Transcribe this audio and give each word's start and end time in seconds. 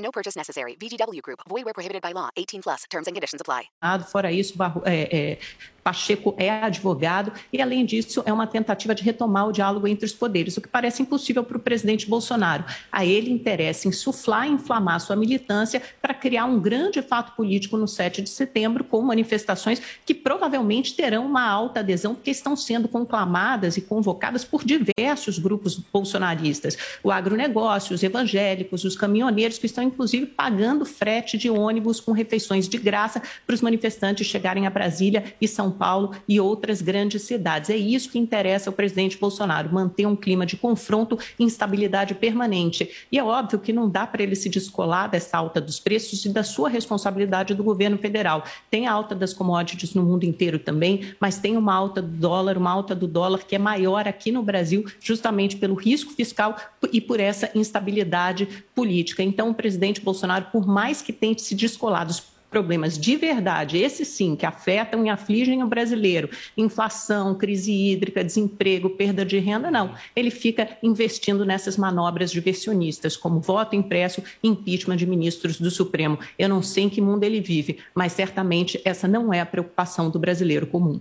No 0.00 0.10
purchase 0.10 0.36
necessary. 0.36 0.76
VGW 0.80 1.22
Group. 1.22 1.40
Void 1.48 1.64
where 1.64 1.74
prohibited 1.74 2.02
by 2.02 2.12
law. 2.12 2.30
18 2.36 2.62
plus. 2.62 2.84
Terms 2.90 3.06
and 3.06 3.14
conditions 3.14 3.40
apply. 3.40 3.70
Fora 4.10 4.32
isso, 4.32 4.54
é, 4.84 5.08
é, 5.12 5.38
Pacheco 5.82 6.34
é 6.36 6.50
advogado 6.50 7.32
e, 7.52 7.60
além 7.60 7.84
disso, 7.84 8.22
é 8.26 8.32
uma 8.32 8.46
tentativa 8.46 8.94
de 8.94 9.02
retomar 9.02 9.48
o 9.48 9.52
diálogo 9.52 9.86
entre 9.86 10.04
os 10.04 10.12
poderes, 10.12 10.56
o 10.56 10.60
que 10.60 10.68
parece 10.68 11.02
impossível 11.02 11.42
para 11.42 11.56
o 11.56 11.60
presidente 11.60 12.08
Bolsonaro. 12.08 12.64
A 12.90 13.04
ele 13.04 13.30
interessa 13.30 13.88
insuflar 13.88 14.46
e 14.46 14.52
inflamar 14.52 15.00
sua 15.00 15.16
militância 15.16 15.82
para 16.00 16.14
criar 16.14 16.44
um 16.44 16.60
grande 16.60 17.00
fato 17.02 17.34
político 17.34 17.76
no 17.76 17.88
7 17.88 18.22
de 18.22 18.30
setembro, 18.30 18.84
com 18.84 19.00
manifestações 19.02 19.80
que 20.04 20.14
provavelmente 20.14 20.94
terão 20.94 21.26
uma 21.26 21.46
alta 21.48 21.80
adesão, 21.80 22.14
porque 22.14 22.30
estão 22.30 22.56
sendo 22.56 22.88
conclamadas 22.88 23.76
e 23.76 23.80
convocadas 23.80 24.44
por 24.44 24.64
diversos 24.64 25.38
grupos 25.38 25.76
bolsonaristas. 25.76 26.76
O 27.02 27.10
agronegócio, 27.10 27.94
os 27.94 28.02
evangélicos, 28.02 28.84
os 28.84 28.96
caminhoneiros, 28.96 29.58
que 29.58 29.66
estão, 29.66 29.84
inclusive, 29.84 30.26
pagando 30.26 30.84
frete 30.84 31.38
de 31.38 31.48
ônibus 31.50 32.00
com 32.00 32.12
refeições 32.12 32.68
de 32.68 32.78
graça 32.78 33.22
para 33.46 33.54
os 33.54 33.60
manifestantes 33.60 34.26
chegarem 34.26 34.66
a 34.66 34.70
Brasília 34.70 35.34
e 35.40 35.48
São 35.48 35.69
Paulo 35.70 36.12
e 36.28 36.40
outras 36.40 36.82
grandes 36.82 37.22
cidades. 37.22 37.70
É 37.70 37.76
isso 37.76 38.10
que 38.10 38.18
interessa 38.18 38.70
ao 38.70 38.74
presidente 38.74 39.18
Bolsonaro, 39.18 39.72
manter 39.72 40.06
um 40.06 40.16
clima 40.16 40.44
de 40.44 40.56
confronto 40.56 41.18
e 41.38 41.44
instabilidade 41.44 42.14
permanente. 42.14 42.90
E 43.10 43.18
é 43.18 43.24
óbvio 43.24 43.58
que 43.58 43.72
não 43.72 43.88
dá 43.88 44.06
para 44.06 44.22
ele 44.22 44.36
se 44.36 44.48
descolar 44.48 45.08
dessa 45.08 45.38
alta 45.38 45.60
dos 45.60 45.80
preços 45.80 46.24
e 46.24 46.28
da 46.28 46.42
sua 46.42 46.68
responsabilidade 46.68 47.54
do 47.54 47.64
governo 47.64 47.98
federal. 47.98 48.44
Tem 48.70 48.86
a 48.86 48.92
alta 48.92 49.14
das 49.14 49.32
commodities 49.32 49.94
no 49.94 50.02
mundo 50.02 50.24
inteiro 50.24 50.58
também, 50.58 51.14
mas 51.20 51.38
tem 51.38 51.56
uma 51.56 51.74
alta 51.74 52.00
do 52.00 52.16
dólar, 52.16 52.56
uma 52.56 52.70
alta 52.70 52.94
do 52.94 53.06
dólar 53.06 53.44
que 53.44 53.54
é 53.54 53.58
maior 53.58 54.06
aqui 54.06 54.30
no 54.32 54.42
Brasil, 54.42 54.84
justamente 55.00 55.56
pelo 55.56 55.74
risco 55.74 56.12
fiscal 56.12 56.56
e 56.92 57.00
por 57.00 57.20
essa 57.20 57.50
instabilidade 57.54 58.46
política. 58.74 59.22
Então, 59.22 59.50
o 59.50 59.54
presidente 59.54 60.00
Bolsonaro, 60.00 60.46
por 60.52 60.66
mais 60.66 61.02
que 61.02 61.12
tente 61.12 61.42
se 61.42 61.54
descolar 61.54 62.04
dos 62.06 62.20
problemas 62.50 62.98
de 62.98 63.16
verdade, 63.16 63.78
esses 63.78 64.08
sim, 64.08 64.34
que 64.34 64.44
afetam 64.44 65.06
e 65.06 65.08
afligem 65.08 65.62
o 65.62 65.68
brasileiro, 65.68 66.28
inflação, 66.56 67.34
crise 67.34 67.72
hídrica, 67.72 68.24
desemprego, 68.24 68.90
perda 68.90 69.24
de 69.24 69.38
renda, 69.38 69.70
não. 69.70 69.94
Ele 70.14 70.30
fica 70.30 70.68
investindo 70.82 71.44
nessas 71.44 71.76
manobras 71.76 72.30
diversionistas, 72.32 73.16
como 73.16 73.40
voto 73.40 73.76
impresso 73.76 74.22
impeachment 74.42 74.96
de 74.96 75.06
ministros 75.06 75.60
do 75.60 75.70
Supremo. 75.70 76.18
Eu 76.38 76.48
não 76.48 76.62
sei 76.62 76.84
em 76.84 76.88
que 76.88 77.00
mundo 77.00 77.24
ele 77.24 77.40
vive, 77.40 77.78
mas 77.94 78.12
certamente 78.12 78.80
essa 78.84 79.06
não 79.06 79.32
é 79.32 79.40
a 79.40 79.46
preocupação 79.46 80.10
do 80.10 80.18
brasileiro 80.18 80.66
comum. 80.66 81.00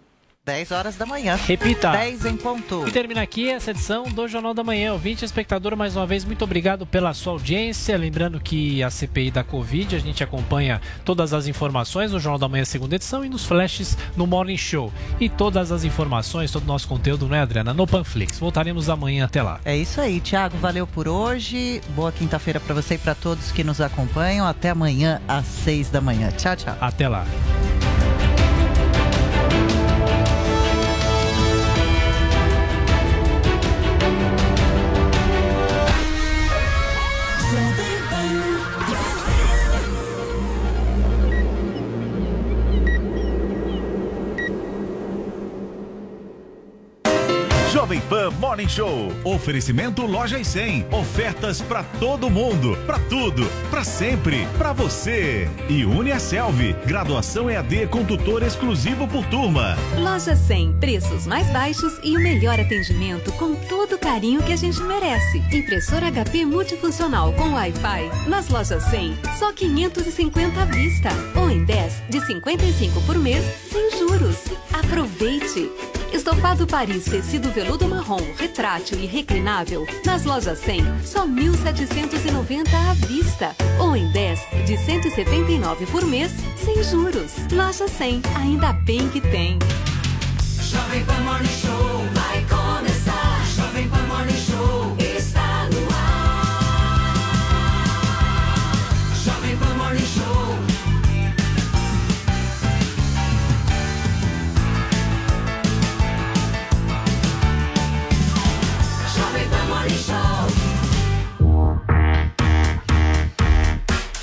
10 0.50 0.72
horas 0.72 0.95
da 0.95 1.05
manhã. 1.05 1.36
Repita. 1.36 1.92
10 1.92 2.25
em 2.25 2.36
ponto. 2.36 2.88
E 2.88 2.92
termina 2.92 3.22
aqui 3.22 3.50
essa 3.50 3.69
edição 3.69 4.05
do 4.05 4.28
Jornal 4.28 4.52
da 4.52 4.64
Manhã. 4.64 4.94
Ouvinte 4.94 5.23
espectador, 5.23 5.78
mais 5.78 5.95
uma 5.95 6.08
vez, 6.08 6.25
muito 6.25 6.44
obrigado 6.44 6.88
pela 6.88 7.14
sua 7.14 7.33
audiência. 7.33 7.95
Lembrando 7.95 8.39
que 8.39 8.81
a 8.81 8.89
CPI 8.89 9.30
da 9.30 9.44
Covid, 9.44 9.95
a 9.95 10.00
gente 10.00 10.23
acompanha 10.23 10.81
todas 11.05 11.36
as 11.36 11.45
informações 11.45 12.11
no 12.11 12.20
Jornal 12.20 12.39
da 12.39 12.47
Manhã, 12.50 12.66
segunda 12.66 12.95
edição, 12.95 13.23
e 13.23 13.30
nos 13.30 13.45
flashes 13.45 13.95
no 14.17 14.25
Morning 14.25 14.58
Show. 14.58 14.92
E 15.20 15.30
todas 15.30 15.72
as 15.72 15.83
informações, 15.83 16.52
todo 16.52 16.64
o 16.64 16.67
nosso 16.67 16.88
conteúdo, 16.88 17.27
não 17.27 17.36
é, 17.36 17.42
Adriana? 17.42 17.71
No 17.71 17.86
Panflix. 17.86 18.39
Voltaremos 18.39 18.89
amanhã 18.89 19.26
até 19.26 19.43
lá. 19.43 19.59
É 19.64 19.77
isso 19.77 20.02
aí, 20.02 20.20
Thiago. 20.20 20.58
Valeu 20.58 20.88
por 20.88 21.08
hoje. 21.08 21.80
Boa 21.89 22.11
quinta-feira 22.11 22.59
para 22.59 22.73
você 22.73 22.95
e 22.95 22.98
para 22.98 23.14
todos 23.14 23.52
que 23.52 23.64
nos 23.64 23.80
acompanham. 23.80 24.48
Até 24.48 24.71
amanhã 24.71 25.21
às 25.27 25.45
6 25.45 25.92
da 25.92 26.02
manhã. 26.02 26.32
Tchau, 26.32 26.55
tchau. 26.55 26.76
Até 26.82 27.08
lá. 27.08 27.23
Jovem 47.89 48.02
Pan 48.02 48.30
Morning 48.39 48.70
Show. 48.70 49.11
Oferecimento 49.23 50.05
Loja 50.05 50.38
e 50.38 50.45
100. 50.45 50.86
Ofertas 50.92 51.60
para 51.60 51.82
todo 51.82 52.30
mundo, 52.30 52.77
para 52.86 53.00
tudo, 53.00 53.50
para 53.72 53.83
sempre, 53.83 54.48
para 54.60 54.73
você. 54.73 55.50
E 55.67 55.83
Uniaselv. 55.83 56.76
Graduação 56.86 57.50
EAD 57.50 57.88
com 57.88 58.05
tutor 58.05 58.44
exclusivo 58.44 59.08
por 59.08 59.26
turma. 59.26 59.76
Loja 59.98 60.36
100. 60.36 60.73
Preços 60.73 61.26
mais 61.26 61.52
baixos 61.52 62.00
e 62.04 62.16
o 62.16 62.20
melhor 62.20 62.60
atendimento 62.60 63.32
com 63.33 63.55
todo 63.55 63.95
o 63.95 64.00
carinho 64.00 64.44
que 64.44 64.54
a 64.54 64.58
gente 64.58 64.80
merece. 64.83 65.39
Impressora 65.52 66.11
HP 66.11 66.45
multifuncional 66.45 67.33
com 67.33 67.54
Wi-Fi. 67.54 68.30
Nas 68.30 68.50
lojas 68.50 68.83
100, 68.83 69.17
só 69.39 69.52
550 69.52 70.61
à 70.61 70.66
vista. 70.66 71.10
Ou 71.36 71.50
em 71.50 71.66
10 71.66 72.04
de 72.08 72.23
55 72.23 73.02
por 73.02 73.17
mês, 73.17 73.44
sem 73.71 73.98
juros. 73.98 74.38
Aproveite! 74.71 75.89
Estofado 76.11 76.65
Paris 76.65 77.05
tecido 77.05 77.52
veludo 77.52 77.87
marrom, 77.87 78.21
retrátil 78.37 78.99
e 78.99 79.05
reclinável. 79.05 79.86
Nas 80.05 80.25
lojas 80.25 80.59
100, 80.59 80.83
só 81.03 81.25
1.790 81.25 82.67
à 82.73 82.93
vista. 83.08 83.55
Ou 83.80 83.95
em 83.95 84.11
10 84.11 84.39
de 84.65 84.77
179 84.77 85.86
por 85.87 86.05
mês, 86.05 86.31
sem 86.58 86.83
juros. 86.83 87.33
Loja 87.52 87.87
100, 87.87 88.21
ainda 88.36 88.73
bem 88.73 89.08
que 89.09 89.21
tem. 89.21 89.59
Jovem 90.61 91.03
Pan 91.05 91.21
Morning 91.21 91.47
Show 91.47 91.98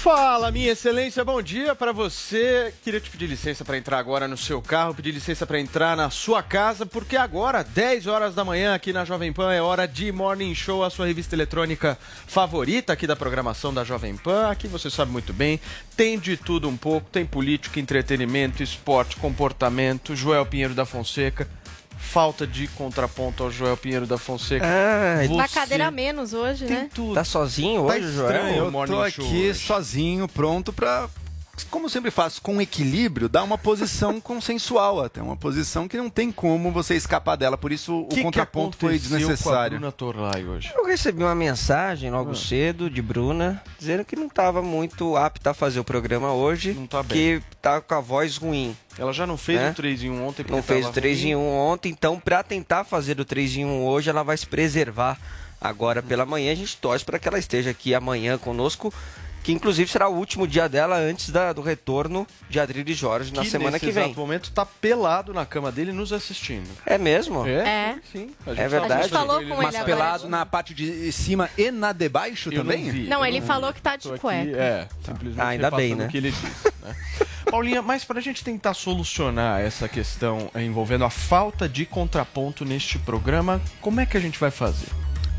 Fala, 0.07 0.53
minha 0.53 0.71
excelência, 0.71 1.25
bom 1.25 1.43
dia 1.43 1.75
para 1.75 1.91
você. 1.91 2.73
Queria 2.85 3.01
te 3.01 3.11
pedir 3.11 3.27
licença 3.27 3.65
para 3.65 3.77
entrar 3.77 3.99
agora 3.99 4.29
no 4.29 4.37
seu 4.37 4.63
carro, 4.63 4.95
pedir 4.95 5.11
licença 5.11 5.45
para 5.45 5.59
entrar 5.59 5.97
na 5.97 6.11
sua 6.11 6.45
casa, 6.45 6.87
porque 6.87 7.17
agora, 7.17 7.65
10 7.65 8.07
horas 8.07 8.33
da 8.33 8.45
manhã, 8.45 8.73
aqui 8.73 8.93
na 8.93 9.05
Jovem 9.05 9.33
Pan, 9.33 9.53
é 9.53 9.61
hora 9.61 9.85
de 9.85 10.13
Morning 10.13 10.55
Show, 10.55 10.85
a 10.85 10.91
sua 10.91 11.09
revista 11.09 11.35
eletrônica 11.35 11.99
favorita 12.25 12.93
aqui 12.93 13.05
da 13.05 13.17
programação 13.17 13.75
da 13.75 13.83
Jovem 13.83 14.17
Pan. 14.17 14.49
Aqui 14.49 14.69
você 14.69 14.89
sabe 14.89 15.11
muito 15.11 15.33
bem, 15.33 15.61
tem 15.97 16.21
de 16.21 16.37
tudo 16.37 16.69
um 16.69 16.77
pouco, 16.77 17.11
tem 17.11 17.27
política, 17.27 17.81
entretenimento, 17.81 18.63
esporte, 18.63 19.17
comportamento, 19.17 20.15
Joel 20.15 20.47
Pinheiro 20.47 20.73
da 20.73 20.87
Fonseca. 20.87 21.49
Falta 21.99 22.47
de 22.47 22.67
contraponto 22.69 23.43
ao 23.43 23.51
Joel 23.51 23.77
Pinheiro 23.77 24.07
da 24.07 24.17
Fonseca. 24.19 24.65
Ah, 24.67 25.27
Tá 25.37 25.49
cadeira 25.49 25.87
a 25.89 25.91
menos 25.91 26.33
hoje, 26.33 26.65
né? 26.67 26.89
Tá 27.15 27.25
sozinho 27.25 27.87
Tá 27.87 27.95
hoje, 27.95 28.09
estranho 28.11 28.57
Joel? 28.57 28.65
Eu 28.81 28.87
tô 28.87 29.03
aqui 29.03 29.21
hoje. 29.49 29.55
sozinho, 29.55 30.29
pronto 30.29 30.73
pra, 30.73 31.09
como 31.65 31.89
sempre 31.89 32.11
faço, 32.11 32.41
com 32.43 32.61
equilíbrio, 32.61 33.29
dar 33.29 33.43
uma 33.43 33.57
posição 33.59 34.21
consensual 34.21 35.03
até, 35.03 35.23
uma 35.23 35.37
posição 35.37 35.89
que 35.89 35.97
não 35.97 36.11
tem 36.11 36.31
como 36.31 36.71
você 36.71 36.95
escapar 36.95 37.37
dela, 37.37 37.57
por 37.57 37.73
isso 37.73 38.01
o 38.03 38.07
Que 38.09 38.17
que 38.17 38.23
contraponto 38.23 38.77
foi 38.77 38.95
aconteceu 38.97 39.19
desnecessário. 39.19 39.71
Com 39.71 39.87
a 39.87 39.91
Bruna 39.91 39.93
Torlai 39.93 40.45
hoje. 40.45 40.73
Eu 40.75 40.85
recebi 40.87 41.23
uma 41.23 41.35
mensagem 41.35 42.11
logo 42.11 42.33
Ah. 42.33 42.35
cedo 42.35 42.91
de 42.91 43.01
Bruna 43.01 43.63
dizendo 43.79 44.05
que 44.05 44.17
não 44.17 44.27
estava 44.27 44.61
muito 44.63 45.17
apta 45.17 45.51
a 45.51 45.55
fazer 45.55 45.81
o 45.81 45.85
programa 45.85 46.33
hoje, 46.33 46.73
Não 46.75 46.87
tá 46.87 47.03
bem. 47.03 47.17
que 47.41 47.43
tá 47.63 47.81
com 47.81 47.95
a 47.95 48.01
voz 48.01 48.37
ruim. 48.37 48.77
Ela 48.99 49.13
já 49.13 49.27
não 49.27 49.37
fez 49.37 49.61
Né? 49.61 49.71
o 49.71 49.75
3 49.75 50.03
em 50.03 50.11
1 50.11 50.27
ontem 50.27 50.45
Não 50.49 50.63
fez 50.63 50.87
o 50.87 50.93
3 50.93 51.21
ruim. 51.21 51.31
em 51.31 51.37
1 51.37 51.49
ontem, 51.59 51.91
então 51.91 52.19
para 52.21 52.43
tentar 52.43 52.85
fazer 52.85 53.19
o 53.21 53.25
3 53.25 53.57
em 53.57 53.65
1 53.65 53.85
hoje, 53.85 54.09
ela 54.11 54.23
vai 54.23 54.37
se 54.37 54.47
preservar 54.47 55.19
agora 55.61 56.03
pela 56.03 56.25
manhã. 56.27 56.53
A 56.53 56.55
gente 56.55 56.77
torce 56.77 57.05
para 57.05 57.19
que 57.19 57.27
ela 57.27 57.39
esteja 57.39 57.71
aqui 57.71 57.95
amanhã 57.95 58.37
conosco, 58.39 58.93
que 59.47 59.53
inclusive 59.53 59.89
será 59.89 60.09
o 60.09 60.15
último 60.17 60.45
dia 60.45 60.69
dela 60.69 60.97
antes 60.97 61.31
da- 61.31 61.53
do 61.53 61.63
retorno 61.63 62.27
de 62.51 62.59
Adriles 62.59 62.97
Jorge 62.99 63.33
na 63.33 63.43
que 63.43 63.49
semana 63.51 63.71
nesse 63.71 63.87
que 63.87 63.93
vem. 63.93 64.07
exato 64.07 64.19
momento 64.19 64.51
tá 64.51 64.67
pelado 64.67 65.33
na 65.33 65.47
cama 65.47 65.71
dele 65.71 65.93
nos 65.93 66.13
assistindo. 66.13 66.69
É 66.85 66.99
mesmo? 66.99 67.47
É? 67.47 67.97
Sim. 68.11 68.31
A 68.45 68.51
gente 68.51 68.61
É 68.61 68.67
verdade. 68.69 68.93
A 68.95 69.03
gente 69.03 69.11
falou 69.13 69.37
com 69.43 69.49
Mas 69.57 69.69
ele 69.69 69.77
agora. 69.77 69.85
pelado 69.85 70.29
na 70.29 70.45
parte 70.45 70.75
de 70.75 71.13
cima 71.13 71.49
e 71.57 71.71
na 71.71 71.93
de 71.93 72.09
baixo 72.09 72.49
Eu 72.53 72.65
também? 72.65 72.87
Não, 72.87 72.93
vi, 72.93 73.07
Não, 73.07 73.25
ele 73.25 73.41
vi. 73.41 73.47
falou 73.47 73.73
que 73.73 73.81
tá 73.81 73.95
de 73.95 74.03
Tô 74.03 74.11
aqui, 74.15 74.21
cueca. 74.21 74.51
É, 74.57 74.89
simplesmente 75.05 75.41
Ah, 75.41 75.47
ainda 75.49 75.71
bem, 75.71 75.95
né? 75.95 76.07
o 76.07 76.09
que 76.09 76.17
ele 76.17 76.33
disse. 76.33 76.73
né? 76.83 76.97
Paulinha, 77.49 77.81
mas 77.83 78.03
para 78.05 78.19
a 78.19 78.23
gente 78.23 78.43
tentar 78.43 78.75
solucionar 78.75 79.61
essa 79.61 79.89
questão 79.89 80.51
envolvendo 80.57 81.05
a 81.05 81.11
falta 81.11 81.69
de 81.69 81.87
contraponto 81.87 82.65
neste 82.65 82.99
programa, 82.99 83.61
como 83.81 84.01
é 84.01 84.07
que 84.07 84.17
a 84.17 84.21
gente 84.21 84.41
vai 84.41 84.51
fazer? 84.51 84.89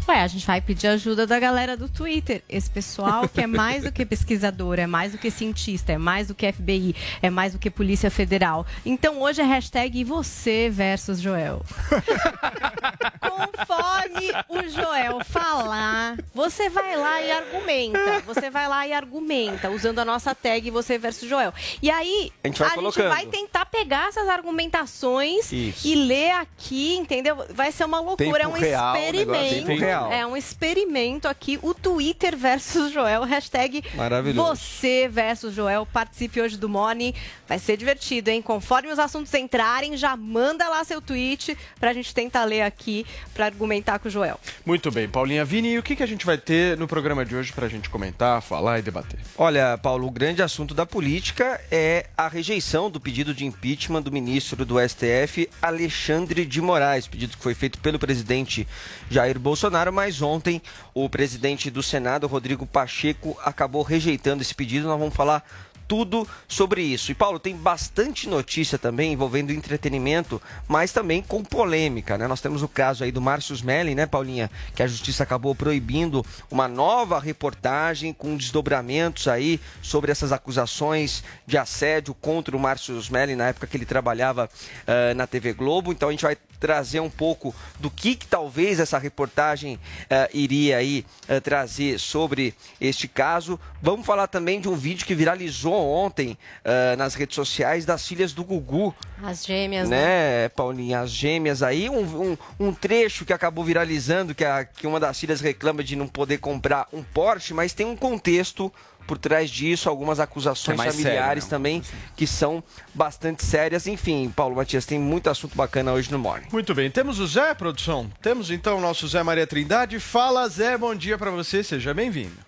Ué, 0.08 0.22
a 0.22 0.28
gente 0.28 0.46
vai 0.48 0.62
pedir 0.62 0.88
ajuda 0.88 1.28
da 1.28 1.38
galera 1.38 1.76
do 1.76 1.90
Twitter. 1.90 2.42
Esse 2.48 2.70
pessoal 2.70 3.28
que 3.28 3.42
é 3.42 3.48
mais 3.48 3.84
do 3.84 3.92
que 3.92 4.06
pesquisador, 4.06 4.80
é 4.80 4.88
mais 4.88 5.12
do 5.12 5.18
que 5.18 5.30
cientista, 5.30 5.92
é 5.92 5.98
mais 5.98 6.28
do 6.30 6.36
que 6.36 6.50
FBI, 6.50 6.96
é 7.22 7.30
mais 7.30 7.52
do 7.54 7.60
que 7.60 7.70
Polícia 7.70 8.10
Federal. 8.10 8.66
Então 8.86 9.22
hoje 9.22 9.42
é 9.42 9.46
hashtag 9.46 10.04
você 10.06 10.70
versus 10.70 11.20
Joel. 11.20 11.62
Conforme 13.20 14.32
o 14.48 14.70
Joel 14.70 15.24
falar, 15.26 16.18
você 16.34 16.70
vai 16.70 16.96
lá 16.96 17.22
e 17.22 17.32
argumenta. 17.32 18.20
Você 18.26 18.50
vai 18.50 18.68
lá 18.68 18.88
e 18.88 18.94
argumenta, 18.94 19.70
usando 19.70 20.00
a 20.00 20.06
nossa 20.06 20.34
tag 20.34 20.72
você 20.72 20.98
versus 20.98 21.28
Joel. 21.28 21.54
E 21.82 21.90
aí, 21.92 22.32
A 22.44 22.48
gente 22.48 22.60
vai 22.60 22.74
colocando. 22.76 23.10
vai 23.10 23.26
tentar 23.26 23.66
pegar 23.66 24.08
essas 24.08 24.28
argumentações 24.30 25.52
Isso. 25.52 25.86
e 25.88 25.96
ler 25.96 26.32
aqui, 26.32 26.96
entendeu? 26.96 27.46
Vai 27.54 27.72
ser 27.72 27.84
uma 27.86 28.00
loucura, 28.00 28.44
é 28.44 28.48
um 28.48 28.54
Tempo 28.54 28.66
real, 28.66 28.94
negócio, 28.94 29.22
experimento. 29.22 29.97
Real. 30.00 30.12
É 30.12 30.26
um 30.26 30.36
experimento 30.36 31.28
aqui, 31.28 31.60
o 31.62 31.74
Twitter 31.74 32.38
versus 32.38 32.92
Joel, 32.92 33.24
hashtag 33.24 33.84
Maravilhoso. 33.96 34.56
você 34.56 35.08
versus 35.08 35.54
Joel, 35.54 35.86
participe 35.86 36.42
hoje 36.42 36.58
do 36.58 36.70
Morning, 36.70 37.14
vai 37.48 37.60
ser 37.60 37.78
divertido, 37.78 38.30
hein? 38.30 38.42
Conforme 38.42 38.92
os 38.92 39.00
assuntos 39.00 39.34
entrarem, 39.34 39.98
já 39.98 40.16
manda 40.16 40.68
lá 40.70 40.84
seu 40.84 41.02
tweet 41.02 41.58
pra 41.80 41.94
gente 41.94 42.14
tentar 42.14 42.46
ler 42.46 42.62
aqui, 42.62 43.06
pra 43.34 43.46
argumentar 43.46 44.00
com 44.00 44.08
o 44.08 44.12
Joel. 44.12 44.40
Muito 44.66 44.92
bem, 44.92 45.08
Paulinha 45.08 45.44
Vini, 45.46 45.70
e 45.74 45.80
o 45.80 45.84
que, 45.84 45.96
que 45.96 46.04
a 46.04 46.08
gente 46.08 46.26
vai 46.26 46.38
ter 46.38 46.78
no 46.78 46.88
programa 46.88 47.26
de 47.26 47.36
hoje 47.36 47.52
pra 47.54 47.68
gente 47.68 47.90
comentar, 47.90 48.42
falar 48.42 48.80
e 48.80 48.82
debater? 48.82 49.20
Olha, 49.38 49.78
Paulo, 49.78 50.08
o 50.08 50.12
grande 50.12 50.42
assunto 50.42 50.74
da 50.74 50.86
política 50.86 51.60
é 51.72 52.08
a 52.18 52.28
rejeição 52.28 52.90
do 52.90 53.00
pedido 53.00 53.34
de 53.34 53.46
impeachment 53.46 54.02
do 54.02 54.12
ministro 54.12 54.66
do 54.66 54.76
STF, 54.80 55.50
Alexandre 55.62 56.46
de 56.46 56.62
Moraes, 56.62 57.08
pedido 57.08 57.36
que 57.36 57.44
foi 57.44 57.54
feito 57.54 57.80
pelo 57.80 58.00
presidente 58.00 58.68
Jair 59.10 59.40
Bolsonaro, 59.40 59.87
mas 59.92 60.22
ontem 60.22 60.62
o 60.94 61.10
presidente 61.10 61.70
do 61.70 61.82
Senado, 61.84 62.28
Rodrigo 62.28 62.66
Pacheco, 62.66 63.38
acabou 63.44 63.82
rejeitando 63.82 64.42
esse 64.42 64.54
pedido. 64.54 64.88
Nós 64.88 65.00
vamos 65.00 65.16
falar 65.16 65.44
tudo 65.88 66.28
sobre 66.48 66.82
isso. 66.82 67.12
E 67.12 67.16
Paulo, 67.16 67.40
tem 67.40 67.56
bastante 67.56 68.28
notícia 68.28 68.78
também 68.78 69.14
envolvendo 69.14 69.52
entretenimento, 69.52 70.42
mas 70.68 70.92
também 70.92 71.22
com 71.22 71.44
polêmica, 71.44 72.18
né? 72.18 72.28
Nós 72.28 72.42
temos 72.42 72.62
o 72.62 72.68
caso 72.68 73.04
aí 73.04 73.12
do 73.12 73.22
Márcio 73.22 73.56
Smelling, 73.56 73.96
né, 73.96 74.06
Paulinha, 74.06 74.52
que 74.76 74.84
a 74.84 74.88
justiça 74.88 75.24
acabou 75.24 75.56
proibindo 75.56 76.26
uma 76.52 76.68
nova 76.68 77.20
reportagem 77.20 78.14
com 78.14 78.36
desdobramentos 78.36 79.28
aí 79.28 79.60
sobre 79.82 80.12
essas 80.12 80.32
acusações 80.32 81.24
de 81.46 81.58
assédio 81.58 82.14
contra 82.14 82.56
o 82.56 82.60
Márcio 82.60 82.98
Smelling 82.98 83.36
na 83.36 83.48
época 83.48 83.68
que 83.68 83.78
ele 83.78 83.86
trabalhava 83.86 84.50
eh, 84.86 85.14
na 85.14 85.26
TV 85.26 85.54
Globo. 85.54 85.92
Então 85.92 86.10
a 86.10 86.12
gente 86.12 86.24
vai 86.24 86.36
trazer 86.60 87.00
um 87.00 87.10
pouco 87.10 87.54
do 87.80 87.90
que, 87.90 88.16
que 88.16 88.28
talvez 88.28 88.80
essa 88.80 88.98
reportagem 88.98 89.80
eh, 90.10 90.30
iria 90.34 90.78
aí 90.78 91.06
eh, 91.28 91.40
trazer 91.40 92.00
sobre 92.00 92.54
este 92.82 93.08
caso. 93.08 93.60
Vamos 93.82 94.06
falar 94.06 94.28
também 94.28 94.60
de 94.60 94.68
um 94.68 94.76
vídeo 94.76 95.06
que 95.06 95.16
viralizou 95.16 95.77
ontem 95.78 96.38
eh, 96.64 96.96
nas 96.96 97.16
redes 97.16 97.36
sociais 97.36 97.86
das 97.86 98.08
filhas 98.08 98.34
do 98.34 98.44
Gugu, 98.44 98.94
As 99.22 99.46
gêmeas, 99.46 99.90
né? 99.90 99.98
né, 99.98 100.50
Paulinha? 100.50 101.00
As 101.02 101.12
gêmeas 101.12 101.64
aí, 101.64 101.90
um, 101.90 102.32
um, 102.32 102.38
um 102.60 102.74
trecho 102.74 103.26
que 103.26 103.34
acabou 103.34 103.64
viralizando, 103.64 104.34
que, 104.36 104.46
a, 104.46 104.66
que 104.66 104.86
uma 104.88 105.00
das 105.00 105.20
filhas 105.20 105.42
reclama 105.42 105.84
de 105.84 105.96
não 105.96 106.08
poder 106.08 106.38
comprar 106.40 106.88
um 106.92 107.04
Porsche, 107.04 107.54
mas 107.54 107.74
tem 107.74 107.86
um 107.86 107.96
contexto 107.96 108.72
por 109.08 109.18
trás 109.18 109.50
disso, 109.50 109.88
algumas 109.88 110.20
acusações 110.20 110.78
É 110.82 110.92
familiares 110.92 111.46
sério, 111.46 111.50
também, 111.50 111.82
que 112.16 112.28
são 112.28 112.62
bastante 112.94 113.44
sérias. 113.46 113.88
Enfim, 113.88 114.30
Paulo 114.36 114.58
Matias, 114.58 114.86
tem 114.86 115.00
muito 115.00 115.30
assunto 115.30 115.56
bacana 115.56 115.94
hoje 115.94 116.12
no 116.12 116.20
Morning. 116.20 116.48
Muito 116.52 116.76
bem, 116.76 116.92
temos 116.92 117.18
o 117.18 117.26
Zé, 117.26 117.54
produção? 117.54 118.12
Temos 118.22 118.52
então 118.52 118.78
o 118.78 118.82
nosso 118.82 119.08
Zé 119.08 119.24
Maria 119.24 119.48
Trindade. 119.48 119.98
Fala, 120.00 120.48
Zé, 120.50 120.78
bom 120.78 120.94
dia 120.94 121.18
pra 121.18 121.32
você, 121.32 121.64
seja 121.64 121.94
bem-vindo. 121.94 122.47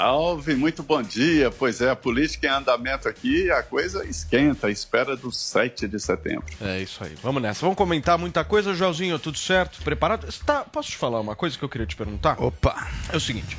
Salve, 0.00 0.54
muito 0.54 0.82
bom 0.82 1.00
dia. 1.02 1.50
Pois 1.50 1.80
é, 1.80 1.88
a 1.88 1.96
política 1.96 2.46
em 2.46 2.50
andamento 2.50 3.08
aqui, 3.08 3.50
a 3.50 3.62
coisa 3.62 4.04
esquenta, 4.06 4.66
à 4.66 4.70
espera 4.70 5.16
do 5.16 5.32
7 5.32 5.88
de 5.88 5.98
setembro. 5.98 6.44
É 6.60 6.82
isso 6.82 7.02
aí, 7.02 7.14
vamos 7.22 7.40
nessa. 7.40 7.62
Vamos 7.62 7.78
comentar 7.78 8.18
muita 8.18 8.44
coisa, 8.44 8.74
Joelzinho, 8.74 9.18
tudo 9.18 9.38
certo? 9.38 9.80
Preparado? 9.82 10.28
Está- 10.28 10.64
Posso 10.64 10.90
te 10.90 10.98
falar 10.98 11.18
uma 11.18 11.34
coisa 11.34 11.56
que 11.56 11.64
eu 11.64 11.68
queria 11.70 11.86
te 11.86 11.96
perguntar? 11.96 12.36
Opa! 12.38 12.88
É 13.10 13.16
o 13.16 13.20
seguinte, 13.20 13.56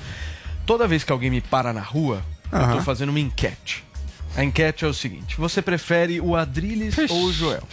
toda 0.63 0.87
vez 0.87 1.03
que 1.03 1.11
alguém 1.11 1.31
me 1.31 1.41
para 1.41 1.73
na 1.73 1.81
rua, 1.81 2.23
eu 2.51 2.77
tô 2.77 2.81
fazendo 2.83 3.09
uma 3.09 3.19
enquete. 3.19 3.83
A 4.35 4.43
enquete 4.43 4.85
é 4.85 4.87
o 4.87 4.93
seguinte: 4.93 5.35
você 5.39 5.59
prefere 5.59 6.21
o 6.21 6.35
Adrilles 6.35 6.95
ou 7.09 7.23
o 7.23 7.33
Joel? 7.33 7.63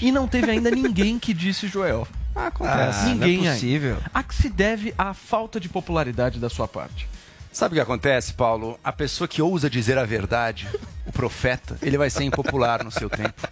E 0.00 0.12
não 0.12 0.28
teve 0.28 0.48
ainda 0.52 0.70
ninguém 0.70 1.18
que 1.18 1.34
disse 1.34 1.66
Joel. 1.66 2.06
Acontece. 2.36 3.00
Ah, 3.00 3.04
ninguém 3.06 3.38
não 3.38 3.44
é 3.46 3.48
ainda. 3.48 3.54
possível. 3.54 3.96
A 4.14 4.22
que 4.22 4.34
se 4.36 4.48
deve 4.48 4.94
a 4.96 5.12
falta 5.12 5.58
de 5.58 5.68
popularidade 5.68 6.38
da 6.38 6.48
sua 6.48 6.68
parte? 6.68 7.08
Sabe 7.56 7.72
o 7.72 7.76
que 7.76 7.80
acontece, 7.80 8.34
Paulo? 8.34 8.78
A 8.84 8.92
pessoa 8.92 9.26
que 9.26 9.40
ousa 9.40 9.70
dizer 9.70 9.96
a 9.96 10.04
verdade, 10.04 10.68
o 11.06 11.10
profeta, 11.10 11.78
ele 11.80 11.96
vai 11.96 12.10
ser 12.10 12.22
impopular 12.24 12.84
no 12.84 12.90
seu 12.90 13.08
tempo. 13.08 13.48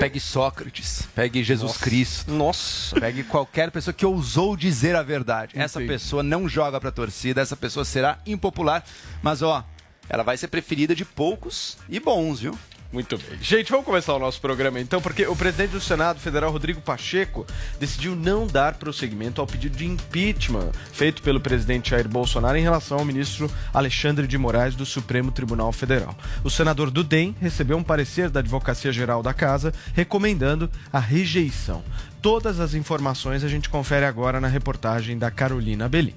Pegue 0.00 0.18
Sócrates, 0.18 1.06
pegue 1.14 1.44
Jesus 1.44 1.76
Cristo. 1.76 2.32
Nossa. 2.32 2.98
Pegue 2.98 3.22
qualquer 3.22 3.70
pessoa 3.70 3.94
que 3.94 4.04
ousou 4.04 4.56
dizer 4.56 4.96
a 4.96 5.02
verdade. 5.04 5.56
Essa 5.56 5.78
Entendi. 5.78 5.92
pessoa 5.92 6.24
não 6.24 6.48
joga 6.48 6.80
pra 6.80 6.90
torcida, 6.90 7.40
essa 7.40 7.56
pessoa 7.56 7.84
será 7.84 8.18
impopular. 8.26 8.84
Mas, 9.22 9.42
ó, 9.42 9.64
ela 10.08 10.24
vai 10.24 10.36
ser 10.36 10.48
preferida 10.48 10.92
de 10.92 11.04
poucos 11.04 11.78
e 11.88 12.00
bons, 12.00 12.40
viu? 12.40 12.58
Muito 12.92 13.18
bem. 13.18 13.38
Gente, 13.40 13.70
vamos 13.70 13.84
começar 13.84 14.14
o 14.14 14.18
nosso 14.18 14.40
programa 14.40 14.80
então, 14.80 15.00
porque 15.00 15.26
o 15.26 15.34
presidente 15.34 15.70
do 15.70 15.80
Senado 15.80 16.20
Federal, 16.20 16.52
Rodrigo 16.52 16.80
Pacheco, 16.80 17.46
decidiu 17.78 18.14
não 18.14 18.46
dar 18.46 18.74
prosseguimento 18.74 19.40
ao 19.40 19.46
pedido 19.46 19.76
de 19.76 19.86
impeachment 19.86 20.70
feito 20.92 21.20
pelo 21.22 21.40
presidente 21.40 21.90
Jair 21.90 22.08
Bolsonaro 22.08 22.56
em 22.56 22.62
relação 22.62 22.98
ao 22.98 23.04
ministro 23.04 23.50
Alexandre 23.74 24.26
de 24.26 24.38
Moraes 24.38 24.74
do 24.74 24.86
Supremo 24.86 25.30
Tribunal 25.30 25.72
Federal. 25.72 26.16
O 26.44 26.50
senador 26.50 26.90
do 26.90 27.02
DEM 27.02 27.34
recebeu 27.40 27.76
um 27.76 27.82
parecer 27.82 28.30
da 28.30 28.40
Advocacia 28.40 28.92
Geral 28.92 29.22
da 29.22 29.34
Casa 29.34 29.74
recomendando 29.94 30.70
a 30.92 30.98
rejeição. 30.98 31.82
Todas 32.22 32.60
as 32.60 32.74
informações 32.74 33.44
a 33.44 33.48
gente 33.48 33.68
confere 33.68 34.06
agora 34.06 34.40
na 34.40 34.48
reportagem 34.48 35.18
da 35.18 35.30
Carolina 35.30 35.88
Belim. 35.88 36.14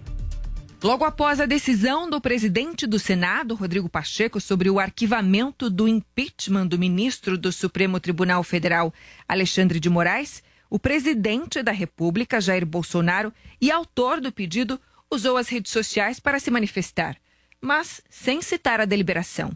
Logo 0.82 1.04
após 1.04 1.42
a 1.42 1.46
decisão 1.46 2.10
do 2.10 2.22
presidente 2.22 2.88
do 2.88 2.98
Senado, 2.98 3.54
Rodrigo 3.54 3.90
Pacheco, 3.90 4.40
sobre 4.40 4.70
o 4.70 4.80
arquivamento 4.80 5.70
do 5.70 5.90
impeachment 5.90 6.68
do 6.68 6.80
ministro 6.80 7.38
do 7.38 7.52
Supremo 7.52 8.00
Tribunal 8.00 8.42
Federal, 8.44 8.94
Alexandre 9.28 9.78
de 9.78 9.90
Moraes, 9.90 10.42
o 10.70 10.80
presidente 10.80 11.62
da 11.62 11.74
República, 11.74 12.40
Jair 12.40 12.66
Bolsonaro, 12.66 13.34
e 13.60 13.70
autor 13.70 14.22
do 14.22 14.32
pedido, 14.32 14.80
usou 15.12 15.36
as 15.36 15.50
redes 15.50 15.74
sociais 15.74 16.18
para 16.18 16.40
se 16.40 16.50
manifestar, 16.50 17.18
mas 17.60 18.02
sem 18.10 18.42
citar 18.42 18.80
a 18.80 18.86
deliberação. 18.86 19.52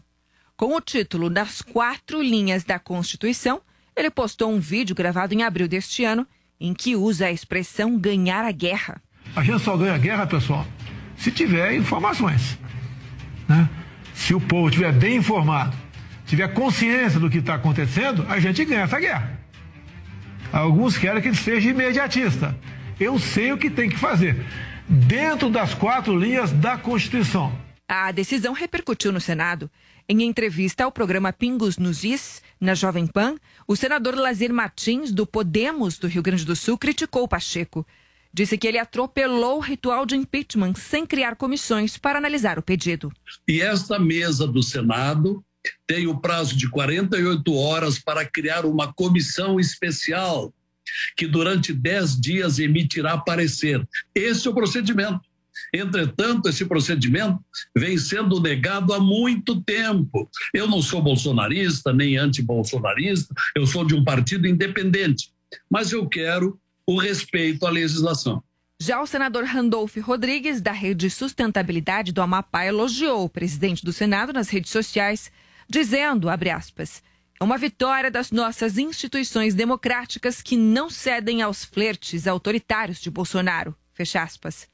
Com 0.58 0.76
o 0.76 0.80
título 0.80 1.30
Das 1.30 1.62
Quatro 1.62 2.20
Linhas 2.20 2.64
da 2.64 2.78
Constituição, 2.78 3.62
ele 3.96 4.10
postou 4.10 4.52
um 4.52 4.60
vídeo 4.60 4.94
gravado 4.94 5.32
em 5.32 5.42
abril 5.42 5.68
deste 5.68 6.04
ano, 6.04 6.26
em 6.60 6.74
que 6.74 6.94
usa 6.94 7.28
a 7.28 7.32
expressão 7.32 7.96
ganhar 7.96 8.44
a 8.44 8.52
guerra. 8.52 9.00
A 9.34 9.42
gente 9.42 9.64
só 9.64 9.74
ganha 9.74 9.96
guerra, 9.96 10.26
pessoal, 10.26 10.66
se 11.16 11.30
tiver 11.30 11.74
informações. 11.74 12.58
né? 13.48 13.68
Se 14.14 14.34
o 14.34 14.40
povo 14.40 14.68
estiver 14.68 14.92
bem 14.92 15.16
informado, 15.16 15.76
tiver 16.26 16.48
consciência 16.48 17.18
do 17.18 17.28
que 17.28 17.38
está 17.38 17.54
acontecendo, 17.54 18.24
a 18.28 18.38
gente 18.38 18.64
ganha 18.64 18.82
essa 18.82 18.98
guerra. 18.98 19.38
Alguns 20.52 20.96
querem 20.96 21.20
que 21.20 21.28
ele 21.28 21.36
seja 21.36 21.70
imediatista. 21.70 22.56
Eu 22.98 23.18
sei 23.18 23.52
o 23.52 23.58
que 23.58 23.68
tem 23.68 23.88
que 23.88 23.96
fazer, 23.96 24.44
dentro 24.88 25.50
das 25.50 25.74
quatro 25.74 26.16
linhas 26.16 26.52
da 26.52 26.78
Constituição. 26.78 27.52
A 27.88 28.12
decisão 28.12 28.52
repercutiu 28.52 29.12
no 29.12 29.20
Senado. 29.20 29.70
Em 30.08 30.22
entrevista 30.22 30.84
ao 30.84 30.92
programa 30.92 31.32
Pingos 31.32 31.76
nos 31.76 32.04
Is, 32.04 32.42
na 32.60 32.74
Jovem 32.74 33.06
Pan, 33.06 33.36
o 33.66 33.74
senador 33.74 34.14
Lazer 34.14 34.52
Martins, 34.52 35.10
do 35.10 35.26
Podemos 35.26 35.98
do 35.98 36.06
Rio 36.06 36.22
Grande 36.22 36.44
do 36.44 36.54
Sul, 36.54 36.78
criticou 36.78 37.26
Pacheco. 37.26 37.86
Disse 38.34 38.58
que 38.58 38.66
ele 38.66 38.78
atropelou 38.78 39.58
o 39.58 39.60
ritual 39.60 40.04
de 40.04 40.16
impeachment 40.16 40.74
sem 40.74 41.06
criar 41.06 41.36
comissões 41.36 41.96
para 41.96 42.18
analisar 42.18 42.58
o 42.58 42.62
pedido. 42.62 43.12
E 43.46 43.60
esta 43.60 43.96
mesa 43.96 44.44
do 44.44 44.60
Senado 44.60 45.44
tem 45.86 46.08
o 46.08 46.18
prazo 46.18 46.56
de 46.56 46.68
48 46.68 47.54
horas 47.54 47.96
para 47.96 48.26
criar 48.26 48.66
uma 48.66 48.92
comissão 48.92 49.60
especial 49.60 50.52
que 51.16 51.28
durante 51.28 51.72
10 51.72 52.20
dias 52.20 52.58
emitirá 52.58 53.16
parecer. 53.16 53.86
Esse 54.12 54.48
é 54.48 54.50
o 54.50 54.54
procedimento. 54.54 55.20
Entretanto, 55.72 56.48
esse 56.48 56.64
procedimento 56.64 57.38
vem 57.76 57.96
sendo 57.96 58.40
negado 58.40 58.92
há 58.92 58.98
muito 58.98 59.62
tempo. 59.62 60.28
Eu 60.52 60.66
não 60.66 60.82
sou 60.82 61.00
bolsonarista, 61.00 61.92
nem 61.92 62.16
anti-bolsonarista, 62.16 63.32
eu 63.54 63.64
sou 63.64 63.84
de 63.84 63.94
um 63.94 64.02
partido 64.02 64.48
independente, 64.48 65.30
mas 65.70 65.92
eu 65.92 66.08
quero 66.08 66.58
o 66.86 66.98
respeito 66.98 67.66
à 67.66 67.70
legislação. 67.70 68.42
Já 68.80 69.00
o 69.00 69.06
senador 69.06 69.44
Randolph 69.44 69.96
Rodrigues, 69.98 70.60
da 70.60 70.72
Rede 70.72 71.08
Sustentabilidade 71.08 72.12
do 72.12 72.20
Amapá, 72.20 72.66
elogiou 72.66 73.24
o 73.24 73.28
presidente 73.28 73.84
do 73.84 73.92
Senado 73.92 74.32
nas 74.32 74.48
redes 74.48 74.70
sociais, 74.70 75.30
dizendo, 75.68 76.28
abre 76.28 76.50
aspas, 76.50 77.02
é 77.40 77.44
uma 77.44 77.58
vitória 77.58 78.10
das 78.10 78.30
nossas 78.30 78.78
instituições 78.78 79.54
democráticas 79.54 80.42
que 80.42 80.56
não 80.56 80.90
cedem 80.90 81.42
aos 81.42 81.64
flertes 81.64 82.26
autoritários 82.26 83.00
de 83.00 83.10
Bolsonaro, 83.10 83.74
fecha 83.92 84.22
aspas. 84.22 84.68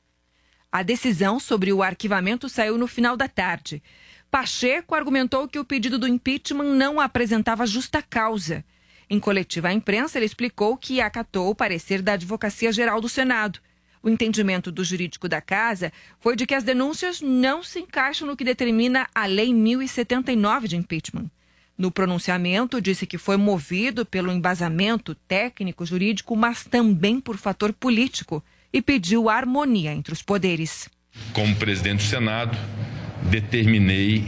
A 0.73 0.83
decisão 0.83 1.41
sobre 1.41 1.73
o 1.73 1.83
arquivamento 1.83 2.49
saiu 2.49 2.79
no 2.79 2.87
final 2.87 3.17
da 3.17 3.29
tarde. 3.29 3.83
Pacheco 4.31 4.95
argumentou 4.95 5.49
que 5.49 5.59
o 5.59 5.65
pedido 5.65 5.99
do 5.99 6.07
impeachment 6.07 6.75
não 6.75 7.01
apresentava 7.01 7.67
justa 7.67 8.01
causa. 8.01 8.65
Em 9.13 9.19
coletiva 9.19 9.69
à 9.69 9.73
imprensa, 9.73 10.19
ele 10.19 10.27
explicou 10.27 10.77
que 10.77 11.01
acatou 11.01 11.51
o 11.51 11.55
parecer 11.55 12.01
da 12.01 12.13
Advocacia 12.13 12.71
Geral 12.71 13.01
do 13.01 13.09
Senado. 13.09 13.59
O 14.01 14.09
entendimento 14.09 14.71
do 14.71 14.85
jurídico 14.85 15.29
da 15.29 15.41
casa 15.41 15.93
foi 16.21 16.37
de 16.37 16.47
que 16.47 16.55
as 16.55 16.63
denúncias 16.63 17.21
não 17.21 17.61
se 17.61 17.81
encaixam 17.81 18.29
no 18.29 18.37
que 18.37 18.45
determina 18.45 19.09
a 19.13 19.27
Lei 19.27 19.53
1079 19.53 20.69
de 20.69 20.77
impeachment. 20.77 21.29
No 21.77 21.91
pronunciamento, 21.91 22.81
disse 22.81 23.05
que 23.05 23.19
foi 23.19 23.37
movido 23.37 24.07
pelo 24.07 24.31
embasamento 24.31 25.15
técnico 25.27 25.85
jurídico, 25.85 26.37
mas 26.37 26.65
também 26.65 27.21
por 27.21 27.37
fator 27.37 27.73
político, 27.73 28.45
e 28.73 28.81
pediu 28.81 29.29
harmonia 29.29 29.93
entre 29.93 30.13
os 30.13 30.23
poderes. 30.23 30.89
Como 31.33 31.57
presidente 31.57 32.05
do 32.05 32.09
Senado, 32.09 32.57
determinei 33.29 34.25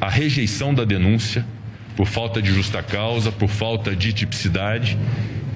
a 0.00 0.08
rejeição 0.08 0.72
da 0.72 0.84
denúncia 0.84 1.46
por 1.98 2.06
falta 2.06 2.40
de 2.40 2.52
justa 2.52 2.80
causa, 2.80 3.32
por 3.32 3.48
falta 3.48 3.96
de 3.96 4.12
tipicidade 4.12 4.96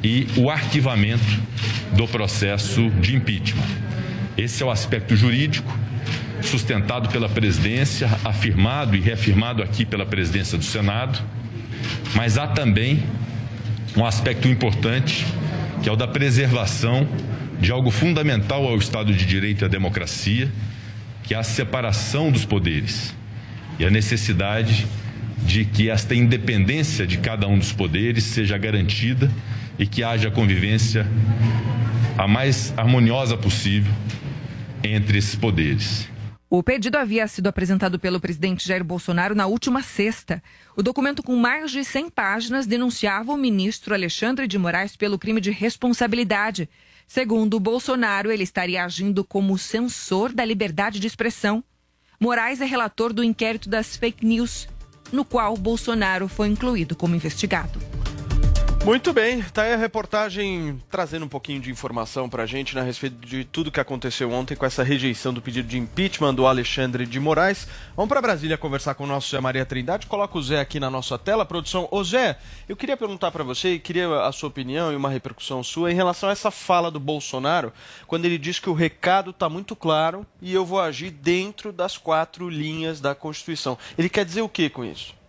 e 0.03 0.27
o 0.37 0.51
arquivamento 0.51 1.23
do 1.93 2.09
processo 2.09 2.91
de 3.01 3.15
impeachment. 3.15 3.63
Esse 4.37 4.61
é 4.61 4.67
o 4.67 4.71
aspecto 4.73 5.15
jurídico 5.15 5.73
sustentado 6.41 7.09
pela 7.11 7.29
presidência, 7.29 8.11
afirmado 8.25 8.97
e 8.97 9.01
reafirmado 9.01 9.63
aqui 9.63 9.85
pela 9.87 10.05
presidência 10.05 10.59
do 10.59 10.65
Senado, 10.65 11.21
mas 12.17 12.37
há 12.37 12.49
também 12.49 13.05
um 13.97 14.05
aspecto 14.05 14.49
importante, 14.49 15.25
que 15.81 15.89
é 15.89 15.93
o 15.93 15.97
da 15.97 16.09
preservação 16.09 17.07
de 17.61 17.71
algo 17.71 17.93
fundamental 17.93 18.67
ao 18.67 18.77
Estado 18.79 19.15
de 19.15 19.25
Direito 19.25 19.63
e 19.63 19.65
à 19.67 19.69
democracia, 19.69 20.51
que 21.23 21.35
é 21.35 21.39
a 21.39 21.45
separação 21.45 22.33
dos 22.33 22.45
poderes 22.45 23.15
e 23.79 23.85
a 23.85 23.91
necessidade 23.91 24.89
de 25.45 25.65
que 25.65 25.91
esta 25.91 26.15
independência 26.15 27.07
de 27.07 27.19
cada 27.19 27.47
um 27.47 27.59
dos 27.59 27.73
poderes 27.73 28.25
seja 28.25 28.57
garantida 28.57 29.31
e 29.79 29.87
que 29.87 30.03
haja 30.03 30.31
convivência 30.31 31.07
a 32.17 32.29
mais 32.29 32.73
harmoniosa 32.77 33.37
possível 33.37 33.93
entre 34.83 35.19
esses 35.19 35.35
poderes. 35.35 36.09
O 36.55 36.63
pedido 36.63 36.99
havia 36.99 37.27
sido 37.27 37.47
apresentado 37.47 37.99
pelo 37.99 38.21
presidente 38.21 38.69
Jair 38.69 38.85
Bolsonaro 38.85 39.35
na 39.35 39.47
última 39.47 39.83
sexta. 39.83 40.43
O 40.77 40.83
documento, 40.83 41.23
com 41.23 41.35
mais 41.35 41.71
de 41.71 41.83
100 41.83 42.11
páginas, 42.11 42.67
denunciava 42.67 43.33
o 43.33 43.39
ministro 43.39 43.95
Alexandre 43.95 44.47
de 44.47 44.59
Moraes 44.59 44.95
pelo 44.95 45.19
crime 45.19 45.41
de 45.41 45.51
responsabilidade. 45.51 46.69
Segundo 47.07 47.59
Bolsonaro, 47.59 48.31
ele 48.31 48.43
estaria 48.43 48.85
agindo 48.85 49.25
como 49.25 49.57
censor 49.57 50.31
da 50.35 50.45
liberdade 50.45 51.01
de 51.01 51.07
expressão. 51.07 51.65
Moraes 52.21 52.61
é 52.61 52.67
relator 52.67 53.15
do 53.15 53.25
inquérito 53.25 53.71
das 53.71 53.97
fake 53.97 54.25
news, 54.25 54.69
no 55.13 55.25
qual 55.25 55.57
Bolsonaro 55.57 56.27
foi 56.27 56.49
incluído 56.49 56.97
como 56.97 57.15
investigado. 57.15 57.79
Muito 58.85 59.13
bem, 59.13 59.41
tá 59.41 59.63
aí 59.63 59.75
a 59.75 59.77
reportagem 59.77 60.77
trazendo 60.91 61.25
um 61.25 61.29
pouquinho 61.29 61.61
de 61.61 61.71
informação 61.71 62.29
pra 62.29 62.47
gente 62.47 62.77
a 62.77 62.83
respeito 62.83 63.25
de 63.25 63.45
tudo 63.45 63.71
que 63.71 63.79
aconteceu 63.79 64.33
ontem 64.33 64.57
com 64.57 64.67
essa 64.67 64.83
rejeição 64.83 65.33
do 65.33 65.41
pedido 65.41 65.69
de 65.69 65.79
impeachment 65.79 66.35
do 66.35 66.49
Alexandre 66.49 67.07
de 67.07 67.21
Moraes. 67.21 67.69
Vamos 67.95 68.09
para 68.09 68.21
Brasília 68.21 68.59
conversar 68.59 68.97
com 68.97 69.05
o 69.05 69.07
nosso 69.07 69.31
Zé 69.31 69.41
Maria 69.41 69.65
Trindade. 69.65 70.09
Coloca 70.09 70.37
o 70.37 70.43
Zé 70.43 70.59
aqui 70.59 70.81
na 70.81 70.91
nossa 70.91 71.17
tela, 71.17 71.47
produção. 71.47 71.87
Ô 71.93 72.03
Zé, 72.03 72.37
eu 72.69 72.75
queria 72.75 72.97
perguntar 72.97 73.31
para 73.31 73.45
você 73.45 73.79
queria 73.79 74.21
a 74.23 74.33
sua 74.33 74.49
opinião 74.49 74.93
e 74.93 74.97
uma 74.97 75.09
repercussão 75.09 75.63
sua 75.63 75.93
em 75.93 75.95
relação 75.95 76.29
a 76.29 76.33
essa 76.33 76.51
fala 76.51 76.91
do 76.91 76.99
Bolsonaro, 76.99 77.73
quando 78.09 78.25
ele 78.25 78.37
diz 78.37 78.59
que 78.59 78.69
o 78.69 78.75
recado 78.75 79.33
tá 79.33 79.49
muito 79.49 79.77
claro 79.77 80.27
e 80.41 80.53
eu 80.53 80.67
vou 80.67 80.81
agir 80.81 81.13
dentro 81.13 81.73
das 81.73 81.97
quatro 81.97 82.49
linhas 82.49 83.01
da 83.01 83.15
Constituição. 83.15 83.79
Ele 83.97 84.09
quer 84.09 84.25
dizer 84.25 84.43
o 84.43 84.49
que 84.49 84.69
com 84.69 84.85
isso? 84.85 85.22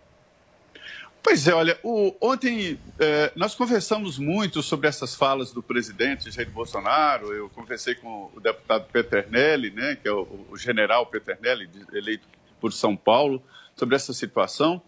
Pois 1.23 1.47
é, 1.47 1.53
olha, 1.53 1.79
o, 1.81 2.13
ontem 2.19 2.77
eh, 2.99 3.31
nós 3.33 3.55
conversamos 3.55 4.19
muito 4.19 4.61
sobre 4.61 4.89
essas 4.89 5.15
falas 5.15 5.53
do 5.53 5.63
presidente 5.63 6.29
Jair 6.29 6.51
Bolsonaro. 6.51 7.33
Eu 7.33 7.49
conversei 7.49 7.95
com 7.95 8.29
o 8.35 8.41
deputado 8.41 8.87
Peternelli, 8.91 9.71
né, 9.71 9.95
que 9.95 10.05
é 10.05 10.11
o, 10.11 10.27
o 10.51 10.57
general 10.57 11.05
Peternelli, 11.05 11.69
eleito 11.93 12.27
por 12.59 12.73
São 12.73 12.93
Paulo, 12.93 13.41
sobre 13.73 13.95
essa 13.95 14.13
situação. 14.13 14.81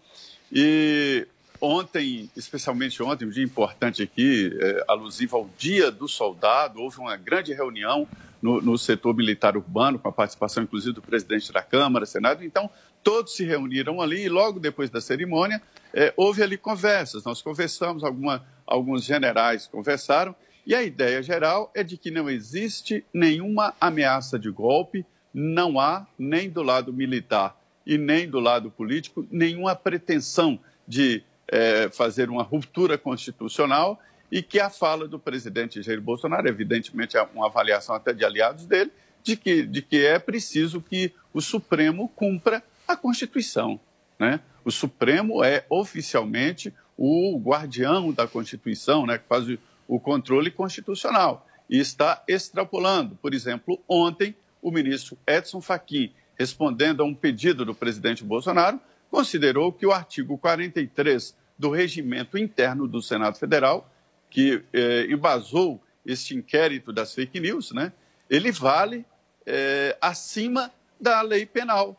E 0.52 1.26
ontem, 1.58 2.30
especialmente 2.36 3.02
ontem, 3.02 3.24
um 3.24 3.30
dia 3.30 3.42
importante 3.42 4.02
aqui, 4.02 4.54
eh, 4.60 4.84
alusivo 4.86 5.38
ao 5.38 5.50
Dia 5.56 5.90
do 5.90 6.06
Soldado, 6.06 6.82
houve 6.82 6.98
uma 6.98 7.16
grande 7.16 7.54
reunião 7.54 8.06
no, 8.42 8.60
no 8.60 8.76
setor 8.76 9.16
militar 9.16 9.56
urbano, 9.56 9.98
com 9.98 10.08
a 10.08 10.12
participação 10.12 10.62
inclusive 10.62 10.92
do 10.92 11.00
presidente 11.00 11.50
da 11.50 11.62
Câmara, 11.62 12.04
Senado. 12.04 12.44
Então, 12.44 12.70
todos 13.06 13.36
se 13.36 13.44
reuniram 13.44 14.02
ali 14.02 14.24
e 14.24 14.28
logo 14.28 14.58
depois 14.58 14.90
da 14.90 15.00
cerimônia 15.00 15.62
é, 15.94 16.12
houve 16.16 16.42
ali 16.42 16.58
conversas. 16.58 17.22
Nós 17.22 17.40
conversamos, 17.40 18.02
alguma, 18.02 18.44
alguns 18.66 19.04
generais 19.04 19.68
conversaram 19.68 20.34
e 20.66 20.74
a 20.74 20.82
ideia 20.82 21.22
geral 21.22 21.70
é 21.72 21.84
de 21.84 21.96
que 21.96 22.10
não 22.10 22.28
existe 22.28 23.04
nenhuma 23.14 23.72
ameaça 23.80 24.36
de 24.40 24.50
golpe, 24.50 25.06
não 25.32 25.78
há 25.78 26.04
nem 26.18 26.50
do 26.50 26.64
lado 26.64 26.92
militar 26.92 27.56
e 27.86 27.96
nem 27.96 28.28
do 28.28 28.40
lado 28.40 28.72
político 28.72 29.24
nenhuma 29.30 29.76
pretensão 29.76 30.58
de 30.84 31.22
é, 31.46 31.88
fazer 31.88 32.28
uma 32.28 32.42
ruptura 32.42 32.98
constitucional 32.98 34.00
e 34.32 34.42
que 34.42 34.58
a 34.58 34.68
fala 34.68 35.06
do 35.06 35.16
presidente 35.16 35.80
Jair 35.80 36.00
Bolsonaro, 36.00 36.48
evidentemente 36.48 37.16
é 37.16 37.22
uma 37.22 37.46
avaliação 37.46 37.94
até 37.94 38.12
de 38.12 38.24
aliados 38.24 38.66
dele, 38.66 38.90
de 39.22 39.36
que, 39.36 39.62
de 39.62 39.80
que 39.80 40.04
é 40.04 40.18
preciso 40.18 40.80
que 40.80 41.12
o 41.32 41.40
Supremo 41.40 42.08
cumpra 42.16 42.64
a 42.86 42.96
Constituição. 42.96 43.80
Né? 44.18 44.40
O 44.64 44.70
Supremo 44.70 45.44
é 45.44 45.64
oficialmente 45.68 46.72
o 46.96 47.38
guardião 47.38 48.12
da 48.12 48.26
Constituição, 48.26 49.06
né, 49.06 49.18
que 49.18 49.28
faz 49.28 49.46
o 49.86 50.00
controle 50.00 50.50
constitucional 50.50 51.46
e 51.68 51.78
está 51.78 52.22
extrapolando. 52.26 53.16
Por 53.16 53.34
exemplo, 53.34 53.78
ontem, 53.88 54.34
o 54.62 54.70
ministro 54.70 55.18
Edson 55.26 55.60
Fachin, 55.60 56.12
respondendo 56.38 57.02
a 57.02 57.04
um 57.04 57.14
pedido 57.14 57.64
do 57.64 57.74
presidente 57.74 58.24
Bolsonaro, 58.24 58.80
considerou 59.10 59.72
que 59.72 59.86
o 59.86 59.92
artigo 59.92 60.38
43 60.38 61.36
do 61.58 61.70
regimento 61.70 62.36
interno 62.36 62.86
do 62.88 63.00
Senado 63.00 63.38
Federal, 63.38 63.90
que 64.30 64.62
eh, 64.72 65.06
embasou 65.08 65.80
este 66.04 66.34
inquérito 66.34 66.92
das 66.92 67.14
fake 67.14 67.40
news, 67.40 67.72
né, 67.72 67.92
ele 68.28 68.50
vale 68.50 69.04
eh, 69.44 69.96
acima 70.00 70.72
da 71.00 71.22
lei 71.22 71.46
penal 71.46 71.96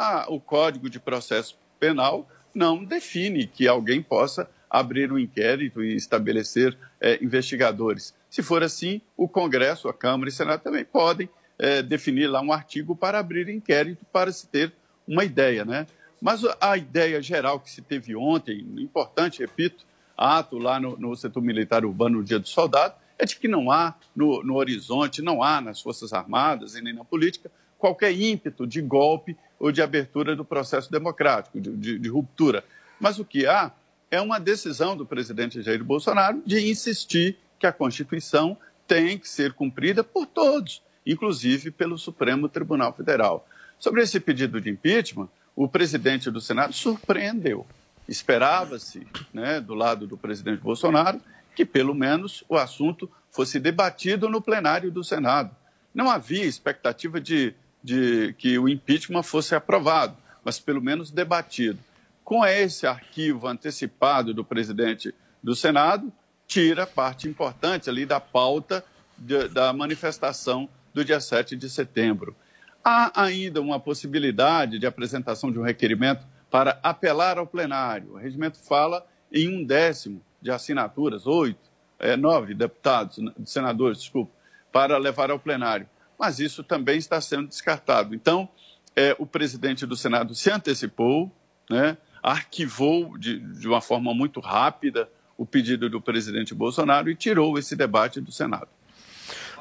ah, 0.00 0.24
o 0.28 0.40
Código 0.40 0.88
de 0.88 0.98
Processo 0.98 1.58
Penal 1.78 2.26
não 2.54 2.82
define 2.82 3.46
que 3.46 3.68
alguém 3.68 4.02
possa 4.02 4.48
abrir 4.70 5.12
um 5.12 5.18
inquérito 5.18 5.84
e 5.84 5.94
estabelecer 5.94 6.74
é, 6.98 7.22
investigadores. 7.22 8.14
Se 8.30 8.42
for 8.42 8.62
assim, 8.62 9.02
o 9.14 9.28
Congresso, 9.28 9.90
a 9.90 9.92
Câmara 9.92 10.30
e 10.30 10.32
o 10.32 10.34
Senado 10.34 10.62
também 10.62 10.86
podem 10.86 11.28
é, 11.58 11.82
definir 11.82 12.28
lá 12.28 12.40
um 12.40 12.50
artigo 12.50 12.96
para 12.96 13.18
abrir 13.18 13.50
inquérito 13.50 14.06
para 14.10 14.32
se 14.32 14.46
ter 14.46 14.72
uma 15.06 15.22
ideia, 15.22 15.66
né? 15.66 15.86
Mas 16.18 16.40
a 16.58 16.78
ideia 16.78 17.20
geral 17.20 17.60
que 17.60 17.70
se 17.70 17.82
teve 17.82 18.16
ontem, 18.16 18.66
importante, 18.78 19.40
repito, 19.40 19.84
ato 20.16 20.56
lá 20.56 20.80
no, 20.80 20.96
no 20.96 21.14
setor 21.14 21.42
militar 21.42 21.84
urbano 21.84 22.18
no 22.18 22.24
Dia 22.24 22.38
do 22.38 22.48
Soldado, 22.48 22.94
é 23.18 23.26
de 23.26 23.36
que 23.36 23.48
não 23.48 23.70
há 23.70 23.94
no, 24.16 24.42
no 24.42 24.56
horizonte, 24.56 25.20
não 25.20 25.42
há 25.42 25.60
nas 25.60 25.78
Forças 25.82 26.14
Armadas 26.14 26.74
e 26.74 26.80
nem 26.80 26.94
na 26.94 27.04
política 27.04 27.50
qualquer 27.80 28.12
ímpeto 28.12 28.66
de 28.66 28.80
golpe 28.80 29.36
ou 29.60 29.70
de 29.70 29.82
abertura 29.82 30.34
do 30.34 30.44
processo 30.44 30.90
democrático, 30.90 31.60
de, 31.60 31.76
de, 31.76 31.98
de 31.98 32.08
ruptura. 32.08 32.64
Mas 32.98 33.18
o 33.18 33.24
que 33.24 33.46
há 33.46 33.70
é 34.10 34.20
uma 34.20 34.40
decisão 34.40 34.96
do 34.96 35.04
presidente 35.04 35.62
Jair 35.62 35.84
Bolsonaro 35.84 36.42
de 36.44 36.68
insistir 36.68 37.36
que 37.58 37.66
a 37.66 37.72
Constituição 37.72 38.56
tem 38.88 39.18
que 39.18 39.28
ser 39.28 39.52
cumprida 39.52 40.02
por 40.02 40.26
todos, 40.26 40.82
inclusive 41.06 41.70
pelo 41.70 41.98
Supremo 41.98 42.48
Tribunal 42.48 42.92
Federal. 42.92 43.46
Sobre 43.78 44.02
esse 44.02 44.18
pedido 44.18 44.60
de 44.60 44.70
impeachment, 44.70 45.28
o 45.54 45.68
presidente 45.68 46.30
do 46.30 46.40
Senado 46.40 46.72
surpreendeu. 46.72 47.66
Esperava-se, 48.08 49.06
né, 49.32 49.60
do 49.60 49.74
lado 49.74 50.06
do 50.06 50.16
presidente 50.16 50.60
Bolsonaro, 50.60 51.20
que 51.54 51.64
pelo 51.64 51.94
menos 51.94 52.42
o 52.48 52.56
assunto 52.56 53.10
fosse 53.30 53.60
debatido 53.60 54.28
no 54.28 54.40
plenário 54.40 54.90
do 54.90 55.04
Senado. 55.04 55.54
não 55.94 56.10
havia 56.10 56.44
expectativa 56.44 57.20
de, 57.20 57.54
de 57.82 58.34
que 58.34 58.58
o 58.58 58.68
impeachment 58.68 59.22
fosse 59.22 59.54
aprovado, 59.54 60.16
mas 60.44 60.58
pelo 60.58 60.80
menos 60.80 61.10
debatido. 61.10 61.78
Com 62.24 62.44
esse 62.44 62.86
arquivo 62.86 63.46
antecipado 63.48 64.32
do 64.32 64.44
presidente 64.44 65.14
do 65.42 65.54
Senado, 65.54 66.12
tira 66.46 66.86
parte 66.86 67.28
importante 67.28 67.88
ali 67.88 68.04
da 68.04 68.20
pauta 68.20 68.84
de, 69.16 69.48
da 69.48 69.72
manifestação 69.72 70.68
do 70.92 71.04
dia 71.04 71.20
7 71.20 71.56
de 71.56 71.68
setembro. 71.68 72.34
Há 72.82 73.22
ainda 73.22 73.60
uma 73.60 73.78
possibilidade 73.78 74.78
de 74.78 74.86
apresentação 74.86 75.52
de 75.52 75.58
um 75.58 75.62
requerimento 75.62 76.26
para 76.50 76.78
apelar 76.82 77.38
ao 77.38 77.46
plenário. 77.46 78.14
O 78.14 78.16
regimento 78.16 78.58
fala 78.58 79.06
em 79.32 79.48
um 79.48 79.64
décimo 79.64 80.20
de 80.40 80.50
assinaturas, 80.50 81.26
oito, 81.26 81.70
é, 81.98 82.16
nove 82.16 82.54
deputados, 82.54 83.18
senadores, 83.44 83.98
desculpa, 83.98 84.32
para 84.72 84.96
levar 84.98 85.30
ao 85.30 85.38
plenário. 85.38 85.86
Mas 86.20 86.38
isso 86.38 86.62
também 86.62 86.98
está 86.98 87.18
sendo 87.18 87.48
descartado. 87.48 88.14
Então, 88.14 88.46
é, 88.94 89.16
o 89.18 89.24
presidente 89.24 89.86
do 89.86 89.96
Senado 89.96 90.34
se 90.34 90.50
antecipou, 90.50 91.34
né, 91.70 91.96
arquivou 92.22 93.16
de, 93.16 93.38
de 93.38 93.66
uma 93.66 93.80
forma 93.80 94.12
muito 94.12 94.38
rápida 94.38 95.08
o 95.38 95.46
pedido 95.46 95.88
do 95.88 95.98
presidente 95.98 96.54
Bolsonaro 96.54 97.08
e 97.10 97.16
tirou 97.16 97.58
esse 97.58 97.74
debate 97.74 98.20
do 98.20 98.30
Senado. 98.30 98.68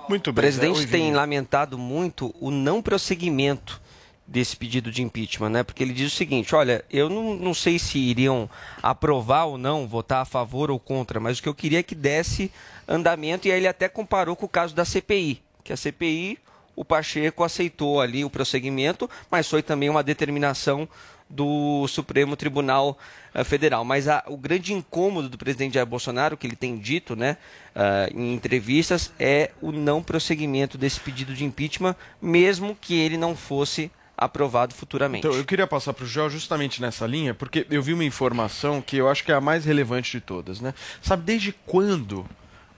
Muito 0.10 0.34
bem. 0.34 0.42
O 0.42 0.44
presidente 0.44 0.86
tem 0.88 1.14
lamentado 1.14 1.78
muito 1.78 2.36
o 2.42 2.52
não 2.52 2.82
prosseguimento 2.82 3.82
desse 4.28 4.58
pedido 4.58 4.92
de 4.92 5.02
impeachment, 5.02 5.50
né? 5.50 5.64
Porque 5.64 5.82
ele 5.82 5.94
diz 5.94 6.12
o 6.12 6.16
seguinte: 6.16 6.54
olha, 6.54 6.84
eu 6.90 7.10
não, 7.10 7.36
não 7.36 7.54
sei 7.54 7.80
se 7.80 7.98
iriam 7.98 8.50
aprovar 8.84 9.46
ou 9.46 9.58
não, 9.58 9.88
votar 9.88 10.24
a 10.24 10.26
favor 10.26 10.70
ou 10.70 10.78
contra, 10.80 11.22
mas 11.22 11.40
o 11.40 11.44
que 11.44 11.48
eu 11.48 11.56
queria 11.56 11.80
é 11.80 11.84
que 11.84 11.96
desse 11.96 12.52
andamento, 12.86 13.48
e 13.48 13.52
aí 13.52 13.60
ele 13.60 13.68
até 13.68 13.88
comparou 13.88 14.36
com 14.36 14.46
o 14.46 14.50
caso 14.50 14.76
da 14.76 14.84
CPI, 14.84 15.42
que 15.70 15.74
a 15.74 15.78
CPI, 15.78 16.40
o 16.76 16.84
Pacheco 16.84 17.44
aceitou 17.44 18.02
ali 18.02 18.26
o 18.26 18.30
prosseguimento, 18.30 19.08
mas 19.30 19.48
foi 19.48 19.62
também 19.62 19.88
uma 19.88 20.02
determinação 20.02 20.90
do 21.30 21.88
Supremo 21.88 22.36
Tribunal 22.36 22.98
uh, 23.36 23.46
Federal. 23.46 23.86
Mas 23.86 24.08
a, 24.08 24.24
o 24.26 24.36
grande 24.36 24.74
incômodo 24.74 25.30
do 25.30 25.38
presidente 25.38 25.76
Jair 25.76 25.86
Bolsonaro, 25.86 26.36
que 26.36 26.48
ele 26.48 26.56
tem 26.56 26.76
dito 26.76 27.16
né, 27.16 27.38
uh, 27.76 28.20
em 28.20 28.34
entrevistas, 28.34 29.14
é 29.20 29.52
o 29.62 29.72
não 29.72 30.02
prosseguimento 30.02 30.76
desse 30.76 31.00
pedido 31.00 31.36
de 31.36 31.46
impeachment, 31.46 31.96
mesmo 32.20 32.76
que 32.76 32.96
ele 32.96 33.16
não 33.16 33.36
fosse 33.36 33.92
aprovado 34.18 34.74
futuramente. 34.74 35.28
Então, 35.28 35.38
eu 35.38 35.46
queria 35.46 35.68
passar 35.68 35.94
para 35.94 36.04
o 36.04 36.08
João 36.08 36.32
justamente 36.32 36.82
nessa 36.82 37.06
linha, 37.06 37.36
porque 37.36 37.68
eu 37.70 37.84
vi 37.84 37.94
uma 37.94 38.04
informação 38.04 38.82
que 38.82 38.98
eu 38.98 39.08
acho 39.08 39.24
que 39.24 39.32
é 39.32 39.36
a 39.36 39.42
mais 39.42 39.66
relevante 39.66 40.12
de 40.12 40.20
todas. 40.20 40.60
Né? 40.60 40.74
Sabe 41.00 41.24
desde 41.24 41.54
quando 41.68 42.26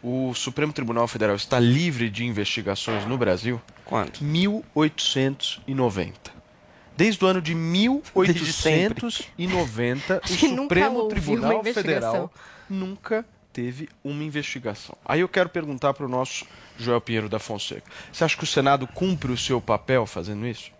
o 0.03 0.34
Supremo 0.34 0.74
Tribunal 0.74 1.08
Federal 1.08 1.36
está 1.36 1.60
livre 1.60 2.10
de 2.10 2.25
investigações 2.25 3.05
no 3.05 3.15
Brasil? 3.17 3.62
Quando? 3.86 4.20
1890. 4.22 6.41
Desde 6.98 7.24
o 7.24 7.27
ano 7.27 7.41
de 7.41 7.55
1890, 7.55 10.22
o 10.24 10.27
Supremo 10.27 11.08
Tribunal 11.08 11.63
Federal 11.63 12.29
nunca 12.70 13.25
teve 13.51 13.89
uma 14.03 14.24
investigação. 14.24 14.96
Aí 15.05 15.20
eu 15.20 15.29
quero 15.29 15.50
perguntar 15.50 15.93
para 15.93 16.05
o 16.05 16.10
nosso 16.10 16.46
Joel 16.77 17.01
Pinheiro 17.01 17.29
da 17.29 17.39
Fonseca. 17.39 17.89
Você 18.12 18.24
acha 18.24 18.38
que 18.38 18.43
o 18.43 18.48
Senado 18.48 18.88
cumpre 18.88 19.31
o 19.31 19.38
seu 19.38 19.62
papel 19.62 20.05
fazendo 20.05 20.46
isso? 20.48 20.72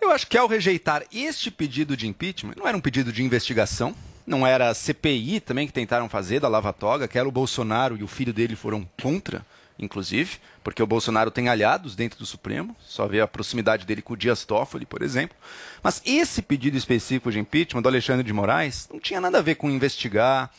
Eu 0.00 0.10
acho 0.10 0.26
que 0.26 0.36
ao 0.36 0.48
rejeitar 0.48 1.04
este 1.12 1.50
pedido 1.50 1.96
de 1.96 2.08
impeachment, 2.08 2.54
não 2.56 2.66
era 2.66 2.76
um 2.76 2.80
pedido 2.80 3.12
de 3.12 3.22
investigação, 3.22 3.94
não 4.26 4.46
era 4.46 4.68
a 4.68 4.74
CPI 4.74 5.40
também 5.40 5.66
que 5.66 5.72
tentaram 5.72 6.08
fazer 6.08 6.40
da 6.40 6.48
Lava 6.48 6.72
Toga, 6.72 7.08
que 7.08 7.18
era 7.18 7.28
o 7.28 7.32
Bolsonaro 7.32 7.96
e 7.96 8.02
o 8.02 8.08
filho 8.08 8.32
dele 8.32 8.54
foram 8.56 8.88
contra, 9.00 9.44
inclusive, 9.78 10.38
porque 10.62 10.82
o 10.82 10.86
Bolsonaro 10.86 11.30
tem 11.30 11.48
aliados 11.48 11.96
dentro 11.96 12.18
do 12.18 12.26
Supremo, 12.26 12.76
só 12.80 13.06
vê 13.06 13.20
a 13.20 13.26
proximidade 13.26 13.84
dele 13.84 14.02
com 14.02 14.14
o 14.14 14.16
Dias 14.16 14.44
Toffoli, 14.44 14.86
por 14.86 15.02
exemplo. 15.02 15.36
Mas 15.82 16.00
esse 16.04 16.40
pedido 16.42 16.76
específico 16.76 17.30
de 17.30 17.38
impeachment 17.38 17.82
do 17.82 17.88
Alexandre 17.88 18.24
de 18.24 18.32
Moraes 18.32 18.88
não 18.92 19.00
tinha 19.00 19.20
nada 19.20 19.38
a 19.38 19.42
ver 19.42 19.56
com 19.56 19.70
investigar, 19.70 20.50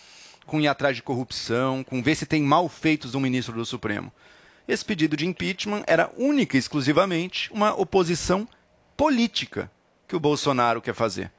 com 0.46 0.60
ir 0.60 0.67
atrás 0.67 0.96
de 0.96 1.01
corrupção, 1.01 1.84
com 1.84 2.03
ver 2.03 2.15
se 2.15 2.25
tem 2.25 2.43
malfeitos 2.43 3.13
do 3.13 3.20
ministro 3.20 3.55
do 3.55 3.65
Supremo. 3.65 4.12
Esse 4.67 4.84
pedido 4.84 5.17
de 5.17 5.25
impeachment 5.25 5.84
era 5.88 6.12
única 6.17 6.55
e 6.55 6.60
exclusivamente 6.60 7.51
uma 7.51 7.74
oposição 7.74 8.48
política 8.96 9.70
que 10.08 10.15
o 10.15 10.20
Bolsonaro 10.20 10.82
quer 10.82 10.93
fazer. 10.93 11.32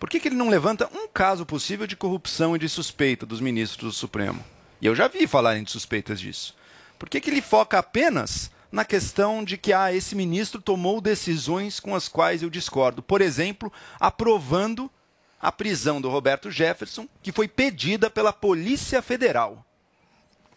Por 0.00 0.08
que, 0.08 0.18
que 0.18 0.28
ele 0.28 0.34
não 0.34 0.48
levanta 0.48 0.88
um 0.94 1.06
caso 1.06 1.44
possível 1.44 1.86
de 1.86 1.94
corrupção 1.94 2.56
e 2.56 2.58
de 2.58 2.70
suspeita 2.70 3.26
dos 3.26 3.38
ministros 3.38 3.92
do 3.92 3.98
Supremo? 3.98 4.42
E 4.80 4.86
eu 4.86 4.96
já 4.96 5.06
vi 5.06 5.26
falarem 5.26 5.62
de 5.62 5.70
suspeitas 5.70 6.18
disso. 6.18 6.56
Por 6.98 7.06
que, 7.06 7.20
que 7.20 7.28
ele 7.28 7.42
foca 7.42 7.78
apenas 7.78 8.50
na 8.72 8.82
questão 8.82 9.44
de 9.44 9.58
que 9.58 9.74
ah, 9.74 9.92
esse 9.92 10.16
ministro 10.16 10.58
tomou 10.58 11.02
decisões 11.02 11.78
com 11.78 11.94
as 11.94 12.08
quais 12.08 12.42
eu 12.42 12.48
discordo? 12.48 13.02
Por 13.02 13.20
exemplo, 13.20 13.70
aprovando 14.00 14.90
a 15.38 15.52
prisão 15.52 16.00
do 16.00 16.08
Roberto 16.08 16.50
Jefferson, 16.50 17.06
que 17.22 17.30
foi 17.30 17.46
pedida 17.46 18.08
pela 18.08 18.32
Polícia 18.32 19.02
Federal, 19.02 19.66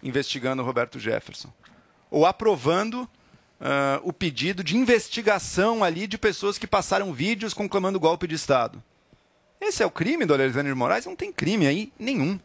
investigando 0.01 0.63
o 0.63 0.65
Roberto 0.65 0.97
Jefferson. 0.97 1.51
Ou 2.10 2.25
aprovando 2.25 3.01
uh, 3.01 3.99
o 4.03 4.13
pedido 4.13 4.63
de 4.63 4.77
investigação 4.77 5.84
ali 5.84 6.08
de 6.08 6.17
pessoas 6.17 6.58
que 6.58 6.65
passaram 6.65 7.12
vídeos 7.12 7.53
conclamando 7.53 7.99
golpe 7.99 8.25
de 8.25 8.36
Estado. 8.36 8.82
Esse 9.63 9.82
é 9.82 9.86
o 9.86 9.91
crime 9.91 10.26
do 10.26 10.34
Alexandre 10.34 10.71
de 10.73 10.78
Moraes? 10.78 11.06
Não 11.06 11.15
tem 11.15 11.32
crime 11.32 11.65
aí 11.65 11.91
nenhum. 11.97 12.38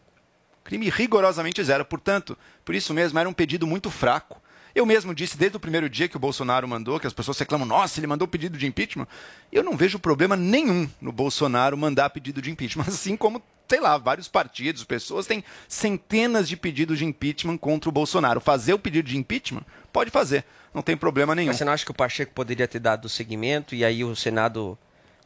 Crime 0.63 0.89
rigorosamente 0.89 1.63
zero. 1.65 1.85
Portanto, 1.85 2.39
por 2.65 2.75
isso 2.75 2.95
mesmo, 2.95 3.19
era 3.19 3.29
um 3.29 3.33
pedido 3.33 3.67
muito 3.67 3.91
fraco. 3.91 4.41
Eu 4.75 4.87
mesmo 4.87 5.13
disse 5.13 5.37
desde 5.37 5.57
o 5.57 5.61
primeiro 5.61 5.89
dia 5.91 6.09
que 6.09 6.17
o 6.17 6.21
Bolsonaro 6.21 6.69
mandou, 6.69 7.01
que 7.01 7.07
as 7.07 7.13
pessoas 7.13 7.37
reclamam, 7.39 7.67
nossa, 7.67 7.99
ele 7.99 8.07
mandou 8.07 8.29
pedido 8.29 8.57
de 8.57 8.67
impeachment. 8.67 9.09
Eu 9.51 9.65
não 9.65 9.77
vejo 9.77 9.99
problema 9.99 10.37
nenhum 10.37 10.89
no 11.01 11.11
Bolsonaro 11.11 11.77
mandar 11.77 12.11
pedido 12.11 12.41
de 12.41 12.51
impeachment, 12.51 12.85
assim 12.87 13.17
como, 13.17 13.43
sei 13.69 13.81
lá, 13.81 13.99
vários 13.99 14.29
partidos, 14.29 14.85
pessoas 14.85 15.27
têm 15.27 15.43
centenas 15.67 16.49
de 16.49 16.57
pedidos 16.57 16.99
de 16.99 17.05
impeachment 17.05 17.59
contra 17.59 17.89
o 17.89 17.93
Bolsonaro. 17.93 18.41
Fazer 18.41 18.75
o 18.75 18.79
pedido 18.79 19.09
de 19.09 19.17
impeachment, 19.17 19.65
pode 19.93 20.13
fazer, 20.13 20.45
não 20.73 20.83
tem 20.83 20.97
problema 20.97 21.35
nenhum. 21.35 21.49
Mas 21.49 21.57
você 21.57 21.65
não 21.65 21.73
acha 21.73 21.85
que 21.85 21.91
o 21.91 21.95
Pacheco 21.95 22.33
poderia 22.33 22.69
ter 22.69 22.79
dado 22.79 23.09
seguimento 23.09 23.75
e 23.75 23.85
aí 23.85 24.05
o 24.05 24.15
Senado 24.15 24.79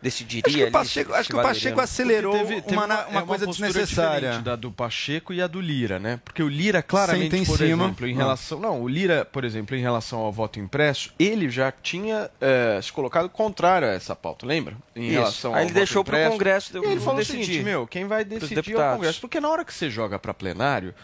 decidiria 0.02 0.42
acho 0.46 0.56
que 0.56 0.62
o 0.62 0.64
ali 0.64 0.72
Pacheco, 0.72 1.14
acho 1.14 1.28
que 1.30 1.36
o 1.36 1.42
Pacheco 1.42 1.80
acelerou 1.80 2.32
Teve- 2.32 2.60
teve 2.62 2.76
uma, 2.76 2.84
uma, 2.86 3.06
uma 3.06 3.20
é 3.20 3.24
coisa 3.24 3.46
desnecessária. 3.46 4.38
da 4.40 4.56
do 4.56 4.70
Pacheco 4.72 5.32
e 5.32 5.40
a 5.40 5.46
do 5.46 5.60
Lira, 5.60 5.98
né? 5.98 6.20
Porque 6.24 6.42
o 6.42 6.48
Lira 6.48 6.82
claramente, 6.82 7.36
em 7.36 7.44
por 7.44 7.56
cima. 7.58 7.84
exemplo, 7.84 8.06
em 8.08 8.14
Ah. 8.14 8.18
relação, 8.18 8.58
não, 8.60 8.80
o 8.82 8.88
Lira, 8.88 9.24
por 9.24 9.44
exemplo, 9.44 9.76
em 9.76 9.80
relação 9.80 10.18
ao 10.18 10.32
voto 10.32 10.58
impresso, 10.58 11.12
ele 11.18 11.48
já 11.48 11.70
tinha 11.72 12.28
eh, 12.40 12.80
se 12.82 12.92
colocado 12.92 13.28
contrário 13.28 13.86
a 13.88 13.92
essa 13.92 14.16
pauta, 14.16 14.44
lembra? 14.46 14.76
Em 14.96 15.04
Isso. 15.06 15.12
relação 15.12 15.50
Aí 15.52 15.56
ao 15.58 15.60
ele 15.62 15.68
voto 15.70 15.78
deixou 15.78 16.04
pro 16.04 16.14
impresso. 16.16 16.32
Congresso 16.32 16.78
E 16.78 16.86
ele 16.90 17.00
falou 17.00 17.16
decidir. 17.20 17.40
o 17.40 17.44
seguinte, 17.46 17.64
meu, 17.64 17.86
quem 17.86 18.06
vai 18.06 18.24
decidir 18.24 18.74
é 18.74 18.90
o. 18.90 18.94
Congresso, 18.96 19.20
porque 19.20 19.40
na 19.40 19.48
hora 19.48 19.64
que 19.64 19.72
você 19.72 19.88
joga 19.88 20.18
para 20.18 20.34
plenário, 20.34 20.94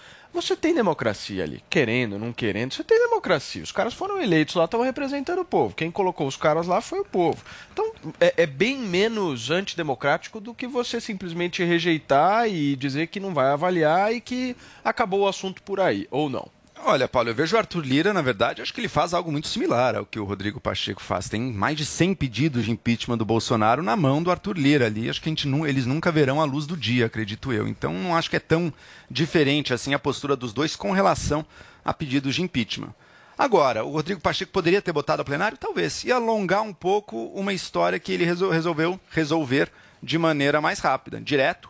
você 0.40 0.56
tem 0.56 0.74
democracia 0.74 1.42
ali, 1.42 1.62
querendo, 1.68 2.18
não 2.18 2.32
querendo, 2.32 2.74
você 2.74 2.84
tem 2.84 2.98
democracia. 2.98 3.62
Os 3.62 3.72
caras 3.72 3.94
foram 3.94 4.20
eleitos 4.20 4.54
lá, 4.54 4.64
estavam 4.64 4.86
representando 4.86 5.40
o 5.40 5.44
povo. 5.44 5.74
Quem 5.74 5.90
colocou 5.90 6.26
os 6.26 6.36
caras 6.36 6.66
lá 6.66 6.80
foi 6.80 7.00
o 7.00 7.04
povo. 7.04 7.42
Então, 7.72 7.92
é, 8.20 8.34
é 8.38 8.46
bem 8.46 8.78
menos 8.78 9.50
antidemocrático 9.50 10.40
do 10.40 10.54
que 10.54 10.66
você 10.66 11.00
simplesmente 11.00 11.64
rejeitar 11.64 12.48
e 12.48 12.76
dizer 12.76 13.08
que 13.08 13.20
não 13.20 13.34
vai 13.34 13.48
avaliar 13.48 14.14
e 14.14 14.20
que 14.20 14.56
acabou 14.84 15.20
o 15.20 15.28
assunto 15.28 15.62
por 15.62 15.80
aí, 15.80 16.06
ou 16.10 16.28
não. 16.28 16.57
Olha, 16.84 17.06
Paulo, 17.08 17.28
eu 17.28 17.34
vejo 17.34 17.54
o 17.54 17.58
Arthur 17.58 17.84
Lira, 17.84 18.14
na 18.14 18.22
verdade, 18.22 18.62
acho 18.62 18.72
que 18.72 18.80
ele 18.80 18.88
faz 18.88 19.12
algo 19.12 19.30
muito 19.30 19.46
similar 19.48 19.94
ao 19.94 20.06
que 20.06 20.18
o 20.18 20.24
Rodrigo 20.24 20.58
Pacheco 20.60 21.02
faz. 21.02 21.28
Tem 21.28 21.40
mais 21.40 21.76
de 21.76 21.84
100 21.84 22.14
pedidos 22.14 22.64
de 22.64 22.70
impeachment 22.70 23.18
do 23.18 23.24
Bolsonaro 23.26 23.82
na 23.82 23.94
mão 23.94 24.22
do 24.22 24.30
Arthur 24.30 24.56
Lira 24.56 24.86
ali. 24.86 25.10
Acho 25.10 25.20
que 25.20 25.28
gente 25.28 25.46
eles 25.66 25.84
nunca 25.84 26.10
verão 26.10 26.40
a 26.40 26.44
luz 26.44 26.66
do 26.66 26.76
dia, 26.76 27.06
acredito 27.06 27.52
eu. 27.52 27.68
Então, 27.68 27.92
não 27.92 28.16
acho 28.16 28.30
que 28.30 28.36
é 28.36 28.40
tão 28.40 28.72
diferente 29.10 29.74
assim 29.74 29.92
a 29.92 29.98
postura 29.98 30.34
dos 30.34 30.52
dois 30.54 30.76
com 30.76 30.90
relação 30.92 31.44
a 31.84 31.92
pedidos 31.92 32.34
de 32.34 32.42
impeachment. 32.42 32.94
Agora, 33.36 33.84
o 33.84 33.90
Rodrigo 33.90 34.20
Pacheco 34.20 34.50
poderia 34.50 34.80
ter 34.80 34.92
botado 34.92 35.20
a 35.20 35.24
plenário? 35.24 35.58
Talvez. 35.58 36.04
E 36.04 36.10
alongar 36.12 36.62
um 36.62 36.72
pouco 36.72 37.26
uma 37.34 37.52
história 37.52 37.98
que 37.98 38.12
ele 38.12 38.24
resol- 38.24 38.50
resolveu 38.50 38.98
resolver 39.10 39.70
de 40.02 40.16
maneira 40.16 40.60
mais 40.60 40.78
rápida, 40.78 41.20
direto 41.20 41.68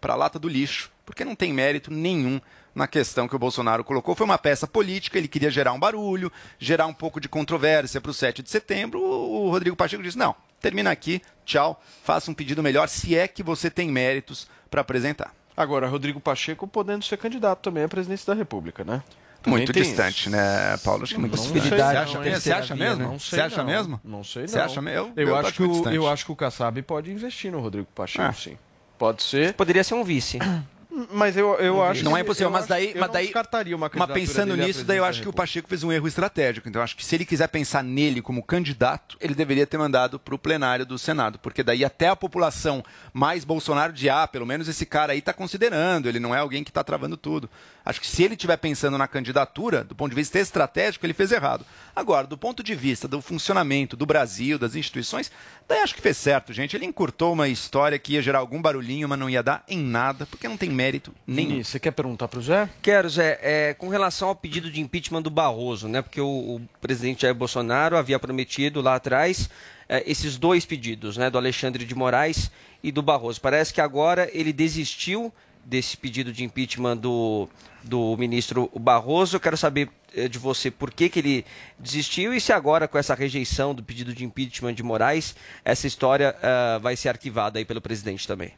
para 0.00 0.14
a 0.14 0.16
lata 0.16 0.38
do 0.38 0.48
lixo, 0.48 0.90
porque 1.04 1.24
não 1.24 1.34
tem 1.34 1.52
mérito 1.52 1.92
nenhum 1.92 2.40
na 2.76 2.86
questão 2.86 3.26
que 3.26 3.34
o 3.34 3.38
Bolsonaro 3.38 3.82
colocou. 3.82 4.14
Foi 4.14 4.26
uma 4.26 4.36
peça 4.38 4.66
política, 4.66 5.16
ele 5.18 5.26
queria 5.26 5.50
gerar 5.50 5.72
um 5.72 5.80
barulho, 5.80 6.30
gerar 6.58 6.86
um 6.86 6.92
pouco 6.92 7.18
de 7.18 7.28
controvérsia 7.28 8.00
para 8.00 8.10
o 8.10 8.14
7 8.14 8.42
de 8.42 8.50
setembro. 8.50 9.00
O 9.02 9.50
Rodrigo 9.50 9.74
Pacheco 9.74 10.02
disse: 10.02 10.18
não, 10.18 10.34
termina 10.60 10.90
aqui, 10.90 11.22
tchau, 11.44 11.82
faça 12.04 12.30
um 12.30 12.34
pedido 12.34 12.62
melhor, 12.62 12.88
se 12.88 13.16
é 13.16 13.26
que 13.26 13.42
você 13.42 13.70
tem 13.70 13.90
méritos 13.90 14.46
para 14.70 14.82
apresentar. 14.82 15.34
Agora, 15.56 15.88
Rodrigo 15.88 16.20
Pacheco 16.20 16.68
podendo 16.68 17.02
ser 17.04 17.16
candidato 17.16 17.60
também 17.62 17.82
à 17.84 17.88
presidência 17.88 18.26
da 18.32 18.38
República, 18.38 18.84
né? 18.84 19.02
Muito 19.46 19.72
distante, 19.72 20.22
isso. 20.22 20.30
né, 20.30 20.76
Paulo? 20.84 21.04
Acho 21.04 21.14
que 21.14 21.20
Não 21.20 21.28
possibilidade. 21.28 21.70
sei, 21.70 21.78
Você 21.78 21.96
acha, 21.96 22.18
não, 22.18 22.40
você 22.40 22.52
acha 22.52 22.74
mesmo? 22.74 23.02
Não 23.04 23.18
sei, 23.18 23.38
você 23.38 23.40
acha 23.40 23.56
não. 23.58 23.64
mesmo? 23.64 24.00
Não 24.04 24.24
sei, 24.24 24.42
não. 24.42 24.48
Você 24.48 24.58
acha 24.58 24.82
mesmo? 24.82 25.12
Eu, 25.16 25.28
Eu 25.28 25.36
acho 25.36 25.52
que 25.54 25.62
o, 25.62 25.68
distante. 25.72 25.94
eu 25.96 26.08
acho 26.08 26.24
que 26.26 26.32
o 26.32 26.36
Kassab 26.36 26.82
pode 26.82 27.12
investir 27.12 27.52
no 27.52 27.60
Rodrigo 27.60 27.86
Pacheco, 27.94 28.24
Ah. 28.24 28.32
sim. 28.32 28.58
Pode 28.98 29.22
ser. 29.22 29.54
Poderia 29.54 29.84
ser 29.84 29.94
um 29.94 30.02
vice. 30.02 30.38
Mas 31.12 31.36
eu, 31.36 31.54
eu 31.56 31.82
acho 31.82 32.02
Não 32.02 32.12
que- 32.12 32.18
é 32.18 32.20
impossível, 32.22 32.50
mas 32.50 32.66
daí. 32.66 32.94
mas 32.96 33.10
daí 33.10 33.30
uma 33.74 33.90
mas 33.94 34.10
pensando 34.12 34.56
nisso, 34.56 34.82
daí 34.84 34.96
eu 34.96 35.04
acho 35.04 35.20
que 35.20 35.28
o 35.28 35.32
Pacheco 35.32 35.68
fez 35.68 35.84
um 35.84 35.92
erro 35.92 36.08
estratégico. 36.08 36.68
Então, 36.68 36.80
eu 36.80 36.84
acho 36.84 36.96
que 36.96 37.04
se 37.04 37.14
ele 37.14 37.26
quiser 37.26 37.48
pensar 37.48 37.84
nele 37.84 38.22
como 38.22 38.42
candidato, 38.42 39.16
ele 39.20 39.34
deveria 39.34 39.66
ter 39.66 39.76
mandado 39.76 40.18
para 40.18 40.34
o 40.34 40.38
plenário 40.38 40.86
do 40.86 40.98
Senado. 40.98 41.38
Porque 41.38 41.62
daí 41.62 41.84
até 41.84 42.08
a 42.08 42.16
população 42.16 42.82
mais 43.12 43.44
Bolsonaro 43.44 43.92
de 43.92 44.08
ah, 44.08 44.26
pelo 44.26 44.46
menos 44.46 44.68
esse 44.68 44.86
cara 44.86 45.12
aí 45.12 45.18
está 45.18 45.34
considerando, 45.34 46.08
ele 46.08 46.18
não 46.18 46.34
é 46.34 46.38
alguém 46.38 46.64
que 46.64 46.70
está 46.70 46.82
travando 46.82 47.16
tudo. 47.16 47.50
Acho 47.84 48.00
que 48.00 48.06
se 48.06 48.22
ele 48.24 48.34
estiver 48.34 48.56
pensando 48.56 48.96
na 48.96 49.06
candidatura, 49.06 49.84
do 49.84 49.94
ponto 49.94 50.10
de 50.10 50.16
vista 50.16 50.38
estratégico, 50.38 51.04
ele 51.06 51.12
fez 51.14 51.30
errado. 51.30 51.64
Agora, 51.94 52.26
do 52.26 52.36
ponto 52.38 52.62
de 52.62 52.74
vista 52.74 53.06
do 53.06 53.20
funcionamento 53.20 53.96
do 53.96 54.06
Brasil, 54.06 54.58
das 54.58 54.74
instituições, 54.74 55.30
daí 55.68 55.80
acho 55.80 55.94
que 55.94 56.00
fez 56.00 56.16
certo, 56.16 56.52
gente. 56.52 56.74
Ele 56.74 56.86
encurtou 56.86 57.32
uma 57.34 57.48
história 57.48 57.98
que 57.98 58.14
ia 58.14 58.22
gerar 58.22 58.38
algum 58.38 58.60
barulhinho, 58.60 59.08
mas 59.08 59.18
não 59.18 59.30
ia 59.30 59.42
dar 59.42 59.62
em 59.68 59.78
nada, 59.78 60.26
porque 60.26 60.48
não 60.48 60.56
tem 60.56 60.70
mérito 60.70 60.85
nenhum. 61.26 61.62
Você 61.62 61.78
quer 61.78 61.90
perguntar 61.90 62.28
para 62.28 62.38
o 62.38 62.42
Zé? 62.42 62.68
Quero, 62.82 63.08
Zé. 63.08 63.38
É, 63.42 63.74
com 63.74 63.88
relação 63.88 64.28
ao 64.28 64.34
pedido 64.34 64.70
de 64.70 64.80
impeachment 64.80 65.22
do 65.22 65.30
Barroso, 65.30 65.88
né? 65.88 66.02
Porque 66.02 66.20
o, 66.20 66.26
o 66.26 66.60
presidente 66.80 67.22
Jair 67.22 67.34
Bolsonaro 67.34 67.96
havia 67.96 68.18
prometido 68.18 68.80
lá 68.80 68.94
atrás 68.96 69.48
é, 69.88 70.02
esses 70.06 70.36
dois 70.36 70.64
pedidos, 70.64 71.16
né? 71.16 71.30
Do 71.30 71.38
Alexandre 71.38 71.84
de 71.84 71.94
Moraes 71.94 72.50
e 72.82 72.92
do 72.92 73.02
Barroso. 73.02 73.40
Parece 73.40 73.72
que 73.72 73.80
agora 73.80 74.28
ele 74.32 74.52
desistiu 74.52 75.32
desse 75.64 75.96
pedido 75.96 76.32
de 76.32 76.44
impeachment 76.44 76.96
do, 76.96 77.48
do 77.82 78.16
ministro 78.16 78.70
Barroso. 78.78 79.36
Eu 79.36 79.40
quero 79.40 79.56
saber 79.56 79.90
eh, 80.14 80.28
de 80.28 80.38
você 80.38 80.70
por 80.70 80.92
que, 80.92 81.08
que 81.08 81.18
ele 81.18 81.44
desistiu 81.78 82.32
e 82.32 82.40
se 82.40 82.52
agora, 82.52 82.86
com 82.86 82.96
essa 82.96 83.14
rejeição 83.14 83.74
do 83.74 83.82
pedido 83.82 84.14
de 84.14 84.24
impeachment 84.24 84.74
de 84.74 84.82
Moraes, 84.82 85.34
essa 85.64 85.86
história 85.86 86.36
ah, 86.42 86.78
vai 86.80 86.96
ser 86.96 87.08
arquivada 87.08 87.58
aí 87.58 87.64
pelo 87.64 87.80
presidente 87.80 88.26
também. 88.26 88.52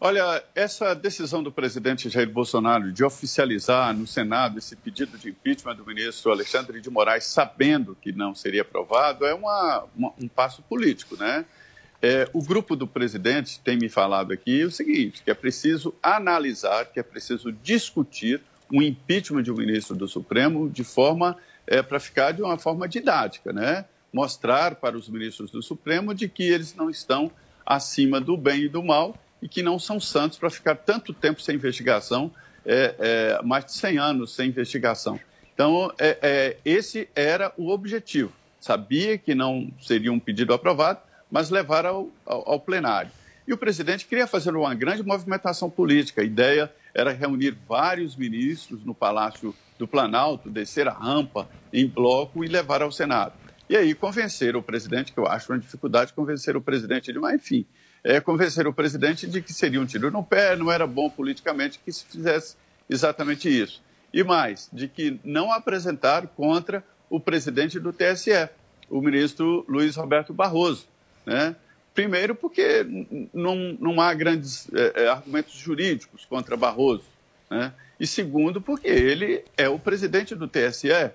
Olha, 0.00 0.44
essa 0.54 0.94
decisão 0.94 1.42
do 1.42 1.50
presidente 1.50 2.08
Jair 2.08 2.30
Bolsonaro 2.30 2.92
de 2.92 3.02
oficializar 3.02 3.92
no 3.92 4.06
Senado 4.06 4.58
esse 4.58 4.76
pedido 4.76 5.18
de 5.18 5.30
impeachment 5.30 5.74
do 5.74 5.84
ministro 5.84 6.30
Alexandre 6.30 6.80
de 6.80 6.88
Moraes, 6.88 7.24
sabendo 7.24 7.96
que 8.00 8.12
não 8.12 8.32
seria 8.32 8.62
aprovado, 8.62 9.26
é 9.26 9.34
uma, 9.34 9.84
uma- 9.96 10.12
um 10.22 10.28
passo 10.28 10.62
político, 10.62 11.16
né? 11.16 11.44
É, 12.00 12.28
o 12.32 12.40
grupo 12.40 12.76
do 12.76 12.86
presidente 12.86 13.58
tem 13.58 13.76
me 13.76 13.88
falado 13.88 14.32
aqui 14.32 14.62
o 14.62 14.70
seguinte, 14.70 15.20
que 15.24 15.32
é 15.32 15.34
preciso 15.34 15.92
analisar, 16.00 16.84
que 16.86 17.00
é 17.00 17.02
preciso 17.02 17.50
discutir 17.50 18.40
o 18.72 18.80
impeachment 18.80 19.42
de 19.42 19.50
um 19.50 19.56
ministro 19.56 19.96
do 19.96 20.06
Supremo 20.06 20.70
de 20.70 20.84
forma 20.84 21.36
é, 21.66 21.82
para 21.82 21.98
ficar 21.98 22.30
de 22.30 22.40
uma 22.40 22.56
forma 22.56 22.86
didática, 22.88 23.52
né? 23.52 23.84
Mostrar 24.12 24.76
para 24.76 24.96
os 24.96 25.08
ministros 25.08 25.50
do 25.50 25.60
Supremo 25.60 26.14
de 26.14 26.28
que 26.28 26.44
eles 26.44 26.72
não 26.72 26.88
estão 26.88 27.32
acima 27.66 28.20
do 28.20 28.36
bem 28.36 28.62
e 28.62 28.68
do 28.68 28.80
mal 28.80 29.16
e 29.40 29.48
que 29.48 29.62
não 29.62 29.78
são 29.78 30.00
santos 30.00 30.38
para 30.38 30.50
ficar 30.50 30.74
tanto 30.74 31.12
tempo 31.12 31.40
sem 31.40 31.54
investigação, 31.54 32.30
é, 32.64 32.94
é, 32.98 33.42
mais 33.42 33.64
de 33.64 33.72
100 33.72 33.98
anos 33.98 34.34
sem 34.34 34.48
investigação. 34.48 35.18
Então, 35.54 35.92
é, 35.98 36.18
é, 36.22 36.56
esse 36.64 37.08
era 37.14 37.52
o 37.56 37.70
objetivo. 37.70 38.32
Sabia 38.60 39.16
que 39.16 39.34
não 39.34 39.70
seria 39.80 40.12
um 40.12 40.18
pedido 40.18 40.52
aprovado, 40.52 41.00
mas 41.30 41.50
levar 41.50 41.86
ao, 41.86 42.08
ao, 42.26 42.52
ao 42.52 42.60
plenário. 42.60 43.10
E 43.46 43.52
o 43.52 43.56
presidente 43.56 44.06
queria 44.06 44.26
fazer 44.26 44.54
uma 44.54 44.74
grande 44.74 45.02
movimentação 45.02 45.70
política. 45.70 46.20
A 46.20 46.24
ideia 46.24 46.70
era 46.94 47.12
reunir 47.12 47.56
vários 47.66 48.14
ministros 48.14 48.84
no 48.84 48.94
Palácio 48.94 49.54
do 49.78 49.88
Planalto, 49.88 50.50
descer 50.50 50.86
a 50.88 50.92
rampa 50.92 51.48
em 51.72 51.86
bloco 51.86 52.44
e 52.44 52.48
levar 52.48 52.82
ao 52.82 52.92
Senado. 52.92 53.32
E 53.68 53.76
aí 53.76 53.94
convencer 53.94 54.56
o 54.56 54.62
presidente, 54.62 55.12
que 55.12 55.18
eu 55.18 55.26
acho 55.26 55.52
uma 55.52 55.58
dificuldade 55.58 56.12
convencer 56.12 56.56
o 56.56 56.60
presidente 56.60 57.12
de, 57.12 57.18
mas 57.18 57.34
enfim, 57.34 57.66
é, 58.02 58.20
convencer 58.20 58.66
o 58.66 58.72
presidente 58.72 59.26
de 59.26 59.42
que 59.42 59.52
seria 59.52 59.80
um 59.80 59.86
tiro 59.86 60.10
no 60.10 60.22
pé, 60.22 60.56
não 60.56 60.70
era 60.70 60.86
bom 60.86 61.10
politicamente 61.10 61.80
que 61.84 61.92
se 61.92 62.04
fizesse 62.04 62.56
exatamente 62.88 63.48
isso. 63.48 63.82
E 64.12 64.22
mais, 64.22 64.68
de 64.72 64.88
que 64.88 65.20
não 65.24 65.52
apresentar 65.52 66.26
contra 66.28 66.82
o 67.10 67.20
presidente 67.20 67.78
do 67.78 67.92
TSE, 67.92 68.48
o 68.88 69.00
ministro 69.00 69.64
Luiz 69.68 69.96
Roberto 69.96 70.32
Barroso. 70.32 70.86
Né? 71.26 71.54
Primeiro, 71.94 72.34
porque 72.34 72.86
não, 73.34 73.54
não 73.78 74.00
há 74.00 74.14
grandes 74.14 74.68
eh, 74.72 74.92
eh, 74.94 75.08
argumentos 75.08 75.54
jurídicos 75.54 76.24
contra 76.24 76.56
Barroso. 76.56 77.04
Né? 77.50 77.72
E 78.00 78.06
segundo, 78.06 78.60
porque 78.60 78.88
ele 78.88 79.44
é 79.56 79.68
o 79.68 79.78
presidente 79.78 80.34
do 80.34 80.48
TSE. 80.48 80.90
Eh, 80.90 81.12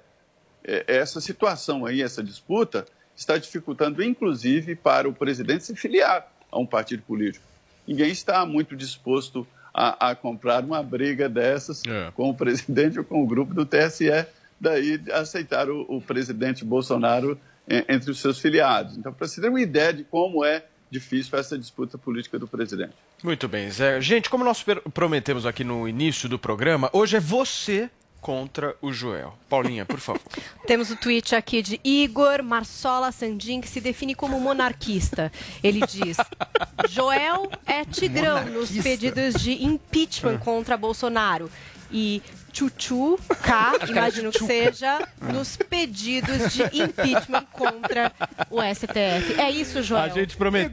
Essa 0.85 1.19
situação 1.19 1.85
aí, 1.85 2.01
essa 2.01 2.23
disputa, 2.23 2.85
está 3.15 3.37
dificultando, 3.37 4.03
inclusive, 4.03 4.75
para 4.75 5.07
o 5.07 5.13
presidente 5.13 5.63
se 5.63 5.75
filiar 5.75 6.31
a 6.53 6.59
um 6.59 6.65
partido 6.65 7.03
político. 7.03 7.45
Ninguém 7.87 8.11
está 8.11 8.45
muito 8.45 8.75
disposto 8.75 9.45
a, 9.73 10.11
a 10.11 10.15
comprar 10.15 10.63
uma 10.63 10.81
briga 10.83 11.27
dessas 11.27 11.81
com 12.13 12.29
o 12.29 12.33
presidente 12.33 12.99
ou 12.99 13.03
com 13.03 13.23
o 13.23 13.27
grupo 13.27 13.53
do 13.53 13.65
TSE, 13.65 14.25
daí 14.59 15.01
aceitar 15.11 15.69
o, 15.69 15.81
o 15.89 16.01
presidente 16.01 16.63
Bolsonaro 16.63 17.37
eh, 17.67 17.83
entre 17.89 18.11
os 18.11 18.19
seus 18.19 18.39
filiados. 18.39 18.97
Então, 18.97 19.11
para 19.11 19.27
você 19.27 19.41
ter 19.41 19.49
uma 19.49 19.59
ideia 19.59 19.91
de 19.91 20.03
como 20.03 20.45
é 20.45 20.63
difícil 20.89 21.37
essa 21.37 21.57
disputa 21.57 21.97
política 21.97 22.37
do 22.37 22.47
presidente. 22.47 22.93
Muito 23.23 23.47
bem, 23.47 23.69
Zé. 23.71 23.99
Gente, 23.99 24.29
como 24.29 24.43
nós 24.43 24.63
prometemos 24.93 25.45
aqui 25.45 25.63
no 25.63 25.87
início 25.89 26.29
do 26.29 26.37
programa, 26.37 26.89
hoje 26.93 27.17
é 27.17 27.19
você 27.19 27.89
contra 28.23 28.73
o 28.81 28.91
Joel. 28.93 29.37
Paulinha, 29.49 29.85
por 29.85 29.99
favor. 29.99 30.21
Temos 30.65 30.89
o 30.89 30.95
tweet 30.95 31.35
aqui 31.35 31.61
de 31.61 31.79
Igor 31.83 32.41
Marsola 32.41 33.11
Sandin, 33.11 33.59
que 33.59 33.67
se 33.67 33.81
define 33.81 34.15
como 34.15 34.39
monarquista. 34.39 35.29
Ele 35.61 35.81
diz: 35.81 36.15
Joel 36.89 37.51
é 37.65 37.83
tigrão 37.83 38.45
nos 38.45 38.71
Monarquista. 38.71 38.83
pedidos 38.83 39.41
de 39.43 39.63
impeachment 39.65 40.39
contra 40.39 40.77
Bolsonaro. 40.77 41.51
E 41.91 42.23
Chuchu 42.53 43.19
K, 43.41 43.73
imagino 43.89 44.31
que 44.31 44.45
seja, 44.45 45.07
nos 45.33 45.57
pedidos 45.57 46.53
de 46.53 46.63
impeachment 46.81 47.45
contra 47.51 48.11
o 48.49 48.61
STF. 48.61 49.39
É 49.39 49.49
isso, 49.49 49.81
Joel? 49.81 50.13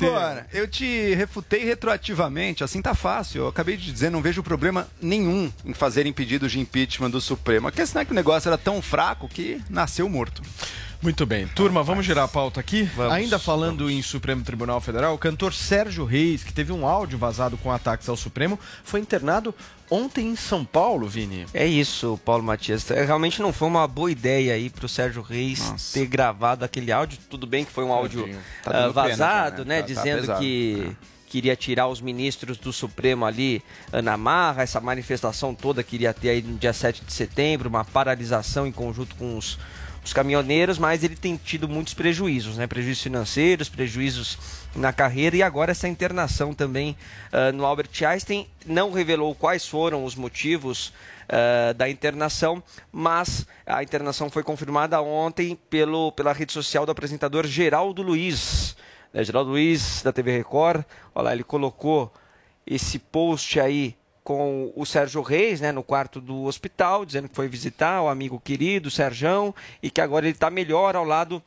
Agora, 0.06 0.46
eu 0.52 0.68
te 0.68 1.14
refutei 1.14 1.64
retroativamente, 1.64 2.62
assim 2.62 2.82
tá 2.82 2.94
fácil. 2.94 3.42
Eu 3.42 3.48
acabei 3.48 3.76
de 3.76 3.90
dizer, 3.90 4.10
não 4.10 4.20
vejo 4.20 4.42
problema 4.42 4.86
nenhum 5.00 5.50
em 5.64 5.72
fazerem 5.72 6.12
pedidos 6.12 6.52
de 6.52 6.60
impeachment 6.60 7.10
do 7.10 7.20
Supremo. 7.20 7.68
A 7.68 7.72
questão 7.72 8.02
é 8.02 8.04
que 8.04 8.12
o 8.12 8.14
negócio 8.14 8.48
era 8.48 8.58
tão 8.58 8.82
fraco 8.82 9.28
que 9.28 9.60
nasceu 9.70 10.08
morto. 10.08 10.42
Muito 11.02 11.24
bem. 11.24 11.46
Turma, 11.48 11.82
vamos 11.82 12.04
girar 12.04 12.24
a 12.24 12.28
pauta 12.28 12.60
aqui? 12.60 12.88
Ainda 13.10 13.38
falando 13.38 13.90
em 13.90 14.02
Supremo 14.02 14.44
Tribunal 14.44 14.80
Federal, 14.82 15.14
o 15.14 15.18
cantor 15.18 15.54
Sérgio 15.54 16.04
Reis, 16.04 16.44
que 16.44 16.52
teve 16.52 16.72
um 16.72 16.86
áudio 16.86 17.18
vazado 17.18 17.56
com 17.56 17.72
ataques 17.72 18.06
ao 18.06 18.16
Supremo, 18.18 18.60
foi 18.84 19.00
internado 19.00 19.54
ontem 19.90 20.28
em 20.28 20.36
São 20.36 20.62
Paulo, 20.62 21.08
Vini. 21.08 21.46
É 21.54 21.66
isso, 21.66 22.20
Paulo 22.22 22.42
Matias. 22.42 22.90
É, 22.90 23.02
Realmente 23.02 23.40
não 23.40 23.50
foi 23.50 23.66
uma 23.66 23.88
boa 23.88 24.10
ideia 24.10 24.52
aí 24.52 24.68
pro 24.68 24.86
Sérgio 24.86 25.22
Reis 25.22 25.90
ter 25.92 26.06
gravado 26.06 26.66
aquele 26.66 26.92
áudio. 26.92 27.18
Tudo 27.30 27.46
bem 27.46 27.64
que 27.64 27.72
foi 27.72 27.84
um 27.84 27.92
áudio. 27.92 28.28
Tá 28.62 28.70
ah, 28.70 28.72
dando 28.72 28.94
pena 28.94 29.08
vazado, 29.08 29.64
né? 29.64 29.76
né? 29.76 29.82
Tá- 29.82 29.88
tá 29.88 29.94
dizendo 29.94 30.20
pesado. 30.20 30.40
que 30.40 30.96
queria 31.30 31.54
tirar 31.54 31.86
os 31.86 32.00
ministros 32.00 32.58
do 32.58 32.72
Supremo 32.72 33.24
ali 33.24 33.62
ah, 33.90 34.02
na 34.02 34.18
marra, 34.18 34.64
essa 34.64 34.80
manifestação 34.80 35.54
toda 35.54 35.82
queria 35.82 36.12
ter 36.12 36.28
aí 36.28 36.42
no 36.42 36.58
dia 36.58 36.72
7 36.72 37.04
de 37.04 37.12
setembro, 37.12 37.70
uma 37.70 37.84
paralisação 37.84 38.66
em 38.66 38.72
conjunto 38.72 39.14
com 39.14 39.38
os, 39.38 39.56
os 40.04 40.12
caminhoneiros, 40.12 40.78
mas 40.78 41.04
ele 41.04 41.14
tem 41.14 41.36
tido 41.36 41.68
muitos 41.68 41.94
prejuízos, 41.94 42.56
né? 42.56 42.66
Prejuízos 42.66 43.02
financeiros, 43.02 43.68
prejuízos 43.68 44.38
na 44.74 44.92
carreira 44.92 45.36
e 45.36 45.42
agora 45.42 45.72
essa 45.72 45.88
internação 45.88 46.54
também 46.54 46.96
ah, 47.32 47.52
no 47.52 47.64
Albert 47.66 47.90
Einstein 48.06 48.46
não 48.64 48.92
revelou 48.92 49.34
quais 49.34 49.66
foram 49.66 50.04
os 50.04 50.14
motivos 50.14 50.92
ah, 51.28 51.72
da 51.74 51.88
internação, 51.88 52.62
mas 52.90 53.46
a 53.66 53.82
internação 53.82 54.30
foi 54.30 54.42
confirmada 54.42 55.00
ontem 55.02 55.58
pelo, 55.68 56.12
pela 56.12 56.32
rede 56.32 56.52
social 56.52 56.86
do 56.86 56.92
apresentador 56.92 57.46
Geraldo 57.46 58.02
Luiz. 58.02 58.76
Né, 59.12 59.22
Geraldo 59.22 59.50
Luiz, 59.50 60.02
da 60.02 60.12
TV 60.12 60.36
Record, 60.36 60.84
olha 61.14 61.24
lá, 61.24 61.32
ele 61.32 61.44
colocou 61.44 62.12
esse 62.66 62.98
post 62.98 63.58
aí 63.58 63.96
com 64.30 64.72
o 64.76 64.86
Sérgio 64.86 65.22
Reis, 65.22 65.60
né, 65.60 65.72
no 65.72 65.82
quarto 65.82 66.20
do 66.20 66.44
hospital, 66.44 67.04
dizendo 67.04 67.28
que 67.28 67.34
foi 67.34 67.48
visitar 67.48 68.00
o 68.00 68.06
amigo 68.06 68.38
querido, 68.38 68.88
Serjão, 68.88 69.52
e 69.82 69.90
que 69.90 70.00
agora 70.00 70.24
ele 70.24 70.34
está 70.36 70.48
melhor 70.48 70.94
ao 70.94 71.04
lado 71.04 71.42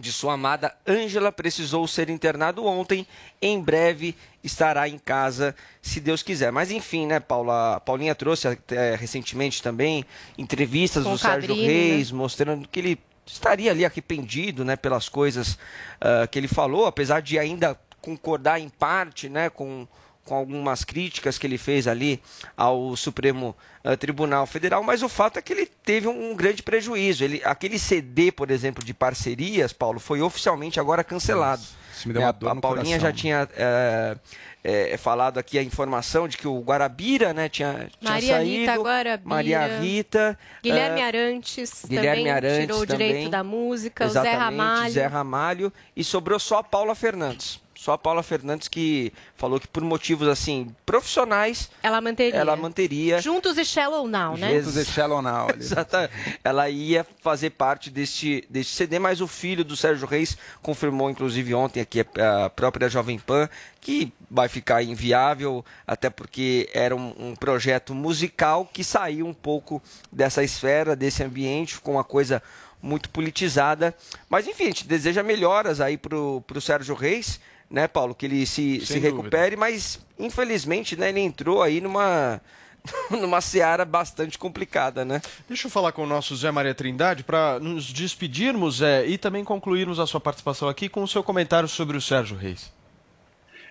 de 0.00 0.10
sua 0.10 0.32
amada 0.32 0.74
Ângela, 0.84 1.30
precisou 1.30 1.86
ser 1.86 2.10
internado 2.10 2.66
ontem, 2.66 3.06
em 3.40 3.60
breve 3.60 4.16
estará 4.42 4.88
em 4.88 4.98
casa, 4.98 5.54
se 5.80 6.00
Deus 6.00 6.20
quiser. 6.20 6.50
Mas 6.50 6.72
enfim, 6.72 7.06
né, 7.06 7.20
Paula, 7.20 7.76
a 7.76 7.80
Paulinha 7.80 8.16
trouxe 8.16 8.48
até 8.48 8.96
recentemente 8.96 9.62
também 9.62 10.04
entrevistas 10.36 11.04
Com 11.04 11.12
do 11.12 11.18
Sérgio 11.18 11.50
Cabrini, 11.50 11.66
Reis, 11.68 12.10
mostrando 12.10 12.66
que 12.66 12.80
ele 12.80 12.98
estaria 13.24 13.70
ali 13.70 13.84
arrependido, 13.84 14.64
né, 14.64 14.74
pelas 14.74 15.08
coisas 15.08 15.56
ah, 16.00 16.26
que 16.26 16.36
ele 16.36 16.48
falou, 16.48 16.86
apesar 16.86 17.22
de 17.22 17.38
ainda 17.38 17.78
concordar 18.00 18.58
em 18.58 18.68
parte, 18.68 19.28
né, 19.28 19.48
com 19.48 19.86
com 20.28 20.34
algumas 20.34 20.84
críticas 20.84 21.38
que 21.38 21.46
ele 21.46 21.56
fez 21.58 21.88
ali 21.88 22.20
ao 22.56 22.94
Supremo 22.96 23.56
ah, 23.82 23.96
Tribunal 23.96 24.46
Federal, 24.46 24.82
mas 24.82 25.02
o 25.02 25.08
fato 25.08 25.38
é 25.38 25.42
que 25.42 25.52
ele 25.52 25.66
teve 25.66 26.06
um, 26.06 26.32
um 26.32 26.36
grande 26.36 26.62
prejuízo. 26.62 27.24
Ele, 27.24 27.40
aquele 27.44 27.78
CD, 27.78 28.30
por 28.30 28.50
exemplo, 28.50 28.84
de 28.84 28.92
parcerias, 28.92 29.72
Paulo, 29.72 29.98
foi 29.98 30.20
oficialmente 30.20 30.78
agora 30.78 31.02
cancelado. 31.02 31.62
Isso 31.96 32.06
me 32.06 32.12
deu 32.14 32.22
É, 32.22 32.26
uma 32.26 32.28
a- 32.30 32.32
dor 32.32 32.50
a 32.50 32.54
no 32.54 32.60
Paulinha 32.60 32.98
coração. 32.98 33.00
já 33.08 33.12
tinha 33.12 33.48
é, 33.56 34.16
é, 34.62 34.96
falado 34.96 35.38
aqui 35.38 35.58
a 35.58 35.62
informação 35.62 36.28
de 36.28 36.36
que 36.36 36.46
o 36.46 36.60
Guarabira, 36.60 37.32
né, 37.32 37.48
tinha, 37.48 37.88
tinha 37.98 38.12
Maria 38.12 38.34
saído. 38.36 38.60
Rita 38.60 38.74
Guarabira. 38.76 39.28
Maria 39.28 39.78
Rita. 39.80 40.38
Guilherme 40.62 41.00
é, 41.00 41.04
Arantes 41.04 41.84
Guilherme 41.88 42.16
também 42.18 42.30
Arantes 42.32 42.60
tirou 42.66 42.80
o 42.82 42.86
também. 42.86 43.06
direito 43.08 43.30
da 43.30 43.42
música, 43.42 44.06
o 44.06 44.10
Zé 44.10 44.32
Ramalho. 44.34 44.92
Zé 44.92 45.06
Ramalho. 45.06 45.72
E 45.96 46.04
sobrou 46.04 46.38
só 46.38 46.58
a 46.58 46.62
Paula 46.62 46.94
Fernandes. 46.94 47.60
Só 47.78 47.92
a 47.92 47.98
Paula 47.98 48.24
Fernandes 48.24 48.66
que 48.66 49.12
falou 49.36 49.60
que 49.60 49.68
por 49.68 49.84
motivos 49.84 50.26
assim 50.26 50.74
profissionais 50.84 51.70
Ela 51.80 52.00
manteria. 52.00 52.40
ela 52.40 52.56
manteria 52.56 53.22
Juntos 53.22 53.56
e 53.56 53.64
Shallow 53.64 54.08
Now, 54.08 54.36
né? 54.36 54.58
Juntos 54.58 54.76
e 54.76 54.84
Shallow 54.84 55.22
Now. 55.22 55.46
Exata. 55.56 56.10
Ela 56.42 56.68
ia 56.68 57.06
fazer 57.22 57.50
parte 57.50 57.88
deste, 57.88 58.44
deste 58.50 58.74
CD, 58.74 58.98
mas 58.98 59.20
o 59.20 59.28
filho 59.28 59.64
do 59.64 59.76
Sérgio 59.76 60.08
Reis 60.08 60.36
confirmou, 60.60 61.08
inclusive, 61.08 61.54
ontem 61.54 61.80
aqui 61.80 62.00
a 62.00 62.50
própria 62.50 62.88
Jovem 62.88 63.16
Pan, 63.16 63.48
que 63.80 64.12
vai 64.28 64.48
ficar 64.48 64.82
inviável, 64.82 65.64
até 65.86 66.10
porque 66.10 66.68
era 66.74 66.96
um, 66.96 67.14
um 67.16 67.36
projeto 67.36 67.94
musical 67.94 68.68
que 68.72 68.82
saiu 68.82 69.24
um 69.24 69.32
pouco 69.32 69.80
dessa 70.10 70.42
esfera, 70.42 70.96
desse 70.96 71.22
ambiente, 71.22 71.74
ficou 71.74 71.94
uma 71.94 72.04
coisa 72.04 72.42
muito 72.82 73.08
politizada. 73.10 73.94
Mas, 74.28 74.48
enfim, 74.48 74.64
a 74.64 74.66
gente 74.66 74.84
deseja 74.84 75.22
melhoras 75.22 75.80
aí 75.80 75.96
pro, 75.96 76.42
pro 76.44 76.60
Sérgio 76.60 76.96
Reis, 76.96 77.40
né, 77.70 77.86
Paulo? 77.88 78.14
Que 78.14 78.26
ele 78.26 78.46
se, 78.46 78.76
Sem 78.78 78.86
se 78.86 78.94
dúvida. 78.94 79.08
recupere, 79.16 79.56
mas, 79.56 80.00
infelizmente, 80.18 80.96
né, 80.96 81.08
ele 81.10 81.20
entrou 81.20 81.62
aí 81.62 81.80
numa 81.80 82.40
numa 83.10 83.40
seara 83.40 83.84
bastante 83.84 84.38
complicada, 84.38 85.04
né? 85.04 85.20
Deixa 85.48 85.66
eu 85.66 85.70
falar 85.70 85.92
com 85.92 86.04
o 86.04 86.06
nosso 86.06 86.34
Zé 86.36 86.50
Maria 86.50 86.74
Trindade 86.74 87.22
para 87.24 87.58
nos 87.60 87.92
despedirmos, 87.92 88.76
Zé, 88.76 89.06
e 89.06 89.18
também 89.18 89.44
concluirmos 89.44 89.98
a 89.98 90.06
sua 90.06 90.20
participação 90.20 90.68
aqui 90.68 90.88
com 90.88 91.02
o 91.02 91.08
seu 91.08 91.22
comentário 91.22 91.68
sobre 91.68 91.96
o 91.96 92.00
Sérgio 92.00 92.36
Reis. 92.36 92.72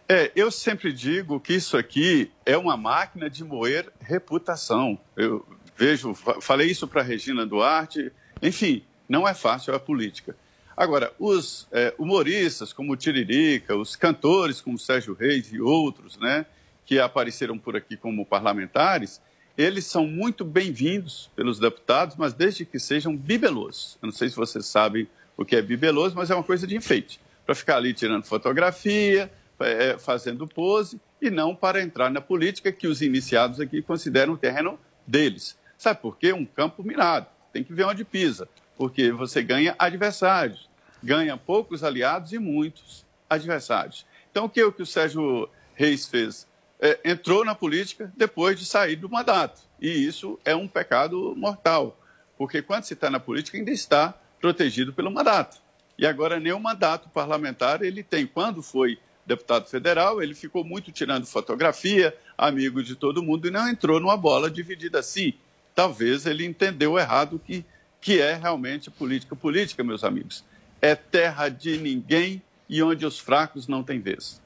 É, 0.09 0.31
eu 0.35 0.49
sempre 0.51 0.93
digo 0.93 1.39
que 1.39 1.53
isso 1.53 1.75
aqui 1.75 2.31
é 2.45 2.57
uma 2.57 2.77
máquina 2.77 3.29
de 3.29 3.43
moer 3.43 3.91
reputação. 3.99 4.97
Eu 5.15 5.45
vejo, 5.75 6.13
fa- 6.13 6.39
falei 6.39 6.69
isso 6.71 6.87
para 6.87 7.01
Regina 7.01 7.45
Duarte. 7.45 8.11
Enfim, 8.41 8.83
não 9.09 9.27
é 9.27 9.33
fácil 9.33 9.73
a 9.75 9.79
política. 9.79 10.35
Agora, 10.77 11.11
os 11.17 11.67
é, 11.71 11.91
humoristas 11.97 12.71
como 12.71 12.95
Tiririca, 12.95 13.75
os 13.75 13.95
cantores 13.95 14.61
como 14.61 14.77
Sérgio 14.77 15.15
Reis 15.15 15.51
e 15.51 15.59
outros, 15.59 16.19
né, 16.19 16.45
que 16.85 16.99
apareceram 16.99 17.57
por 17.57 17.75
aqui 17.75 17.97
como 17.97 18.23
parlamentares, 18.23 19.19
eles 19.57 19.87
são 19.87 20.05
muito 20.05 20.45
bem-vindos 20.45 21.31
pelos 21.35 21.57
deputados, 21.57 22.15
mas 22.15 22.31
desde 22.31 22.63
que 22.63 22.77
sejam 22.77 23.17
bibelosos. 23.17 23.97
Eu 23.99 24.05
não 24.05 24.13
sei 24.13 24.29
se 24.29 24.35
vocês 24.35 24.67
sabem 24.67 25.07
o 25.35 25.43
que 25.43 25.55
é 25.55 25.63
bibeloso, 25.63 26.15
mas 26.15 26.29
é 26.29 26.35
uma 26.35 26.43
coisa 26.43 26.67
de 26.67 26.75
enfeite, 26.75 27.19
para 27.43 27.55
ficar 27.55 27.77
ali 27.77 27.91
tirando 27.91 28.25
fotografia, 28.25 29.31
é, 29.59 29.97
fazendo 29.97 30.47
pose, 30.47 31.01
e 31.19 31.31
não 31.31 31.55
para 31.55 31.81
entrar 31.81 32.11
na 32.11 32.21
política 32.21 32.71
que 32.71 32.85
os 32.85 33.01
iniciados 33.01 33.59
aqui 33.59 33.81
consideram 33.81 34.33
o 34.33 34.37
terreno 34.37 34.79
deles. 35.07 35.57
Sabe 35.75 35.99
por 36.01 36.19
quê? 36.19 36.33
Um 36.33 36.45
campo 36.45 36.83
minado. 36.83 37.25
Tem 37.51 37.63
que 37.63 37.73
ver 37.73 37.85
onde 37.85 38.05
pisa, 38.05 38.47
porque 38.77 39.11
você 39.11 39.41
ganha 39.41 39.75
adversários, 39.79 40.66
ganha 41.07 41.37
poucos 41.37 41.85
aliados 41.85 42.33
e 42.33 42.37
muitos 42.37 43.05
adversários. 43.29 44.05
Então, 44.29 44.43
o 44.43 44.49
que 44.49 44.61
o 44.61 44.73
que 44.73 44.81
o 44.81 44.85
Sérgio 44.85 45.47
Reis 45.73 46.05
fez? 46.05 46.45
É, 46.81 46.99
entrou 47.05 47.45
na 47.45 47.55
política 47.55 48.11
depois 48.17 48.59
de 48.59 48.65
sair 48.65 48.97
do 48.97 49.09
mandato. 49.09 49.61
E 49.79 49.87
isso 49.87 50.37
é 50.43 50.53
um 50.53 50.67
pecado 50.67 51.33
mortal, 51.37 51.97
porque 52.37 52.61
quando 52.61 52.83
se 52.83 52.93
está 52.93 53.09
na 53.09 53.21
política 53.21 53.57
ainda 53.57 53.71
está 53.71 54.13
protegido 54.41 54.91
pelo 54.91 55.09
mandato. 55.09 55.61
E 55.97 56.05
agora 56.05 56.41
nem 56.41 56.51
o 56.51 56.59
mandato 56.59 57.07
parlamentar 57.07 57.81
ele 57.81 58.03
tem. 58.03 58.27
Quando 58.27 58.61
foi 58.61 58.99
deputado 59.25 59.65
federal, 59.69 60.21
ele 60.21 60.35
ficou 60.35 60.65
muito 60.65 60.91
tirando 60.91 61.25
fotografia, 61.25 62.13
amigo 62.37 62.83
de 62.83 62.95
todo 62.95 63.23
mundo, 63.23 63.47
e 63.47 63.51
não 63.51 63.69
entrou 63.69 64.01
numa 64.01 64.17
bola 64.17 64.51
dividida 64.51 64.99
assim. 64.99 65.33
Talvez 65.73 66.25
ele 66.25 66.45
entendeu 66.45 66.99
errado 66.99 67.37
o 67.37 67.39
que, 67.39 67.63
que 68.01 68.19
é 68.19 68.35
realmente 68.35 68.91
política. 68.91 69.37
Política, 69.37 69.85
meus 69.85 70.03
amigos, 70.03 70.43
é 70.81 70.95
terra 70.95 71.49
de 71.49 71.77
ninguém 71.77 72.41
e 72.69 72.81
onde 72.83 73.05
os 73.05 73.19
fracos 73.19 73.67
não 73.67 73.83
têm 73.83 73.99
vez. 73.99 74.41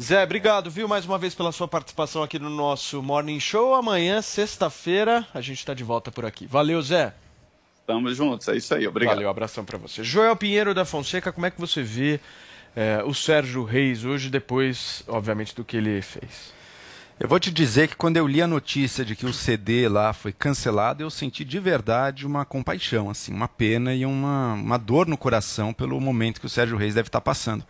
Zé, 0.00 0.22
obrigado, 0.22 0.70
viu, 0.70 0.86
mais 0.86 1.04
uma 1.06 1.18
vez 1.18 1.34
pela 1.34 1.50
sua 1.50 1.66
participação 1.66 2.22
aqui 2.22 2.38
no 2.38 2.50
nosso 2.50 3.02
Morning 3.02 3.40
Show. 3.40 3.74
Amanhã, 3.74 4.20
sexta-feira, 4.20 5.26
a 5.32 5.40
gente 5.40 5.58
está 5.58 5.74
de 5.74 5.82
volta 5.82 6.10
por 6.10 6.24
aqui. 6.24 6.46
Valeu, 6.46 6.80
Zé. 6.82 7.14
Estamos 7.80 8.16
juntos, 8.16 8.46
é 8.48 8.56
isso 8.56 8.74
aí, 8.74 8.86
obrigado. 8.86 9.14
Valeu, 9.14 9.30
abração 9.30 9.64
para 9.64 9.78
você. 9.78 10.02
Joel 10.04 10.36
Pinheiro 10.36 10.74
da 10.74 10.84
Fonseca, 10.84 11.32
como 11.32 11.46
é 11.46 11.50
que 11.50 11.60
você 11.60 11.82
vê 11.82 12.20
eh, 12.74 13.02
o 13.04 13.14
Sérgio 13.14 13.64
Reis 13.64 14.04
hoje, 14.04 14.28
depois, 14.28 15.02
obviamente, 15.06 15.54
do 15.54 15.64
que 15.64 15.76
ele 15.76 16.02
fez? 16.02 16.55
Eu 17.18 17.30
vou 17.30 17.40
te 17.40 17.50
dizer 17.50 17.88
que 17.88 17.96
quando 17.96 18.18
eu 18.18 18.26
li 18.26 18.42
a 18.42 18.46
notícia 18.46 19.02
de 19.02 19.16
que 19.16 19.24
o 19.24 19.32
CD 19.32 19.88
lá 19.88 20.12
foi 20.12 20.34
cancelado, 20.34 21.02
eu 21.02 21.08
senti 21.08 21.46
de 21.46 21.58
verdade 21.58 22.26
uma 22.26 22.44
compaixão, 22.44 23.08
assim, 23.08 23.32
uma 23.32 23.48
pena 23.48 23.94
e 23.94 24.04
uma, 24.04 24.52
uma 24.52 24.76
dor 24.76 25.06
no 25.06 25.16
coração 25.16 25.72
pelo 25.72 25.98
momento 25.98 26.38
que 26.38 26.46
o 26.46 26.50
Sérgio 26.50 26.76
Reis 26.76 26.94
deve 26.94 27.08
estar 27.08 27.22
passando. 27.22 27.64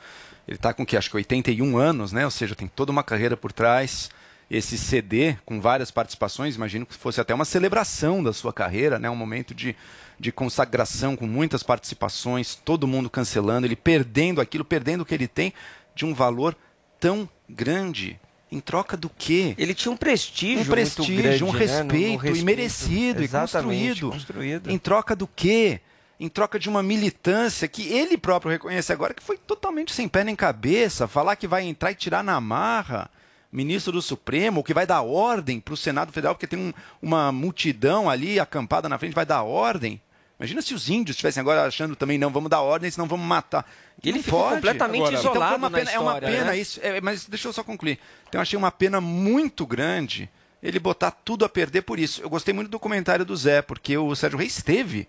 Ele 0.48 0.56
está 0.56 0.74
com 0.74 0.84
que 0.84 0.96
acho 0.96 1.08
que 1.08 1.16
81 1.16 1.78
anos, 1.78 2.10
né? 2.10 2.24
Ou 2.24 2.30
seja, 2.30 2.56
tem 2.56 2.66
toda 2.66 2.90
uma 2.90 3.04
carreira 3.04 3.36
por 3.36 3.52
trás. 3.52 4.10
Esse 4.50 4.76
CD 4.76 5.36
com 5.46 5.60
várias 5.60 5.92
participações, 5.92 6.56
imagino 6.56 6.84
que 6.84 6.94
fosse 6.94 7.20
até 7.20 7.32
uma 7.32 7.44
celebração 7.44 8.24
da 8.24 8.32
sua 8.32 8.52
carreira, 8.52 8.98
né? 8.98 9.08
Um 9.08 9.14
momento 9.14 9.54
de, 9.54 9.76
de 10.18 10.32
consagração 10.32 11.14
com 11.14 11.26
muitas 11.26 11.62
participações, 11.62 12.56
todo 12.56 12.88
mundo 12.88 13.08
cancelando, 13.08 13.64
ele 13.64 13.76
perdendo 13.76 14.40
aquilo, 14.40 14.64
perdendo 14.64 15.02
o 15.02 15.06
que 15.06 15.14
ele 15.14 15.28
tem 15.28 15.52
de 15.94 16.04
um 16.04 16.12
valor 16.12 16.56
tão 16.98 17.28
grande. 17.48 18.18
Em 18.50 18.60
troca 18.60 18.96
do 18.96 19.08
quê? 19.10 19.54
Ele 19.58 19.74
tinha 19.74 19.90
um 19.90 19.96
prestígio, 19.96 20.62
um 20.62 20.66
prestígio, 20.66 21.16
grande, 21.22 21.44
um 21.44 21.52
né? 21.52 21.58
respeito, 21.58 22.12
no 22.12 22.16
respeito. 22.16 22.38
e 22.38 22.44
merecido 22.44 23.22
e 23.24 23.28
construído. 23.28 24.10
construído. 24.10 24.70
Em 24.70 24.78
troca 24.78 25.16
do 25.16 25.26
quê? 25.26 25.80
Em 26.18 26.28
troca 26.28 26.58
de 26.58 26.68
uma 26.68 26.82
militância 26.82 27.66
que 27.68 27.88
ele 27.92 28.16
próprio 28.16 28.50
reconhece 28.50 28.92
agora 28.92 29.12
que 29.12 29.22
foi 29.22 29.36
totalmente 29.36 29.92
sem 29.92 30.08
pé 30.08 30.22
nem 30.24 30.36
cabeça. 30.36 31.08
Falar 31.08 31.36
que 31.36 31.46
vai 31.48 31.64
entrar 31.64 31.90
e 31.90 31.94
tirar 31.96 32.22
na 32.22 32.40
marra 32.40 33.10
ministro 33.52 33.92
do 33.92 34.02
Supremo, 34.02 34.62
que 34.62 34.74
vai 34.74 34.86
dar 34.86 35.02
ordem 35.02 35.58
para 35.60 35.74
o 35.74 35.76
Senado 35.76 36.12
Federal, 36.12 36.34
porque 36.34 36.46
tem 36.46 36.58
um- 36.58 36.72
uma 37.02 37.32
multidão 37.32 38.08
ali 38.08 38.38
acampada 38.38 38.88
na 38.88 38.98
frente, 38.98 39.14
vai 39.14 39.26
dar 39.26 39.42
ordem. 39.42 40.00
Imagina 40.38 40.60
se 40.60 40.74
os 40.74 40.90
índios 40.90 41.14
estivessem 41.14 41.40
agora 41.40 41.64
achando 41.64 41.96
também, 41.96 42.18
não, 42.18 42.30
vamos 42.30 42.50
dar 42.50 42.60
ordem, 42.60 42.90
senão 42.90 43.06
vamos 43.08 43.26
matar. 43.26 43.64
Ele 44.02 44.18
Não 44.18 44.22
ficou 44.24 44.50
completamente 44.50 45.02
Agora, 45.02 45.14
isolado 45.16 45.36
então 45.36 45.48
foi 45.48 45.58
uma 45.58 45.70
na 45.70 45.78
pena, 45.78 45.90
É 45.90 45.98
uma 45.98 46.12
história, 46.12 46.28
pena 46.28 46.50
né? 46.50 46.58
isso, 46.58 46.80
é, 46.82 47.00
mas 47.00 47.26
deixa 47.26 47.48
eu 47.48 47.52
só 47.52 47.64
concluir. 47.64 47.98
Então 48.28 48.38
eu 48.38 48.42
achei 48.42 48.56
uma 48.56 48.70
pena 48.70 49.00
muito 49.00 49.66
grande 49.66 50.30
ele 50.62 50.78
botar 50.78 51.10
tudo 51.10 51.44
a 51.44 51.48
perder 51.48 51.82
por 51.82 51.98
isso. 51.98 52.20
Eu 52.20 52.28
gostei 52.28 52.52
muito 52.52 52.68
do 52.70 52.78
comentário 52.78 53.24
do 53.24 53.36
Zé, 53.36 53.62
porque 53.62 53.96
o 53.96 54.14
Sérgio 54.14 54.38
Reis 54.38 54.62
teve 54.62 55.08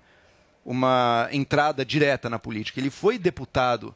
uma 0.65 1.27
entrada 1.31 1.85
direta 1.85 2.29
na 2.29 2.37
política. 2.37 2.79
Ele 2.79 2.89
foi 2.89 3.17
deputado, 3.17 3.95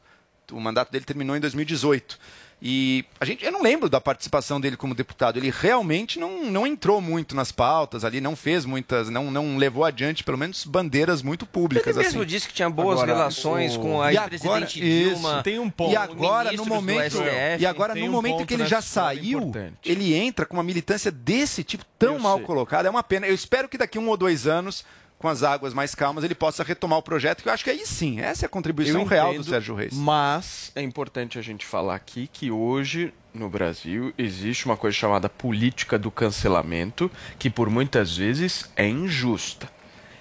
o 0.50 0.60
mandato 0.60 0.90
dele 0.90 1.04
terminou 1.04 1.36
em 1.36 1.40
2018. 1.40 2.18
E 2.64 3.04
a 3.18 3.24
gente, 3.24 3.44
eu 3.44 3.50
não 3.50 3.60
lembro 3.60 3.88
da 3.88 4.00
participação 4.00 4.60
dele 4.60 4.76
como 4.76 4.94
deputado. 4.94 5.36
Ele 5.36 5.50
realmente 5.50 6.20
não, 6.20 6.44
não 6.44 6.64
entrou 6.64 7.00
muito 7.00 7.34
nas 7.34 7.50
pautas 7.50 8.04
ali, 8.04 8.20
não 8.20 8.36
fez 8.36 8.64
muitas, 8.64 9.10
não, 9.10 9.32
não 9.32 9.56
levou 9.56 9.84
adiante, 9.84 10.22
pelo 10.22 10.38
menos, 10.38 10.64
bandeiras 10.64 11.22
muito 11.22 11.44
públicas. 11.44 11.96
Ele 11.96 12.04
mesmo 12.04 12.20
assim. 12.20 12.28
disse 12.28 12.46
que 12.46 12.54
tinha 12.54 12.70
boas 12.70 13.00
Agora, 13.00 13.14
relações 13.18 13.74
o- 13.74 13.80
com 13.80 14.00
a 14.00 14.12
E 14.12 14.16
ex-presidente 14.16 14.80
Dilma. 14.80 15.32
isso. 15.34 15.42
Tem 15.42 15.58
um 15.58 15.68
ponto. 15.68 15.92
E 15.92 15.96
agora, 15.96 16.52
no 16.52 16.64
momento, 16.64 17.16
STF. 17.16 17.62
e 17.62 17.66
agora, 17.66 17.94
no 17.96 18.06
um 18.06 18.10
momento 18.12 18.46
que 18.46 18.54
ele 18.54 18.66
já 18.66 18.80
saiu, 18.80 19.40
importante. 19.40 19.90
ele 19.90 20.14
entra 20.14 20.46
com 20.46 20.56
uma 20.56 20.62
militância 20.62 21.10
desse 21.10 21.64
tipo 21.64 21.84
tão 21.98 22.16
mal 22.20 22.38
colocada. 22.38 22.86
É 22.86 22.90
uma 22.90 23.02
pena. 23.02 23.26
Eu 23.26 23.34
espero 23.34 23.68
que 23.68 23.76
daqui 23.76 23.98
um 23.98 24.08
ou 24.08 24.16
dois 24.16 24.46
anos, 24.46 24.84
com 25.22 25.28
as 25.28 25.42
águas 25.44 25.72
mais 25.72 25.94
calmas, 25.94 26.24
ele 26.24 26.34
possa 26.34 26.64
retomar 26.64 26.98
o 26.98 27.02
projeto, 27.02 27.42
que 27.42 27.48
eu 27.48 27.52
acho 27.52 27.62
que 27.64 27.70
aí 27.70 27.86
sim, 27.86 28.20
essa 28.20 28.44
é 28.44 28.46
a 28.46 28.48
contribuição 28.48 29.02
Eu 29.02 29.06
real 29.06 29.28
do 29.28 29.34
entendo, 29.36 29.48
Sérgio 29.48 29.74
Reis. 29.76 29.94
Mas 29.94 30.72
é 30.74 30.82
importante 30.82 31.38
a 31.38 31.42
gente 31.42 31.64
falar 31.64 31.94
aqui 31.94 32.28
que 32.30 32.50
hoje 32.50 33.14
no 33.32 33.48
Brasil 33.48 34.12
existe 34.18 34.66
uma 34.66 34.76
coisa 34.76 34.94
chamada 34.96 35.28
política 35.28 35.96
do 35.98 36.10
cancelamento, 36.10 37.10
que 37.38 37.48
por 37.48 37.70
muitas 37.70 38.16
vezes 38.16 38.68
é 38.76 38.86
injusta. 38.86 39.70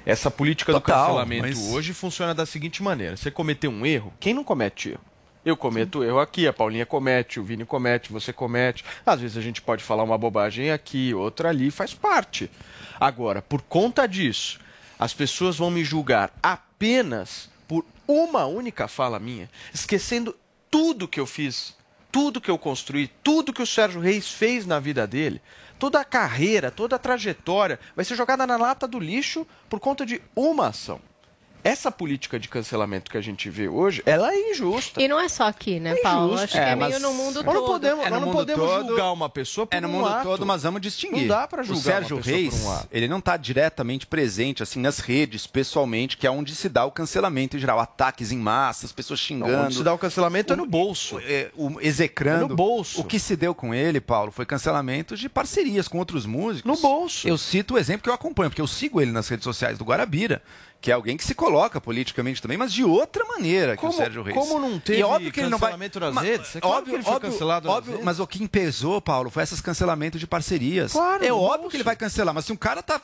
Essa 0.06 0.32
política 0.32 0.72
Total, 0.72 0.98
do 0.98 1.08
cancelamento 1.08 1.48
mas- 1.48 1.74
hoje 1.74 1.94
funciona 1.94 2.34
da 2.34 2.46
seguinte 2.46 2.82
maneira: 2.82 3.18
você 3.18 3.30
cometeu 3.32 3.70
um 3.72 3.86
erro, 3.86 4.14
quem 4.20 4.34
não 4.34 4.44
comete 4.44 4.90
erro? 4.92 5.02
Eu 5.44 5.58
cometo 5.58 6.04
erro 6.04 6.20
aqui, 6.20 6.48
a 6.48 6.54
Paulinha 6.54 6.86
comete, 6.86 7.40
o 7.40 7.44
Vini 7.44 7.66
comete, 7.66 8.12
você 8.12 8.32
comete. 8.32 8.86
Às 9.04 9.22
vezes 9.22 9.38
a 9.38 9.42
gente 9.42 9.60
pode 9.60 9.84
falar 9.84 10.04
uma 10.04 10.16
bobagem 10.16 10.70
aqui, 10.72 11.16
outra 11.16 11.50
ali, 11.50 11.72
faz 11.72 11.96
parte. 11.96 12.48
Agora, 13.00 13.42
por 13.42 13.64
conta 13.64 14.08
disso, 14.08 14.60
as 15.02 15.16
pessoas 15.16 15.58
vão 15.58 15.72
me 15.72 15.84
julgar 15.84 16.32
apenas 16.44 17.50
por 17.68 17.84
uma 18.08 18.46
única 18.46 18.88
fala 18.88 19.20
minha, 19.20 19.50
esquecendo 19.74 20.38
tudo 20.70 21.08
que 21.08 21.20
eu 21.20 21.26
fiz, 21.26 21.76
tudo 22.12 22.40
que 22.40 22.52
eu 22.52 22.58
construí, 22.60 23.08
tudo 23.24 23.52
que 23.52 23.64
o 23.64 23.66
Sérgio 23.66 24.00
Reis 24.00 24.30
fez 24.30 24.64
na 24.68 24.80
vida 24.80 25.08
dele, 25.08 25.42
toda 25.80 26.00
a 26.00 26.06
carreira, 26.06 26.70
toda 26.70 26.98
a 26.98 27.00
trajetória, 27.00 27.80
vai 27.96 28.06
ser 28.06 28.16
jogada 28.16 28.46
na 28.46 28.58
lata 28.58 28.88
do 28.88 29.00
lixo 29.00 29.48
por 29.68 29.80
conta 29.80 30.06
de 30.06 30.22
uma 30.36 30.68
ação. 30.68 31.02
Essa 31.64 31.92
política 31.92 32.40
de 32.40 32.48
cancelamento 32.48 33.10
que 33.12 33.18
a 33.18 33.22
gente 33.22 33.50
vê 33.50 33.68
hoje, 33.68 34.02
ela 34.06 34.34
é 34.34 34.52
injusta. 34.52 35.02
E 35.02 35.08
não 35.08 35.20
é 35.20 35.28
só 35.30 35.46
aqui, 35.48 35.80
né, 35.80 35.96
Paulo? 35.96 36.36
Acho 36.38 36.54
que 36.54 36.58
é, 36.60 36.76
meio 36.76 37.00
no 37.00 37.14
mundo 37.14 37.44
nós 37.44 37.46
todo. 37.46 37.54
não 37.54 37.66
podemos, 37.66 38.06
É, 38.06 38.10
nós 38.10 38.22
não 38.22 38.32
podemos 38.32 38.66
todo- 38.70 38.88
julgar 38.88 39.12
uma 39.12 39.30
pessoa 39.30 39.68
por 39.68 39.76
É 39.76 39.82
no 39.82 39.88
um 39.88 39.92
mundo 39.92 40.08
ato. 40.08 40.24
todo, 40.24 40.46
mas 40.46 40.64
vamos 40.64 40.82
distinguir. 40.82 41.22
Não 41.22 41.28
dá 41.28 41.48
pra 41.48 41.64
julgar 41.64 41.80
O 41.80 41.84
Sérgio 41.84 42.20
Reis, 42.20 42.56
por 42.56 42.66
um 42.68 42.72
ato. 42.74 42.88
ele 42.92 43.08
não 43.08 43.20
está 43.20 43.38
diretamente 43.38 44.06
presente 44.08 44.64
assim 44.64 44.80
nas 44.80 45.00
redes, 45.00 45.46
pessoalmente, 45.48 46.18
que 46.18 46.26
é 46.28 46.32
onde 46.32 46.56
se 46.56 46.68
dá 46.70 46.86
o 46.86 46.92
cancelamento 46.92 47.58
em 47.58 47.60
geral, 47.60 47.80
ataques 47.80 48.32
em 48.32 48.38
massa, 48.38 48.86
as 48.86 48.92
pessoas 48.92 49.20
xingando. 49.20 49.66
onde 49.66 49.76
se 49.76 49.84
dá 49.84 49.94
o 49.94 49.98
cancelamento 49.98 50.54
é 50.54 50.56
no 50.56 50.66
bolso. 50.66 51.20
É, 51.24 51.52
o 51.56 51.80
execrando. 51.82 52.46
É 52.46 52.48
no 52.50 52.56
bolso. 52.56 53.02
O 53.02 53.04
que 53.04 53.20
se 53.20 53.36
deu 53.36 53.54
com 53.54 53.74
ele, 53.74 54.00
Paulo, 54.02 54.32
foi 54.32 54.46
cancelamento 54.46 55.16
de 55.16 55.28
parcerias 55.30 55.88
com 55.88 55.98
outros 56.00 56.26
músicos. 56.26 56.64
No 56.70 56.78
bolso. 56.78 57.28
Eu 57.28 57.38
cito 57.38 57.76
o 57.76 57.78
exemplo 57.78 58.04
que 58.04 58.10
eu 58.10 58.14
acompanho, 58.14 58.50
porque 58.50 58.62
eu 58.62 58.68
sigo 58.68 59.02
ele 59.02 59.12
nas 59.12 59.28
redes 59.28 59.44
sociais 59.44 59.78
do 59.78 59.84
Guarabira, 59.86 60.42
que 60.82 60.90
é 60.90 60.94
alguém 60.96 61.16
que 61.16 61.24
se 61.24 61.36
coloca 61.36 61.80
politicamente 61.80 62.42
também, 62.42 62.58
mas 62.58 62.74
de 62.74 62.84
outra 62.84 63.24
maneira 63.26 63.76
que 63.76 63.82
Como- 63.82 63.94
o 63.94 63.96
Sérgio 63.96 64.24
Reis. 64.24 64.36
como 64.36 64.60
não 64.60 64.80
teve 64.80 65.00
e 65.00 65.04
óbvio 65.04 65.32
que 65.32 65.40
ele 65.40 65.50
não 65.50 65.60
vai 65.60 65.70
cancelamento 65.72 66.00
nas 66.00 66.16
redes? 66.24 66.56
É 66.56 66.60
claro 66.60 66.84
que 66.86 66.92
ele 66.92 67.04
foi 67.04 67.20
cancelado 67.20 67.68
nas 67.68 67.78
óbvio, 67.78 68.00
mas 68.04 68.20
o 68.20 68.26
que 68.26 68.48
pesou, 68.48 69.00
Paulo, 69.00 69.30
foi 69.30 69.44
esses 69.44 69.62
cancelamentos 69.62 70.20
de 70.20 70.26
parcerias. 70.26 70.94
Claro, 70.94 71.24
é 71.24 71.32
óbvio 71.32 71.70
que 71.70 71.78
ele 71.78 71.84
vai 71.84 71.96
cancelar, 71.96 72.34
mas 72.34 72.46
se 72.46 72.52
um 72.52 72.56
cara 72.58 72.82
tá 72.82 73.00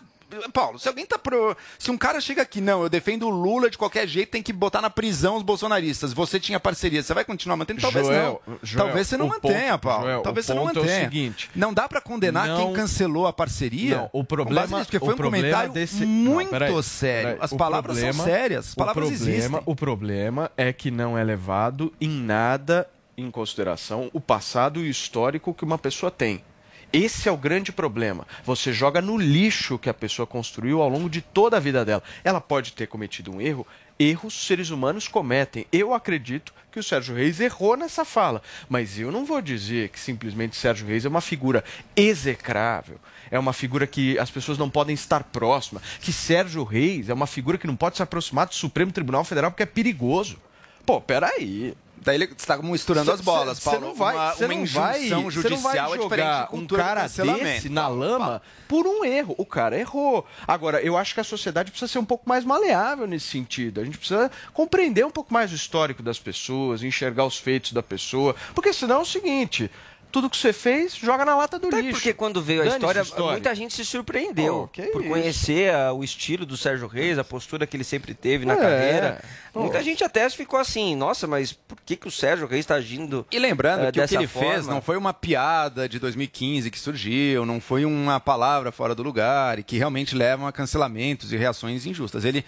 Paulo, 0.52 0.78
se 0.78 0.88
alguém 0.88 1.06
tá 1.06 1.18
pro. 1.18 1.56
Se 1.80 1.90
um 1.90 1.98
cara 1.98 2.20
chega 2.20 2.42
aqui, 2.42 2.60
não, 2.60 2.84
eu 2.84 2.90
defendo 2.90 3.28
o 3.28 3.30
Lula 3.30 3.70
de 3.70 3.78
qualquer 3.78 4.06
jeito, 4.08 4.30
tem 4.32 4.44
que 4.44 4.52
botar 4.52 4.82
na 4.82 4.90
prisão 4.90 5.38
os 5.38 5.44
bolsonaristas. 5.44 6.12
Você 6.12 6.40
tinha 6.40 6.60
parceria, 6.60 7.02
você 7.02 7.14
vai 7.14 7.24
continuar 7.24 7.56
mantendo? 7.56 7.80
Talvez 7.82 8.06
Joel, 8.06 8.42
não. 8.46 8.58
Joel, 8.62 8.86
Talvez 8.86 9.08
você 9.08 9.16
não 9.18 9.28
mantenha, 9.28 9.78
ponto- 9.78 9.82
Paulo. 9.82 10.04
Joel, 10.04 10.22
Talvez 10.22 10.46
você 10.46 10.54
não 10.54 10.64
ponto 10.68 10.80
é 10.80 10.82
o 10.82 10.84
mantenha. 10.86 11.04
seguinte, 11.06 11.50
não 11.56 11.74
dá 11.74 11.88
pra 11.88 12.02
condenar 12.02 12.48
não- 12.48 12.58
quem 12.58 12.74
cancelou 12.74 13.26
a 13.26 13.32
parceria. 13.32 13.98
Não, 13.98 14.10
o 14.12 14.24
problema, 14.24 14.62
nisso, 14.80 14.84
porque 14.92 15.00
foi 15.00 15.14
um 15.14 15.18
comentário 15.18 15.72
desse... 15.72 16.06
muito 16.06 16.52
Não, 16.52 16.60
peraí, 16.60 16.84
sério. 16.84 17.24
peraí. 17.30 17.38
As 17.42 17.54
palavras 17.54 17.96
problema- 17.98 18.24
são 18.24 18.26
sérias, 18.26 18.68
as 18.70 18.76
palavras 18.76 19.06
o 19.06 19.10
problema, 19.16 19.34
existem. 19.38 19.62
O 19.66 19.76
problema 19.76 20.52
é 20.58 20.74
que 20.74 20.92
não 20.92 21.18
é 21.18 21.24
levado 21.24 21.94
em 22.02 22.10
nada 22.10 22.88
em 23.18 23.32
consideração 23.32 24.10
o 24.14 24.20
passado 24.20 24.80
e 24.82 24.88
o 24.88 24.92
histórico 24.92 25.54
que 25.54 25.64
uma 25.64 25.78
pessoa 25.78 26.12
tem. 26.12 26.44
Esse 26.92 27.28
é 27.28 27.32
o 27.32 27.38
grande 27.38 27.72
problema. 27.72 28.26
Você 28.46 28.72
joga 28.72 29.02
no 29.02 29.18
lixo 29.18 29.78
que 29.78 29.90
a 29.90 29.94
pessoa 29.94 30.26
construiu 30.26 30.82
ao 30.82 30.88
longo 30.88 31.10
de 31.10 31.22
toda 31.22 31.58
a 31.58 31.60
vida 31.60 31.84
dela. 31.84 32.02
Ela 32.24 32.40
pode 32.40 32.72
ter 32.74 32.88
cometido 32.88 33.32
um 33.32 33.42
erro. 33.42 33.68
Erros 34.00 34.46
seres 34.46 34.70
humanos 34.70 35.08
cometem. 35.08 35.66
Eu 35.72 35.94
acredito 35.94 36.54
que 36.72 36.80
o 36.80 36.84
Sérgio 36.84 37.16
Reis 37.16 37.42
errou 37.42 37.76
nessa 37.76 38.06
fala. 38.06 38.42
Mas 38.70 38.98
eu 38.98 39.12
não 39.12 39.26
vou 39.26 39.42
dizer 39.42 39.90
que 39.90 40.00
simplesmente 40.00 40.56
Sérgio 40.56 40.88
Reis 40.88 41.04
é 41.04 41.10
uma 41.10 41.20
figura 41.20 41.64
execrável. 41.96 43.00
É 43.30 43.38
uma 43.38 43.52
figura 43.52 43.86
que 43.86 44.18
as 44.18 44.32
pessoas 44.32 44.58
não 44.58 44.70
podem 44.70 44.94
estar 44.94 45.24
próximas. 45.26 45.84
Que 46.00 46.14
Sérgio 46.14 46.64
Reis 46.64 47.10
é 47.10 47.14
uma 47.14 47.28
figura 47.28 47.58
que 47.58 47.68
não 47.68 47.76
pode 47.76 47.98
se 47.98 48.04
aproximar 48.04 48.48
do 48.48 48.56
Supremo 48.56 48.94
Tribunal 48.94 49.26
Federal 49.26 49.52
porque 49.52 49.64
é 49.64 49.68
perigoso. 49.68 50.40
Pô, 50.86 51.02
peraí. 51.02 51.76
Daí 52.02 52.16
ele 52.16 52.26
está 52.26 52.58
misturando 52.58 53.12
as 53.12 53.20
bolas, 53.22 53.58
Você 53.60 53.70
Paulo. 53.70 53.88
não 53.88 53.96
vai, 53.96 54.16
Uma- 54.16 54.34
cê 54.36 54.46
uma 54.46 54.54
não 54.54 54.66
vai, 54.66 55.00
injunção 55.04 55.24
cê 55.26 55.32
judicial 55.32 55.56
não 55.56 55.62
vai 55.62 55.78
é 55.78 56.02
jogar 56.02 56.44
um 56.44 56.48
cultura 56.48 56.82
do 56.84 56.86
cara 56.88 57.02
desse 57.08 57.70
na 57.70 57.88
lama 57.88 58.42
por 58.68 58.86
um 58.88 59.04
erro. 59.04 59.36
O 59.38 59.46
cara 59.46 59.78
errou. 59.78 60.26
Agora, 60.48 60.82
eu 60.82 60.98
acho 60.98 61.14
que 61.14 61.20
a 61.20 61.24
sociedade 61.24 61.72
precisa 61.72 61.92
ser 61.92 62.00
um 62.00 62.06
pouco 62.06 62.28
mais 62.30 62.46
maleável 62.46 63.06
nesse 63.08 63.28
sentido. 63.28 63.82
A 63.82 63.84
gente 63.84 63.98
precisa 63.98 64.32
compreender 64.54 65.06
um 65.06 65.12
pouco 65.12 65.34
mais 65.34 65.52
o 65.52 65.56
histórico 65.56 66.02
das 66.02 66.20
pessoas, 66.20 66.82
enxergar 66.84 67.26
os 67.26 67.38
feitos 67.38 67.74
da 67.74 67.84
pessoa, 67.84 68.36
porque 68.56 68.72
senão 68.72 68.98
é 68.98 69.02
o 69.02 69.06
seguinte, 69.06 69.70
tudo 70.12 70.30
que 70.30 70.38
você 70.38 70.54
fez, 70.54 70.96
joga 70.96 71.24
na 71.26 71.36
lata 71.36 71.60
do 71.60 71.68
Até 71.68 71.82
lixo. 71.82 71.94
porque 71.94 72.14
quando 72.14 72.42
veio 72.42 72.62
a 72.64 72.66
história, 72.68 73.02
história. 73.02 73.32
muita 73.34 73.54
gente 73.54 73.74
se 73.74 73.84
surpreendeu 73.86 74.70
que 74.72 74.84
por 74.84 75.02
isso. 75.02 75.10
conhecer 75.12 75.74
ah, 75.74 75.92
o 75.94 76.04
estilo 76.04 76.46
do 76.46 76.56
Sérgio 76.58 76.88
Reis, 76.88 77.18
a 77.20 77.24
postura 77.24 77.68
que 77.68 77.76
ele 77.78 77.84
sempre 77.84 78.14
teve 78.14 78.46
na 78.46 78.54
É. 78.54 78.58
carreira. 78.58 79.24
Pô. 79.54 79.62
Muita 79.62 79.84
gente 79.84 80.04
até 80.04 80.30
ficou 80.30 80.60
assim, 80.60 80.96
nossa, 80.96 81.28
mas 81.28 81.52
por 81.54 81.78
que, 81.86 81.96
que 81.96 82.08
o 82.08 82.12
Sérgio 82.12 82.48
Reis 82.48 82.62
está 82.62 82.76
agindo 82.76 83.26
E 83.32 83.38
lembrando 83.38 83.82
eh, 83.82 83.84
que 83.84 83.90
o 83.90 83.94
que 83.94 84.00
dessa 84.00 84.16
ele 84.16 84.28
forma? 84.28 84.50
fez 84.54 84.66
não 84.68 84.82
foi 84.82 84.98
uma 84.98 85.14
piada 85.14 85.88
de 85.90 86.00
2015 86.00 86.72
que 86.72 86.80
surgiu, 86.80 87.46
não 87.46 87.60
foi 87.62 87.84
uma 87.86 88.20
palavra 88.20 88.72
fora 88.72 88.96
do 88.96 89.04
lugar 89.04 89.60
e 89.60 89.64
que 89.64 89.78
realmente 89.78 90.16
levam 90.16 90.48
a 90.48 90.52
cancelamentos 90.52 91.32
e 91.34 91.38
reações 91.38 91.86
injustas. 91.86 92.24
Ele 92.26 92.44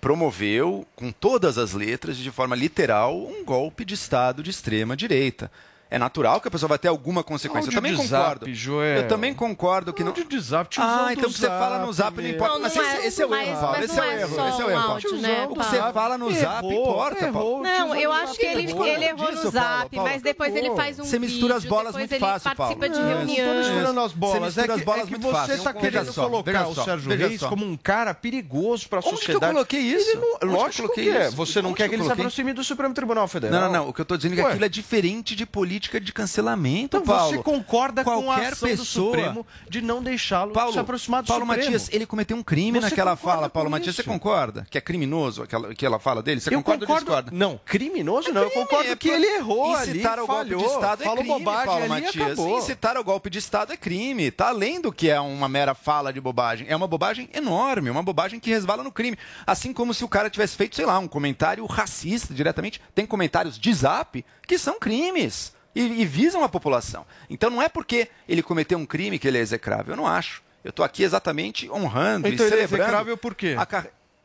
promoveu, 0.00 0.84
com 0.96 1.12
todas 1.12 1.58
as 1.58 1.72
letras, 1.74 2.16
de 2.16 2.30
forma 2.30 2.56
literal, 2.56 3.16
um 3.16 3.44
golpe 3.44 3.84
de 3.84 3.94
Estado 3.94 4.42
de 4.42 4.50
extrema 4.50 4.96
direita. 4.96 5.50
É 5.92 5.98
natural 5.98 6.40
que 6.40 6.48
a 6.48 6.50
pessoa 6.50 6.68
vai 6.70 6.78
ter 6.78 6.88
alguma 6.88 7.22
consequência. 7.22 7.66
Áudio 7.68 7.70
Eu 7.70 7.74
também 7.74 7.92
de 7.92 7.98
concordo. 8.08 8.46
zap, 8.46 8.54
Joel. 8.54 8.96
Eu 9.02 9.08
também 9.08 9.34
concordo 9.34 9.92
que 9.92 10.02
não. 10.02 10.08
Áudio 10.12 10.24
de 10.24 10.40
zap, 10.40 10.74
Ah, 10.80 11.08
então 11.12 11.30
você 11.30 11.46
fala 11.46 11.84
no 11.84 11.92
zap, 11.92 12.16
não 12.16 12.22
meu. 12.24 12.32
importa. 12.34 12.54
Não, 12.54 12.60
mas 12.62 12.74
não 12.74 12.82
esse, 12.82 12.96
é- 12.96 13.06
esse 13.06 13.22
é 13.22 13.26
o 13.26 13.34
erro, 13.34 13.60
Paulo. 13.60 13.84
Esse 13.84 13.94
não 13.96 14.02
é 14.02 14.06
o 14.06 14.10
é 14.10 14.20
erro. 14.22 14.30
Esse 14.30 14.40
é 14.40 14.64
o 14.64 14.70
erro, 14.70 15.20
né, 15.20 15.46
O 15.50 15.54
que 15.54 15.64
você 15.64 15.76
Paulo? 15.76 15.92
fala 15.92 16.16
no 16.16 16.32
zap 16.32 16.66
importa. 16.66 17.32
Paulo. 17.32 17.62
Não, 17.62 17.94
eu 17.94 18.10
acho 18.10 18.34
que 18.38 18.46
ele, 18.46 18.70
Errou. 18.70 18.86
ele 18.86 19.04
errou 19.04 19.32
no 19.32 19.50
zap, 19.50 19.94
mas 19.98 20.22
depois 20.22 20.56
ele 20.56 20.74
faz 20.74 20.98
um 20.98 21.04
Você 21.04 21.18
mistura 21.18 21.56
as 21.56 21.64
bolas 21.66 21.94
muito 21.94 22.18
fácil, 22.18 22.56
Paulo. 22.56 22.74
participa 22.78 22.88
de 22.88 22.98
Não, 22.98 23.02
não 23.10 23.16
reunião. 23.18 23.36
estou 23.46 23.54
misturando 23.74 24.00
as 24.00 24.12
bolas. 24.12 24.36
Você 24.36 24.44
mistura 24.46 24.62
é 24.62 24.76
as 24.76 24.82
que, 24.82 25.14
é 25.14 25.18
que 25.18 25.18
você 25.22 25.52
está 25.52 25.72
querendo 25.74 26.14
colocar 26.14 26.68
o 26.68 26.74
Sérgio 26.74 27.10
Reis 27.14 27.42
como 27.42 27.66
um 27.66 27.76
cara 27.76 28.14
perigoso 28.14 28.88
para 28.88 29.00
a 29.00 29.00
Onde 29.00 29.08
que 29.10 29.14
eu 29.14 29.18
sociedade. 29.18 29.52
coloquei 29.52 29.80
isso? 29.80 30.16
Não, 30.16 30.22
Onde 30.22 30.38
que 30.38 30.46
lógico 30.46 30.82
coloquei 30.84 31.04
que 31.04 31.10
é. 31.18 31.26
isso? 31.28 31.36
Você 31.36 31.60
não 31.60 31.68
Onde 31.70 31.76
quer 31.76 31.82
que 31.84 31.88
que 31.90 31.94
ele 31.96 32.04
se 32.04 32.12
aproxime 32.12 32.54
do 32.54 32.64
Supremo 32.64 32.94
Tribunal 32.94 33.28
Federal. 33.28 33.60
Não, 33.60 33.66
não, 33.70 33.80
não. 33.84 33.88
O 33.90 33.92
que 33.92 34.00
eu 34.00 34.04
estou 34.04 34.16
dizendo 34.16 34.32
é 34.32 34.36
que 34.36 34.48
aquilo 34.48 34.64
é 34.64 34.68
diferente 34.70 35.36
de 35.36 35.44
política 35.44 35.81
de 35.90 36.12
cancelamento, 36.12 36.96
Então 36.96 37.02
Paulo. 37.02 37.36
você 37.36 37.42
concorda 37.42 38.04
com 38.04 38.10
a 38.10 38.36
Qualquer 38.36 38.52
ação 38.52 38.68
do 38.68 38.76
pessoa... 38.76 39.06
Supremo 39.06 39.46
de 39.68 39.80
não 39.82 40.02
deixá-lo 40.02 40.52
Paulo, 40.52 40.72
se 40.72 40.78
aproximar 40.78 41.22
do 41.22 41.26
Paulo 41.28 41.44
Supremo? 41.46 41.64
Matias, 41.64 41.88
ele 41.92 42.06
cometeu 42.06 42.36
um 42.36 42.42
crime 42.42 42.78
Você 42.80 42.90
naquela 42.90 43.16
fala. 43.16 43.48
Paulo 43.48 43.68
com 43.68 43.72
Matias, 43.72 43.94
isso? 43.94 44.02
você 44.02 44.08
concorda? 44.08 44.66
Que 44.70 44.78
é 44.78 44.80
criminoso 44.80 45.42
aquela, 45.42 45.74
que 45.74 45.84
ela 45.84 45.98
fala 45.98 46.22
dele? 46.22 46.40
Você 46.40 46.50
Eu 46.54 46.58
concorda 46.58 46.84
ou 46.84 46.86
concordo. 46.88 47.04
discorda? 47.06 47.30
Não, 47.32 47.60
criminoso 47.64 48.32
não. 48.32 48.42
Eu 48.42 48.50
concordo 48.50 48.90
É, 48.90 48.96
que 48.96 49.08
ele 49.08 49.26
errou 49.26 49.74
ali, 49.74 49.90
Incitar 49.92 50.18
ao 50.18 50.26
golpe 50.26 50.42
falhou, 50.50 50.60
de 50.60 50.66
Estado 50.74 51.02
é 51.02 51.04
falou 51.04 51.18
crime, 51.24 51.38
bobagem 51.38 51.66
Paulo 51.66 51.80
ali 51.80 51.88
Matias. 52.04 52.26
acabou. 52.32 52.58
Incitar 52.58 52.96
ao 52.96 53.04
golpe 53.04 53.30
de 53.30 53.38
Estado 53.38 53.72
é 53.72 53.76
crime. 53.76 54.30
Tá 54.30 54.48
além 54.48 54.80
do 54.80 54.92
que 54.92 55.08
é 55.10 55.20
uma 55.20 55.48
mera 55.48 55.74
fala 55.74 56.12
de 56.12 56.20
bobagem. 56.20 56.66
É 56.68 56.76
uma 56.76 56.86
bobagem 56.86 57.28
enorme, 57.34 57.90
uma 57.90 58.02
bobagem 58.02 58.38
que 58.38 58.50
resvala 58.50 58.82
no 58.82 58.92
crime. 58.92 59.16
Assim 59.46 59.72
como 59.72 59.92
se 59.94 60.04
o 60.04 60.08
cara 60.08 60.28
tivesse 60.30 60.56
feito, 60.56 60.76
sei 60.76 60.86
lá, 60.86 60.98
um 60.98 61.08
comentário 61.08 61.64
racista 61.66 62.32
diretamente. 62.34 62.80
Tem 62.94 63.04
comentários 63.06 63.58
de 63.58 63.72
zap 63.72 64.24
que 64.52 64.58
são 64.58 64.78
crimes 64.78 65.54
e, 65.74 65.80
e 66.02 66.04
visam 66.04 66.44
a 66.44 66.48
população. 66.48 67.06
Então 67.30 67.48
não 67.48 67.62
é 67.62 67.70
porque 67.70 68.08
ele 68.28 68.42
cometeu 68.42 68.76
um 68.78 68.84
crime 68.84 69.18
que 69.18 69.26
ele 69.26 69.38
é 69.38 69.40
execrável. 69.40 69.94
Eu 69.94 69.96
não 69.96 70.06
acho. 70.06 70.42
Eu 70.62 70.68
estou 70.68 70.84
aqui 70.84 71.02
exatamente 71.02 71.70
honrando 71.70 72.28
Então 72.28 72.44
e 72.44 72.48
ele 72.48 72.56
é 72.56 72.58
celebrando. 72.66 72.82
execrável 72.84 73.16
por 73.16 73.34
quê? 73.34 73.56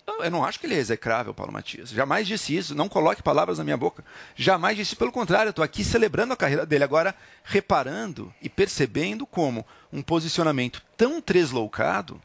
Eu- 0.05 0.23
Eu 0.25 0.29
não 0.31 0.43
acho 0.43 0.59
que 0.59 0.65
ele 0.65 0.75
é 0.75 0.79
execrável, 0.79 1.33
Paulo 1.33 1.51
Matias. 1.53 1.89
Jamais 1.91 2.27
disse 2.27 2.55
isso. 2.55 2.75
Não 2.75 2.89
coloque 2.89 3.23
palavras 3.23 3.57
na 3.57 3.63
minha 3.63 3.77
boca. 3.77 4.03
Jamais 4.35 4.75
disse. 4.75 4.95
Pelo 4.97 5.11
contrário, 5.13 5.47
eu 5.47 5.51
estou 5.51 5.63
aqui 5.63 5.83
celebrando 5.85 6.33
a 6.33 6.37
carreira 6.37 6.65
dele. 6.65 6.83
Agora, 6.83 7.15
reparando 7.45 8.33
e 8.41 8.49
percebendo 8.49 9.25
como 9.25 9.65
um 9.91 10.01
posicionamento 10.01 10.81
tão 10.97 11.21
tresloucado, 11.21 12.21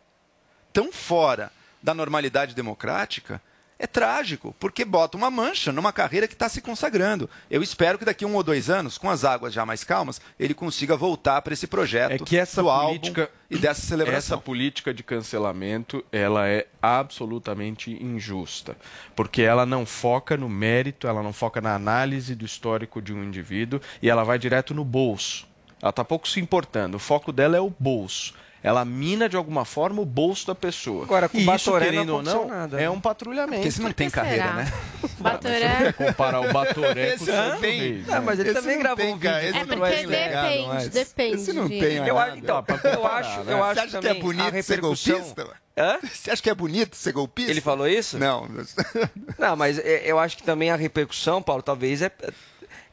tão 0.72 0.90
fora 0.92 1.52
da 1.80 1.94
normalidade 1.94 2.54
democrática, 2.54 3.40
é 3.82 3.86
trágico, 3.88 4.54
porque 4.60 4.84
bota 4.84 5.16
uma 5.16 5.28
mancha 5.28 5.72
numa 5.72 5.92
carreira 5.92 6.28
que 6.28 6.34
está 6.34 6.48
se 6.48 6.60
consagrando. 6.60 7.28
Eu 7.50 7.64
espero 7.64 7.98
que 7.98 8.04
daqui 8.04 8.24
a 8.24 8.28
um 8.28 8.36
ou 8.36 8.42
dois 8.44 8.70
anos, 8.70 8.96
com 8.96 9.10
as 9.10 9.24
águas 9.24 9.52
já 9.52 9.66
mais 9.66 9.82
calmas, 9.82 10.20
ele 10.38 10.54
consiga 10.54 10.96
voltar 10.96 11.42
para 11.42 11.52
esse 11.52 11.66
projeto 11.66 12.12
É 12.12 12.18
que 12.18 12.36
essa 12.36 12.62
do 12.62 12.68
política 12.68 13.22
álbum 13.22 13.32
e 13.50 13.58
dessa 13.58 13.82
celebração. 13.84 14.18
Essa 14.18 14.38
política 14.38 14.94
de 14.94 15.02
cancelamento, 15.02 16.04
ela 16.12 16.48
é 16.48 16.68
absolutamente 16.80 17.90
injusta, 18.00 18.76
porque 19.16 19.42
ela 19.42 19.66
não 19.66 19.84
foca 19.84 20.36
no 20.36 20.48
mérito, 20.48 21.08
ela 21.08 21.20
não 21.20 21.32
foca 21.32 21.60
na 21.60 21.74
análise 21.74 22.36
do 22.36 22.44
histórico 22.44 23.02
de 23.02 23.12
um 23.12 23.24
indivíduo 23.24 23.80
e 24.00 24.08
ela 24.08 24.22
vai 24.22 24.38
direto 24.38 24.72
no 24.72 24.84
bolso. 24.84 25.44
Ela 25.82 25.90
está 25.90 26.04
pouco 26.04 26.28
se 26.28 26.38
importando. 26.38 26.98
O 26.98 27.00
foco 27.00 27.32
dela 27.32 27.56
é 27.56 27.60
o 27.60 27.74
bolso. 27.80 28.32
Ela 28.62 28.84
mina 28.84 29.28
de 29.28 29.36
alguma 29.36 29.64
forma 29.64 30.00
o 30.00 30.04
bolso 30.04 30.46
da 30.46 30.54
pessoa. 30.54 31.02
Agora, 31.04 31.28
com 31.28 31.36
e 31.36 31.40
o 31.40 31.42
isso, 31.42 31.70
Batoré 31.70 31.86
querendo 31.86 32.06
não 32.08 32.14
ou 32.16 32.22
não, 32.22 32.46
nada, 32.48 32.76
é 32.78 32.82
né? 32.82 32.90
um 32.90 33.00
patrulhamento. 33.00 33.54
Porque 33.56 33.68
esse 33.68 33.80
não 33.82 33.90
tem 33.92 34.08
carreira, 34.08 34.44
será? 34.44 34.54
né? 34.54 34.72
Batoré. 35.18 35.92
Comparar 35.92 36.40
o 36.40 36.52
Batoré 36.52 37.16
com 37.16 37.24
o 37.24 37.60
tem. 37.60 37.80
Reis. 37.80 38.06
Não, 38.06 38.22
mas 38.22 38.38
ele 38.38 38.50
Esse 38.50 38.60
também 38.60 38.78
gravou 38.78 39.04
tem, 39.04 39.14
um 39.14 39.18
vídeo. 39.18 39.38
Esse 39.38 39.56
É 39.58 39.64
não 39.64 39.76
porque 39.78 39.94
é 39.94 40.06
legal, 40.06 40.44
depende, 40.48 40.68
mas- 40.68 40.88
depende. 40.88 41.34
Esse 41.34 41.52
não 41.52 41.68
tem 41.68 41.82
Eu 41.96 42.18
acho, 42.18 42.36
então, 42.38 42.64
eu 42.84 43.06
acho, 43.06 43.40
eu 43.40 43.44
Você 43.44 43.52
acho 43.52 43.80
acha 43.80 43.98
que 44.00 44.08
é 44.08 44.14
bonito 44.14 44.62
ser 44.62 44.80
golpista? 44.80 45.46
Hã? 45.76 45.98
Você 46.02 46.30
acha 46.30 46.42
que 46.42 46.50
é 46.50 46.54
bonito 46.54 46.94
ser 46.94 47.12
golpista? 47.12 47.50
Ele 47.50 47.60
falou 47.60 47.88
isso? 47.88 48.18
Não. 48.18 48.46
Não, 49.38 49.56
mas 49.56 49.78
é, 49.78 50.02
eu 50.04 50.18
acho 50.18 50.36
que 50.36 50.42
também 50.42 50.70
a 50.70 50.76
repercussão, 50.76 51.42
Paulo, 51.42 51.62
talvez 51.62 52.02
é, 52.02 52.10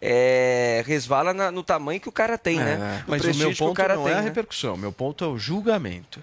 é, 0.01 0.83
resvala 0.85 1.33
na- 1.33 1.51
no 1.51 1.63
tamanho 1.63 1.99
que 1.99 2.09
o 2.09 2.11
cara 2.11 2.37
tem, 2.37 2.57
né? 2.57 3.03
No 3.05 3.11
Mas 3.11 3.23
o 3.23 3.33
meu 3.35 3.49
que 3.49 3.55
o 3.55 3.57
ponto 3.67 3.75
cara 3.75 3.95
não 3.95 4.03
tem, 4.03 4.13
é 4.13 4.15
a 4.15 4.19
né? 4.19 4.23
repercussão, 4.25 4.77
meu 4.77 4.91
ponto 4.91 5.23
é 5.23 5.27
o 5.27 5.37
julgamento. 5.37 6.21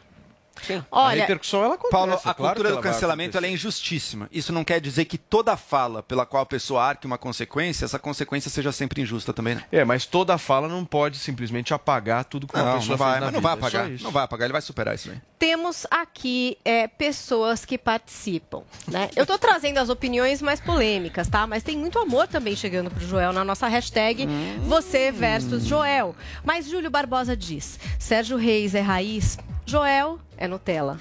A 0.90 1.10
repercussão 1.10 1.64
ela 1.64 1.74
acontece. 1.74 1.92
Paulo, 1.92 2.12
a 2.14 2.18
claro 2.34 2.36
cultura 2.54 2.70
do 2.76 2.82
cancelamento 2.82 3.36
ela 3.36 3.46
é 3.46 3.50
injustíssima. 3.50 4.28
Isso 4.32 4.52
não 4.52 4.64
quer 4.64 4.80
dizer 4.80 5.04
que 5.04 5.18
toda 5.18 5.56
fala 5.56 6.02
pela 6.02 6.24
qual 6.26 6.42
a 6.42 6.46
pessoa 6.46 6.82
arque 6.82 7.06
uma 7.06 7.18
consequência, 7.18 7.84
essa 7.84 7.98
consequência 7.98 8.50
seja 8.50 8.72
sempre 8.72 9.02
injusta 9.02 9.32
também, 9.32 9.54
né? 9.56 9.64
É, 9.70 9.84
mas 9.84 10.06
toda 10.06 10.36
fala 10.38 10.68
não 10.68 10.84
pode 10.84 11.18
simplesmente 11.18 11.72
apagar 11.74 12.24
tudo 12.24 12.46
que 12.46 12.54
uma 12.54 12.64
Não, 12.64 12.78
pessoa 12.78 12.90
não 12.90 12.96
vai, 12.96 13.08
fez 13.12 13.20
na 13.20 13.26
mas 13.26 13.32
não 13.34 13.40
vida. 13.40 13.48
vai 13.48 13.52
É 13.52 13.58
apagar. 13.58 13.90
isso. 13.92 14.04
Não 14.04 14.10
vai 14.10 14.24
apagar, 14.24 14.46
ele 14.46 14.52
vai 14.52 14.62
superar 14.62 14.94
isso 14.94 15.10
aí. 15.10 15.16
Temos 15.38 15.86
aqui 15.90 16.56
é, 16.64 16.88
pessoas 16.88 17.64
que 17.64 17.76
participam, 17.76 18.62
né? 18.88 19.10
Eu 19.14 19.26
tô 19.26 19.38
trazendo 19.38 19.78
as 19.78 19.88
opiniões 19.88 20.40
mais 20.40 20.60
polêmicas, 20.60 21.28
tá? 21.28 21.46
Mas 21.46 21.62
tem 21.62 21.76
muito 21.76 21.98
amor 21.98 22.26
também 22.26 22.56
chegando 22.56 22.90
pro 22.90 23.06
Joel 23.06 23.32
na 23.32 23.44
nossa 23.44 23.68
hashtag 23.68 24.26
você 24.62 25.12
versus 25.12 25.64
Joel. 25.64 26.14
Mas 26.44 26.66
Júlio 26.68 26.90
Barbosa 26.90 27.36
diz: 27.36 27.78
Sérgio 27.98 28.36
Reis 28.36 28.74
é 28.74 28.80
raiz, 28.80 29.38
Joel 29.66 30.20
é 30.36 30.46
Nutella. 30.46 30.96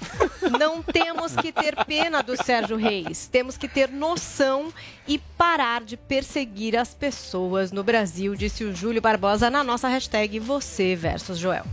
Não 0.58 0.82
temos 0.82 1.36
que 1.36 1.52
ter 1.52 1.84
pena 1.84 2.20
do 2.20 2.36
Sérgio 2.36 2.76
Reis. 2.76 3.28
Temos 3.28 3.56
que 3.56 3.68
ter 3.68 3.88
noção 3.88 4.72
e 5.06 5.18
parar 5.18 5.82
de 5.82 5.96
perseguir 5.96 6.76
as 6.76 6.92
pessoas 6.92 7.70
no 7.70 7.84
Brasil, 7.84 8.34
disse 8.34 8.64
o 8.64 8.74
Júlio 8.74 9.00
Barbosa 9.00 9.48
na 9.48 9.62
nossa 9.62 9.86
hashtag 9.86 10.40
você 10.40 10.96
versus 10.96 11.38
Joel. 11.38 11.64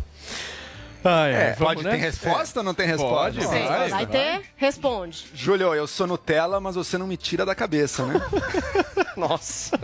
Ah, 1.03 1.27
É, 1.27 1.53
vamos 1.53 1.73
pode 1.75 1.83
ter 1.83 1.89
nessa? 1.97 2.05
resposta 2.05 2.59
ou 2.59 2.63
não 2.63 2.73
tem 2.73 2.87
resposta? 2.87 3.15
Pode, 3.15 3.39
Vai, 3.45 3.67
vai. 3.67 3.89
vai 3.89 4.05
ter? 4.07 4.41
Responde. 4.55 5.25
Júlio, 5.33 5.73
eu 5.73 5.85
sou 5.87 6.07
Nutella, 6.07 6.59
mas 6.59 6.75
você 6.75 6.97
não 6.97 7.05
me 7.07 7.17
tira 7.17 7.45
da 7.45 7.53
cabeça, 7.55 8.05
né? 8.05 8.21
Nossa. 9.17 9.77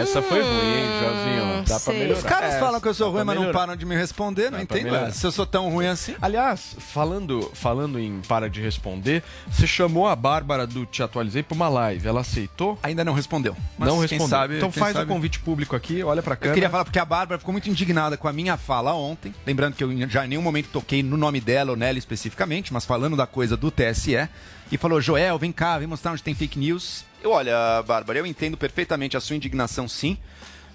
Essa 0.00 0.22
foi 0.22 0.40
ruim, 0.40 0.74
hein, 0.74 0.84
Joãozinho? 1.00 1.54
Dá 1.62 1.64
pra 1.64 1.78
sei. 1.78 1.98
melhorar. 1.98 2.18
Os 2.18 2.24
caras 2.24 2.54
É, 2.54 2.60
falam 2.60 2.80
que 2.80 2.88
eu 2.88 2.94
sou 2.94 3.06
ruim, 3.10 3.24
pra 3.24 3.34
mas 3.34 3.40
não 3.40 3.52
param 3.52 3.74
de 3.76 3.84
me 3.86 3.96
responder, 3.96 4.50
não 4.50 4.58
Dá 4.60 4.66
pra 4.66 4.78
entendo. 4.78 4.94
é. 4.94 5.10
Se 5.10 5.26
eu 5.26 5.32
sou 5.32 5.46
tão 5.46 5.68
ruim 5.70 5.86
assim. 5.86 6.14
Aliás, 6.20 6.76
falando, 6.78 7.50
falando 7.54 7.98
em 7.98 8.20
para 8.28 8.48
de 8.48 8.60
responder, 8.60 9.22
você 9.50 9.66
chamou 9.66 10.06
a 10.06 10.14
Bárbara 10.14 10.66
do 10.66 10.86
Te 10.86 11.02
Atualizei 11.02 11.42
pra 11.42 11.54
uma 11.54 11.68
live. 11.68 12.06
Ela 12.06 12.20
aceitou? 12.20 12.78
Ainda 12.82 13.04
não 13.04 13.12
respondeu. 13.14 13.56
Mas 13.78 13.88
não 13.88 13.98
respondeu. 13.98 14.28
sabe- 14.28 14.56
então 14.58 14.70
faz 14.70 14.96
o 14.96 15.06
convite 15.06 15.40
público 15.40 15.74
aqui, 15.74 16.02
olha 16.02 16.22
pra 16.22 16.34
Eu 16.34 16.38
câmera. 16.38 16.54
queria 16.54 16.70
falar 16.70 16.84
porque 16.84 16.98
a 16.98 17.04
Bárbara 17.04 17.38
ficou 17.38 17.52
muito 17.52 17.68
indignada 17.68 18.16
com 18.16 18.28
a 18.28 18.32
minha 18.32 18.56
fala 18.56 18.94
ontem. 18.94 19.34
Lembrando 19.46 19.74
que 19.74 19.82
eu 19.82 19.90
já 20.08 20.24
em 20.24 20.28
nenhum 20.28 20.42
momento 20.42 20.68
toquei 20.72 21.02
no 21.02 21.16
nome 21.16 21.40
dela 21.40 21.70
ou 21.70 21.76
nela 21.76 21.98
especificamente, 21.98 22.72
mas 22.72 22.84
falando 22.84 23.16
da 23.16 23.26
coisa 23.26 23.56
do 23.56 23.70
TSE. 23.70 24.28
E 24.70 24.78
falou: 24.78 25.00
Joel, 25.00 25.38
vem 25.38 25.52
cá, 25.52 25.78
vem 25.78 25.86
mostrar 25.86 26.12
onde 26.12 26.22
tem 26.22 26.34
fake 26.34 26.58
news. 26.58 27.04
Eu, 27.22 27.30
olha, 27.30 27.82
Bárbara, 27.86 28.18
eu 28.18 28.26
entendo 28.26 28.56
perfeitamente 28.56 29.16
a 29.16 29.20
sua 29.20 29.36
indignação, 29.36 29.88
sim. 29.88 30.18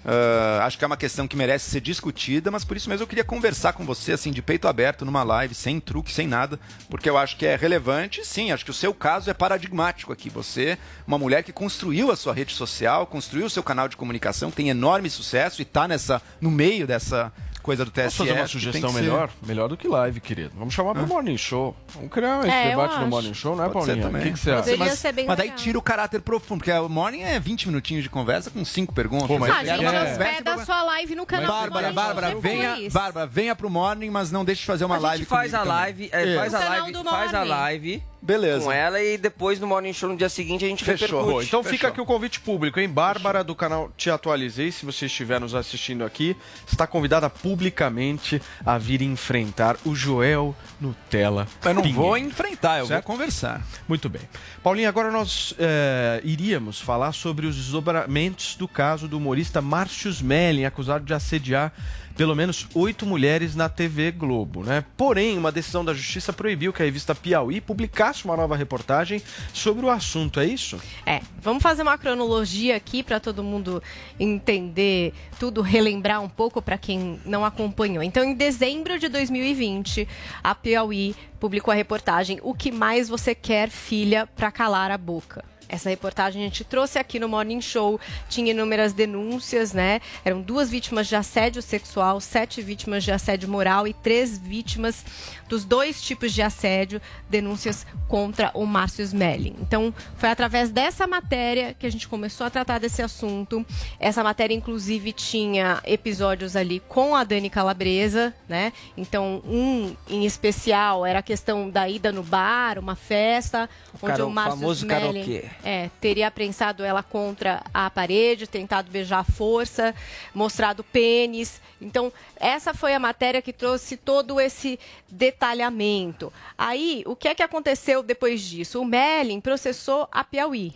Ah, 0.04 0.64
acho 0.64 0.78
que 0.78 0.84
é 0.84 0.86
uma 0.86 0.96
questão 0.96 1.28
que 1.28 1.36
merece 1.36 1.70
ser 1.70 1.80
discutida, 1.80 2.50
mas 2.50 2.64
por 2.64 2.76
isso 2.76 2.88
mesmo 2.88 3.02
eu 3.02 3.06
queria 3.06 3.24
conversar 3.24 3.72
com 3.72 3.84
você, 3.84 4.12
assim, 4.12 4.30
de 4.30 4.40
peito 4.40 4.66
aberto, 4.66 5.04
numa 5.04 5.22
live, 5.22 5.54
sem 5.54 5.78
truque, 5.78 6.12
sem 6.12 6.26
nada, 6.26 6.58
porque 6.88 7.08
eu 7.08 7.18
acho 7.18 7.36
que 7.36 7.46
é 7.46 7.56
relevante, 7.56 8.24
sim, 8.24 8.50
acho 8.50 8.64
que 8.64 8.70
o 8.70 8.74
seu 8.74 8.94
caso 8.94 9.30
é 9.30 9.34
paradigmático 9.34 10.12
aqui. 10.12 10.30
Você, 10.30 10.78
uma 11.06 11.18
mulher 11.18 11.42
que 11.42 11.52
construiu 11.52 12.10
a 12.10 12.16
sua 12.16 12.32
rede 12.32 12.54
social, 12.54 13.06
construiu 13.06 13.46
o 13.46 13.50
seu 13.50 13.62
canal 13.62 13.88
de 13.88 13.96
comunicação, 13.96 14.50
tem 14.50 14.70
enorme 14.70 15.10
sucesso 15.10 15.60
e 15.60 15.64
está 15.64 15.86
nessa, 15.86 16.22
no 16.40 16.50
meio 16.50 16.86
dessa 16.86 17.32
coisa 17.70 17.84
do 17.84 17.90
TSE. 17.90 18.02
Posso 18.04 18.16
fazer 18.16 18.32
uma 18.32 18.46
sugestão 18.48 18.90
que 18.90 18.96
ser- 18.96 19.02
melhor? 19.02 19.30
Melhor 19.46 19.68
do 19.68 19.76
que 19.76 19.86
live, 19.86 20.20
querido. 20.20 20.50
Vamos 20.56 20.74
chamar 20.74 20.92
pro 20.94 21.06
Morning 21.06 21.36
Show. 21.36 21.76
Vamos 21.94 22.10
criar 22.10 22.40
esse 22.40 22.50
É, 22.50 22.70
debate 22.70 22.98
no. 22.98 23.06
Morning 23.06 23.34
Show, 23.34 23.54
não 23.54 23.64
é, 23.64 23.68
Pode 23.68 23.84
ser 23.84 23.92
Paulinha? 23.92 24.06
O 24.06 24.10
também. 24.10 24.22
que, 24.26 24.32
que 24.32 24.38
você 24.40 24.50
acha? 24.50 24.76
mas, 24.76 24.98
ser 24.98 25.12
bem 25.12 25.26
mas 25.26 25.36
daí 25.38 25.50
tira 25.50 25.78
o 25.78 25.82
caráter 25.82 26.20
profundo, 26.20 26.58
porque 26.58 26.72
o 26.72 26.88
morning 26.88 27.20
é 27.22 27.38
20 27.38 27.66
minutinhos 27.68 28.02
de 28.02 28.10
conversa 28.10 28.50
com 28.50 28.64
cinco 28.64 28.92
perguntas. 28.92 29.28
Pô, 29.28 29.38
mas 29.38 29.50
Ah, 29.54 29.62
é- 29.62 29.66
gente, 29.76 29.84
é- 29.84 30.02
hospeda 30.12 30.64
sua 30.64 30.82
live 30.82 31.14
no 31.14 31.24
canal 31.24 31.46
do 31.46 31.52
Bárbara, 31.52 31.80
Morning 31.82 31.94
Bárbara, 31.94 32.30
Show 32.32 32.40
venha. 32.40 32.90
Bárbara, 32.90 33.26
venha 33.26 33.54
pro 33.54 33.70
morning, 33.70 34.10
mas 34.10 34.32
não 34.32 34.44
deixe 34.44 34.60
de 34.62 34.66
fazer 34.66 34.84
uma 34.84 34.96
a 34.96 34.98
live 34.98 35.18
gente 35.18 35.28
faz 35.28 35.54
a 35.54 35.58
também. 35.58 35.72
live, 35.72 36.08
é, 36.12 36.34
É. 36.34 36.36
faz 36.36 36.54
a 36.54 36.58
No 36.58 36.64
canal 36.64 36.80
live, 36.82 36.92
do 36.98 37.04
faz 37.04 37.34
a 37.34 37.42
live 37.44 38.02
Beleza. 38.22 38.64
com 38.64 38.72
ela 38.72 39.00
e 39.02 39.16
depois 39.16 39.58
no 39.58 39.66
Morning 39.66 39.92
Show 39.92 40.08
no 40.10 40.16
dia 40.16 40.28
seguinte 40.28 40.64
a 40.64 40.68
gente 40.68 40.84
Fechou. 40.84 41.20
Repercute. 41.20 41.46
então 41.48 41.62
fica 41.62 41.72
Fechou. 41.76 41.88
aqui 41.90 42.00
o 42.00 42.04
convite 42.06 42.40
público, 42.40 42.78
hein? 42.78 42.88
Bárbara 42.88 43.42
do 43.42 43.54
canal 43.54 43.90
Te 43.96 44.10
Atualizei, 44.10 44.70
se 44.70 44.84
você 44.84 45.06
estiver 45.06 45.40
nos 45.40 45.54
assistindo 45.54 46.04
aqui, 46.04 46.36
está 46.66 46.86
convidada 46.86 47.28
publicamente 47.30 48.40
a 48.64 48.76
vir 48.78 49.02
enfrentar 49.02 49.76
o 49.84 49.94
Joel 49.94 50.54
Nutella. 50.80 51.46
Eu 51.64 51.74
não 51.74 51.82
Pinheiro. 51.82 52.02
vou 52.02 52.16
enfrentar, 52.18 52.78
eu 52.80 52.86
Certo? 52.86 53.06
vou 53.06 53.16
conversar. 53.16 53.64
Muito 53.88 54.08
bem. 54.08 54.22
Paulinho, 54.62 54.88
agora 54.88 55.10
nós 55.10 55.54
eh, 55.58 56.20
iríamos 56.24 56.80
falar 56.80 57.12
sobre 57.12 57.46
os 57.46 57.56
desdobramentos 57.56 58.54
do 58.56 58.68
caso 58.68 59.08
do 59.08 59.16
humorista 59.16 59.60
Márcio 59.60 60.10
Smelling, 60.10 60.64
acusado 60.64 61.04
de 61.04 61.14
assediar 61.14 61.72
pelo 62.20 62.36
menos 62.36 62.68
oito 62.74 63.06
mulheres 63.06 63.56
na 63.56 63.66
TV 63.66 64.12
Globo, 64.12 64.62
né? 64.62 64.84
Porém, 64.94 65.38
uma 65.38 65.50
decisão 65.50 65.82
da 65.82 65.94
Justiça 65.94 66.34
proibiu 66.34 66.70
que 66.70 66.82
a 66.82 66.84
revista 66.84 67.14
Piauí 67.14 67.62
publicasse 67.62 68.26
uma 68.26 68.36
nova 68.36 68.54
reportagem 68.54 69.22
sobre 69.54 69.86
o 69.86 69.88
assunto, 69.88 70.38
é 70.38 70.44
isso? 70.44 70.78
É, 71.06 71.22
vamos 71.40 71.62
fazer 71.62 71.80
uma 71.80 71.96
cronologia 71.96 72.76
aqui 72.76 73.02
para 73.02 73.18
todo 73.18 73.42
mundo 73.42 73.82
entender 74.18 75.14
tudo, 75.38 75.62
relembrar 75.62 76.20
um 76.22 76.28
pouco 76.28 76.60
para 76.60 76.76
quem 76.76 77.18
não 77.24 77.42
acompanhou. 77.42 78.02
Então, 78.02 78.22
em 78.22 78.34
dezembro 78.34 78.98
de 78.98 79.08
2020, 79.08 80.06
a 80.44 80.54
Piauí 80.54 81.16
publicou 81.38 81.72
a 81.72 81.74
reportagem 81.74 82.38
O 82.42 82.52
que 82.52 82.70
mais 82.70 83.08
você 83.08 83.34
quer, 83.34 83.70
filha, 83.70 84.28
para 84.36 84.50
calar 84.50 84.90
a 84.90 84.98
boca. 84.98 85.42
Essa 85.70 85.88
reportagem 85.88 86.42
a 86.42 86.44
gente 86.46 86.64
trouxe 86.64 86.98
aqui 86.98 87.18
no 87.20 87.28
Morning 87.28 87.60
Show, 87.60 88.00
tinha 88.28 88.50
inúmeras 88.50 88.92
denúncias, 88.92 89.72
né? 89.72 90.00
Eram 90.24 90.40
duas 90.42 90.68
vítimas 90.68 91.06
de 91.06 91.14
assédio 91.14 91.62
sexual, 91.62 92.20
sete 92.20 92.60
vítimas 92.60 93.04
de 93.04 93.12
assédio 93.12 93.48
moral 93.48 93.86
e 93.86 93.94
três 93.94 94.36
vítimas 94.36 95.04
dos 95.48 95.64
dois 95.64 96.02
tipos 96.02 96.32
de 96.32 96.42
assédio, 96.42 97.00
denúncias 97.28 97.86
contra 98.08 98.50
o 98.54 98.66
Márcio 98.66 99.02
Smelling. 99.02 99.56
Então, 99.60 99.94
foi 100.16 100.28
através 100.28 100.70
dessa 100.70 101.06
matéria 101.06 101.74
que 101.78 101.86
a 101.86 101.90
gente 101.90 102.06
começou 102.08 102.46
a 102.46 102.50
tratar 102.50 102.78
desse 102.78 103.02
assunto. 103.02 103.64
Essa 103.98 104.22
matéria, 104.22 104.54
inclusive, 104.54 105.12
tinha 105.12 105.80
episódios 105.84 106.56
ali 106.56 106.80
com 106.88 107.14
a 107.14 107.24
Dani 107.24 107.50
Calabresa, 107.50 108.34
né? 108.48 108.72
Então, 108.96 109.42
um 109.44 109.94
em 110.08 110.24
especial 110.24 111.04
era 111.06 111.18
a 111.18 111.22
questão 111.22 111.68
da 111.70 111.88
ida 111.88 112.10
no 112.12 112.22
bar, 112.22 112.78
uma 112.78 112.94
festa, 112.96 113.68
O 113.94 114.06
onde 114.06 114.12
karo- 114.16 114.26
o 114.26 114.30
Márcio 114.30 114.58
famoso 114.58 114.84
Smelling 114.84 115.24
karaokê. 115.24 115.44
É, 115.64 115.90
teria 116.00 116.30
prensado 116.30 116.84
ela 116.84 117.02
contra 117.02 117.62
a 117.72 117.90
parede, 117.90 118.46
tentado 118.46 118.90
beijar 118.90 119.20
à 119.20 119.24
força, 119.24 119.94
mostrado 120.34 120.84
pênis. 120.84 121.60
Então, 121.80 122.12
essa 122.36 122.74
foi 122.74 122.94
a 122.94 122.98
matéria 122.98 123.42
que 123.42 123.52
trouxe 123.52 123.96
todo 123.96 124.40
esse 124.40 124.78
detalhamento. 125.08 126.32
Aí, 126.56 127.02
o 127.06 127.16
que 127.16 127.28
é 127.28 127.34
que 127.34 127.42
aconteceu 127.42 128.02
depois 128.02 128.40
disso? 128.42 128.80
O 128.80 128.84
Melling 128.84 129.40
processou 129.40 130.08
a 130.10 130.24
Piauí. 130.24 130.74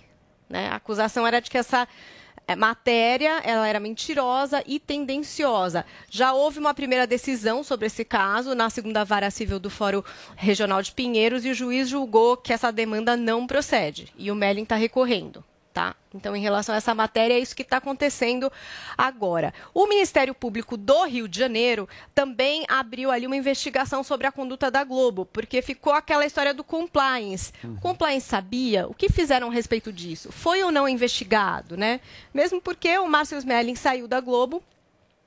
Né? 0.49 0.69
A 0.69 0.77
acusação 0.77 1.27
era 1.27 1.41
de 1.41 1.51
que 1.51 1.59
essa 1.59 1.89
matéria 2.57 3.41
ela 3.43 3.67
era 3.67 3.81
mentirosa 3.81 4.63
e 4.67 4.79
tendenciosa. 4.79 5.85
Já 6.11 6.33
houve 6.33 6.59
uma 6.59 6.75
primeira 6.75 7.07
decisão 7.07 7.65
sobre 7.65 7.87
esse 7.87 8.05
caso 8.05 8.55
na 8.55 8.69
segunda 8.69 9.05
vara 9.05 9.31
civil 9.31 9.59
do 9.59 9.71
Fórum 9.71 10.03
Regional 10.37 10.83
de 10.83 10.93
Pinheiros 10.93 11.45
e 11.45 11.51
o 11.51 11.55
juiz 11.55 11.89
julgou 11.89 12.37
que 12.37 12.53
essa 12.53 12.71
demanda 12.71 13.17
não 13.17 13.47
procede 13.47 14.13
e 14.19 14.31
o 14.31 14.35
Melling 14.35 14.65
está 14.65 14.77
recorrendo. 14.77 15.43
Tá? 15.75 15.97
Então, 16.15 16.37
em 16.37 16.41
relação 16.41 16.73
a 16.73 16.79
essa 16.79 16.95
matéria, 16.95 17.35
é 17.35 17.41
isso 17.41 17.57
que 17.57 17.63
está 17.63 17.79
acontecendo 17.79 18.51
agora. 18.97 19.53
O 19.75 19.89
Ministério 19.89 20.33
Público 20.33 20.77
do 20.77 21.03
Rio 21.03 21.27
de 21.27 21.37
Janeiro 21.37 21.89
também 22.15 22.65
abriu 22.69 23.11
ali 23.11 23.27
uma 23.27 23.37
investigação 23.37 24.05
sobre 24.05 24.29
a 24.29 24.31
conduta 24.31 24.71
da 24.71 24.85
Globo, 24.85 25.27
porque 25.27 25.61
ficou 25.61 25.93
aquela 25.93 26.25
história 26.25 26.55
do 26.55 26.63
compliance. 26.63 27.53
O 27.65 27.81
compliance 27.81 28.29
sabia 28.29 28.87
o 28.87 28.95
que 28.95 29.09
fizeram 29.09 29.49
a 29.49 29.53
respeito 29.53 29.93
disso? 29.93 30.31
Foi 30.31 30.63
ou 30.63 30.71
não 30.71 30.89
investigado, 30.89 31.77
né? 31.77 32.01
Mesmo 32.33 32.61
porque 32.61 32.97
o 32.97 33.09
Márcio 33.09 33.37
Smelling 33.37 33.75
saiu 33.75 34.07
da 34.07 34.21
Globo 34.21 34.63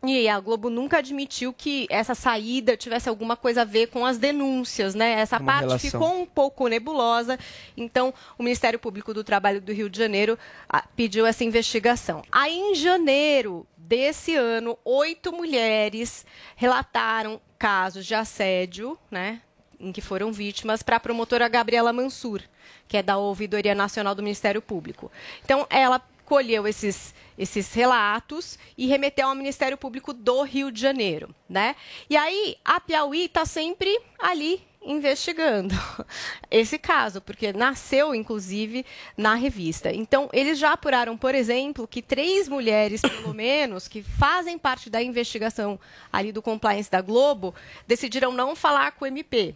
e 0.03 0.29
a 0.29 0.39
Globo 0.39 0.69
nunca 0.69 0.99
admitiu 0.99 1.51
que 1.51 1.87
essa 1.89 2.13
saída 2.13 2.77
tivesse 2.77 3.09
alguma 3.09 3.35
coisa 3.35 3.63
a 3.63 3.65
ver 3.65 3.87
com 3.87 4.05
as 4.05 4.17
denúncias, 4.17 4.93
né? 4.93 5.13
Essa 5.13 5.37
Uma 5.37 5.45
parte 5.45 5.67
relação. 5.67 5.89
ficou 5.89 6.21
um 6.21 6.25
pouco 6.25 6.67
nebulosa. 6.67 7.39
Então, 7.75 8.13
o 8.37 8.43
Ministério 8.43 8.77
Público 8.77 9.13
do 9.13 9.23
Trabalho 9.23 9.59
do 9.59 9.73
Rio 9.73 9.89
de 9.89 9.97
Janeiro 9.97 10.37
ah, 10.69 10.83
pediu 10.95 11.25
essa 11.25 11.43
investigação. 11.43 12.21
Aí, 12.31 12.55
em 12.55 12.75
janeiro 12.75 13.65
desse 13.75 14.35
ano, 14.35 14.77
oito 14.85 15.31
mulheres 15.31 16.25
relataram 16.55 17.41
casos 17.57 18.05
de 18.05 18.13
assédio, 18.13 18.97
né? 19.09 19.41
Em 19.79 19.91
que 19.91 20.01
foram 20.01 20.31
vítimas 20.31 20.83
para 20.83 20.97
a 20.97 20.99
promotora 20.99 21.47
Gabriela 21.47 21.91
Mansur, 21.91 22.41
que 22.87 22.97
é 22.97 23.03
da 23.03 23.17
Ouvidoria 23.17 23.73
Nacional 23.73 24.13
do 24.13 24.21
Ministério 24.23 24.61
Público. 24.61 25.11
Então, 25.43 25.65
ela 25.69 26.01
colheu 26.25 26.67
esses, 26.67 27.15
esses 27.37 27.73
relatos 27.73 28.57
e 28.77 28.87
remeteu 28.87 29.27
ao 29.27 29.35
Ministério 29.35 29.77
Público 29.77 30.13
do 30.13 30.41
Rio 30.41 30.71
de 30.71 30.81
Janeiro, 30.81 31.33
né? 31.47 31.75
E 32.09 32.17
aí 32.17 32.57
a 32.65 32.79
Piauí 32.79 33.25
está 33.25 33.45
sempre 33.45 33.95
ali 34.19 34.65
investigando 34.81 35.75
esse 36.49 36.79
caso, 36.79 37.21
porque 37.21 37.51
nasceu 37.51 38.15
inclusive 38.15 38.85
na 39.15 39.35
revista. 39.35 39.93
Então 39.93 40.29
eles 40.31 40.57
já 40.57 40.73
apuraram, 40.73 41.17
por 41.17 41.35
exemplo, 41.35 41.87
que 41.87 42.01
três 42.01 42.47
mulheres, 42.47 43.01
pelo 43.01 43.33
menos, 43.35 43.87
que 43.87 44.01
fazem 44.01 44.57
parte 44.57 44.89
da 44.89 45.01
investigação 45.01 45.79
ali 46.11 46.31
do 46.31 46.41
compliance 46.41 46.89
da 46.89 47.01
Globo, 47.01 47.53
decidiram 47.85 48.31
não 48.31 48.55
falar 48.55 48.91
com 48.93 49.05
o 49.05 49.07
MP. 49.07 49.55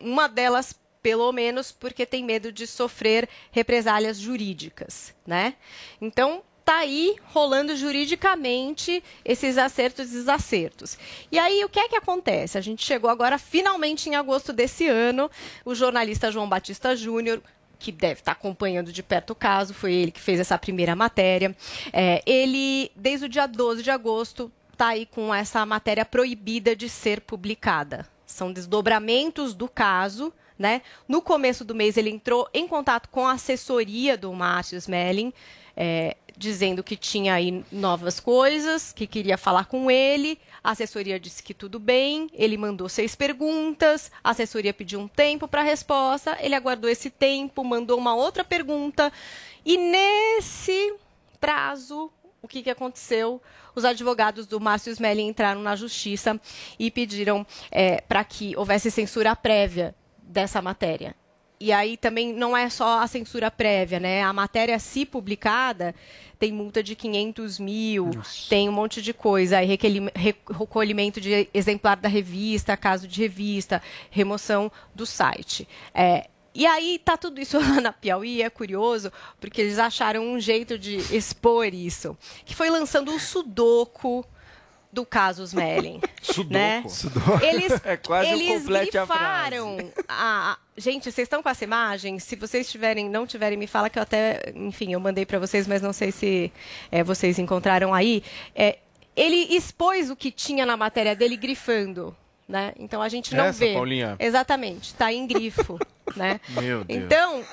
uma 0.00 0.28
delas 0.28 0.78
pelo 1.02 1.30
menos 1.32 1.70
porque 1.70 2.04
tem 2.04 2.24
medo 2.24 2.52
de 2.52 2.66
sofrer 2.66 3.28
represálias 3.50 4.18
jurídicas, 4.18 5.14
né? 5.26 5.54
Então, 6.00 6.42
tá 6.68 6.80
aí 6.80 7.16
rolando 7.32 7.74
juridicamente 7.74 9.02
esses 9.24 9.56
acertos 9.56 10.10
e 10.10 10.12
desacertos. 10.12 10.98
E 11.32 11.38
aí, 11.38 11.64
o 11.64 11.68
que 11.70 11.80
é 11.80 11.88
que 11.88 11.96
acontece? 11.96 12.58
A 12.58 12.60
gente 12.60 12.84
chegou 12.84 13.08
agora, 13.08 13.38
finalmente, 13.38 14.10
em 14.10 14.14
agosto 14.14 14.52
desse 14.52 14.86
ano, 14.86 15.30
o 15.64 15.74
jornalista 15.74 16.30
João 16.30 16.46
Batista 16.46 16.94
Júnior 16.94 17.42
que 17.78 17.90
deve 17.90 18.20
estar 18.20 18.32
acompanhando 18.32 18.92
de 18.92 19.02
perto 19.02 19.30
o 19.30 19.36
caso, 19.36 19.72
foi 19.72 19.94
ele 19.94 20.10
que 20.10 20.20
fez 20.20 20.40
essa 20.40 20.58
primeira 20.58 20.94
matéria. 20.94 21.56
É, 21.90 22.20
ele, 22.26 22.90
desde 22.94 23.24
o 23.24 23.28
dia 23.30 23.46
12 23.46 23.82
de 23.82 23.90
agosto, 23.90 24.52
está 24.70 24.88
aí 24.88 25.06
com 25.06 25.34
essa 25.34 25.64
matéria 25.64 26.04
proibida 26.04 26.76
de 26.76 26.88
ser 26.88 27.22
publicada. 27.22 28.06
São 28.26 28.52
desdobramentos 28.52 29.54
do 29.54 29.68
caso. 29.68 30.34
Né? 30.58 30.82
No 31.06 31.22
começo 31.22 31.64
do 31.64 31.72
mês, 31.72 31.96
ele 31.96 32.10
entrou 32.10 32.48
em 32.52 32.66
contato 32.66 33.08
com 33.10 33.26
a 33.26 33.32
assessoria 33.32 34.18
do 34.18 34.32
Márcio 34.34 34.76
Smelling, 34.76 35.32
é, 35.80 36.16
dizendo 36.36 36.82
que 36.82 36.96
tinha 36.96 37.34
aí 37.34 37.64
novas 37.70 38.18
coisas, 38.18 38.92
que 38.92 39.06
queria 39.06 39.38
falar 39.38 39.66
com 39.66 39.88
ele. 39.88 40.36
A 40.62 40.72
assessoria 40.72 41.20
disse 41.20 41.40
que 41.40 41.54
tudo 41.54 41.78
bem. 41.78 42.28
Ele 42.34 42.56
mandou 42.56 42.88
seis 42.88 43.14
perguntas. 43.14 44.10
A 44.22 44.30
assessoria 44.30 44.74
pediu 44.74 44.98
um 44.98 45.06
tempo 45.06 45.46
para 45.46 45.60
a 45.60 45.64
resposta. 45.64 46.36
Ele 46.40 46.56
aguardou 46.56 46.90
esse 46.90 47.10
tempo, 47.10 47.62
mandou 47.62 47.96
uma 47.96 48.16
outra 48.16 48.42
pergunta. 48.42 49.12
E 49.64 49.76
nesse 49.76 50.94
prazo, 51.40 52.10
o 52.42 52.48
que, 52.48 52.62
que 52.62 52.70
aconteceu? 52.70 53.40
Os 53.72 53.84
advogados 53.84 54.44
do 54.48 54.60
Márcio 54.60 54.90
Smelling 54.90 55.28
entraram 55.28 55.62
na 55.62 55.76
justiça 55.76 56.40
e 56.76 56.90
pediram 56.90 57.46
é, 57.70 58.00
para 58.00 58.24
que 58.24 58.56
houvesse 58.56 58.90
censura 58.90 59.36
prévia 59.36 59.94
dessa 60.20 60.60
matéria. 60.60 61.14
E 61.60 61.72
aí 61.72 61.96
também 61.96 62.32
não 62.32 62.56
é 62.56 62.70
só 62.70 63.00
a 63.00 63.06
censura 63.06 63.50
prévia, 63.50 63.98
né? 63.98 64.22
A 64.22 64.32
matéria, 64.32 64.78
se 64.78 65.04
publicada, 65.04 65.94
tem 66.38 66.52
multa 66.52 66.82
de 66.82 66.94
500 66.94 67.58
mil, 67.58 68.10
tem 68.48 68.68
um 68.68 68.72
monte 68.72 69.02
de 69.02 69.12
coisa. 69.12 69.58
Aí 69.58 69.66
recolhimento 69.66 71.20
de 71.20 71.48
exemplar 71.52 71.96
da 71.96 72.08
revista, 72.08 72.76
caso 72.76 73.08
de 73.08 73.20
revista, 73.20 73.82
remoção 74.10 74.70
do 74.94 75.04
site. 75.04 75.68
É, 75.92 76.28
e 76.54 76.66
aí 76.66 77.00
tá 77.04 77.16
tudo 77.16 77.40
isso 77.40 77.58
lá 77.62 77.80
na 77.80 77.92
Piauí, 77.92 78.42
é 78.42 78.50
curioso, 78.50 79.12
porque 79.40 79.60
eles 79.60 79.78
acharam 79.78 80.24
um 80.24 80.40
jeito 80.40 80.78
de 80.78 80.96
expor 81.14 81.66
isso, 81.74 82.16
que 82.44 82.54
foi 82.54 82.70
lançando 82.70 83.14
o 83.14 83.18
Sudoku 83.20 84.24
do 84.92 85.04
caso 85.04 85.42
Smelling. 85.44 86.00
Sudoku. 86.22 86.52
Né? 86.52 86.82
Sudoku. 86.88 87.44
Eles, 87.44 87.80
É 87.84 87.96
quase 87.96 88.30
um 88.30 88.32
eles 88.34 88.66
a 88.66 88.68
grifaram 88.80 89.76
a, 90.08 90.52
a- 90.52 90.58
Gente, 90.76 91.04
vocês 91.10 91.26
estão 91.26 91.42
com 91.42 91.48
essa 91.48 91.64
imagem? 91.64 92.18
Se 92.20 92.36
vocês 92.36 92.70
tiverem, 92.70 93.08
não 93.08 93.26
tiverem, 93.26 93.58
me 93.58 93.66
fala 93.66 93.90
que 93.90 93.98
eu 93.98 94.02
até, 94.02 94.52
enfim, 94.54 94.92
eu 94.92 95.00
mandei 95.00 95.26
para 95.26 95.38
vocês, 95.38 95.66
mas 95.66 95.82
não 95.82 95.92
sei 95.92 96.12
se 96.12 96.52
é, 96.90 97.02
vocês 97.02 97.38
encontraram 97.38 97.92
aí. 97.92 98.22
É, 98.54 98.78
ele 99.16 99.56
expôs 99.56 100.08
o 100.10 100.14
que 100.16 100.30
tinha 100.30 100.64
na 100.64 100.76
matéria 100.76 101.16
dele 101.16 101.36
grifando, 101.36 102.16
né? 102.48 102.72
Então 102.78 103.02
a 103.02 103.08
gente 103.08 103.34
não 103.34 103.46
Essa, 103.46 103.58
vê. 103.58 103.74
Paulinha? 103.74 104.14
Exatamente, 104.20 104.94
tá 104.94 105.12
em 105.12 105.26
grifo, 105.26 105.78
né? 106.14 106.40
Meu 106.50 106.84
Deus. 106.84 107.02
Então, 107.02 107.44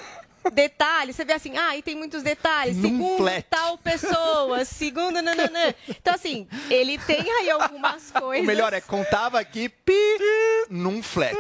detalhes, 0.52 1.16
você 1.16 1.26
vê 1.26 1.34
assim, 1.34 1.58
ah, 1.58 1.76
e 1.78 1.82
tem 1.82 1.96
muitos 1.96 2.24
detalhes. 2.24 2.78
Num 2.78 2.84
segundo 2.89 3.18
flat. 3.18 3.46
tal 3.50 3.78
pessoa, 3.78 4.66
segundo 4.66 5.22
nananã. 5.22 5.74
Então, 5.88 6.14
assim, 6.14 6.48
ele 6.70 6.98
tem 7.00 7.22
aí 7.32 7.50
algumas 7.50 8.12
coisas. 8.12 8.43
O 8.43 8.48
melhor 8.48 8.74
é 8.74 8.82
contava 8.82 9.39
aqui 9.39 9.70
pi 9.70 10.18
num 10.70 11.02
flat. 11.04 11.36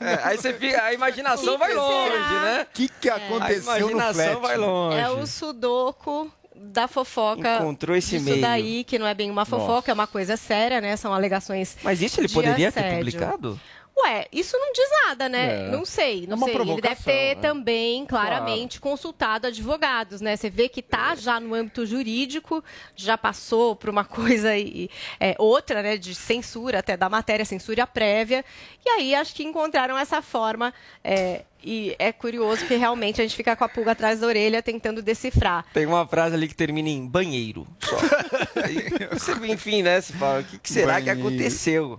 É, 0.00 0.20
aí 0.22 0.36
você 0.38 0.52
fica, 0.52 0.82
a 0.84 0.92
imaginação 0.92 1.54
Que 1.54 1.58
vai 1.58 1.68
que 1.70 1.74
longe, 1.74 2.10
será? 2.12 2.42
né? 2.42 2.62
O 2.62 2.66
que, 2.74 2.88
que 2.88 3.10
aconteceu 3.10 3.72
a 3.72 3.78
no 3.80 3.90
imaginação 3.90 4.40
flat? 4.40 4.40
vai 4.40 4.56
longe. 4.56 4.98
É 4.98 5.10
o 5.10 5.26
sudoku 5.26 6.30
da 6.54 6.86
fofoca. 6.88 7.56
Encontrou 7.56 7.96
esse 7.96 8.10
disso 8.18 8.28
e-mail. 8.28 8.40
daí, 8.40 8.84
que 8.84 8.98
não 8.98 9.06
é 9.06 9.14
bem 9.14 9.30
uma 9.30 9.44
fofoca, 9.44 9.72
Nossa. 9.74 9.90
é 9.90 9.94
uma 9.94 10.06
coisa 10.06 10.36
séria, 10.36 10.80
né? 10.80 10.96
São 10.96 11.12
alegações. 11.12 11.76
Mas 11.82 12.00
isso 12.00 12.20
ele 12.20 12.28
de 12.28 12.34
poderia 12.34 12.70
ter 12.70 12.80
assédio. 12.80 12.98
publicado? 12.98 13.60
Ué, 13.98 14.26
isso 14.30 14.58
não 14.58 14.72
diz 14.74 14.88
nada, 15.06 15.28
né? 15.28 15.66
É. 15.66 15.70
Não 15.70 15.84
sei, 15.84 16.26
não 16.26 16.34
É 16.34 16.36
uma 16.36 16.46
sei. 16.46 16.56
Ele 16.56 16.80
deve 16.82 17.02
ter 17.02 17.12
é. 17.12 17.34
também, 17.34 18.04
claramente, 18.04 18.78
consultado 18.78 19.46
advogados, 19.46 20.20
né? 20.20 20.36
Você 20.36 20.50
vê 20.50 20.68
que 20.68 20.82
tá 20.82 21.14
já 21.14 21.40
no 21.40 21.54
âmbito 21.54 21.86
jurídico, 21.86 22.62
já 22.94 23.16
passou 23.16 23.74
por 23.74 23.88
uma 23.88 24.04
coisa 24.06 24.56
e 24.56 24.90
é, 25.18 25.34
outra, 25.38 25.82
né? 25.82 25.96
De 25.96 26.14
censura 26.14 26.80
até 26.80 26.94
da 26.96 27.08
matéria, 27.08 27.44
censura 27.44 27.86
prévia. 27.86 28.44
E 28.84 28.88
aí 28.90 29.14
acho 29.14 29.34
que 29.34 29.42
encontraram 29.42 29.96
essa 29.96 30.20
forma. 30.20 30.74
é, 31.02 31.42
e 31.64 31.96
é 31.98 32.12
curioso 32.12 32.64
que 32.64 32.76
realmente 32.76 33.20
a 33.20 33.24
gente 33.24 33.34
fica 33.34 33.56
com 33.56 33.64
a 33.64 33.68
pulga 33.68 33.90
atrás 33.90 34.20
da 34.20 34.26
orelha 34.28 34.62
tentando 34.62 35.02
decifrar. 35.02 35.64
Tem 35.72 35.84
uma 35.84 36.06
frase 36.06 36.36
ali 36.36 36.46
que 36.46 36.54
termina 36.54 36.88
em 36.88 37.04
banheiro. 37.04 37.66
Só. 37.80 37.96
Você, 39.12 39.32
enfim, 39.46 39.82
né? 39.82 40.00
Você 40.00 40.12
fala, 40.12 40.40
o 40.40 40.44
que, 40.44 40.58
que 40.58 40.70
será 40.72 41.00
que 41.00 41.06
Banheiro. 41.06 41.28
aconteceu? 41.28 41.98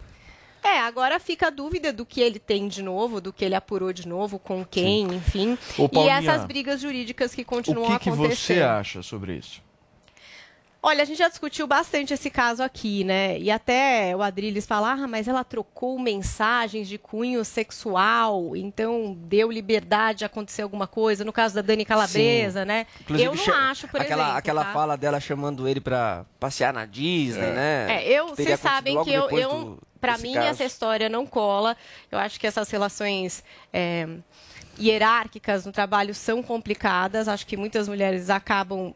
É, 0.64 0.80
agora 0.80 1.20
fica 1.20 1.47
a 1.47 1.49
dúvida 1.49 1.93
do 1.93 2.05
que 2.05 2.20
ele 2.22 2.39
tem 2.39 2.68
de 2.68 2.82
novo, 2.84 3.22
do 3.22 3.32
que 3.32 3.45
ele 3.45 3.55
apurou 3.55 3.93
de 3.93 4.08
novo, 4.08 4.38
com 4.38 4.66
quem, 4.66 5.03
enfim. 5.16 5.58
Ô, 5.78 5.86
e 5.86 5.89
Paulinha, 5.89 6.18
essas 6.18 6.45
brigas 6.45 6.82
jurídicas 6.82 7.34
que 7.34 7.41
O 7.43 7.45
continuam 7.45 7.97
que, 7.97 8.05
que 8.05 8.10
você 8.12 8.24
acontecendo. 8.24 8.62
acha 8.64 9.01
sobre 9.03 9.36
isso? 9.38 9.66
Olha, 10.82 11.01
a 11.01 11.05
gente 11.05 11.18
já 11.18 11.28
discutiu 11.28 11.66
bastante 11.68 12.14
esse 12.14 12.30
caso 12.30 12.62
aqui, 12.64 13.03
né? 13.03 13.38
E 13.39 13.49
até 13.49 14.16
o 14.16 14.22
Adriles 14.22 14.66
fala, 14.66 14.91
ah, 14.93 15.08
mas 15.08 15.28
ela 15.28 15.43
trocou 15.43 15.99
mensagens 15.99 16.88
de 16.88 16.97
cunho 16.97 17.43
sexual, 17.43 18.55
então 18.55 19.18
deu 19.20 19.51
liberdade 19.51 20.20
de 20.20 20.26
acontecer 20.26 20.62
alguma 20.62 20.88
coisa. 20.88 21.26
No 21.26 21.34
caso 21.34 21.55
da 21.55 21.62
Dani 21.62 21.84
Calabresa, 21.84 22.62
Sim. 22.62 22.68
né? 22.68 22.86
Inclusive, 23.01 23.28
eu 23.28 23.36
não 23.36 23.53
acho, 23.70 23.88
por 23.88 23.99
aquela, 24.01 24.22
exemplo. 24.24 24.38
Aquela 24.38 24.64
tá? 24.66 24.72
fala 24.74 24.95
dela 24.95 25.20
chamando 25.20 25.68
ele 25.68 25.82
pra 25.82 26.26
passear 26.39 26.72
na 26.72 26.86
Disney, 26.86 27.41
né? 27.51 27.88
É, 27.89 28.08
eu, 28.10 28.28
vocês 28.30 28.60
sabem 28.60 29.03
que 29.03 29.12
eu, 29.12 29.30
eu 29.32 29.49
do- 29.49 29.80
para 29.99 30.17
mim 30.17 30.33
caso. 30.33 30.47
essa 30.47 30.63
história 30.63 31.09
não 31.09 31.25
cola. 31.25 31.75
Eu 32.11 32.19
acho 32.19 32.39
que 32.39 32.47
essas 32.47 32.69
relações 32.69 33.43
é, 33.73 34.07
hierárquicas 34.79 35.65
no 35.65 35.71
trabalho 35.71 36.13
são 36.13 36.41
complicadas. 36.41 37.27
Acho 37.27 37.45
que 37.45 37.57
muitas 37.57 37.87
mulheres 37.87 38.29
acabam 38.29 38.93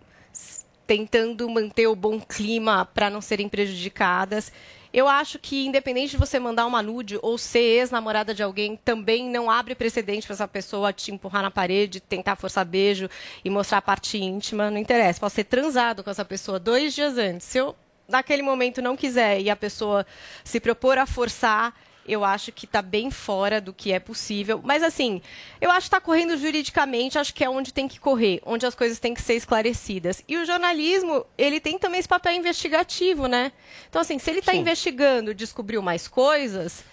tentando 0.85 1.49
manter 1.49 1.87
o 1.87 1.95
bom 1.95 2.19
clima 2.19 2.85
para 2.85 3.09
não 3.09 3.21
serem 3.21 3.47
prejudicadas. 3.47 4.51
Eu 4.93 5.07
acho 5.07 5.39
que, 5.39 5.65
independente 5.65 6.11
de 6.11 6.17
você 6.17 6.37
mandar 6.37 6.65
uma 6.65 6.81
nude 6.81 7.17
ou 7.21 7.37
ser 7.37 7.59
ex-namorada 7.59 8.33
de 8.33 8.43
alguém, 8.43 8.75
também 8.75 9.29
não 9.29 9.49
abre 9.49 9.73
precedente 9.73 10.27
para 10.27 10.33
essa 10.33 10.47
pessoa 10.47 10.91
te 10.91 11.11
empurrar 11.11 11.41
na 11.41 11.49
parede, 11.49 12.01
tentar 12.01 12.35
forçar 12.35 12.65
beijo 12.65 13.09
e 13.43 13.49
mostrar 13.49 13.77
a 13.77 13.81
parte 13.81 14.17
íntima. 14.17 14.69
Não 14.69 14.77
interessa. 14.77 15.19
Pode 15.19 15.33
ser 15.33 15.45
transado 15.45 16.03
com 16.03 16.09
essa 16.09 16.25
pessoa 16.25 16.59
dois 16.59 16.93
dias 16.93 17.17
antes. 17.17 17.47
Se 17.47 17.57
eu, 17.57 17.73
naquele 18.11 18.41
momento, 18.41 18.81
não 18.81 18.95
quiser 18.95 19.41
e 19.41 19.49
a 19.49 19.55
pessoa 19.55 20.05
se 20.43 20.59
propor 20.59 20.97
a 20.97 21.05
forçar, 21.05 21.73
eu 22.07 22.23
acho 22.23 22.51
que 22.51 22.65
está 22.65 22.81
bem 22.81 23.11
fora 23.11 23.61
do 23.61 23.73
que 23.73 23.91
é 23.91 23.99
possível. 23.99 24.59
Mas, 24.63 24.83
assim, 24.83 25.21
eu 25.59 25.69
acho 25.69 25.81
que 25.81 25.95
está 25.95 26.01
correndo 26.01 26.37
juridicamente, 26.37 27.17
acho 27.17 27.33
que 27.33 27.43
é 27.43 27.49
onde 27.49 27.73
tem 27.73 27.87
que 27.87 27.99
correr, 27.99 28.41
onde 28.45 28.65
as 28.65 28.75
coisas 28.75 28.99
têm 28.99 29.13
que 29.13 29.21
ser 29.21 29.35
esclarecidas. 29.35 30.23
E 30.27 30.37
o 30.37 30.45
jornalismo, 30.45 31.25
ele 31.37 31.59
tem 31.59 31.77
também 31.77 31.99
esse 31.99 32.09
papel 32.09 32.33
investigativo, 32.33 33.27
né? 33.27 33.51
Então, 33.89 34.01
assim, 34.01 34.17
se 34.17 34.29
ele 34.29 34.39
está 34.39 34.53
investigando, 34.53 35.33
descobriu 35.33 35.81
mais 35.81 36.07
coisas. 36.07 36.83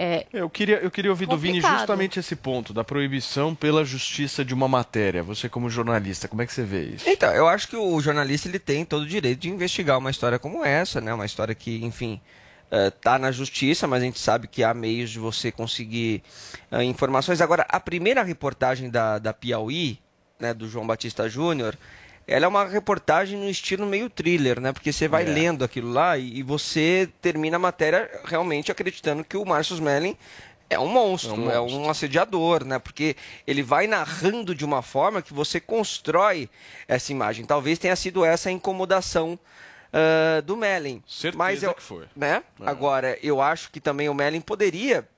É, 0.00 0.26
Eu 0.32 0.48
queria, 0.48 0.76
eu 0.76 0.92
queria 0.92 1.10
ouvir 1.10 1.26
do 1.26 1.36
Vini 1.36 1.54
Complicado. 1.54 1.78
justamente 1.80 2.20
esse 2.20 2.36
ponto, 2.36 2.72
da 2.72 2.84
proibição 2.84 3.52
pela 3.52 3.84
justiça 3.84 4.44
de 4.44 4.54
uma 4.54 4.68
matéria. 4.68 5.24
Você, 5.24 5.48
como 5.48 5.68
jornalista, 5.68 6.28
como 6.28 6.40
é 6.40 6.46
que 6.46 6.52
você 6.52 6.62
vê 6.62 6.84
isso? 6.84 7.08
Então, 7.08 7.32
eu 7.34 7.48
acho 7.48 7.66
que 7.66 7.74
o 7.74 8.00
jornalista 8.00 8.48
ele 8.48 8.60
tem 8.60 8.84
todo 8.84 9.02
o 9.02 9.06
direito 9.06 9.40
de 9.40 9.48
investigar 9.48 9.98
uma 9.98 10.10
história 10.10 10.38
como 10.38 10.64
essa, 10.64 11.00
né? 11.00 11.12
Uma 11.12 11.26
história 11.26 11.52
que, 11.52 11.84
enfim, 11.84 12.20
está 12.70 13.18
na 13.18 13.32
justiça, 13.32 13.88
mas 13.88 14.00
a 14.02 14.04
gente 14.06 14.20
sabe 14.20 14.46
que 14.46 14.62
há 14.62 14.72
meios 14.72 15.10
de 15.10 15.18
você 15.18 15.50
conseguir 15.50 16.22
eh, 16.70 16.84
informações. 16.84 17.40
Agora, 17.40 17.66
a 17.68 17.80
primeira 17.80 18.22
reportagem 18.22 18.90
da, 18.90 19.18
da 19.18 19.32
Piauí, 19.32 19.98
né, 20.38 20.54
do 20.54 20.68
João 20.68 20.86
Batista 20.86 21.28
Júnior, 21.28 21.76
ela 22.28 22.44
é 22.44 22.48
uma 22.48 22.64
reportagem 22.66 23.38
no 23.38 23.48
estilo 23.48 23.86
meio 23.86 24.08
thriller, 24.10 24.60
né? 24.60 24.72
Porque 24.72 24.92
você 24.92 25.08
vai 25.08 25.22
É. 25.24 25.26
lendo 25.26 25.64
aquilo 25.64 25.90
lá 25.90 26.16
e, 26.18 26.38
e 26.38 26.42
você 26.42 27.08
termina 27.22 27.56
a 27.56 27.58
matéria 27.58 28.08
realmente 28.24 28.70
acreditando 28.70 29.24
que 29.24 29.36
o 29.36 29.44
Márcio 29.44 29.74
Smelling 29.74 30.16
é 30.70 30.78
um 30.78 30.86
monstro, 30.88 31.50
É 31.50 31.54
é 31.54 31.60
um 31.60 31.64
um, 31.64 31.70
monstro. 31.70 31.90
assediador, 31.90 32.64
né? 32.64 32.78
Porque 32.78 33.16
ele 33.46 33.62
vai 33.62 33.86
narrando 33.86 34.54
de 34.54 34.64
uma 34.64 34.82
forma 34.82 35.22
que 35.22 35.32
você 35.32 35.58
constrói 35.58 36.48
essa 36.86 37.10
imagem. 37.10 37.46
Talvez 37.46 37.78
tenha 37.78 37.96
sido 37.96 38.22
essa 38.24 38.50
a 38.50 38.52
incomodação 38.52 39.38
ah, 39.90 40.42
do 40.42 40.54
Melling. 40.56 41.02
Certeza 41.08 41.38
Mas 41.38 41.62
eu, 41.62 41.72
que 41.72 41.82
foi. 41.82 42.04
Né? 42.14 42.42
Agora, 42.60 43.18
eu 43.22 43.40
acho 43.40 43.70
que 43.70 43.80
também 43.80 44.10
o 44.10 44.14
Melling 44.14 44.42
poderia 44.42 45.08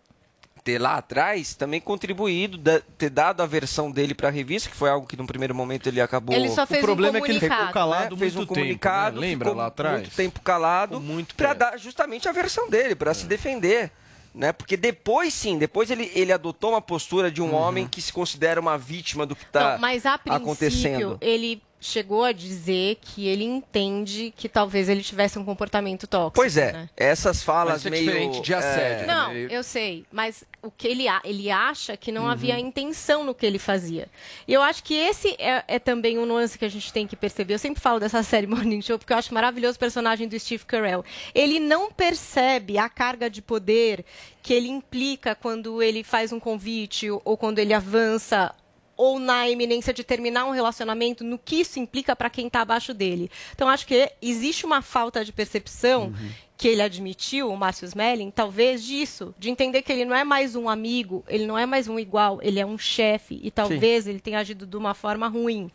ter 0.63 0.79
lá 0.81 0.97
atrás 0.97 1.55
também 1.55 1.81
contribuído, 1.81 2.59
da- 2.59 2.81
ter 2.99 3.11
dado 3.11 3.43
a 3.43 3.47
versão 3.47 3.91
dele 3.91 4.15
para 4.15 4.29
a 4.29 4.31
revista, 4.31 4.69
que 4.71 4.77
foi 4.77 4.91
algo 4.91 5.07
que 5.07 5.17
no 5.17 5.27
primeiro 5.27 5.55
momento 5.55 5.87
ele 5.89 6.01
acabou. 6.01 6.35
Ele 6.35 6.49
só 6.51 6.67
fez 6.67 6.83
o 6.83 6.87
problema 6.87 7.19
um 7.19 7.23
é 7.23 7.25
que 7.25 7.31
ele 7.33 7.41
ficou 7.41 7.57
comunicado. 7.57 7.73
calado 7.75 8.17
né? 8.17 8.21
fez 8.21 8.35
um 8.35 8.39
muito 8.39 8.49
tempo, 8.49 8.61
comunicado, 8.61 9.21
né? 9.21 9.27
Lembra 9.27 9.49
ficou 9.49 9.59
lá 9.61 9.67
atrás? 9.67 10.01
muito 10.03 10.15
tempo 10.15 10.41
calado, 10.41 11.01
muito 11.01 11.35
para 11.35 11.53
dar 11.55 11.79
justamente 11.79 12.29
a 12.29 12.33
versão 12.33 12.69
dele, 12.69 12.95
para 12.95 13.15
se 13.15 13.27
defender. 13.27 13.91
Né? 14.33 14.53
Porque 14.53 14.77
depois 14.77 15.35
sim, 15.35 15.59
depois 15.59 15.91
ele, 15.91 16.09
ele 16.15 16.33
adotou 16.33 16.71
uma 16.71 16.81
postura 16.81 17.33
de 17.33 17.43
um 17.43 17.53
homem 17.53 17.89
que 17.89 18.01
se 18.01 18.13
considera 18.13 18.61
uma 18.61 18.79
vítima 18.79 19.27
do 19.27 19.35
que 19.35 19.43
está 19.43 19.73
Não, 19.73 19.81
mas 19.81 20.07
a 20.07 20.17
princípio, 20.17 20.45
acontecendo. 20.45 21.19
ele 21.21 21.61
chegou 21.81 22.25
a 22.25 22.33
dizer 22.33 22.99
que 23.01 23.27
ele 23.27 23.45
entende 23.45 24.33
que 24.37 24.49
talvez 24.49 24.89
ele 24.89 25.03
tivesse 25.03 25.39
um 25.39 25.45
comportamento 25.45 26.07
tóxico. 26.07 26.35
Pois 26.35 26.57
é, 26.57 26.73
né? 26.73 26.91
essas 26.97 27.43
falas 27.43 27.87
é 27.87 27.91
meio. 27.91 28.05
diferente 28.05 28.41
de 28.43 28.53
assédio, 28.55 29.05
é, 29.05 29.07
Não, 29.07 29.33
eu 29.33 29.63
sei, 29.63 30.05
mas 30.13 30.45
o 30.63 30.71
que 30.71 30.87
ele, 30.87 31.09
a- 31.09 31.23
ele 31.25 31.51
acha 31.51 31.97
que 31.97 32.13
não 32.13 32.29
havia 32.29 32.55
Uhum. 32.57 32.61
intenção 32.61 33.25
no 33.25 33.35
que 33.35 33.47
ele 33.47 33.59
fazia. 33.59 34.09
E 34.47 34.53
eu 34.53 34.61
acho 34.63 34.85
que 34.85 34.95
esse 34.95 35.35
é, 35.39 35.65
é 35.67 35.79
também 35.79 36.19
um 36.19 36.27
nuance 36.27 36.59
que 36.59 36.65
a 36.67 36.69
gente 36.71 36.93
tem 36.93 37.07
que 37.07 37.17
perceber. 37.17 37.55
Eu 37.55 37.59
sempre 37.59 37.81
falo 37.81 37.99
dessa 37.99 38.23
série 38.23 38.47
Morning 38.47 38.83
Show 38.83 38.99
porque 38.99 39.13
eu 39.13 39.17
acho 39.17 39.33
maravilhoso 39.33 39.77
o 39.77 39.81
personagem 39.81 40.29
do 40.29 40.39
Steve 40.39 40.65
Carell. 40.67 41.03
Ele 41.35 41.59
não 41.59 41.91
percebe 41.91 42.77
a 42.77 42.89
carga 42.91 43.31
de 43.31 43.41
poder 43.41 44.05
que 44.43 44.53
ele 44.53 44.69
implica 44.69 45.35
quando 45.35 45.83
ele 45.83 46.03
faz 46.05 46.33
um 46.33 46.41
convite 46.41 47.09
ou 47.11 47.37
quando 47.37 47.59
ele 47.59 47.73
avança 47.73 48.55
ou 49.01 49.19
na 49.19 49.49
iminência 49.49 49.95
de 49.95 50.05
terminar 50.05 50.45
um 50.45 50.51
relacionamento, 50.51 51.25
no 51.25 51.39
que 51.39 51.57
isso 51.57 51.79
implica 51.79 52.15
para 52.15 52.29
quem 52.29 52.49
está 52.49 52.61
abaixo 52.61 52.93
dele. 52.93 53.31
Então, 53.55 53.67
acho 53.67 53.87
que 53.87 54.13
existe 54.21 54.67
uma 54.67 54.83
falta 54.83 55.25
de 55.25 55.33
percepção 55.33 56.13
que 56.61 56.69
ele 56.69 56.83
admitiu, 56.83 57.51
o 57.51 57.57
Márcio 57.57 57.87
Smelling, 57.87 58.31
talvez 58.31 58.85
disso, 58.85 59.35
de 59.39 59.49
entender 59.49 59.81
que 59.81 59.91
ele 59.91 60.05
não 60.05 60.15
é 60.15 60.25
mais 60.25 60.55
um 60.55 60.69
amigo, 60.69 61.25
ele 61.27 61.47
não 61.47 61.57
é 61.57 61.65
mais 61.65 61.89
um 61.89 61.99
igual, 61.99 62.39
ele 62.43 62.61
é 62.61 62.67
um 62.67 62.77
chefe 62.77 63.41
e 63.43 63.51
talvez 63.51 64.07
ele 64.07 64.21
tenha 64.21 64.39
agido 64.39 64.67
de 64.67 64.77
uma 64.77 64.93
forma 64.93 65.27
ruim. 65.27 65.71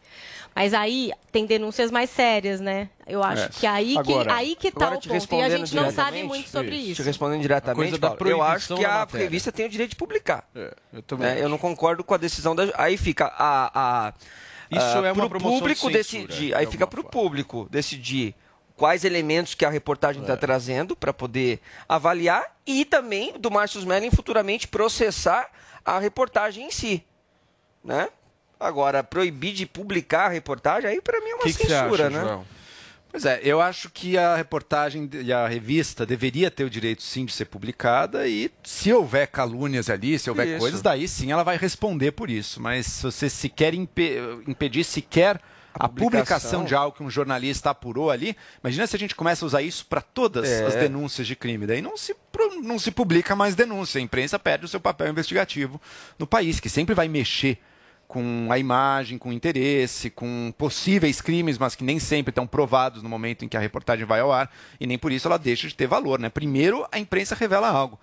Mas 0.55 0.75
aí 0.75 1.11
tem 1.31 1.43
denúncias 1.47 1.89
mais 1.89 2.11
sérias, 2.11 2.61
né? 2.61 2.89
Eu 3.07 3.23
acho 3.23 3.45
É. 3.45 3.49
que 3.49 3.65
aí 3.65 3.93
que, 3.93 3.97
Agora- 4.13 4.33
aí 4.35 4.55
que 4.55 4.71
tá 4.71 4.91
o 4.91 4.97
te 4.99 5.07
ponto. 5.07 5.07
E 5.07 5.09
a 5.09 5.13
respondendo 5.15 5.57
gente 5.65 5.75
não 5.75 5.89
sabe 5.91 6.21
muito 6.21 6.49
sobre 6.49 6.77
Te 6.77 6.91
isso. 6.91 7.01
respondendo 7.01 7.39
A 7.39 7.41
diretamente, 7.41 7.99
Paulo, 7.99 8.29
eu 8.29 8.43
acho 8.43 8.75
que 8.75 8.83
da 8.83 8.95
a 8.95 8.97
matéria. 8.99 9.23
revista 9.25 9.51
tem 9.51 9.65
o 9.65 9.69
direito 9.69 9.89
de 9.89 9.95
publicar. 9.95 10.47
eu 10.93 11.01
também 11.01 11.27
Né? 11.27 11.41
Eu 11.41 11.49
não 11.49 11.57
concordo 11.57 12.03
com 12.03 12.13
a 12.13 12.17
decisão 12.17 12.55
da. 12.55 12.71
Aí 12.75 12.95
fica 12.95 13.25
a. 13.25 13.71
a 14.07 14.13
Isso 14.71 14.97
a- 14.99 15.07
é 15.07 15.11
uma 15.11 15.27
pro 15.27 15.39
promoção 15.39 15.53
de 15.55 15.59
público 15.59 15.79
censura, 15.81 15.97
decidir. 15.97 16.27
de 16.49 16.53
Aí 16.53 16.67
fica 16.67 16.85
para 16.85 16.99
o 16.99 17.03
público 17.03 17.67
decidir 17.71 18.35
quais 18.75 19.03
elementos 19.05 19.53
que 19.55 19.63
a 19.65 19.69
reportagem 19.69 20.21
É. 20.21 20.23
está 20.25 20.35
trazendo 20.37 20.95
para 20.95 21.13
poder 21.13 21.59
avaliar 21.87 22.55
e 22.65 22.83
também 22.85 23.33
do 23.39 23.49
Márcio 23.51 23.79
Smelling 23.79 24.11
futuramente 24.11 24.67
processar 24.67 25.49
a 25.83 25.99
reportagem 25.99 26.65
em 26.67 26.71
si. 26.71 27.03
Né? 27.83 28.09
Agora, 28.59 29.03
proibir 29.03 29.53
de 29.53 29.65
publicar 29.65 30.25
a 30.25 30.29
reportagem, 30.29 30.89
aí 30.89 31.01
para 31.01 31.19
mim 31.21 31.29
é 31.29 31.35
uma 31.35 31.43
Que 31.43 31.53
que 31.53 31.67
censura, 31.67 32.07
acha, 32.07 32.09
né? 32.09 32.21
João? 32.21 32.45
Pois 33.11 33.23
é, 33.25 33.39
eu 33.43 33.61
acho 33.61 33.89
que 33.89 34.17
a 34.17 34.35
reportagem 34.35 35.09
e 35.13 35.31
a 35.31 35.47
revista 35.47 36.05
deveria 36.05 36.51
ter 36.51 36.65
o 36.65 36.69
direito 36.69 37.01
sim 37.01 37.23
de 37.23 37.31
ser 37.31 37.45
publicada 37.45 38.27
e 38.27 38.51
se 38.61 38.91
houver 38.91 39.27
calúnias 39.27 39.89
ali, 39.89 40.19
se 40.19 40.29
houver 40.29 40.47
Isso. 40.47 40.59
coisas, 40.59 40.81
daí 40.81 41.07
sim 41.07 41.31
ela 41.31 41.43
vai 41.43 41.55
responder 41.55 42.11
por 42.11 42.29
isso. 42.29 42.61
Mas 42.61 42.87
se 42.87 43.03
você 43.03 43.29
sequer 43.29 43.73
impe- 43.73 44.17
impedir 44.45 44.83
sequer 44.83 45.39
a, 45.79 45.89
publicação. 45.89 46.63
de 46.63 46.73
algo 46.75 46.95
que 46.95 47.03
um 47.03 47.09
jornalista 47.09 47.69
apurou 47.69 48.09
ali, 48.09 48.35
imagina 48.63 48.87
se 48.87 48.95
a 48.95 48.99
gente 48.99 49.15
começa 49.15 49.43
a 49.43 49.47
usar 49.47 49.61
isso 49.61 49.85
para 49.85 50.01
todas 50.01 50.49
É. 50.49 50.65
as 50.65 50.75
denúncias 50.75 51.27
de 51.27 51.35
crime. 51.35 51.67
Daí 51.67 51.81
não 51.81 51.97
se, 51.97 52.15
não 52.63 52.79
se 52.79 52.91
publica 52.91 53.35
mais 53.35 53.55
denúncia. 53.55 53.99
A 53.99 54.01
imprensa 54.01 54.39
perde 54.39 54.65
o 54.65 54.67
seu 54.67 54.79
papel 54.79 55.09
investigativo 55.09 55.79
no 56.17 56.25
país, 56.25 56.59
que 56.59 56.69
sempre 56.69 56.95
vai 56.95 57.07
mexer 57.07 57.59
com 58.07 58.47
a 58.51 58.59
imagem, 58.59 59.17
com 59.17 59.29
o 59.29 59.33
interesse, 59.33 60.09
com 60.11 60.53
possíveis 60.57 61.21
crimes, 61.21 61.57
mas 61.57 61.75
que 61.75 61.83
nem 61.83 61.99
sempre 61.99 62.29
estão 62.29 62.45
provados 62.45 63.01
no 63.01 63.09
momento 63.09 63.43
em 63.43 63.47
que 63.47 63.57
a 63.57 63.59
reportagem 63.59 64.05
vai 64.05 64.19
ao 64.19 64.31
ar, 64.31 64.49
e 64.79 64.85
nem 64.85 64.97
por 64.97 65.11
isso 65.11 65.27
ela 65.27 65.37
deixa 65.37 65.67
de 65.67 65.75
ter 65.75 65.87
valor. 65.87 66.19
Né? 66.19 66.29
Primeiro, 66.29 66.87
a 66.91 66.99
imprensa 66.99 67.35
revela 67.35 67.67
algo. 67.67 67.99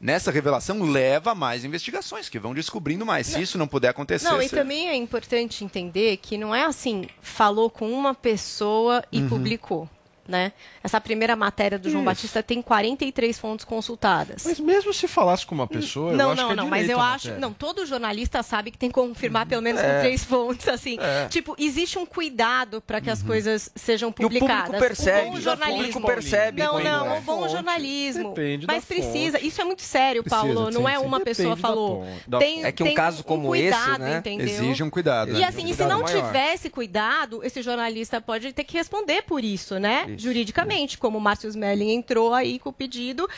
Nessa 0.00 0.30
revelação 0.30 0.82
leva 0.82 1.30
a 1.30 1.34
mais 1.34 1.64
investigações, 1.64 2.28
que 2.28 2.38
vão 2.38 2.52
descobrindo 2.52 3.06
mais. 3.06 3.26
Se 3.28 3.40
isso 3.40 3.56
não 3.56 3.66
puder 3.66 3.88
acontecer... 3.88 4.28
Não, 4.28 4.42
e 4.42 4.48
você- 4.48 4.56
também 4.56 4.88
é 4.88 4.94
importante 4.94 5.64
entender 5.64 6.16
que 6.18 6.36
não 6.36 6.54
é 6.54 6.64
assim, 6.64 7.06
falou 7.22 7.70
com 7.70 7.90
uma 7.90 8.14
pessoa 8.14 9.02
e 9.10 9.20
Uhum. 9.22 9.28
publicou. 9.28 9.88
Né? 10.26 10.52
Essa 10.82 10.98
primeira 11.00 11.36
matéria 11.36 11.78
do 11.78 11.90
João 11.90 12.00
Isso. 12.02 12.06
Batista 12.10 12.42
tem 12.42 12.62
43 12.62 13.38
fontes 13.38 13.64
consultadas. 13.64 14.42
Mas 14.44 14.58
mesmo 14.58 14.92
se 14.94 15.06
falasse 15.06 15.44
com 15.44 15.54
uma 15.54 15.66
pessoa, 15.66 16.12
eu 16.12 16.16
não, 16.16 16.30
acho 16.30 16.40
não, 16.40 16.46
que 16.48 16.52
é 16.52 16.56
não, 16.56 16.66
mas 16.68 16.88
eu 16.88 16.98
acho. 16.98 17.32
Não, 17.38 17.52
todo 17.52 17.84
jornalista 17.84 18.42
sabe 18.42 18.70
que 18.70 18.78
tem 18.78 18.88
que 18.88 18.94
confirmar 18.94 19.44
pelo 19.46 19.60
menos 19.60 19.82
É. 19.82 19.94
com 19.96 20.00
três 20.00 20.24
fontes, 20.24 20.66
assim. 20.66 20.96
É. 20.98 21.28
Tipo, 21.28 21.54
existe 21.58 21.98
um 21.98 22.06
cuidado 22.06 22.80
para 22.80 23.00
que 23.02 23.10
as 23.10 23.22
coisas 23.22 23.70
sejam 23.74 24.08
E 24.08 24.10
o 24.10 24.12
público 24.14 24.46
publicadas. 24.46 24.80
percebe, 24.80 25.28
o 25.28 25.32
bom 25.32 25.36
o 25.36 25.40
jornalismo. 25.42 25.82
público 25.92 26.06
percebe 26.06 26.62
Não, 26.62 26.82
não, 26.82 27.14
é 27.14 27.18
o 27.18 27.22
bom 27.22 27.46
jornalismo. 27.48 28.28
Depende 28.30 28.66
da 28.66 28.72
mas 28.72 28.84
precisa. 28.84 29.38
fonte. 29.38 29.46
Isso 29.48 29.60
é 29.60 29.64
muito 29.64 29.82
sério, 29.82 30.22
Precisa, 30.22 30.40
Paulo. 30.42 30.70
não 30.70 30.82
sim, 30.86 30.88
é 30.88 30.98
sim. 30.98 31.04
uma 31.04 31.18
Depende 31.18 31.36
pessoa 31.36 31.56
falou. 31.56 32.06
Tem. 32.38 32.64
É 32.64 32.72
que 32.72 32.82
um 32.82 32.86
tem 32.86 32.94
caso 32.94 33.22
como 33.24 33.48
cuidado, 33.48 33.90
esse, 33.90 33.98
né, 34.00 34.16
entendeu? 34.18 34.46
exige 34.46 34.82
um 34.82 34.88
cuidado, 34.90 35.30
E 35.32 35.34
né? 35.34 35.44
assim, 35.44 35.64
Um 35.66 35.68
e 35.68 35.74
se 35.74 35.84
não 35.84 36.00
maior. 36.02 36.06
tivesse 36.26 36.70
cuidado, 36.70 37.44
esse 37.44 37.60
jornalista 37.62 38.20
pode 38.20 38.52
ter 38.52 38.64
que 38.64 38.76
responder 38.76 39.22
por 39.22 39.44
isso, 39.44 39.78
né? 39.78 40.13
Juridicamente, 40.18 40.98
como 40.98 41.18
o 41.18 41.20
Márcio 41.20 41.48
Smelling 41.48 41.90
entrou 41.92 42.32
aí 42.34 42.58
com 42.58 42.70
o 42.70 42.72
pedido. 42.72 43.28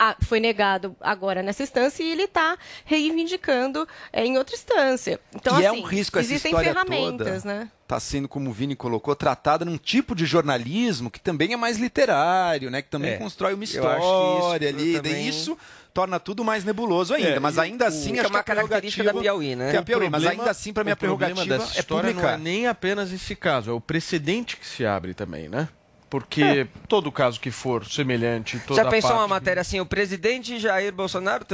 ah, 0.00 0.14
foi 0.22 0.38
negado 0.38 0.94
agora 1.00 1.42
nessa 1.42 1.64
instância 1.64 2.04
e 2.04 2.10
ele 2.12 2.22
está 2.22 2.56
reivindicando 2.84 3.86
é, 4.12 4.24
em 4.24 4.36
outra 4.38 4.54
instância. 4.54 5.18
Então, 5.34 5.60
e 5.60 5.66
assim, 5.66 5.78
é 5.80 5.82
um 5.82 5.84
risco 5.84 6.18
essa 6.18 6.26
existem 6.28 6.50
história 6.52 6.72
ferramentas, 6.72 7.42
toda. 7.42 7.54
né? 7.54 7.70
Está 7.82 7.98
sendo, 7.98 8.28
como 8.28 8.50
o 8.50 8.52
Vini 8.52 8.76
colocou, 8.76 9.16
tratada 9.16 9.64
num 9.64 9.76
tipo 9.78 10.14
de 10.14 10.24
jornalismo 10.26 11.10
que 11.10 11.18
também 11.18 11.52
é 11.52 11.56
mais 11.56 11.78
literário, 11.78 12.70
né? 12.70 12.82
Que 12.82 12.88
também 12.90 13.12
É. 13.12 13.16
constrói 13.16 13.54
uma 13.54 13.64
Eu 13.64 13.88
acho 13.88 14.00
que 14.00 14.04
isso 14.06 14.36
história 14.36 14.68
ali. 14.68 14.92
também- 14.94 15.12
Daí 15.14 15.28
isso 15.28 15.58
torna 15.92 16.20
tudo 16.20 16.44
mais 16.44 16.62
nebuloso 16.64 17.14
ainda. 17.14 17.30
É, 17.30 17.40
mas 17.40 17.56
e 17.56 17.60
ainda 17.60 17.86
o- 17.86 17.88
assim, 17.88 18.12
que 18.12 18.18
é 18.18 18.20
acho 18.20 18.28
uma 18.30 18.42
que 18.44 18.52
a 18.52 18.54
característica 18.54 19.02
prerrogativa- 19.02 19.32
da 19.32 19.38
Piauí, 19.40 19.56
né? 19.56 19.70
Que 19.70 19.76
é 19.76 19.80
a 19.80 19.82
Piauí, 19.82 20.04
mas 20.10 20.22
problema- 20.22 20.42
ainda 20.42 20.50
assim, 20.52 20.72
para 20.72 20.84
minha 20.84 20.96
problema 20.96 21.34
prerrogativa, 21.34 21.58
dessa 21.58 21.76
é 21.76 21.80
história 21.80 22.10
publicar. 22.10 22.28
não 22.28 22.34
é 22.34 22.38
nem 22.52 22.66
apenas 22.68 23.12
esse 23.12 23.34
caso, 23.34 23.70
é 23.70 23.72
o 23.74 23.80
precedente 23.80 24.56
que 24.58 24.64
se 24.66 24.86
abre 24.86 25.12
também, 25.14 25.48
né? 25.48 25.68
Porque 26.10 26.66
todo 26.88 27.12
caso 27.12 27.38
que 27.38 27.50
for 27.50 27.84
semelhante, 27.84 28.58
toda 28.60 28.82
Já 28.82 28.88
pensou 28.88 29.12
uma 29.12 29.28
matéria 29.28 29.60
assim, 29.60 29.78
o 29.78 29.86
presidente 29.86 30.58
Jair 30.58 30.92
Bolsonaro 30.92 31.44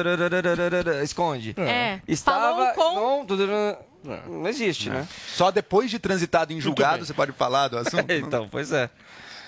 esconde? 1.02 1.54
É. 1.58 2.00
Estava 2.06 2.72
Falou 2.74 2.94
não, 2.94 3.26
tararara, 3.26 3.78
não 4.28 4.48
existe, 4.48 4.90
né? 4.90 5.08
Só 5.26 5.50
depois 5.50 5.90
de 5.90 5.98
transitado 5.98 6.52
em 6.52 6.60
julgado 6.60 7.04
você 7.04 7.14
pode 7.14 7.32
falar 7.32 7.68
do 7.68 7.78
assunto? 7.78 8.10
então, 8.10 8.48
pois 8.48 8.70
é. 8.70 8.88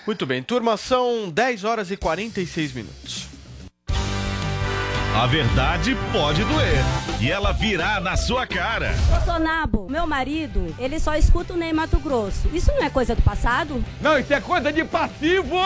Muito 0.07 0.25
bem, 0.25 0.43
turma, 0.43 0.77
são 0.77 1.31
10 1.31 1.65
horas 1.65 1.91
e 1.91 1.97
46 1.97 2.73
minutos. 2.73 3.36
A 5.17 5.27
verdade 5.27 5.97
pode 6.13 6.45
doer. 6.45 6.77
E 7.19 7.31
ela 7.31 7.51
virá 7.51 7.99
na 8.01 8.19
sua 8.19 8.47
cara. 8.47 8.95
Bolsonaro, 9.09 9.87
meu 9.89 10.07
marido, 10.07 10.75
ele 10.79 11.01
só 11.01 11.17
escuta 11.17 11.55
o 11.55 11.57
Ney 11.57 11.73
Mato 11.73 11.99
Grosso. 11.99 12.51
Isso 12.53 12.71
não 12.71 12.85
é 12.85 12.91
coisa 12.91 13.15
do 13.15 13.23
passado? 13.23 13.83
Não, 13.99 14.19
isso 14.19 14.35
é 14.35 14.41
coisa 14.43 14.71
de 14.71 14.85
passivo! 14.85 15.57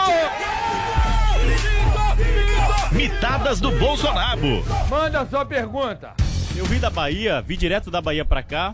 Mitadas 2.93 3.59
do 3.59 3.73
Bolsonaro. 3.73 4.65
Manda 4.89 5.27
sua 5.27 5.45
pergunta. 5.45 6.15
Eu 6.57 6.65
vim 6.67 6.79
da 6.79 6.89
Bahia, 6.89 7.43
vim 7.43 7.57
direto 7.57 7.91
da 7.91 8.01
Bahia 8.01 8.25
pra 8.25 8.45
cá 8.45 8.73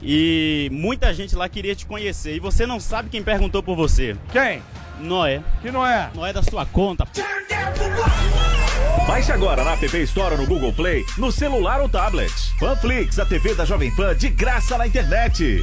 e 0.00 0.68
muita 0.70 1.12
gente 1.12 1.34
lá 1.34 1.48
queria 1.48 1.74
te 1.74 1.84
conhecer 1.84 2.36
e 2.36 2.40
você 2.40 2.64
não 2.64 2.78
sabe 2.78 3.10
quem 3.10 3.24
perguntou 3.24 3.60
por 3.60 3.74
você. 3.74 4.16
Quem? 4.30 4.62
Noé. 5.02 5.42
Que 5.60 5.70
não 5.70 5.86
é? 5.86 6.10
Noé 6.14 6.32
da 6.32 6.42
sua 6.42 6.64
conta. 6.64 7.06
Baixe 9.06 9.32
agora 9.32 9.64
na 9.64 9.72
App 9.72 9.96
Store 10.04 10.34
ou 10.34 10.40
no 10.40 10.46
Google 10.46 10.72
Play, 10.72 11.04
no 11.18 11.32
celular 11.32 11.80
ou 11.80 11.88
tablet. 11.88 12.32
Panflix, 12.58 13.18
a 13.18 13.26
TV 13.26 13.54
da 13.54 13.64
Jovem 13.64 13.94
Pan 13.94 14.14
de 14.16 14.28
graça 14.28 14.78
na 14.78 14.86
internet. 14.86 15.62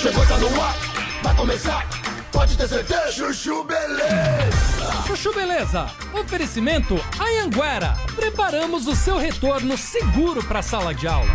Chegou, 0.00 0.24
tá 0.26 0.38
no 0.38 0.62
ar, 0.62 0.76
vai 1.24 1.34
começar, 1.34 1.84
pode 2.30 2.56
ter 2.56 2.68
certeza. 2.68 3.10
Chuchu 3.10 3.64
Beleza. 3.64 5.02
Chuchu 5.08 5.34
Beleza, 5.34 5.90
oferecimento 6.14 6.94
Anhanguera. 7.18 7.96
Preparamos 8.14 8.86
o 8.86 8.94
seu 8.94 9.18
retorno 9.18 9.76
seguro 9.76 10.40
para 10.44 10.60
a 10.60 10.62
sala 10.62 10.94
de 10.94 11.08
aula. 11.08 11.34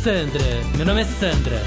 Sandra, 0.00 0.44
meu 0.76 0.86
nome 0.86 1.00
é 1.00 1.04
Sandra. 1.04 1.60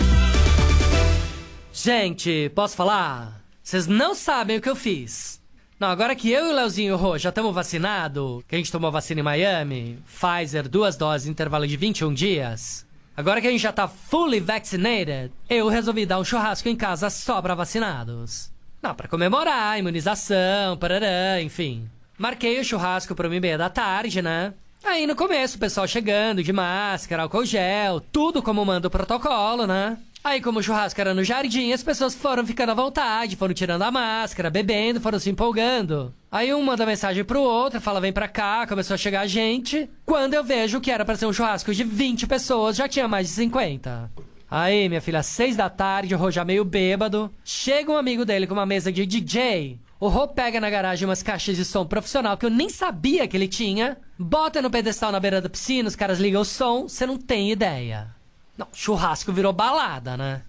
Gente, 1.73 2.49
posso 2.55 2.77
falar? 2.77 3.41
Vocês 3.61 3.87
não 3.87 4.15
sabem 4.15 4.55
o 4.57 4.61
que 4.61 4.69
eu 4.69 4.75
fiz. 4.75 5.41
Não, 5.77 5.89
agora 5.89 6.15
que 6.15 6.31
eu 6.31 6.45
e 6.45 6.49
o 6.49 6.55
Leozinho 6.55 6.95
Rô 6.95 7.17
já 7.17 7.27
estamos 7.27 7.53
vacinados, 7.53 8.41
que 8.47 8.55
a 8.55 8.57
gente 8.57 8.71
tomou 8.71 8.89
vacina 8.89 9.19
em 9.19 9.23
Miami, 9.23 9.99
Pfizer, 10.05 10.69
duas 10.69 10.95
doses, 10.95 11.27
intervalo 11.27 11.67
de 11.67 11.75
21 11.75 12.13
dias. 12.13 12.87
Agora 13.17 13.41
que 13.41 13.47
a 13.47 13.51
gente 13.51 13.61
já 13.61 13.73
tá 13.73 13.85
fully 13.85 14.39
vaccinated, 14.39 15.29
eu 15.49 15.67
resolvi 15.67 16.05
dar 16.05 16.19
um 16.19 16.23
churrasco 16.23 16.69
em 16.69 16.75
casa 16.77 17.09
só 17.09 17.41
pra 17.41 17.53
vacinados. 17.53 18.49
Não, 18.81 18.95
pra 18.95 19.09
comemorar, 19.09 19.77
imunização, 19.77 20.77
parará, 20.77 21.41
enfim. 21.41 21.89
Marquei 22.17 22.59
o 22.59 22.63
churrasco 22.63 23.13
pra 23.13 23.33
e 23.33 23.39
meia 23.39 23.57
da 23.57 23.69
tarde, 23.69 24.21
né? 24.21 24.53
Aí 24.83 25.05
no 25.05 25.15
começo, 25.15 25.57
o 25.57 25.59
pessoal 25.59 25.87
chegando 25.87 26.43
de 26.43 26.51
máscara, 26.51 27.23
álcool 27.23 27.45
gel, 27.45 27.99
tudo 27.99 28.41
como 28.41 28.65
manda 28.65 28.87
o 28.87 28.91
protocolo, 28.91 29.67
né? 29.67 29.97
Aí, 30.23 30.41
como 30.41 30.59
o 30.59 30.63
churrasco 30.63 30.99
era 30.99 31.13
no 31.13 31.23
jardim, 31.23 31.71
as 31.71 31.83
pessoas 31.83 32.13
foram 32.13 32.45
ficando 32.45 32.71
à 32.71 32.75
vontade, 32.75 33.37
foram 33.37 33.53
tirando 33.53 33.83
a 33.83 33.91
máscara, 33.91 34.49
bebendo, 34.49 34.99
foram 34.99 35.19
se 35.19 35.29
empolgando. 35.29 36.13
Aí 36.29 36.53
um 36.53 36.61
manda 36.61 36.85
mensagem 36.85 37.23
pro 37.23 37.39
outro, 37.39 37.79
fala 37.79 38.01
vem 38.01 38.11
pra 38.11 38.27
cá, 38.27 38.67
começou 38.67 38.95
a 38.95 38.97
chegar 38.97 39.25
gente. 39.27 39.89
Quando 40.05 40.33
eu 40.33 40.43
vejo 40.43 40.81
que 40.81 40.91
era 40.91 41.05
pra 41.05 41.15
ser 41.15 41.27
um 41.27 41.33
churrasco 41.33 41.73
de 41.73 41.83
20 41.83 42.27
pessoas, 42.27 42.75
já 42.75 42.89
tinha 42.89 43.07
mais 43.07 43.27
de 43.27 43.33
50. 43.35 44.11
Aí, 44.49 44.89
minha 44.89 45.01
filha, 45.01 45.19
às 45.19 45.27
seis 45.27 45.55
da 45.55 45.69
tarde, 45.69 46.15
o 46.15 46.17
Rô 46.17 46.29
já 46.31 46.43
meio 46.43 46.65
bêbado. 46.65 47.31
Chega 47.43 47.91
um 47.91 47.97
amigo 47.97 48.25
dele 48.25 48.47
com 48.47 48.53
uma 48.53 48.65
mesa 48.65 48.91
de 48.91 49.05
DJ. 49.05 49.79
O 49.99 50.09
Rô 50.09 50.27
pega 50.27 50.61
na 50.61 50.69
garagem 50.69 51.07
umas 51.07 51.23
caixas 51.23 51.57
de 51.57 51.65
som 51.65 51.83
profissional 51.83 52.37
que 52.37 52.45
eu 52.45 52.51
nem 52.51 52.69
sabia 52.69 53.27
que 53.27 53.35
ele 53.35 53.47
tinha. 53.47 53.97
Bota 54.17 54.61
no 54.61 54.69
pedestal 54.69 55.11
na 55.11 55.19
beira 55.19 55.41
da 55.41 55.49
piscina, 55.49 55.87
os 55.87 55.95
caras 55.95 56.19
ligam 56.19 56.41
o 56.41 56.45
som, 56.45 56.87
você 56.87 57.05
não 57.07 57.17
tem 57.17 57.51
ideia. 57.51 58.07
Não, 58.55 58.67
churrasco 58.71 59.33
virou 59.33 59.51
balada, 59.51 60.15
né? 60.15 60.43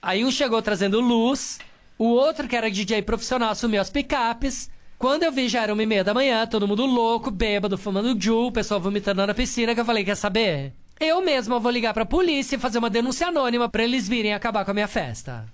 Aí 0.00 0.24
um 0.24 0.30
chegou 0.30 0.60
trazendo 0.60 1.00
luz, 1.00 1.58
o 1.98 2.04
outro, 2.04 2.46
que 2.46 2.56
era 2.56 2.70
DJ 2.70 3.00
profissional, 3.02 3.50
assumiu 3.50 3.80
as 3.80 3.88
picapes. 3.88 4.70
Quando 4.98 5.22
eu 5.22 5.32
vi, 5.32 5.48
já 5.48 5.62
era 5.62 5.72
uma 5.72 5.82
e 5.82 5.86
meia 5.86 6.04
da 6.04 6.12
manhã, 6.12 6.46
todo 6.46 6.68
mundo 6.68 6.84
louco, 6.84 7.30
bêbado, 7.30 7.78
fumando 7.78 8.20
Ju, 8.20 8.48
o 8.48 8.52
pessoal 8.52 8.80
vomitando 8.80 9.26
na 9.26 9.32
piscina, 9.32 9.74
que 9.74 9.80
eu 9.80 9.84
falei, 9.84 10.04
quer 10.04 10.16
saber? 10.16 10.74
Eu 11.00 11.22
mesma 11.22 11.58
vou 11.58 11.72
ligar 11.72 11.94
pra 11.94 12.04
polícia 12.04 12.56
e 12.56 12.58
fazer 12.58 12.78
uma 12.78 12.90
denúncia 12.90 13.28
anônima 13.28 13.68
pra 13.68 13.84
eles 13.84 14.06
virem 14.06 14.34
acabar 14.34 14.64
com 14.64 14.70
a 14.70 14.74
minha 14.74 14.86
festa. 14.86 15.46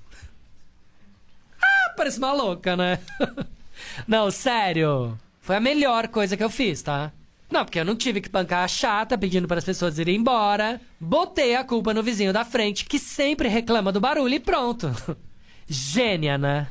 Parece 1.99 2.19
uma 2.19 2.33
louca, 2.33 2.77
né? 2.77 3.01
não, 4.07 4.31
sério. 4.31 5.19
Foi 5.41 5.57
a 5.57 5.61
melhor 5.61 6.07
coisa 6.07 6.37
que 6.37 6.45
eu 6.45 6.49
fiz, 6.49 6.81
tá? 6.81 7.11
Não, 7.51 7.65
porque 7.65 7.81
eu 7.81 7.85
não 7.85 7.97
tive 7.97 8.21
que 8.21 8.29
bancar 8.29 8.63
a 8.63 8.69
chata 8.69 9.19
pedindo 9.19 9.49
para 9.49 9.59
as 9.59 9.65
pessoas 9.65 9.99
irem 9.99 10.15
embora. 10.15 10.81
Botei 11.01 11.57
a 11.57 11.65
culpa 11.65 11.93
no 11.93 12.01
vizinho 12.01 12.33
da 12.33 12.45
frente, 12.45 12.85
que 12.85 13.01
sempre 13.01 13.49
reclama 13.49 13.91
do 13.91 14.01
barulho 14.01 14.33
e 14.33 14.39
pronto. 14.39 14.95
Gênia, 15.67 16.39
né? 16.39 16.69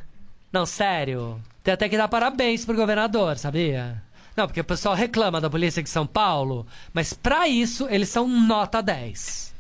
Não, 0.50 0.66
sério. 0.66 1.42
Tem 1.62 1.74
até 1.74 1.90
que 1.90 1.98
dar 1.98 2.08
parabéns 2.08 2.64
pro 2.64 2.74
governador, 2.74 3.38
sabia? 3.38 4.02
Não, 4.34 4.48
porque 4.48 4.62
o 4.62 4.64
pessoal 4.64 4.96
reclama 4.96 5.42
da 5.42 5.50
polícia 5.50 5.84
de 5.84 5.90
São 5.90 6.08
Paulo, 6.08 6.66
mas 6.94 7.12
pra 7.12 7.50
isso 7.50 7.86
eles 7.90 8.08
são 8.08 8.30
nota 8.30 8.82
10. 8.82 9.54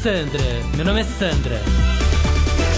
Sandra, 0.00 0.44
meu 0.76 0.84
nome 0.84 1.00
é 1.00 1.04
Sandra. 1.04 1.97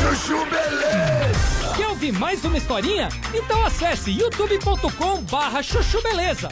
Chuchu 0.00 0.46
Beleza! 0.46 1.74
Quer 1.76 1.88
ouvir 1.88 2.10
mais 2.12 2.42
uma 2.42 2.56
historinha? 2.56 3.10
Então 3.34 3.62
acesse 3.66 4.10
youtube.com 4.10 5.22
barra 5.24 5.62
chuchu 5.62 6.00
beleza. 6.02 6.48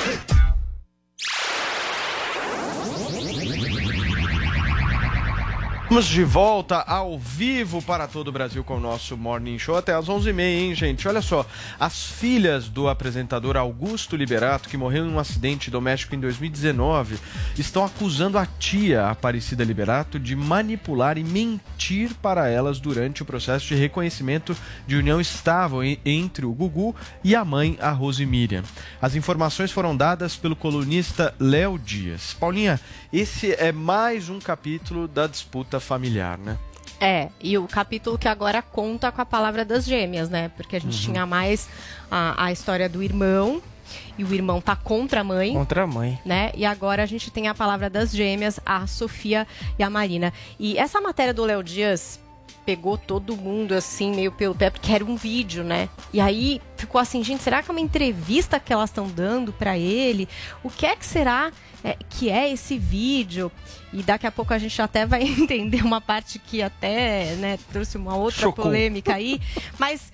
Estamos 5.89 6.07
de 6.07 6.23
volta 6.23 6.77
ao 6.83 7.19
vivo 7.19 7.81
para 7.81 8.07
todo 8.07 8.29
o 8.29 8.33
Brasil 8.33 8.63
com 8.63 8.77
o 8.77 8.81
nosso 8.81 9.17
Morning 9.17 9.59
Show 9.59 9.75
até 9.75 9.95
às 9.95 10.05
11h30, 10.05 10.41
hein, 10.41 10.75
gente? 10.75 11.09
Olha 11.09 11.23
só, 11.23 11.47
as 11.81 12.05
filhas 12.05 12.69
do 12.69 12.89
apresentador 12.89 13.57
Augusto 13.57 14.15
Liberato, 14.15 14.69
que 14.69 14.77
morreu 14.77 15.07
em 15.07 15.11
um 15.11 15.19
acidente 15.19 15.71
doméstico 15.71 16.15
em 16.15 16.21
2019, 16.21 17.19
estão 17.57 17.87
acusando 17.87 18.37
a 18.37 18.45
tia 18.45 19.07
Aparecida 19.09 19.65
Liberato 19.65 20.21
de 20.21 20.37
manipular 20.37 21.17
e 21.17 21.25
mentir 21.25 21.78
para 22.23 22.49
elas 22.49 22.81
durante 22.81 23.23
o 23.23 23.25
processo 23.25 23.67
de 23.69 23.75
reconhecimento 23.75 24.57
de 24.87 24.97
união 24.97 25.21
estável 25.21 25.83
en- 25.85 25.99
entre 26.05 26.45
o 26.45 26.53
Gugu 26.53 26.95
e 27.23 27.35
a 27.37 27.45
mãe, 27.45 27.77
a 27.81 27.91
Rose 27.91 28.25
Miriam. 28.27 28.63
As 29.01 29.15
informações 29.15 29.71
foram 29.71 29.97
dadas 29.97 30.37
pelo 30.37 30.57
colunista 30.57 31.35
Léo 31.39 31.79
Dias. 31.79 32.35
Paulinha, 32.39 32.81
esse 33.13 33.53
é 33.55 33.71
mais 33.73 34.29
um 34.29 34.39
capítulo 34.41 35.07
da 35.07 35.27
disputa 35.27 35.79
familiar, 35.79 36.37
né? 36.37 36.59
É, 37.01 37.29
e 37.41 37.57
o 37.57 37.69
capítulo 37.69 38.19
que 38.19 38.27
agora 38.27 38.61
conta 38.61 39.13
com 39.13 39.21
a 39.23 39.27
palavra 39.27 39.65
das 39.65 39.85
gêmeas, 39.85 40.29
né? 40.29 40.51
Porque 40.57 40.75
a 40.75 40.81
gente 40.81 40.97
Uhum. 41.07 41.13
tinha 41.13 41.25
mais 41.25 41.69
a, 42.11 42.47
a 42.47 42.51
história 42.53 42.89
do 42.89 43.01
irmão, 43.03 43.63
e 44.17 44.25
o 44.25 44.35
irmão 44.35 44.61
tá 44.61 44.77
contra 44.77 45.21
a 45.21 45.25
mãe. 45.25 45.53
Contra 45.53 45.85
a 45.85 45.87
mãe. 45.87 46.19
Né? 46.25 46.51
E 46.55 46.65
agora 46.65 47.03
a 47.03 47.07
gente 47.07 47.31
tem 47.31 47.49
a 47.49 47.55
palavra 47.55 47.89
das 47.89 48.11
gêmeas, 48.11 48.61
a 48.65 48.87
Sofia 48.87 49.47
e 49.79 49.83
a 49.83 49.91
Marina. 49.91 50.33
E 50.59 50.79
essa 50.79 51.01
matéria 51.01 51.35
do 51.35 51.45
Léo 51.45 51.63
Dias 51.63 52.21
pegou 52.69 52.99
todo 52.99 53.35
mundo 53.35 53.73
assim, 53.73 54.15
meio 54.15 54.31
pelo 54.31 54.55
pé, 54.55 54.69
porque 54.69 54.93
era 54.93 55.03
um 55.03 55.17
vídeo, 55.17 55.65
né? 55.65 55.89
E 56.13 56.21
aí 56.21 56.61
ficou 56.77 57.01
assim, 57.01 57.25
gente, 57.25 57.43
será 57.43 57.63
que 57.63 57.71
é 57.71 57.73
uma 57.73 57.81
entrevista 57.81 58.61
que 58.61 58.71
elas 58.71 58.91
estão 58.91 59.09
dando 59.09 59.55
pra 59.55 59.79
ele? 59.79 60.29
O 60.63 60.69
que 60.69 60.85
é 60.85 60.95
que 60.95 61.07
será 61.07 61.51
é, 61.83 61.97
que 62.11 62.29
é 62.29 62.53
esse 62.53 62.77
vídeo? 62.79 63.51
E 63.91 64.03
daqui 64.03 64.27
a 64.27 64.31
pouco 64.31 64.53
a 64.53 64.59
gente 64.59 64.83
até 64.83 65.07
vai 65.07 65.23
entender 65.41 65.83
uma 65.83 65.99
parte 65.99 66.39
que 66.39 66.61
até, 66.61 67.37
né, 67.37 67.59
trouxe 67.73 67.97
uma 67.97 68.15
outra 68.17 68.43
Chocou. 68.43 68.67
polêmica 68.67 69.15
aí. 69.15 69.41
Mas 69.79 70.13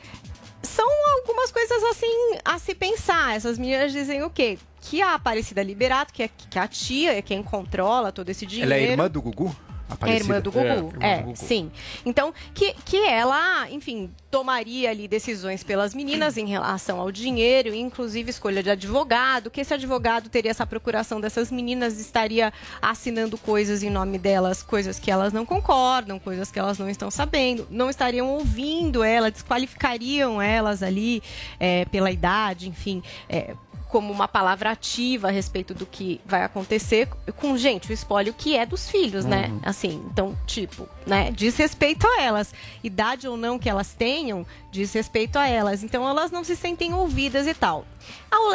são 0.74 0.88
algumas 1.18 1.52
coisas 1.52 1.82
assim 1.84 2.36
a 2.44 2.58
se 2.58 2.74
pensar. 2.74 3.36
Essas 3.36 3.58
meninas 3.58 3.92
dizem 3.92 4.22
o 4.24 4.30
quê? 4.30 4.58
Que 4.80 5.00
a 5.00 5.14
Aparecida 5.14 5.62
Liberato, 5.62 6.12
que 6.12 6.24
é 6.24 6.28
que 6.28 6.58
a 6.58 6.66
tia 6.66 7.16
é 7.16 7.22
quem 7.22 7.42
controla 7.42 8.10
todo 8.10 8.28
esse 8.28 8.44
dinheiro. 8.44 8.72
Ela 8.72 8.82
é 8.82 8.90
irmã 8.90 9.08
do 9.08 9.22
Gugu? 9.22 9.54
É 10.00 10.10
a 10.10 10.14
irmã 10.14 10.40
do 10.40 10.50
Gugu. 10.50 10.64
irmã 10.64 10.90
É, 11.00 11.18
do 11.18 11.22
Gugu. 11.24 11.36
sim. 11.36 11.70
Então, 12.04 12.32
que, 12.54 12.74
que 12.84 12.96
ela, 13.06 13.70
enfim, 13.70 14.10
tomaria 14.30 14.90
ali 14.90 15.06
decisões 15.06 15.62
pelas 15.62 15.94
meninas 15.94 16.36
em 16.36 16.46
relação 16.46 17.00
ao 17.00 17.12
dinheiro, 17.12 17.72
inclusive 17.74 18.30
escolha 18.30 18.62
de 18.62 18.70
advogado, 18.70 19.50
que 19.50 19.60
esse 19.60 19.72
advogado 19.72 20.28
teria 20.28 20.50
essa 20.50 20.66
procuração 20.66 21.20
dessas 21.20 21.50
meninas, 21.50 22.00
estaria 22.00 22.52
assinando 22.82 23.38
coisas 23.38 23.82
em 23.82 23.90
nome 23.90 24.18
delas, 24.18 24.62
coisas 24.62 24.98
que 24.98 25.10
elas 25.10 25.32
não 25.32 25.44
concordam, 25.46 26.18
coisas 26.18 26.50
que 26.50 26.58
elas 26.58 26.78
não 26.78 26.88
estão 26.88 27.10
sabendo, 27.10 27.66
não 27.70 27.88
estariam 27.88 28.28
ouvindo 28.28 29.04
ela, 29.04 29.30
desqualificariam 29.30 30.40
elas 30.42 30.82
ali 30.82 31.22
é, 31.60 31.84
pela 31.86 32.10
idade, 32.10 32.68
enfim. 32.68 33.02
é, 33.28 33.54
como 33.94 34.12
uma 34.12 34.26
palavra 34.26 34.72
ativa 34.72 35.28
a 35.28 35.30
respeito 35.30 35.72
do 35.72 35.86
que 35.86 36.20
vai 36.26 36.42
acontecer 36.42 37.08
com, 37.36 37.56
gente, 37.56 37.88
o 37.88 37.92
espólio 37.92 38.34
que 38.34 38.56
é 38.56 38.66
dos 38.66 38.90
filhos, 38.90 39.24
né? 39.24 39.46
Uhum. 39.46 39.60
Assim, 39.62 40.04
então, 40.10 40.36
tipo, 40.44 40.88
né? 41.06 41.30
Diz 41.30 41.56
respeito 41.56 42.04
a 42.04 42.20
elas. 42.20 42.52
Idade 42.82 43.28
ou 43.28 43.36
não 43.36 43.56
que 43.56 43.70
elas 43.70 43.94
tenham, 43.94 44.44
diz 44.72 44.92
respeito 44.92 45.38
a 45.38 45.46
elas. 45.46 45.84
Então, 45.84 46.08
elas 46.08 46.32
não 46.32 46.42
se 46.42 46.56
sentem 46.56 46.92
ouvidas 46.92 47.46
e 47.46 47.54
tal. 47.54 47.86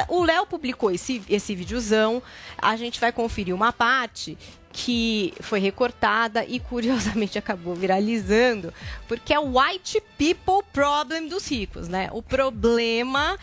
O 0.10 0.26
Léo 0.26 0.46
publicou 0.46 0.92
esse, 0.92 1.24
esse 1.30 1.56
videozão. 1.56 2.22
A 2.58 2.76
gente 2.76 3.00
vai 3.00 3.14
conferir 3.14 3.56
uma 3.56 3.72
parte 3.72 4.38
que 4.72 5.34
foi 5.40 5.60
recortada 5.60 6.46
e 6.46 6.60
curiosamente 6.60 7.38
acabou 7.40 7.74
viralizando, 7.76 8.74
porque 9.08 9.34
é 9.34 9.40
o 9.40 9.58
white 9.58 10.02
people 10.18 10.64
problem 10.72 11.28
dos 11.28 11.50
ricos, 11.50 11.88
né? 11.88 12.10
O 12.12 12.22
problema 12.22 13.38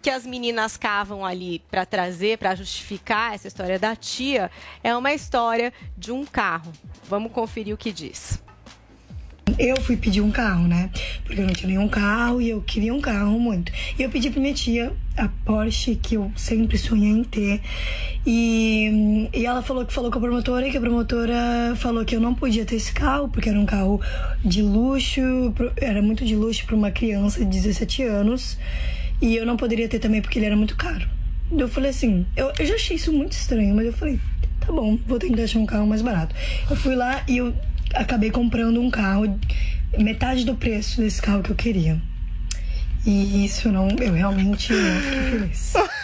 que 0.00 0.10
as 0.10 0.24
meninas 0.24 0.76
cavam 0.76 1.24
ali 1.24 1.62
para 1.70 1.84
trazer, 1.84 2.38
para 2.38 2.54
justificar 2.54 3.34
essa 3.34 3.48
história 3.48 3.78
da 3.78 3.96
tia, 3.96 4.50
é 4.82 4.96
uma 4.96 5.12
história 5.12 5.72
de 5.96 6.12
um 6.12 6.24
carro. 6.24 6.72
Vamos 7.08 7.32
conferir 7.32 7.74
o 7.74 7.76
que 7.76 7.92
diz. 7.92 8.42
Eu 9.58 9.80
fui 9.80 9.96
pedir 9.96 10.20
um 10.20 10.30
carro, 10.30 10.68
né? 10.68 10.90
Porque 11.24 11.40
eu 11.40 11.46
não 11.46 11.52
tinha 11.52 11.68
nenhum 11.68 11.88
carro 11.88 12.40
e 12.40 12.50
eu 12.50 12.60
queria 12.60 12.92
um 12.92 13.00
carro 13.00 13.38
muito. 13.40 13.72
E 13.98 14.02
eu 14.02 14.10
pedi 14.10 14.30
pra 14.30 14.40
minha 14.40 14.54
tia 14.54 14.92
a 15.16 15.28
Porsche 15.44 15.96
que 15.96 16.14
eu 16.14 16.30
sempre 16.36 16.76
sonhei 16.76 17.10
em 17.10 17.24
ter. 17.24 17.60
E, 18.26 19.28
e 19.32 19.46
ela 19.46 19.62
falou 19.62 19.84
que 19.84 19.92
falou 19.92 20.10
com 20.10 20.18
a 20.18 20.20
promotora 20.20 20.68
e 20.68 20.70
que 20.70 20.76
a 20.76 20.80
promotora 20.80 21.74
falou 21.76 22.04
que 22.04 22.14
eu 22.14 22.20
não 22.20 22.34
podia 22.34 22.64
ter 22.64 22.76
esse 22.76 22.92
carro 22.92 23.28
porque 23.28 23.48
era 23.48 23.58
um 23.58 23.66
carro 23.66 24.00
de 24.44 24.62
luxo, 24.62 25.20
era 25.76 26.02
muito 26.02 26.24
de 26.24 26.36
luxo 26.36 26.64
para 26.66 26.76
uma 26.76 26.90
criança 26.90 27.40
de 27.40 27.46
17 27.46 28.02
anos. 28.02 28.58
E 29.20 29.36
eu 29.36 29.44
não 29.46 29.56
poderia 29.56 29.88
ter 29.88 29.98
também 29.98 30.20
porque 30.22 30.38
ele 30.38 30.46
era 30.46 30.56
muito 30.56 30.76
caro. 30.76 31.08
Eu 31.50 31.68
falei 31.68 31.90
assim, 31.90 32.26
eu, 32.36 32.52
eu 32.58 32.66
já 32.66 32.74
achei 32.74 32.96
isso 32.96 33.12
muito 33.12 33.32
estranho, 33.32 33.74
mas 33.74 33.86
eu 33.86 33.92
falei, 33.92 34.20
tá 34.60 34.70
bom, 34.72 34.98
vou 35.06 35.18
tentar 35.18 35.42
achar 35.44 35.58
um 35.58 35.66
carro 35.66 35.86
mais 35.86 36.02
barato. 36.02 36.34
Eu 36.70 36.76
fui 36.76 36.94
lá 36.94 37.22
e 37.26 37.38
eu 37.38 37.54
acabei 37.94 38.30
comprando 38.30 38.80
um 38.80 38.90
carro, 38.90 39.38
metade 39.98 40.44
do 40.44 40.54
preço 40.54 41.00
desse 41.00 41.20
carro 41.22 41.42
que 41.42 41.50
eu 41.50 41.56
queria. 41.56 42.00
E 43.06 43.44
isso 43.44 43.72
não, 43.72 43.88
eu 43.88 44.12
realmente 44.12 44.72
não 44.72 45.00
fiquei 45.00 45.30
feliz. 45.30 45.72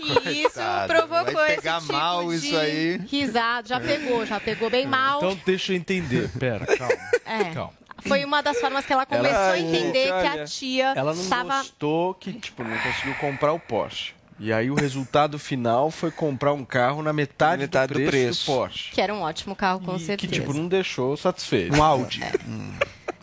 E 0.00 0.42
isso 0.42 0.52
Coitado, 0.54 0.92
provocou 0.94 1.34
vai 1.34 1.48
esse 1.48 1.56
pegar 1.56 1.80
tipo 1.80 1.92
mal 1.92 2.28
de 2.30 2.36
isso 2.36 2.56
aí. 2.56 3.00
risada. 3.10 3.68
Já 3.68 3.80
pegou, 3.80 4.24
já 4.24 4.40
pegou 4.40 4.70
bem 4.70 4.86
mal. 4.86 5.18
Então 5.18 5.38
deixa 5.44 5.72
eu 5.72 5.76
entender. 5.76 6.30
Pera, 6.38 6.64
calma. 6.64 6.94
É. 7.26 7.44
Calma. 7.52 7.72
Foi 8.06 8.24
uma 8.24 8.42
das 8.42 8.60
formas 8.60 8.84
que 8.86 8.92
ela 8.92 9.04
começou 9.06 9.28
Ela- 9.36 9.52
a 9.52 9.58
entender 9.58 10.04
que 10.06 10.12
Olha, 10.12 10.42
a 10.42 10.44
tia 10.44 10.92
Ela 10.96 11.14
não 11.14 11.22
estava. 11.22 11.58
gostou 11.58 12.14
que, 12.14 12.32
tipo, 12.34 12.62
não 12.62 12.76
conseguiu 12.78 13.14
comprar 13.16 13.52
o 13.52 13.58
Porsche. 13.60 14.12
E 14.40 14.52
aí 14.52 14.70
o 14.70 14.74
resultado 14.76 15.36
final 15.36 15.90
foi 15.90 16.12
comprar 16.12 16.52
um 16.52 16.64
carro 16.64 17.02
na 17.02 17.12
metade, 17.12 17.62
Metade 17.62 17.92
do 17.94 17.98
do 18.00 18.06
preço 18.06 18.12
do, 18.12 18.20
preço. 18.28 18.46
Porsche. 18.52 18.92
Que 18.92 19.00
era 19.00 19.12
um 19.12 19.22
ótimo 19.22 19.56
carro, 19.56 19.80
com 19.80 19.94
Que, 19.94 20.04
certeza. 20.04 20.32
tipo, 20.32 20.52
não 20.52 20.68
deixou 20.68 21.16
satisfeito. 21.16 21.76
Um 21.76 21.82
Audi. 21.82 22.20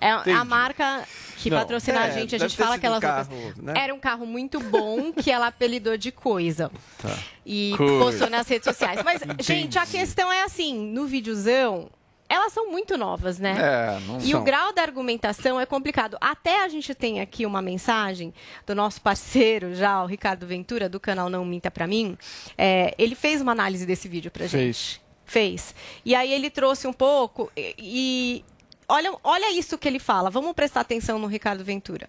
É 0.01 0.11
Entendi. 0.13 0.31
a 0.37 0.43
marca 0.43 1.03
que 1.37 1.49
Não, 1.49 1.57
patrocina 1.57 2.01
a 2.01 2.07
é, 2.07 2.11
gente, 2.11 2.35
a 2.35 2.37
gente 2.37 2.57
fala 2.57 2.75
aquelas 2.75 2.97
um 2.97 3.01
carro, 3.01 3.53
né? 3.57 3.73
Era 3.77 3.93
um 3.93 3.99
carro 3.99 4.25
muito 4.25 4.59
bom 4.59 5.13
que 5.13 5.31
ela 5.31 5.47
apelidou 5.47 5.95
de 5.97 6.11
coisa. 6.11 6.69
Tá. 7.01 7.17
E 7.45 7.73
Coisa. 7.77 7.97
postou 8.03 8.29
nas 8.29 8.47
redes 8.47 8.65
sociais. 8.65 9.01
Mas, 9.03 9.21
Entendi. 9.21 9.43
gente, 9.43 9.79
a 9.79 9.85
questão 9.85 10.29
é 10.31 10.43
assim: 10.43 10.77
no 10.91 11.05
videozão, 11.07 11.87
elas 12.27 12.51
são 12.53 12.71
muito 12.71 12.97
novas, 12.97 13.37
né? 13.39 13.55
É, 13.57 13.99
não 14.07 14.17
E 14.17 14.31
são. 14.31 14.41
o 14.41 14.43
grau 14.43 14.73
da 14.73 14.81
argumentação 14.81 15.59
é 15.59 15.65
complicado. 15.65 16.17
Até 16.19 16.63
a 16.63 16.67
gente 16.67 16.93
tem 16.95 17.21
aqui 17.21 17.45
uma 17.45 17.61
mensagem 17.61 18.33
do 18.65 18.73
nosso 18.73 19.01
parceiro 19.01 19.75
já, 19.75 20.01
o 20.03 20.07
Ricardo 20.07 20.45
Ventura, 20.47 20.89
do 20.89 20.99
canal 20.99 21.29
Não 21.29 21.45
Minta 21.45 21.69
Pra 21.69 21.85
Mim. 21.87 22.17
É, 22.57 22.93
ele 22.97 23.15
fez 23.15 23.41
uma 23.41 23.51
análise 23.51 23.85
desse 23.85 24.07
vídeo 24.07 24.31
pra 24.31 24.45
gente. 24.47 24.51
Fez. 24.57 25.01
Fez. 25.25 25.75
E 26.03 26.13
aí 26.15 26.31
ele 26.31 26.49
trouxe 26.49 26.87
um 26.87 26.93
pouco 26.93 27.51
e. 27.55 27.73
e 27.79 28.45
olha, 28.87 29.13
olha 29.23 29.51
isso 29.57 29.77
que 29.77 29.87
ele 29.87 29.99
fala. 29.99 30.29
Vamos 30.29 30.53
prestar 30.53 30.81
atenção 30.81 31.17
no 31.19 31.27
Ricardo 31.27 31.63
Ventura. 31.63 32.07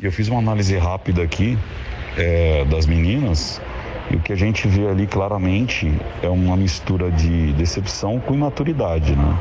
Eu 0.00 0.12
fiz 0.12 0.28
uma 0.28 0.38
análise 0.38 0.76
rápida 0.76 1.22
aqui 1.22 1.58
é, 2.16 2.64
das 2.66 2.86
meninas 2.86 3.60
e 4.10 4.16
o 4.16 4.20
que 4.20 4.32
a 4.32 4.36
gente 4.36 4.66
vê 4.68 4.88
ali 4.88 5.06
claramente 5.06 5.92
é 6.22 6.28
uma 6.28 6.56
mistura 6.56 7.10
de 7.10 7.52
decepção 7.52 8.18
com 8.20 8.34
imaturidade, 8.34 9.14
né? 9.14 9.38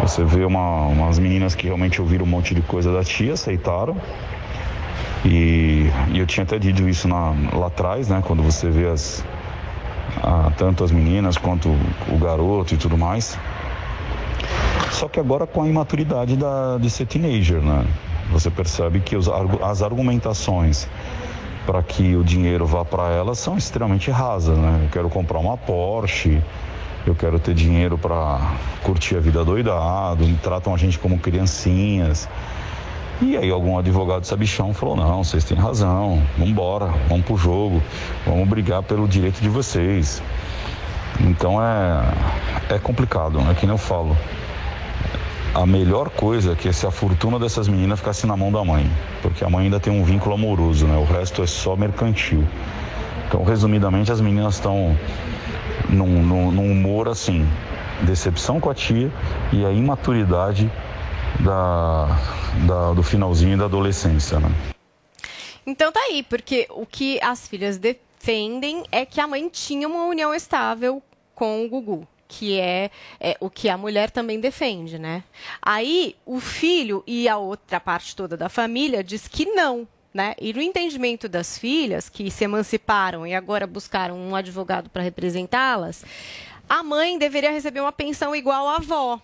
Você 0.00 0.24
vê 0.24 0.44
uma- 0.44 0.86
umas 0.86 1.18
meninas 1.18 1.54
que 1.54 1.66
realmente 1.66 2.00
ouviram 2.00 2.24
um 2.24 2.28
monte 2.28 2.54
de 2.54 2.62
coisa 2.62 2.92
da 2.92 3.02
tia, 3.04 3.34
aceitaram. 3.34 3.96
E, 5.24 5.90
e 6.12 6.18
eu 6.18 6.26
tinha 6.26 6.44
até 6.44 6.58
dito 6.58 6.88
isso 6.88 7.06
na- 7.08 7.34
lá 7.52 7.66
atrás, 7.66 8.08
né? 8.08 8.22
Quando 8.26 8.42
você 8.42 8.70
vê 8.70 8.86
as, 8.88 9.24
a- 10.22 10.50
tanto 10.56 10.82
as 10.84 10.90
meninas 10.90 11.36
quanto 11.36 11.68
o 12.08 12.18
garoto 12.18 12.74
e 12.74 12.76
tudo 12.76 12.96
mais. 12.96 13.38
Só 14.90 15.08
que 15.08 15.20
agora 15.20 15.46
com 15.46 15.62
a 15.62 15.68
imaturidade 15.68 16.36
da, 16.36 16.78
de 16.78 16.90
ser 16.90 17.06
teenager, 17.06 17.60
né? 17.60 17.84
Você 18.30 18.50
percebe 18.50 19.00
que 19.00 19.16
os 19.16 19.28
as 19.62 19.82
argumentações 19.82 20.88
para 21.66 21.82
que 21.82 22.16
o 22.16 22.24
dinheiro 22.24 22.66
vá 22.66 22.84
para 22.84 23.10
elas 23.10 23.38
são 23.38 23.56
extremamente 23.56 24.10
rasas, 24.10 24.56
né? 24.56 24.80
Eu 24.84 24.88
quero 24.90 25.08
comprar 25.08 25.38
uma 25.38 25.56
Porsche, 25.56 26.42
eu 27.06 27.14
quero 27.14 27.38
ter 27.38 27.54
dinheiro 27.54 27.96
para 27.96 28.52
curtir 28.82 29.16
a 29.16 29.20
vida 29.20 29.44
doidado, 29.44 30.26
tratam 30.42 30.74
a 30.74 30.76
gente 30.76 30.98
como 30.98 31.18
criancinhas. 31.18 32.28
E 33.22 33.36
aí 33.36 33.50
algum 33.50 33.78
advogado 33.78 34.24
sabichão 34.24 34.72
falou, 34.72 34.96
não, 34.96 35.22
vocês 35.22 35.44
têm 35.44 35.56
razão, 35.56 36.22
vamos 36.38 36.50
embora, 36.50 36.86
vamos 37.08 37.26
pro 37.26 37.36
jogo, 37.36 37.82
vamos 38.26 38.48
brigar 38.48 38.82
pelo 38.82 39.06
direito 39.06 39.40
de 39.40 39.48
vocês. 39.48 40.22
Então 41.20 41.62
é, 41.62 42.74
é 42.74 42.78
complicado, 42.78 43.38
é 43.50 43.54
que 43.54 43.66
eu 43.66 43.76
falo. 43.76 44.16
A 45.54 45.66
melhor 45.66 46.10
coisa 46.10 46.52
é 46.52 46.54
que 46.54 46.72
se 46.72 46.86
a 46.86 46.90
fortuna 46.90 47.38
dessas 47.38 47.66
meninas 47.66 47.98
ficasse 47.98 48.26
na 48.26 48.36
mão 48.36 48.52
da 48.52 48.64
mãe, 48.64 48.88
porque 49.20 49.44
a 49.44 49.50
mãe 49.50 49.64
ainda 49.64 49.80
tem 49.80 49.92
um 49.92 50.04
vínculo 50.04 50.34
amoroso, 50.34 50.86
né? 50.86 50.96
O 50.96 51.04
resto 51.04 51.42
é 51.42 51.46
só 51.46 51.74
mercantil. 51.74 52.46
Então, 53.26 53.42
resumidamente, 53.42 54.12
as 54.12 54.20
meninas 54.20 54.54
estão 54.54 54.96
num, 55.88 56.22
num, 56.22 56.50
num 56.52 56.70
humor 56.70 57.08
assim, 57.08 57.48
decepção 58.02 58.60
com 58.60 58.70
a 58.70 58.74
tia 58.74 59.10
e 59.52 59.64
a 59.64 59.72
imaturidade 59.72 60.70
da, 61.40 62.16
da- 62.66 62.92
do 62.92 63.02
finalzinho 63.02 63.58
da 63.58 63.64
adolescência, 63.64 64.38
né? 64.38 64.50
Então 65.66 65.90
tá 65.92 66.00
aí, 66.08 66.22
porque 66.22 66.66
o 66.70 66.86
que 66.86 67.20
as 67.22 67.46
filhas 67.48 67.76
defendem 67.76 68.84
é 68.90 69.04
que 69.04 69.20
a 69.20 69.26
mãe 69.26 69.48
tinha 69.48 69.86
uma 69.88 70.04
união 70.04 70.32
estável 70.34 71.02
com 71.34 71.64
o 71.64 71.68
Gugu. 71.68 72.06
Que 72.32 72.60
é, 72.60 72.90
é 73.18 73.36
o 73.40 73.50
que 73.50 73.68
a 73.68 73.76
mulher 73.76 74.08
também 74.08 74.38
defende, 74.38 74.98
né? 74.98 75.24
Aí 75.60 76.14
o 76.24 76.38
filho 76.38 77.02
e 77.06 77.28
a 77.28 77.36
outra 77.36 77.80
parte 77.80 78.14
toda 78.14 78.36
da 78.36 78.48
família 78.48 79.02
diz 79.02 79.26
que 79.26 79.46
não, 79.46 79.86
né? 80.14 80.34
E 80.40 80.52
no 80.52 80.62
entendimento 80.62 81.28
das 81.28 81.58
filhas, 81.58 82.08
que 82.08 82.30
se 82.30 82.44
emanciparam 82.44 83.26
e 83.26 83.34
agora 83.34 83.66
buscaram 83.66 84.16
um 84.16 84.36
advogado 84.36 84.88
para 84.88 85.02
representá-las, 85.02 86.04
a 86.68 86.84
mãe 86.84 87.18
deveria 87.18 87.50
receber 87.50 87.80
uma 87.80 87.90
pensão 87.90 88.34
igual 88.34 88.68
à 88.68 88.76
avó. 88.76 89.20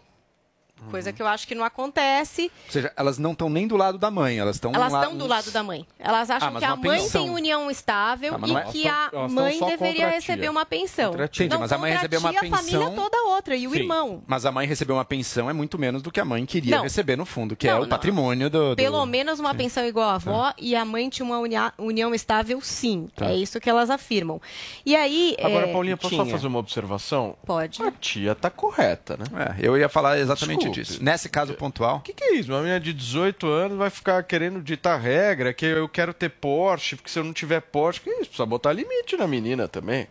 Coisa 0.90 1.12
que 1.12 1.20
eu 1.20 1.26
acho 1.26 1.48
que 1.48 1.54
não 1.54 1.64
acontece. 1.64 2.50
Ou 2.66 2.72
seja, 2.72 2.92
elas 2.96 3.18
não 3.18 3.32
estão 3.32 3.48
nem 3.50 3.66
do 3.66 3.76
lado 3.76 3.98
da 3.98 4.10
mãe, 4.10 4.38
elas 4.38 4.56
estão 4.56 4.72
Elas 4.72 4.92
estão 4.92 5.16
do 5.16 5.26
lado 5.26 5.50
da 5.50 5.62
mãe. 5.62 5.86
Elas 5.98 6.30
acham 6.30 6.54
Ah, 6.54 6.58
que 6.58 6.64
a 6.64 6.76
mãe 6.76 7.00
pensão. 7.00 7.22
tem 7.24 7.30
união 7.30 7.70
estável 7.70 8.34
Ah, 8.34 8.46
e 8.46 8.56
é- 8.56 8.62
que 8.72 8.88
a 8.88 9.28
mãe 9.28 9.58
só 9.58 9.66
deveria 9.66 10.06
a 10.06 10.10
receber 10.10 10.48
uma 10.48 10.64
pensão. 10.66 11.10
Contra 11.10 11.24
a 11.24 11.28
tia. 11.28 11.48
Não, 11.48 11.58
mas 11.60 11.72
a 11.72 11.78
mãe 11.78 11.92
recebeu 11.92 12.20
uma 12.20 12.32
pensão. 12.32 12.54
a 12.54 12.58
família 12.58 12.90
toda 12.90 13.22
outra 13.34 13.56
e 13.56 13.66
o 13.66 13.70
Sim, 13.72 13.78
irmão. 13.78 14.22
Mas 14.26 14.46
a 14.46 14.52
mãe 14.52 14.66
recebeu 14.66 14.96
uma 14.96 15.04
pensão 15.04 15.50
é 15.50 15.52
muito 15.52 15.78
menos 15.78 16.02
do 16.02 16.12
que 16.12 16.20
a 16.20 16.24
mãe 16.24 16.44
queria 16.46 16.76
Não. 16.76 16.82
receber 16.84 17.16
no 17.16 17.24
fundo, 17.26 17.56
que 17.56 17.66
é 17.68 17.72
Não, 17.72 17.78
o 17.78 17.82
não. 17.82 17.88
patrimônio 17.88 18.48
do. 18.48 18.70
do- 18.70 18.76
Pelo 18.76 19.04
menos 19.06 19.40
uma 19.40 19.54
pensão 19.54 19.84
igual 19.84 20.10
à 20.10 20.14
avó 20.14 20.52
e 20.58 20.76
a 20.76 20.84
mãe 20.84 21.08
tinha 21.08 21.26
uma 21.26 21.38
unia- 21.38 21.72
união 21.78 22.14
estável, 22.14 22.60
sim. 22.60 23.08
Tá. 23.16 23.26
É 23.30 23.34
isso 23.34 23.58
que 23.60 23.68
elas 23.68 23.90
afirmam. 23.90 24.40
E 24.84 24.94
aí. 24.94 25.34
Agora, 25.42 25.66
é, 25.66 25.72
Paulinha, 25.72 25.96
posso 25.96 26.14
só 26.14 26.22
tinha. 26.22 26.32
fazer 26.34 26.46
uma 26.46 26.58
observação? 26.58 27.34
Pode. 27.44 27.82
A 27.82 27.90
tia 27.90 28.34
tá 28.34 28.50
correta, 28.50 29.16
né? 29.16 29.24
É, 29.58 29.66
eu 29.66 29.76
ia 29.76 29.88
falar 29.88 30.18
exatamente 30.18 30.65
Desculpe. 30.70 30.90
disso. 30.92 31.04
Nesse 31.04 31.28
caso 31.28 31.54
pontual. 31.54 31.98
O 31.98 32.00
que, 32.00 32.12
que 32.12 32.24
é 32.24 32.34
isso? 32.34 32.52
Uma 32.52 32.60
menina 32.60 32.80
de 32.80 32.92
18 32.92 33.46
anos 33.46 33.78
vai 33.78 33.90
ficar 33.90 34.22
querendo 34.22 34.60
ditar 34.60 35.00
regra, 35.00 35.52
que 35.52 35.66
eu 35.66 35.88
quero 35.88 36.12
ter 36.12 36.30
Porsche, 36.30 36.96
porque 36.96 37.10
se 37.10 37.18
eu 37.18 37.24
não 37.24 37.32
tiver 37.32 37.60
Porsche, 37.60 38.00
que 38.00 38.10
isso? 38.10 38.26
Precisa 38.26 38.46
botar 38.46 38.72
limite 38.72 39.16
na 39.16 39.26
menina 39.26 39.68
também. 39.68 40.06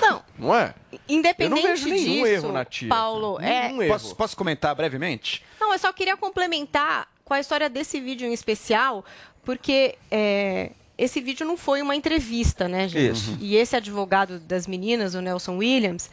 Não. 0.00 0.22
Não 0.38 0.54
é? 0.54 0.74
Independente 1.08 1.60
Eu 1.60 1.68
não 1.68 1.76
vejo 1.76 1.88
nenhum 1.88 2.24
disso, 2.24 2.26
erro 2.26 2.52
na 2.52 2.64
tia. 2.64 2.88
Paulo, 2.88 3.40
é. 3.40 3.68
Erro. 3.68 3.88
Posso, 3.88 4.16
posso 4.16 4.36
comentar 4.36 4.74
brevemente? 4.74 5.42
Não, 5.60 5.72
eu 5.72 5.78
só 5.78 5.92
queria 5.92 6.16
complementar 6.16 7.08
com 7.24 7.34
a 7.34 7.40
história 7.40 7.70
desse 7.70 8.00
vídeo 8.00 8.26
em 8.26 8.32
especial, 8.32 9.04
porque 9.44 9.96
é, 10.10 10.72
esse 10.96 11.20
vídeo 11.20 11.46
não 11.46 11.56
foi 11.56 11.82
uma 11.82 11.96
entrevista, 11.96 12.68
né, 12.68 12.88
gente? 12.88 13.12
Isso. 13.12 13.38
E 13.40 13.56
esse 13.56 13.74
advogado 13.74 14.38
das 14.38 14.66
meninas, 14.66 15.14
o 15.14 15.20
Nelson 15.20 15.56
Williams, 15.56 16.10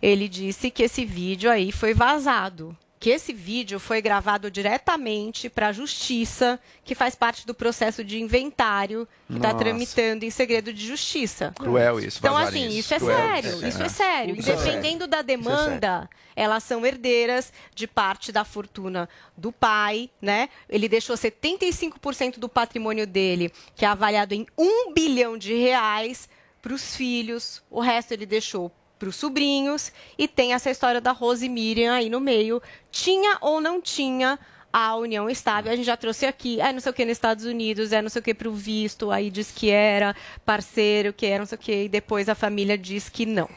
ele 0.00 0.28
disse 0.28 0.70
que 0.70 0.82
esse 0.82 1.04
vídeo 1.04 1.50
aí 1.50 1.72
foi 1.72 1.94
vazado. 1.94 2.76
Que 3.00 3.10
esse 3.10 3.32
vídeo 3.32 3.78
foi 3.78 4.02
gravado 4.02 4.50
diretamente 4.50 5.48
para 5.48 5.68
a 5.68 5.72
justiça, 5.72 6.58
que 6.84 6.94
faz 6.94 7.14
parte 7.14 7.46
do 7.46 7.54
processo 7.54 8.02
de 8.02 8.20
inventário 8.20 9.06
que 9.28 9.36
está 9.36 9.54
tramitando 9.54 10.24
em 10.24 10.30
segredo 10.30 10.72
de 10.72 10.84
justiça. 10.86 11.52
Cruel 11.56 12.00
isso, 12.00 12.18
Então, 12.18 12.36
assim, 12.36 12.66
isso. 12.68 12.78
isso 12.80 12.94
é 12.94 12.98
Cruel. 12.98 13.16
sério, 13.16 13.64
É. 13.64 13.68
isso 13.68 13.82
é 13.82 13.88
sério. 13.88 14.36
Isso 14.36 14.50
é 14.50 14.56
Dependendo 14.56 15.06
da 15.06 15.18
Isso 15.18 15.24
é 15.24 15.36
demanda, 15.36 16.10
elas 16.34 16.64
são 16.64 16.84
herdeiras 16.84 17.52
de 17.74 17.86
parte 17.86 18.32
da 18.32 18.44
fortuna 18.44 19.08
do 19.36 19.52
pai, 19.52 20.10
né? 20.20 20.48
Ele 20.68 20.88
deixou 20.88 21.16
75% 21.16 22.38
do 22.38 22.48
patrimônio 22.48 23.06
dele, 23.06 23.52
que 23.76 23.84
é 23.84 23.88
avaliado 23.88 24.34
em 24.34 24.44
um 24.58 24.92
bilhão 24.92 25.38
de 25.38 25.54
reais, 25.54 26.28
para 26.60 26.74
os 26.74 26.96
filhos. 26.96 27.62
O 27.70 27.80
resto 27.80 28.12
ele 28.12 28.26
deixou 28.26 28.72
para 28.98 29.08
os 29.08 29.16
sobrinhos. 29.16 29.92
E 30.16 30.26
tem 30.26 30.52
essa 30.52 30.70
história 30.70 31.00
da 31.00 31.12
Rose 31.12 31.48
Miriam 31.48 31.94
aí 31.94 32.10
no 32.10 32.20
meio. 32.20 32.60
Tinha 32.90 33.38
ou 33.40 33.60
não 33.60 33.80
tinha 33.80 34.38
a 34.72 34.96
união 34.96 35.28
estável. 35.28 35.72
A 35.72 35.76
gente 35.76 35.86
já 35.86 35.96
trouxe 35.96 36.26
aqui, 36.26 36.60
é 36.60 36.72
não 36.72 36.80
sei 36.80 36.90
o 36.90 36.94
que 36.94 37.04
nos 37.04 37.12
Estados 37.12 37.44
Unidos, 37.44 37.92
é 37.92 38.02
não 38.02 38.08
sei 38.08 38.20
o 38.20 38.22
que 38.22 38.34
para 38.34 38.48
o 38.48 38.52
visto, 38.52 39.10
aí 39.10 39.30
diz 39.30 39.50
que 39.50 39.70
era 39.70 40.14
parceiro, 40.44 41.12
que 41.12 41.26
era 41.26 41.38
não 41.38 41.46
sei 41.46 41.56
o 41.56 41.60
que, 41.60 41.84
e 41.84 41.88
depois 41.88 42.28
a 42.28 42.34
família 42.34 42.76
diz 42.76 43.08
que 43.08 43.24
não. 43.24 43.48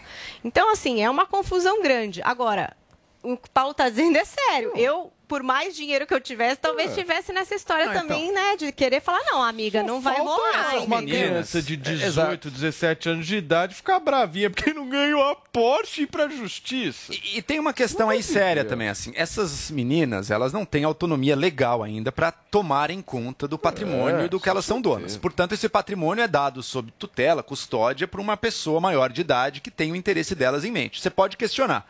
Então, 0.43 0.71
assim, 0.71 1.01
é 1.01 1.09
uma 1.09 1.25
confusão 1.25 1.81
grande. 1.81 2.21
Agora, 2.23 2.75
o 3.23 3.37
que 3.37 3.47
o 3.47 3.51
Paulo 3.51 3.71
está 3.71 3.89
dizendo 3.89 4.17
é 4.17 4.25
sério. 4.25 4.71
Eu 4.75 5.11
por 5.31 5.41
mais 5.43 5.73
dinheiro 5.77 6.05
que 6.05 6.13
eu 6.13 6.19
tivesse, 6.19 6.57
talvez 6.59 6.91
É. 6.91 6.93
tivesse 6.93 7.31
nessa 7.31 7.55
história 7.55 7.85
Não, 7.85 7.93
também, 7.93 8.23
então. 8.31 8.35
né? 8.35 8.57
De 8.57 8.69
querer 8.73 8.99
falar, 8.99 9.21
não, 9.31 9.41
amiga, 9.41 9.81
não 9.81 10.01
vai 10.01 10.19
rolar. 10.19 10.75
Uma 10.83 10.97
entendeu? 11.01 11.29
criança 11.29 11.61
de 11.61 11.75
É, 11.75 11.77
18, 11.77 12.51
17 12.51 13.07
anos 13.07 13.25
de 13.25 13.37
idade 13.37 13.73
ficar 13.73 13.97
bravinha 14.01 14.49
porque 14.49 14.73
não 14.73 14.89
ganhou 14.89 15.23
a 15.23 15.33
Porsche 15.33 16.01
e 16.01 16.05
pra 16.05 16.27
justiça. 16.27 17.13
E, 17.13 17.37
e 17.37 17.41
tem 17.41 17.59
uma 17.59 17.71
questão 17.71 18.09
aí 18.09 18.21
séria 18.21 18.65
também, 18.65 18.89
assim. 18.89 19.13
Essas 19.15 19.71
meninas, 19.71 20.29
elas 20.29 20.51
não 20.51 20.65
têm 20.65 20.83
autonomia 20.83 21.33
legal 21.33 21.81
ainda 21.81 22.11
para 22.11 22.29
tomarem 22.33 23.01
conta 23.01 23.47
do 23.47 23.57
patrimônio 23.57 24.19
É, 24.19 24.25
e 24.25 24.27
do 24.27 24.37
que 24.37 24.49
elas 24.49 24.65
são 24.65 24.81
donas. 24.81 25.15
Portanto, 25.15 25.53
esse 25.53 25.69
patrimônio 25.69 26.21
é 26.25 26.27
dado 26.27 26.61
sob 26.61 26.91
tutela, 26.99 27.41
custódia, 27.41 28.05
por 28.05 28.19
uma 28.19 28.35
pessoa 28.35 28.81
maior 28.81 29.09
de 29.13 29.21
idade 29.21 29.61
que 29.61 29.71
tem 29.71 29.93
o 29.93 29.95
interesse 29.95 30.35
delas 30.35 30.65
em 30.65 30.71
mente. 30.71 30.99
Você 30.99 31.09
pode 31.09 31.37
questionar. 31.37 31.87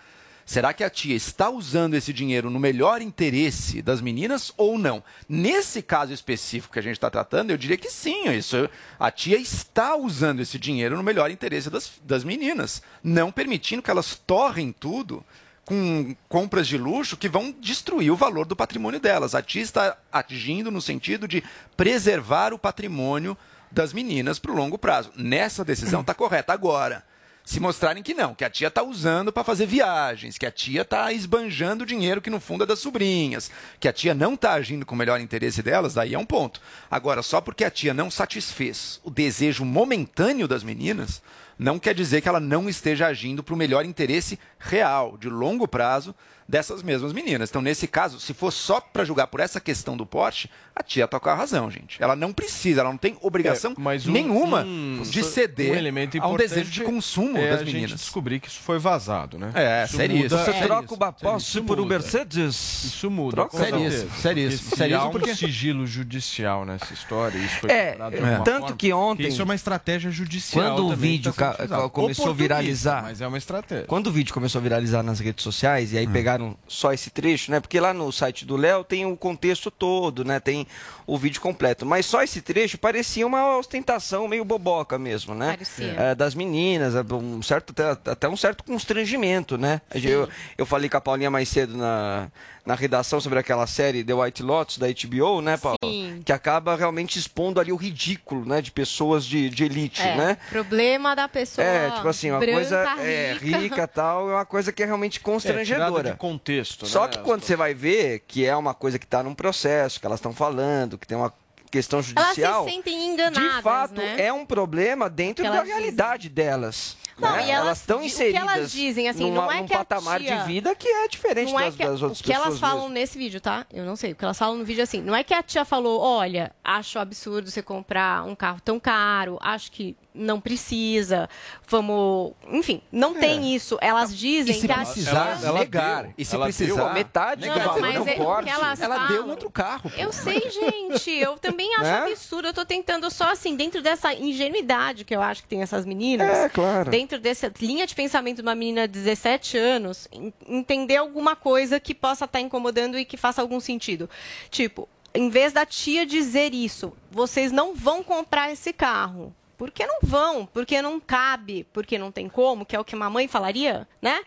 Será 0.52 0.74
que 0.74 0.84
a 0.84 0.90
tia 0.90 1.16
está 1.16 1.50
usando 1.50 1.94
esse 1.94 2.12
dinheiro 2.12 2.50
no 2.50 2.60
melhor 2.60 3.02
interesse 3.02 3.82
das 3.82 4.02
meninas 4.02 4.52
ou 4.58 4.78
não? 4.78 5.02
Nesse 5.30 5.82
caso 5.82 6.12
específico 6.12 6.74
que 6.74 6.80
a 6.80 6.82
gente 6.82 6.96
está 6.96 7.10
tratando, 7.10 7.52
eu 7.52 7.58
diria 7.58 7.78
que 7.78 7.90
sim. 7.90 8.28
Isso, 8.32 8.70
a 9.00 9.10
tia 9.10 9.38
está 9.38 9.96
usando 9.96 10.42
esse 10.42 10.60
dinheiro 10.60 10.98
no 10.98 11.04
melhor 11.04 11.32
interesse 11.32 11.70
das, 11.70 11.94
das 12.04 12.26
meninas, 12.26 12.82
não 13.02 13.32
permitindo 13.32 13.82
que 13.82 13.90
elas 13.90 14.16
torrem 14.28 14.74
tudo 14.78 15.24
com 15.64 16.14
compras 16.28 16.68
de 16.68 16.78
luxo 16.78 17.16
que 17.16 17.30
vão 17.30 17.56
destruir 17.58 18.12
o 18.12 18.18
valor 18.18 18.46
do 18.46 18.54
patrimônio 18.54 19.00
delas. 19.00 19.34
A 19.34 19.42
tia 19.42 19.62
está 19.62 19.98
agindo 20.12 20.70
no 20.70 20.82
sentido 20.82 21.30
de 21.30 21.42
preservar 21.78 22.54
o 22.54 22.60
patrimônio 22.60 23.38
das 23.72 23.94
meninas 23.94 24.38
para 24.38 24.52
o 24.52 24.56
longo 24.56 24.78
prazo. 24.78 25.14
Nessa 25.16 25.64
decisão 25.64 26.02
está 26.02 26.14
correta. 26.14 26.52
Agora, 26.52 27.06
se 27.44 27.60
mostrarem 27.60 28.04
que 28.04 28.14
não, 28.14 28.34
que 28.34 28.46
a 28.46 28.50
tia 28.50 28.68
está 28.68 28.84
usando 28.84 29.32
para 29.32 29.44
fazer 29.44 29.66
viagens, 29.66 30.38
que 30.38 30.46
a 30.46 30.52
tia 30.52 30.82
está 30.82 31.12
esbanjando 31.12 31.86
dinheiro 31.86 32.22
que 32.22 32.30
no 32.30 32.40
fundo 32.40 32.64
é 32.64 32.68
das 32.68 32.80
sobrinhas, 32.80 33.52
que 33.80 33.88
a 33.88 33.94
tia 33.94 34.14
não 34.14 34.36
está 34.36 34.54
agindo 34.54 34.86
com 34.86 34.96
o 34.96 34.98
melhor 34.98 35.20
interesse 35.20 35.62
delas, 35.62 35.94
daí 35.94 36.14
é 36.14 36.20
um 36.20 36.26
ponto. 36.26 36.62
Agora, 36.90 37.22
só 37.22 37.42
porque 37.42 37.64
a 37.64 37.72
tia 37.72 37.94
não 37.94 38.12
satisfez 38.12 39.00
o 39.04 39.10
desejo 39.10 39.66
momentâneo 39.66 40.48
das 40.48 40.64
meninas, 40.64 41.22
não 41.58 41.78
quer 41.78 41.94
dizer 41.94 42.22
que 42.22 42.30
ela 42.30 42.40
não 42.40 42.68
esteja 42.68 43.08
agindo 43.08 43.44
para 43.44 43.54
o 43.54 43.58
melhor 43.58 43.86
interesse 43.86 44.40
real, 44.58 45.18
de 45.18 45.30
longo 45.30 45.68
prazo, 45.68 46.16
dessas 46.52 46.84
mesmas 46.84 47.14
meninas. 47.14 47.50
Então, 47.50 47.62
nesse 47.62 47.88
caso, 47.88 48.20
se 48.20 48.34
for 48.34 48.52
só 48.52 48.82
para 48.82 49.06
julgar 49.06 49.28
por 49.28 49.40
essa 49.40 49.60
questão 49.62 49.96
do 49.96 50.06
Porsche, 50.06 50.50
a 50.76 50.84
tia 50.84 51.08
tá 51.08 51.20
com 51.20 51.30
a 51.30 51.34
razão, 51.34 51.72
gente. 51.72 52.02
Ela 52.04 52.16
não 52.16 52.34
precisa, 52.34 52.82
ela 52.82 52.90
não 52.90 52.98
tem 52.98 53.18
obrigação 53.22 53.72
É, 53.72 53.76
mas 53.78 54.06
um- 54.06 54.12
nenhuma 54.12 54.62
um- 54.64 55.02
de 55.04 55.24
ceder 55.24 55.72
um 55.72 55.76
elemento 55.76 56.18
a 56.22 56.28
um 56.28 56.36
desejo 56.36 56.70
de 56.70 56.82
consumo 56.84 57.38
é 57.38 57.52
das 57.52 57.62
a 57.62 57.64
gente 57.64 57.74
meninas. 57.74 58.00
descobrir 58.00 58.40
que 58.42 58.48
isso 58.50 58.60
foi 58.60 58.78
vazado, 58.80 59.38
né? 59.38 59.52
É, 59.56 59.86
Isso 59.86 59.98
muda- 59.98 60.38
Você 60.44 60.52
é 60.52 60.62
troca 60.62 60.86
isso, 60.86 60.96
uma 60.96 61.06
seríssimo. 61.08 61.32
Porsche 61.32 61.48
Isso 61.48 61.64
por 61.64 61.80
um. 61.80 61.86
Mercedes? 61.86 62.84
Isso 62.84 63.10
muda. 63.10 63.36
Troca 63.38 63.52
com 63.52 63.58
seríssimo, 63.58 64.12
certeza. 64.12 64.22
seríssimo, 64.22 65.10
Porque 65.12 65.30
há 65.30 65.34
um 65.34 65.36
sigilo 65.38 65.88
judicial 65.88 66.66
nessa 66.66 66.94
história, 66.94 67.38
isso 67.38 67.56
foi 67.62 67.72
É, 67.72 67.98
é. 67.98 68.38
tanto 68.44 68.60
forma, 68.62 68.76
que 68.76 68.92
ontem- 68.94 69.28
Isso 69.28 69.42
é 69.42 69.46
uma 69.46 69.56
estratégia 69.56 70.12
judicial 70.12 70.76
Quando 70.76 70.88
o 70.92 70.96
vídeo 70.96 71.32
tá 71.34 71.90
começou 71.90 72.30
a 72.30 72.34
viralizar. 72.34 73.04
Mas 73.04 73.22
é 73.22 73.28
uma 73.28 73.38
estratégia. 73.38 73.86
Quando 73.88 74.08
o 74.08 74.12
vídeo 74.12 74.34
começou 74.34 74.60
a 74.60 74.62
viralizar 74.62 75.02
nas 75.04 75.20
redes 75.20 75.44
sociais, 75.44 75.94
e 75.94 75.98
aí 75.98 76.08
pegaram 76.08 76.41
só 76.68 76.94
esse 76.94 77.10
trecho, 77.10 77.52
né? 77.52 77.60
Porque 77.60 77.80
lá 77.80 77.94
no 77.94 78.12
site 78.12 78.46
do 78.46 78.56
Léo 78.56 78.84
tem 78.84 79.06
o 79.06 79.16
contexto 79.18 79.70
todo, 79.70 80.24
né? 80.24 80.40
Tem 80.40 80.68
o 81.06 81.18
vídeo 81.18 81.42
completo. 81.42 81.86
Mas 81.86 82.06
só 82.06 82.24
esse 82.24 82.42
trecho 82.42 82.78
parecia 82.78 83.26
uma 83.26 83.58
ostentação 83.58 84.28
meio 84.28 84.46
boboca 84.46 84.98
mesmo, 84.98 85.34
né? 85.36 85.52
Parecia. 85.52 85.94
É, 85.98 86.16
das 86.16 86.36
meninas, 86.36 86.96
é, 86.96 87.02
um 87.14 87.42
certo, 87.42 87.72
até, 87.72 88.12
até 88.12 88.30
um 88.30 88.38
certo 88.38 88.64
constrangimento, 88.64 89.58
né? 89.58 89.82
Eu, 89.94 90.30
eu 90.58 90.66
falei 90.66 90.90
com 90.90 90.98
a 90.98 91.02
Paulinha 91.02 91.30
mais 91.30 91.50
cedo 91.50 91.78
na, 91.78 92.30
na 92.66 92.76
redação 92.76 93.20
sobre 93.20 93.40
aquela 93.40 93.66
série 93.66 94.04
The 94.04 94.14
White 94.14 94.44
Lotus 94.44 94.78
da 94.78 94.88
HBO, 94.88 95.42
né, 95.42 95.58
Paulo? 95.58 95.78
Sim. 95.84 96.22
Que 96.24 96.32
acaba 96.32 96.76
realmente 96.76 97.18
expondo 97.18 97.60
ali 97.60 97.72
o 97.72 97.76
ridículo, 97.76 98.46
né? 98.46 98.62
De 98.62 98.72
pessoas 98.72 99.26
de, 99.26 99.50
de 99.50 99.64
elite, 99.64 100.02
É, 100.02 100.16
né? 100.16 100.38
problema 100.50 101.16
da 101.16 101.28
pessoa 101.28 101.66
É, 101.66 101.90
tipo 101.92 102.08
assim, 102.08 102.30
uma 102.30 102.40
branca, 102.40 102.54
coisa 102.54 102.78
é, 103.02 103.34
rica. 103.40 103.58
rica 103.58 103.88
tal, 103.88 104.30
é 104.30 104.34
uma 104.36 104.46
coisa 104.46 104.72
que 104.72 104.84
é 104.84 104.86
realmente 104.86 105.18
É, 105.20 105.22
constrangedora. 105.22 106.12
de 106.12 106.18
contexto, 106.18 106.86
Só 106.86 107.04
né? 107.04 107.08
que 107.10 107.18
quando 107.20 107.44
você 107.44 107.56
vai 107.56 107.74
ver 107.74 108.24
que 108.28 108.46
é 108.46 108.56
uma 108.56 108.74
coisa 108.74 109.00
que 109.00 109.06
está 109.06 109.24
num 109.24 109.34
processo, 109.34 110.00
que 110.00 110.06
elas 110.06 110.20
estão 110.20 110.34
falando, 110.34 110.98
que 110.98 111.08
tem 111.08 111.18
uma 111.18 111.34
questão 111.72 112.00
Elas 112.00 112.08
judicial, 112.08 112.66
se 112.66 112.72
sentem 112.72 113.14
enganadas, 113.14 113.56
de 113.56 113.62
fato 113.62 113.94
né? 113.96 114.16
é 114.20 114.34
um 114.34 114.46
problema 114.46 115.10
dentro 115.10 115.44
da 115.44 115.56
elas 115.56 115.68
realidade 115.68 116.28
delas. 116.30 116.98
Não, 117.22 117.36
né? 117.36 117.48
e 117.48 117.52
elas- 117.52 117.80
estão 117.80 117.98
o 117.98 118.00
que 118.02 118.06
inseridas 118.08 118.42
elas 118.42 118.72
dizem, 118.72 119.08
assim, 119.10 119.30
numa- 119.32 119.44
não 119.46 119.52
é 119.52 119.62
num 119.62 119.68
que 119.68 119.74
patamar 119.78 120.20
tia- 120.20 120.38
de 120.38 120.44
vida 120.48 120.76
que 120.76 120.88
é 120.88 121.08
diferente 121.08 121.52
não 121.52 121.60
é 121.60 121.66
das, 121.66 121.76
que, 121.76 121.84
das 121.86 122.02
outras 122.02 122.20
o 122.20 122.24
que 122.24 122.32
elas 122.34 122.44
pessoas 122.46 122.60
falam 122.60 122.82
mesmo. 122.84 122.94
nesse 122.94 123.18
vídeo, 123.18 123.40
tá? 123.42 123.66
Eu 123.74 123.86
não 123.86 123.96
sei. 123.96 124.12
O 124.12 124.16
que 124.16 124.24
elas 124.26 124.38
falam 124.38 124.58
no 124.58 124.66
vídeo 124.66 124.82
é 124.82 124.84
assim: 124.84 125.02
não 125.02 125.16
é 125.16 125.24
que 125.24 125.34
a 125.34 125.42
tia 125.44 125.64
falou, 125.66 126.00
olha, 126.02 126.52
acho 126.64 126.98
absurdo 127.00 127.50
você 127.50 127.62
comprar 127.62 128.24
um 128.26 128.36
carro 128.36 128.60
tão 128.62 128.80
caro, 128.80 129.38
acho 129.42 129.72
que 129.72 129.96
não 130.14 130.42
precisa, 130.42 131.30
vamos. 131.68 132.34
Enfim, 132.50 132.82
não 132.92 133.14
tem 133.14 133.56
isso. 133.56 133.78
Elas 133.82 134.16
dizem 134.16 134.54
É. 134.54 134.58
E 134.58 134.62
se 134.62 134.68
que 134.68 134.72
a 134.74 134.76
precisar, 134.78 135.38
tia. 135.38 135.48
ela 135.48 135.60
negar. 135.60 136.10
E 136.18 136.26
se 136.26 136.36
Ela 136.36 136.46
precisar, 136.46 136.84
deu 136.84 136.94
metade 136.94 137.48
Não, 137.48 137.54
do 137.54 137.60
valor 137.62 137.86
é- 137.86 138.00
o 138.00 138.06
que 138.06 138.16
Porsche. 138.16 138.50
elas 138.50 138.82
ela 138.82 138.96
falam- 138.96 139.12
deu 139.14 139.28
outro 139.30 139.50
carro. 139.50 139.90
pô. 139.90 139.96
Eu 139.98 140.12
sei, 140.12 140.40
gente. 140.50 141.12
Eu 141.12 141.38
também 141.38 141.74
acho 141.76 141.84
Né? 141.84 141.98
absurdo. 142.12 142.48
Eu 142.50 142.54
tô 142.54 142.66
tentando 142.66 143.10
só, 143.10 143.32
assim, 143.32 143.56
dentro 143.56 143.82
dessa 143.82 144.14
ingenuidade 144.14 145.06
que 145.06 145.16
eu 145.16 145.22
acho 145.22 145.44
que 145.44 145.48
tem 145.48 145.62
essas 145.62 145.86
meninas. 145.86 146.28
É, 146.30 146.50
claro. 146.50 146.90
Dentro 146.90 147.20
dessa 147.20 147.52
linha 147.62 147.88
de 147.88 147.96
pensamento 147.96 148.38
de 148.38 148.42
uma 148.42 148.56
menina 148.56 148.88
de 148.88 148.94
17 149.00 149.58
anos, 149.58 150.08
en- 150.12 150.34
entender 150.48 150.98
alguma 150.98 151.36
coisa 151.36 151.80
que 151.80 151.94
possa 151.96 152.26
estar 152.26 152.42
incomodando 152.42 152.98
e 152.98 153.06
que 153.06 153.16
faça 153.18 153.42
algum 153.42 153.60
sentido. 153.60 154.10
Tipo, 154.50 154.90
em 155.14 155.30
vez 155.30 155.52
da 155.54 155.66
tia 155.66 156.06
dizer 156.06 156.54
isso, 156.54 156.94
vocês 157.10 157.52
não 157.52 157.74
vão 157.76 158.04
comprar 158.04 158.52
esse 158.52 158.72
carro. 158.74 159.34
Por 159.62 159.70
que 159.70 159.86
não 159.86 160.00
vão? 160.02 160.44
Porque 160.48 160.82
não 160.82 161.00
cabe, 161.00 161.68
porque 161.72 161.96
não 161.96 162.12
tem 162.12 162.28
como, 162.28 162.66
que 162.66 162.76
é 162.76 162.80
o 162.80 162.84
que 162.84 162.96
uma 162.96 163.12
mãe 163.12 163.28
falaria, 163.28 163.88
né? 164.02 164.22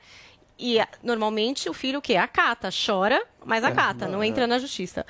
E 0.56 0.78
normalmente 1.02 1.68
o 1.68 1.74
filho 1.74 1.98
o 1.98 2.00
quê? 2.00 2.14
Acata, 2.14 2.68
chora, 2.70 3.20
mas 3.44 3.64
acata, 3.64 4.06
não 4.06 4.22
entra 4.22 4.46
na 4.46 4.60
justiça. 4.60 5.04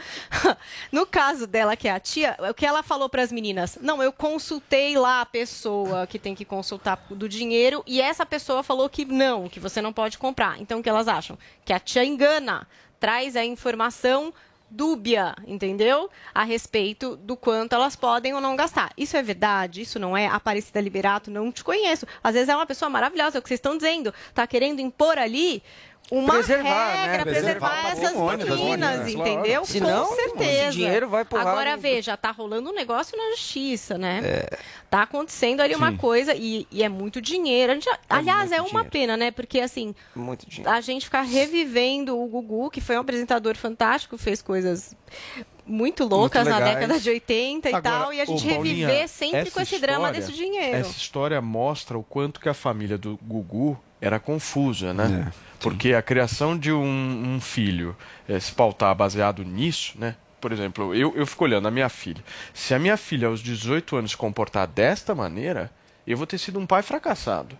no 0.90 1.04
caso 1.04 1.46
dela, 1.46 1.76
que 1.76 1.86
é 1.86 1.90
a 1.90 2.00
tia, 2.00 2.38
o 2.38 2.54
que 2.54 2.64
ela 2.64 2.82
falou 2.82 3.10
para 3.10 3.20
as 3.20 3.30
meninas? 3.30 3.76
Não, 3.82 4.02
eu 4.02 4.10
consultei 4.14 4.96
lá 4.96 5.20
a 5.20 5.26
pessoa 5.26 6.06
que 6.06 6.18
tem 6.18 6.34
que 6.34 6.46
consultar 6.46 6.96
do 7.10 7.28
dinheiro 7.28 7.82
e 7.86 8.00
essa 8.00 8.24
pessoa 8.24 8.62
falou 8.62 8.88
que 8.88 9.04
não, 9.04 9.46
que 9.46 9.60
você 9.60 9.82
não 9.82 9.92
pode 9.92 10.16
comprar. 10.16 10.58
Então 10.58 10.80
o 10.80 10.82
que 10.82 10.88
elas 10.88 11.06
acham? 11.06 11.38
Que 11.66 11.72
a 11.74 11.78
tia 11.78 12.02
engana, 12.02 12.66
traz 12.98 13.36
a 13.36 13.44
informação 13.44 14.32
dúbia, 14.70 15.34
entendeu? 15.46 16.10
A 16.34 16.42
respeito 16.42 17.16
do 17.16 17.36
quanto 17.36 17.74
elas 17.74 17.94
podem 17.94 18.34
ou 18.34 18.40
não 18.40 18.56
gastar. 18.56 18.92
Isso 18.96 19.16
é 19.16 19.22
verdade? 19.22 19.82
Isso 19.82 19.98
não 19.98 20.16
é? 20.16 20.26
Aparecida 20.26 20.80
Liberato, 20.80 21.30
não 21.30 21.52
te 21.52 21.62
conheço. 21.62 22.06
Às 22.22 22.34
vezes 22.34 22.48
é 22.48 22.56
uma 22.56 22.66
pessoa 22.66 22.88
maravilhosa, 22.88 23.36
é 23.36 23.40
o 23.40 23.42
que 23.42 23.48
vocês 23.48 23.58
estão 23.58 23.76
dizendo. 23.76 24.12
Tá 24.32 24.46
querendo 24.46 24.80
impor 24.80 25.18
ali 25.18 25.62
uma 26.10 26.34
Preservar, 26.34 26.64
né? 26.94 27.06
regra, 27.06 27.22
Preservar 27.24 27.70
preservar, 27.86 28.14
o 28.16 28.32
essas 28.32 28.58
meninas, 28.60 29.08
entendeu? 29.08 29.64
Senão, 29.64 30.06
Com 30.06 30.14
certeza. 30.14 30.50
esse 30.68 30.76
dinheiro 30.78 31.08
vai 31.08 31.24
pro 31.24 31.38
Agora, 31.38 31.76
veja, 31.76 32.16
tá 32.16 32.30
rolando 32.30 32.70
um 32.70 32.74
negócio 32.74 33.16
na 33.16 33.30
justiça, 33.30 33.96
né? 33.96 34.20
É. 34.24 34.58
Tá 34.90 35.02
acontecendo 35.02 35.60
ali 35.60 35.74
uma 35.74 35.90
Sim. 35.90 35.96
coisa 35.96 36.34
e, 36.34 36.66
e 36.70 36.82
é 36.82 36.88
muito 36.88 37.20
dinheiro. 37.20 37.72
A 37.72 37.74
gente, 37.74 37.88
aliás, 38.08 38.52
é 38.52 38.58
muito 38.60 38.70
uma 38.72 38.80
dinheiro. 38.84 38.90
pena, 38.90 39.16
né? 39.16 39.30
Porque, 39.30 39.60
assim, 39.60 39.94
Muito 40.14 40.46
a 40.66 40.80
gente 40.80 41.04
ficar 41.06 41.22
revivendo 41.22 42.18
o 42.20 42.26
Gugu, 42.28 42.70
que 42.70 42.80
foi 42.80 42.96
um 42.96 43.00
apresentador 43.00 43.56
fantástico, 43.56 44.16
fez 44.18 44.40
coisas 44.42 44.94
muito 45.66 46.04
loucas 46.04 46.46
na 46.46 46.58
legais. 46.58 46.74
década 46.80 47.00
de 47.00 47.08
80 47.10 47.70
e 47.70 47.74
Agora, 47.74 47.82
tal, 47.98 48.12
e 48.12 48.20
a 48.20 48.24
gente 48.26 48.46
ô, 48.46 48.50
Paulinha, 48.54 48.86
reviver 48.88 49.08
sempre 49.08 49.50
com 49.50 49.60
esse 49.60 49.78
drama 49.78 50.08
história- 50.10 50.20
desse 50.20 50.32
dinheiro. 50.32 50.76
Essa 50.76 50.90
história 50.98 51.40
mostra 51.40 51.96
o 51.96 52.02
quanto 52.04 52.38
que 52.40 52.48
a 52.48 52.54
família 52.54 52.98
do 52.98 53.18
Gugu 53.22 53.80
era 54.04 54.20
confusa, 54.20 54.92
né? 54.92 55.32
Porque 55.58 55.94
a 55.94 56.02
criação 56.02 56.58
de 56.58 56.70
um, 56.70 57.34
um 57.34 57.40
filho 57.40 57.96
eh, 58.28 58.38
se 58.38 58.52
pautar 58.52 58.94
baseado 58.94 59.42
nisso, 59.42 59.94
né? 59.98 60.14
Por 60.40 60.52
exemplo, 60.52 60.94
eu, 60.94 61.14
eu 61.16 61.26
fico 61.26 61.44
olhando 61.44 61.66
a 61.66 61.70
minha 61.70 61.88
filha. 61.88 62.22
Se 62.52 62.74
a 62.74 62.78
minha 62.78 62.98
filha 62.98 63.28
aos 63.28 63.40
18 63.40 63.96
anos 63.96 64.10
se 64.10 64.16
comportar 64.16 64.66
desta 64.66 65.14
maneira, 65.14 65.70
eu 66.06 66.18
vou 66.18 66.26
ter 66.26 66.36
sido 66.36 66.58
um 66.58 66.66
pai 66.66 66.82
fracassado. 66.82 67.56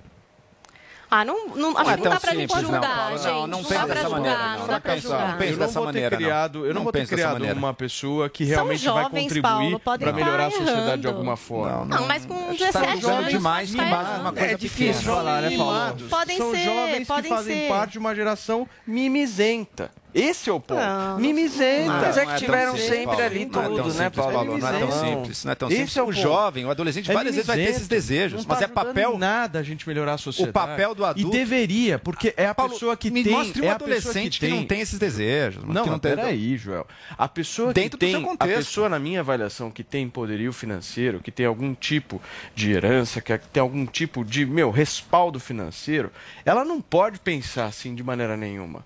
Ah, 1.17 1.25
não, 1.25 1.47
não, 1.47 1.71
Não 1.71 1.79
acho 1.79 1.91
é 1.91 1.97
que 1.97 2.03
não 2.03 2.11
dá 2.11 2.19
pra 2.21 2.31
simples, 2.33 2.61
julgar, 2.61 3.11
não, 3.11 3.19
gente. 3.19 3.27
Não, 3.29 3.47
não 3.47 3.47
Não, 3.47 3.65
pensa 3.65 3.87
dessa 3.87 4.01
julgar, 4.03 4.11
maneira, 4.11 4.39
não, 4.39 4.49
não. 4.59 4.67
dá 4.67 4.73
Não 4.73 4.81
pra 4.81 4.81
pensa- 4.81 5.01
julgar. 5.01 5.29
não 5.29 5.39
pensa 5.39 5.45
eu 5.53 5.57
não 5.59 5.67
dessa 5.67 5.81
maneira, 5.81 6.11
não. 6.11 6.17
criado, 6.17 6.59
eu 6.59 6.67
não, 6.67 6.75
Não 6.75 6.83
vou 6.83 6.93
ter 6.93 7.07
criado 7.07 7.33
maneira. 7.35 7.55
uma 7.57 7.75
pessoa 7.75 8.29
que 8.29 8.45
realmente 8.45 8.85
vai 8.85 9.03
jovens, 9.05 9.23
contribuir 9.23 9.43
Paulo, 9.43 9.81
podem 9.81 10.09
para 10.09 10.17
melhorar 10.17 10.47
a 10.47 10.51
sociedade 10.51 11.03
de 11.03 11.07
alguma 11.07 11.37
forma. 11.37 11.85
Não, 11.85 12.09
mas 12.09 12.27
com 12.27 12.35
Acho 12.35 12.59
que 12.59 12.73
tá 12.73 12.81
17 12.81 13.07
anos 13.07 13.31
demais, 13.31 13.71
pode 13.71 13.85
mimado, 13.85 14.21
uma 14.23 14.33
coisa 14.33 14.53
É 14.53 14.57
difícil 14.57 15.03
falar, 15.03 15.43
né, 15.43 15.57
Paulo? 15.57 16.09
Podem 16.11 16.37
São 16.37 16.51
ser, 16.51 16.65
jovens 16.65 16.99
que 16.99 17.05
fazem 17.05 17.69
parte 17.69 17.93
de 17.93 17.99
uma 18.01 18.12
geração 18.12 18.69
mimizenta. 18.85 19.91
Esse 20.15 20.49
é 20.49 20.53
o 20.53 20.61
ponto. 20.61 20.79
Não, 20.81 21.19
Mimizentas 21.19 21.87
Não, 21.89 22.23
é 22.23 22.25
não 22.25 22.27
que 22.27 22.31
é 22.31 22.37
tiveram 22.37 22.73
simples, 22.73 22.89
sempre 22.89 23.07
Paulo. 23.07 23.23
ali 23.25 23.39
Não 23.45 23.45
é 23.45 23.49
tão 23.53 23.62
tudo, 23.65 23.77
né, 23.77 23.93
simples, 24.05 24.17
Paulo? 24.17 24.33
Paulo, 24.33 24.59
Não 24.59 24.69
é 24.69 24.79
tão 24.79 24.93
simples, 24.93 25.45
não 25.45 25.53
é 25.53 25.55
tão 25.55 25.69
Esse 25.69 25.77
simples. 25.79 25.97
é 25.97 26.03
o 26.03 26.07
o 26.07 26.12
jovem, 26.12 26.65
o 26.67 26.71
adolescente, 26.71 27.11
É 27.11 27.15
várias 27.15 27.35
vezes 27.35 27.47
vai 27.49 27.57
ter 27.57 27.62
esses 27.65 27.89
desejos, 27.89 28.43
Não 28.43 28.49
mas 28.49 28.59
tá 28.61 28.65
é 28.65 28.69
papel 28.69 29.19
nada 29.19 29.59
a 29.59 29.62
gente 29.62 29.89
melhorar 29.89 30.15
a 30.15 30.19
sociedade. 30.19 30.51
O 30.51 30.53
papel 30.53 30.95
do 30.95 31.05
adulto- 31.05 31.37
E 31.37 31.39
deveria, 31.39 31.99
porque 31.99 32.33
é 32.37 32.47
a 32.47 32.55
Paulo, 32.55 32.73
pessoa 32.73 32.97
que 32.97 33.11
me 33.11 33.25
tem... 33.25 33.33
mostre 33.33 33.61
um 33.61 33.65
é 33.65 33.75
pessoa 33.75 33.75
adolescente 33.75 34.39
que 34.39 34.49
não 34.49 34.65
tem 34.65 34.81
esses 34.81 34.99
desejos, 34.99 35.65
Não, 35.65 35.83
que 35.85 35.91
não 35.91 35.99
peraí, 35.99 36.57
Joel. 36.57 36.87
A 37.19 37.27
pessoa 37.27 37.73
Dentro 37.73 37.99
do 37.99 38.01
que 38.01 38.07
tem... 38.07 38.15
seu 38.15 38.23
contexto. 38.23 38.53
A 38.53 38.57
pessoa, 38.57 38.89
na 38.89 38.99
minha 38.99 39.21
avaliação, 39.21 39.71
que 39.71 39.83
tem 39.83 40.09
poderio 40.09 40.53
financeiro, 40.53 41.21
que 41.21 41.33
tem 41.33 41.47
algum 41.47 41.75
tipo 41.75 42.23
de 42.55 42.71
herança, 42.71 43.21
que 43.21 43.37
tem 43.39 43.61
algum 43.61 43.85
tipo 43.87 44.25
de, 44.25 44.47
meu, 44.47 44.71
respaldo 44.71 45.41
financeiro, 45.41 46.12
ela 46.45 46.65
não 46.65 46.81
pode 46.81 47.19
pensar 47.19 47.67
assim 47.67 47.95
de 47.95 48.03
maneira 48.03 48.37
nenhuma. 48.37 48.85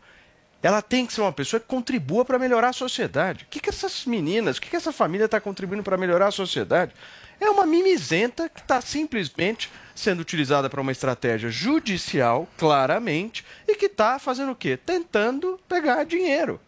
Ela 0.63 0.83
tem 0.83 1.07
que 1.07 1.13
ser 1.13 1.21
uma 1.21 1.33
pessoa 1.33 1.61
que 1.61 1.67
contribua 1.67 2.25
para 2.25 2.39
melhorar 2.39 2.71
a 2.71 2.73
sociedade. 2.73 3.45
O 3.45 3.47
que, 3.49 3.61
que 3.61 3.71
essas 3.71 4.05
meninas, 4.05 4.57
o 4.57 4.61
que, 4.61 4.71
que 4.71 4.77
essa 4.77 4.93
família 4.93 5.27
está 5.27 5.41
contribuindo 5.41 5.85
para 5.85 5.97
melhorar 5.97 6.29
a 6.29 6.33
sociedade? 6.33 6.93
É 7.41 7.49
uma 7.49 7.65
mimizenta 7.65 8.49
que 8.49 8.61
está 8.61 8.81
simplesmente 8.81 9.71
sendo 9.95 10.21
utilizada 10.21 10.69
para 10.69 10.81
uma 10.81 10.91
estratégia 10.93 11.49
judicial, 11.49 12.49
claramente, 12.57 13.45
e 13.67 13.77
que 13.77 13.87
está 13.87 14.19
fazendo 14.19 14.53
o 14.53 14.57
quê? 14.57 14.77
Tentando 14.77 15.61
pegar 15.69 16.05
dinheiro. 16.05 16.61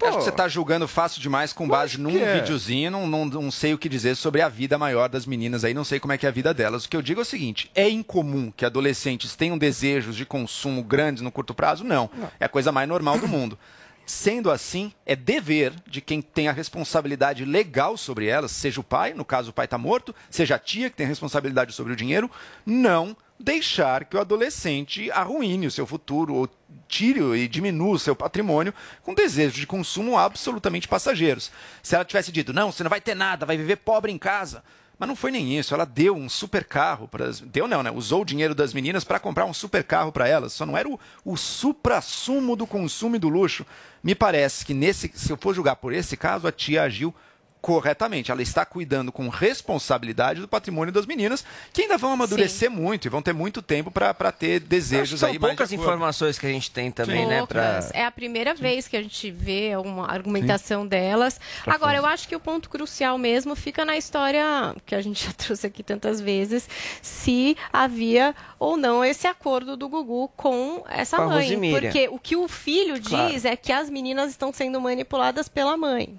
Acho 0.00 0.18
que 0.18 0.24
você 0.24 0.30
está 0.30 0.46
julgando 0.46 0.86
fácil 0.86 1.20
demais 1.20 1.52
com 1.52 1.66
base 1.66 1.98
num 1.98 2.16
é. 2.18 2.40
videozinho, 2.40 2.90
não, 2.90 3.06
não, 3.06 3.24
não 3.24 3.50
sei 3.50 3.74
o 3.74 3.78
que 3.78 3.88
dizer 3.88 4.14
sobre 4.14 4.40
a 4.40 4.48
vida 4.48 4.78
maior 4.78 5.08
das 5.08 5.26
meninas 5.26 5.64
aí, 5.64 5.74
não 5.74 5.84
sei 5.84 5.98
como 5.98 6.12
é 6.12 6.18
que 6.18 6.24
é 6.24 6.28
a 6.28 6.32
vida 6.32 6.54
delas. 6.54 6.84
O 6.84 6.88
que 6.88 6.96
eu 6.96 7.02
digo 7.02 7.20
é 7.20 7.22
o 7.22 7.26
seguinte: 7.26 7.70
é 7.74 7.88
incomum 7.88 8.52
que 8.56 8.64
adolescentes 8.64 9.34
tenham 9.34 9.58
desejos 9.58 10.14
de 10.14 10.24
consumo 10.24 10.82
grandes 10.82 11.22
no 11.22 11.32
curto 11.32 11.52
prazo? 11.52 11.82
Não. 11.82 12.08
É 12.38 12.44
a 12.44 12.48
coisa 12.48 12.70
mais 12.70 12.88
normal 12.88 13.18
do 13.18 13.26
mundo. 13.26 13.58
Sendo 14.06 14.50
assim, 14.50 14.90
é 15.04 15.14
dever 15.14 15.74
de 15.86 16.00
quem 16.00 16.22
tem 16.22 16.48
a 16.48 16.52
responsabilidade 16.52 17.44
legal 17.44 17.94
sobre 17.94 18.26
elas, 18.26 18.52
seja 18.52 18.80
o 18.80 18.84
pai, 18.84 19.12
no 19.12 19.22
caso 19.22 19.50
o 19.50 19.52
pai 19.52 19.66
está 19.66 19.76
morto, 19.76 20.14
seja 20.30 20.54
a 20.54 20.58
tia 20.58 20.88
que 20.88 20.96
tem 20.96 21.04
a 21.04 21.08
responsabilidade 21.10 21.74
sobre 21.74 21.92
o 21.92 21.96
dinheiro, 21.96 22.30
não 22.64 23.14
deixar 23.38 24.06
que 24.06 24.16
o 24.16 24.20
adolescente 24.20 25.10
arruine 25.10 25.66
o 25.66 25.70
seu 25.70 25.86
futuro 25.86 26.34
ou 26.34 26.48
tire 26.86 27.20
e 27.36 27.48
diminua 27.48 27.94
o 27.94 27.98
seu 27.98 28.16
patrimônio 28.16 28.74
com 29.02 29.14
desejos 29.14 29.58
de 29.58 29.66
consumo 29.66 30.18
absolutamente 30.18 30.88
passageiros. 30.88 31.50
Se 31.82 31.94
ela 31.94 32.04
tivesse 32.04 32.32
dito, 32.32 32.52
não, 32.52 32.72
você 32.72 32.82
não 32.82 32.90
vai 32.90 33.00
ter 33.00 33.14
nada, 33.14 33.46
vai 33.46 33.56
viver 33.56 33.76
pobre 33.76 34.10
em 34.10 34.18
casa. 34.18 34.62
Mas 34.98 35.08
não 35.08 35.14
foi 35.14 35.30
nem 35.30 35.56
isso. 35.56 35.72
Ela 35.72 35.84
deu 35.86 36.16
um 36.16 36.28
super 36.28 36.64
carro 36.64 37.06
para 37.06 37.30
deu 37.44 37.68
não, 37.68 37.82
né? 37.82 37.90
Usou 37.90 38.22
o 38.22 38.24
dinheiro 38.24 38.54
das 38.54 38.74
meninas 38.74 39.04
para 39.04 39.20
comprar 39.20 39.44
um 39.44 39.54
super 39.54 39.84
carro 39.84 40.10
para 40.10 40.26
elas. 40.26 40.52
Só 40.52 40.66
não 40.66 40.76
era 40.76 40.88
o, 40.88 40.98
o 41.24 41.36
supra-sumo 41.36 42.56
do 42.56 42.66
consumo 42.66 43.14
e 43.14 43.18
do 43.18 43.28
luxo. 43.28 43.64
Me 44.02 44.14
parece 44.14 44.64
que 44.64 44.74
nesse, 44.74 45.10
se 45.14 45.30
eu 45.30 45.36
for 45.36 45.54
julgar 45.54 45.76
por 45.76 45.92
esse 45.92 46.16
caso, 46.16 46.48
a 46.48 46.52
tia 46.52 46.82
agiu 46.82 47.14
corretamente. 47.60 48.30
Ela 48.30 48.42
está 48.42 48.64
cuidando 48.64 49.10
com 49.12 49.28
responsabilidade 49.28 50.40
do 50.40 50.48
patrimônio 50.48 50.92
das 50.92 51.06
meninas, 51.06 51.44
que 51.72 51.82
ainda 51.82 51.96
vão 51.98 52.12
amadurecer 52.12 52.70
muito 52.70 53.06
e 53.06 53.08
vão 53.08 53.22
ter 53.22 53.32
muito 53.32 53.60
tempo 53.62 53.90
para 53.90 54.32
ter 54.32 54.60
desejos 54.60 55.20
São 55.20 55.28
aí 55.28 55.38
mais 55.38 55.52
de 55.52 55.56
poucas 55.56 55.72
informações 55.72 56.38
que 56.38 56.46
a 56.46 56.50
gente 56.50 56.70
tem 56.70 56.90
também, 56.90 57.26
né? 57.26 57.44
Pra... 57.46 57.88
É 57.92 58.04
a 58.04 58.10
primeira 58.10 58.54
vez 58.54 58.88
que 58.88 58.96
a 58.96 59.02
gente 59.02 59.30
vê 59.30 59.72
uma 59.76 60.10
argumentação 60.10 60.86
delas. 60.86 61.40
Pra 61.64 61.74
Agora, 61.74 61.96
fazer. 61.96 62.06
eu 62.06 62.12
acho 62.12 62.28
que 62.28 62.36
o 62.36 62.40
ponto 62.40 62.68
crucial 62.70 63.18
mesmo 63.18 63.54
fica 63.54 63.84
na 63.84 63.96
história 63.96 64.74
que 64.86 64.94
a 64.94 65.00
gente 65.00 65.24
já 65.26 65.32
trouxe 65.32 65.66
aqui 65.66 65.82
tantas 65.82 66.20
vezes, 66.20 66.68
se 67.02 67.56
havia 67.72 68.34
ou 68.58 68.76
não 68.76 69.04
esse 69.04 69.26
acordo 69.26 69.76
do 69.76 69.88
Gugu 69.88 70.28
com 70.36 70.84
essa 70.88 71.16
Com 71.16 71.26
mãe. 71.26 71.58
Porque 71.72 72.08
o 72.10 72.18
que 72.18 72.36
o 72.36 72.48
filho 72.48 73.00
Claro. 73.02 73.32
diz 73.32 73.44
é 73.44 73.56
que 73.56 73.72
as 73.72 73.88
meninas 73.90 74.30
estão 74.30 74.52
sendo 74.52 74.80
manipuladas 74.80 75.48
pela 75.48 75.76
mãe. 75.76 76.18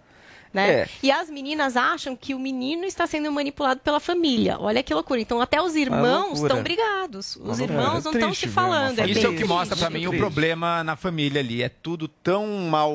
Né? 0.53 0.71
É. 0.71 0.89
E 1.03 1.11
as 1.11 1.29
meninas 1.29 1.77
acham 1.77 2.15
que 2.15 2.33
o 2.33 2.39
menino 2.39 2.83
está 2.83 3.05
sendo 3.05 3.31
manipulado 3.31 3.81
pela 3.81 3.99
família. 3.99 4.57
Olha 4.59 4.81
que 4.81 4.93
loucura. 4.93 5.21
Então, 5.21 5.39
até 5.39 5.61
os 5.61 5.75
irmãos 5.75 6.41
estão 6.41 6.63
brigados. 6.63 7.35
Uma 7.35 7.51
Os 7.51 7.59
loucura. 7.59 7.79
irmãos 7.81 8.03
não 8.03 8.11
estão 8.11 8.33
se 8.33 8.47
falando. 8.47 8.99
É 8.99 9.07
Isso 9.07 9.25
é 9.25 9.29
o 9.29 9.35
que 9.35 9.45
mostra 9.45 9.77
pra 9.77 9.89
mim 9.89 10.07
o 10.07 10.17
problema 10.17 10.83
na 10.83 10.95
família 10.95 11.39
ali. 11.41 11.61
É 11.61 11.69
tudo 11.69 12.07
tão 12.07 12.47
mal 12.69 12.91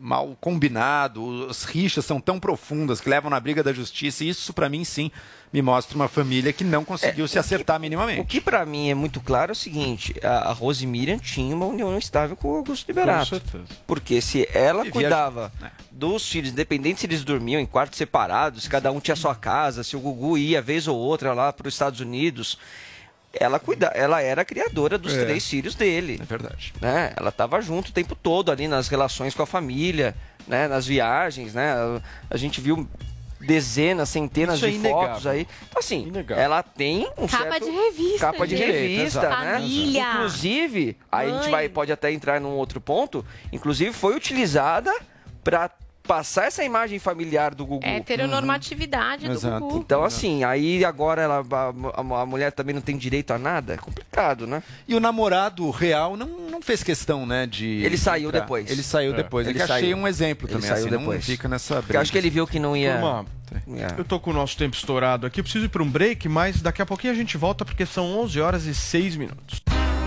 mal 0.00 0.34
combinado, 0.40 1.46
as 1.50 1.64
rixas 1.64 2.04
são 2.04 2.20
tão 2.20 2.40
profundas 2.40 3.00
que 3.00 3.08
levam 3.08 3.30
na 3.30 3.38
briga 3.38 3.62
da 3.62 3.72
justiça. 3.72 4.24
E 4.24 4.30
isso 4.30 4.52
pra 4.52 4.68
mim 4.68 4.82
sim 4.82 5.10
me 5.52 5.60
mostra 5.60 5.94
uma 5.96 6.08
família 6.08 6.52
que 6.52 6.64
não 6.64 6.84
conseguiu 6.84 7.26
se 7.28 7.38
acertar 7.38 7.78
minimamente. 7.78 8.20
O 8.20 8.24
que 8.24 8.40
pra 8.40 8.64
mim 8.64 8.88
é 8.88 8.94
muito 8.94 9.20
claro 9.20 9.50
é 9.50 9.52
o 9.52 9.56
seguinte: 9.56 10.14
a, 10.22 10.48
a 10.50 10.52
Rose 10.52 10.86
Miriam 10.86 11.18
tinha 11.18 11.54
uma 11.54 11.66
união 11.66 11.96
estável 11.98 12.36
com 12.36 12.48
o 12.52 12.56
Augusto 12.56 12.88
Liberato. 12.88 13.28
certeza. 13.30 13.64
Porque 13.86 14.20
se 14.20 14.48
ela 14.54 14.78
Vivia- 14.84 14.92
cuidava 14.92 15.52
dos 15.90 16.26
filhos, 16.28 16.50
independente 16.50 17.00
se 17.00 17.06
eles 17.06 17.22
dormiam 17.24 17.60
em 17.60 17.66
quartos 17.66 17.98
separados, 17.98 18.62
se 18.62 18.68
cada 18.70 18.90
um 18.90 19.00
tinha 19.00 19.16
sua 19.16 19.34
casa, 19.34 19.84
se 19.84 19.96
o 19.96 20.00
Gugu 20.00 20.38
ia 20.38 20.62
vez 20.62 20.88
ou 20.88 20.96
outra 20.96 21.34
lá 21.34 21.52
para 21.52 21.68
os 21.68 21.74
Estados 21.74 22.00
Unidos, 22.00 22.56
ela 23.32 23.58
cuida, 23.60 23.86
ela 23.94 24.20
era 24.20 24.42
a 24.42 24.44
criadora 24.44 24.98
dos 24.98 25.14
É. 25.14 25.24
três 25.24 25.46
filhos 25.48 25.74
dele. 25.74 26.18
É 26.20 26.24
verdade. 26.24 26.72
Né? 26.80 27.12
Ela 27.16 27.28
estava 27.28 27.60
junto 27.60 27.88
o 27.90 27.92
tempo 27.92 28.14
todo 28.16 28.50
ali 28.50 28.66
nas 28.66 28.88
relações 28.88 29.34
com 29.34 29.42
a 29.42 29.46
família, 29.46 30.14
né? 30.48 30.66
nas 30.66 30.86
viagens, 30.86 31.54
né? 31.54 31.72
A, 32.28 32.36
gente 32.36 32.60
viu 32.60 32.88
dezenas, 33.40 34.08
centenas 34.08 34.56
Isso 34.56 34.66
é 34.66 34.68
de 34.70 34.74
inegável. 34.76 35.08
fotos 35.08 35.26
aí. 35.26 35.46
Então, 35.68 35.78
assim, 35.80 36.12
ela 36.36 36.62
tem 36.62 37.08
um 37.16 37.26
Capa 37.26 37.44
certo... 37.52 37.64
de 37.64 37.70
revista, 37.70 38.18
Capa 38.18 38.46
de 38.46 38.56
gente. 38.56 38.70
revista, 38.70 39.18
Exato. 39.20 39.44
né? 39.44 39.52
Família. 39.54 40.12
Inclusive, 40.14 40.96
aí 41.10 41.28
a 41.28 41.32
gente 41.34 41.42
Mãe. 41.42 41.50
vai, 41.50 41.68
pode 41.68 41.92
até 41.92 42.12
entrar 42.12 42.40
num 42.40 42.50
outro 42.56 42.80
ponto, 42.80 43.24
inclusive 43.52 43.92
foi 43.92 44.14
utilizada 44.14 44.92
para 45.42 45.70
passar 46.10 46.46
essa 46.46 46.64
imagem 46.64 46.98
familiar 46.98 47.54
do 47.54 47.64
Gugu. 47.64 47.86
É 47.86 47.98
heteronormatividade 47.98 49.28
do 49.28 49.40
Gugu. 49.40 49.78
Então, 49.78 50.02
assim, 50.02 50.42
aí 50.42 50.84
agora 50.84 51.22
ela, 51.22 51.44
a, 51.48 52.00
a- 52.18 52.22
a 52.22 52.26
mulher 52.26 52.50
também 52.50 52.74
não 52.74 52.82
tem 52.82 52.96
direito 52.96 53.30
a 53.32 53.38
nada? 53.38 53.74
É 53.74 53.76
complicado, 53.76 54.44
né? 54.44 54.60
E 54.88 54.94
o 54.96 54.98
namorado 54.98 55.70
real 55.70 56.16
não, 56.16 56.26
não 56.50 56.60
fez 56.60 56.82
questão, 56.82 57.24
né, 57.24 57.46
de... 57.46 57.64
Ele 57.84 57.96
saiu 57.96 58.28
entrar. 58.28 58.40
depois. 58.40 58.68
Ele 58.68 58.82
saiu 58.82 59.12
É. 59.12 59.16
depois. 59.18 59.46
É 59.46 59.50
Ele 59.50 59.58
que 59.60 59.62
achei 59.62 59.80
saiu. 59.82 59.96
um 59.96 60.08
exemplo 60.08 60.48
Ele 60.48 60.54
também, 60.54 60.68
saiu 60.68 60.80
assim, 60.86 60.90
depois. 60.98 61.18
não 61.18 61.22
fica 61.22 61.48
nessa 61.48 61.76
briga. 61.80 61.94
eu 61.96 62.00
acho 62.00 62.10
que 62.10 62.18
ele 62.18 62.28
viu 62.30 62.44
que 62.44 62.58
não 62.58 62.76
ia... 62.76 62.94
Turma, 62.94 63.26
eu 63.96 64.04
tô 64.04 64.18
com 64.18 64.30
o 64.30 64.34
nosso 64.34 64.56
tempo 64.56 64.74
estourado 64.74 65.28
aqui, 65.28 65.38
eu 65.38 65.44
preciso 65.44 65.64
ir 65.66 65.68
para 65.68 65.82
um 65.82 65.88
break, 65.88 66.28
mas 66.28 66.60
daqui 66.60 66.82
a 66.82 66.86
pouquinho 66.86 67.12
a 67.12 67.16
gente 67.16 67.36
volta 67.36 67.64
porque 67.64 67.86
são 67.86 68.18
11 68.18 68.40
horas 68.40 68.64
e 68.66 68.74
6 68.74 69.14
minutos. 69.14 69.62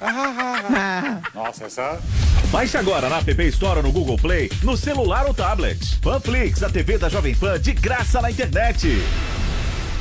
Nossa, 1.34 1.64
essa. 1.64 2.00
Baixe 2.50 2.76
agora 2.76 3.08
na 3.08 3.18
App 3.18 3.42
Store 3.48 3.78
ou 3.78 3.82
no 3.82 3.92
Google 3.92 4.16
Play, 4.16 4.50
no 4.62 4.76
celular 4.76 5.26
ou 5.26 5.34
tablet. 5.34 5.98
Panflix, 6.00 6.62
a 6.62 6.70
TV 6.70 6.98
da 6.98 7.08
Jovem 7.08 7.34
Pan 7.34 7.58
de 7.58 7.72
graça 7.72 8.20
na 8.20 8.30
internet. 8.30 9.02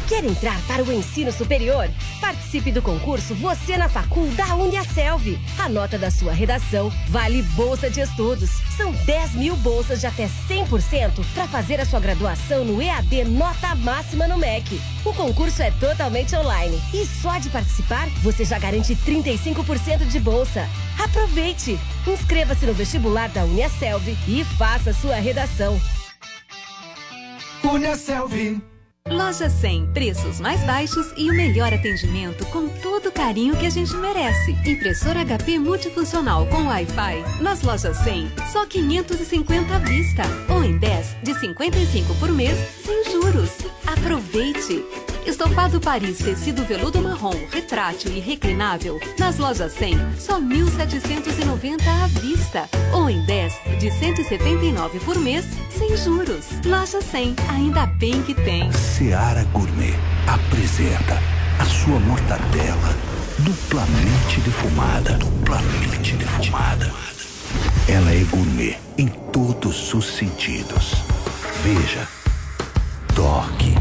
Quer 0.08 0.24
entrar 0.24 0.62
para 0.68 0.84
o 0.84 0.94
ensino 0.94 1.32
superior? 1.32 1.90
Participe 2.22 2.72
do 2.72 2.80
concurso 2.80 3.34
Você 3.34 3.76
na 3.76 3.90
Facul 3.90 4.28
da 4.32 4.54
Uniaselv. 4.54 5.36
A 5.58 5.68
nota 5.68 5.98
da 5.98 6.12
sua 6.12 6.32
redação 6.32 6.92
vale 7.10 7.42
bolsa 7.42 7.90
de 7.90 8.02
estudos. 8.02 8.52
São 8.78 8.92
10 8.92 9.32
mil 9.34 9.56
bolsas 9.58 10.02
de 10.02 10.06
até 10.06 10.30
100% 10.48 11.26
para 11.34 11.48
fazer 11.48 11.80
a 11.82 11.86
sua 11.86 12.00
graduação 12.00 12.64
no 12.64 12.80
EAD 12.80 13.24
Nota 13.24 13.74
Máxima 13.74 14.28
no 14.28 14.38
MEC. 14.38 14.80
O 15.04 15.12
concurso 15.12 15.64
é 15.64 15.72
totalmente 15.72 16.36
online 16.36 16.80
e 16.94 17.04
só 17.04 17.40
de 17.40 17.50
participar 17.50 18.08
você 18.22 18.46
já 18.46 18.60
garante 18.60 18.96
35% 18.96 20.06
de 20.06 20.20
bolsa. 20.20 20.70
Aproveite! 21.04 21.80
Inscreva-se 22.06 22.68
no 22.68 22.76
vestibular 22.76 23.30
da 23.30 23.44
Uniaselv 23.44 24.16
e 24.28 24.44
faça 24.44 24.94
sua 24.94 25.16
redação. 25.16 25.82
Uniaselv. 27.64 28.75
Loja 29.12 29.48
100, 29.48 29.92
preços 29.94 30.40
mais 30.40 30.60
baixos 30.64 31.14
e 31.16 31.30
o 31.30 31.34
melhor 31.36 31.72
atendimento 31.72 32.44
com 32.48 32.68
todo 32.68 33.10
o 33.10 33.12
carinho 33.12 33.56
que 33.56 33.68
a 33.68 33.70
gente 33.70 33.96
merece. 33.98 34.54
Impressora 34.66 35.24
HP 35.24 35.60
multifuncional 35.60 36.48
com 36.48 36.66
Wi-Fi. 36.66 37.24
Nas 37.40 37.62
lojas 37.62 37.98
100, 37.98 38.32
só 38.52 38.66
550 38.66 39.76
à 39.76 39.78
vista. 39.78 40.24
Ou 40.50 40.64
em 40.64 40.80
10 40.80 41.18
de 41.22 41.40
55 41.40 42.16
por 42.16 42.32
mês, 42.32 42.58
sem 42.84 43.12
juros. 43.12 43.52
Aproveite! 43.86 44.84
Estofado 45.26 45.80
Paris 45.80 46.20
tecido 46.20 46.64
veludo 46.64 47.02
marrom, 47.02 47.34
retrátil 47.52 48.12
e 48.12 48.20
reclinável. 48.20 49.00
Nas 49.18 49.38
lojas 49.38 49.74
100, 49.74 49.98
só 50.20 50.40
1.790 50.40 51.82
à 51.88 52.08
vista. 52.08 52.70
Ou 52.94 53.10
em 53.10 53.26
10 53.26 53.54
de 53.80 53.92
179 53.92 55.00
por 55.00 55.18
mês, 55.18 55.46
sem 55.76 55.98
juros. 55.98 56.46
Loja 56.64 57.02
100, 57.02 57.36
ainda 57.50 57.86
bem 57.86 58.22
que 58.22 58.36
tem. 58.36 58.72
Seara 58.72 59.44
Gourmet 59.46 59.96
apresenta 60.28 61.20
a 61.60 61.66
sua 61.66 62.00
mortadela 62.00 62.96
duplamente 63.40 64.40
defumada. 64.42 65.14
Duplamente 65.14 66.16
defumada. 66.16 66.92
Ela 67.88 68.12
é 68.12 68.24
gourmet 68.26 68.78
em 68.98 69.08
todos 69.08 69.94
os 69.94 70.06
sentidos. 70.06 70.94
Veja, 71.64 72.08
toque, 73.16 73.74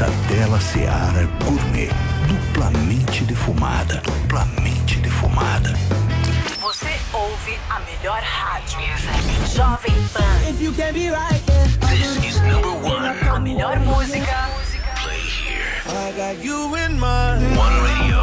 Mortadela 0.00 0.58
Seara 0.58 1.28
Gourmet, 1.44 1.90
duplamente 2.26 3.22
defumada. 3.22 4.00
Duplamente 4.00 4.96
defumada. 4.96 5.74
Você 6.58 6.98
ouve 7.12 7.58
a 7.68 7.80
melhor 7.80 8.22
rádio. 8.22 8.78
Jovem 9.54 9.92
Pan. 10.14 10.48
If 10.48 10.62
you 10.62 10.72
can 10.72 10.94
be 10.94 11.10
right, 11.10 11.42
This 11.90 12.16
is 12.24 12.40
number 12.40 12.72
one. 12.82 13.04
A 13.28 13.38
melhor 13.40 13.78
música. 13.80 14.48
I 15.86 16.12
got 16.16 16.42
you 16.42 16.74
in 16.76 16.98
mind. 16.98 17.54
One 17.58 17.82
radio, 17.82 18.20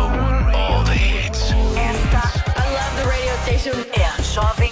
all 0.57 0.83
the 0.83 0.93
hits. 0.93 1.51
Esta, 1.77 2.23
I 2.55 2.73
love 2.73 2.95
the 2.97 3.07
radio 3.07 3.37
station. 3.43 3.85
É 3.93 4.03
a 4.03 4.23
Jovem 4.23 4.66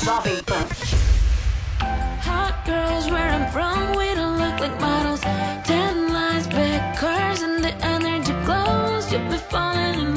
Jovem 0.01 0.41
Pan. 0.43 0.65
Hot 2.25 2.55
girls 2.65 3.11
where 3.11 3.29
I'm 3.29 3.51
from, 3.51 3.97
we 3.97 4.15
don't 4.15 4.39
look 4.39 4.59
like 4.61 4.79
models. 4.79 5.19
Ten 5.65 6.11
lines, 6.11 6.47
big 6.47 6.81
cars, 6.97 7.41
and 7.43 7.61
the 7.61 7.75
energy 7.85 8.33
glows. 8.45 9.11
You'll 9.11 9.29
be 9.29 9.37
falling 9.37 9.99
in 9.99 10.14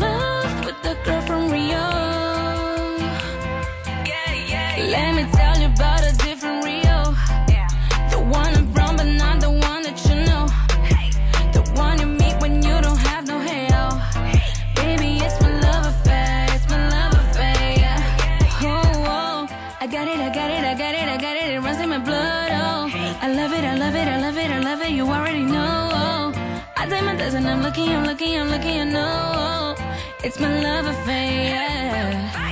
Test 27.28 27.36
and 27.36 27.46
I'm 27.46 27.62
looking, 27.62 27.90
I'm 27.90 28.06
looking, 28.06 28.40
I'm 28.40 28.48
looking. 28.48 28.80
I 28.80 28.84
know. 28.84 29.76
It's 30.24 30.40
my 30.40 30.48
love 30.62 30.86
affair. 30.86 31.52
yeah. 31.52 32.47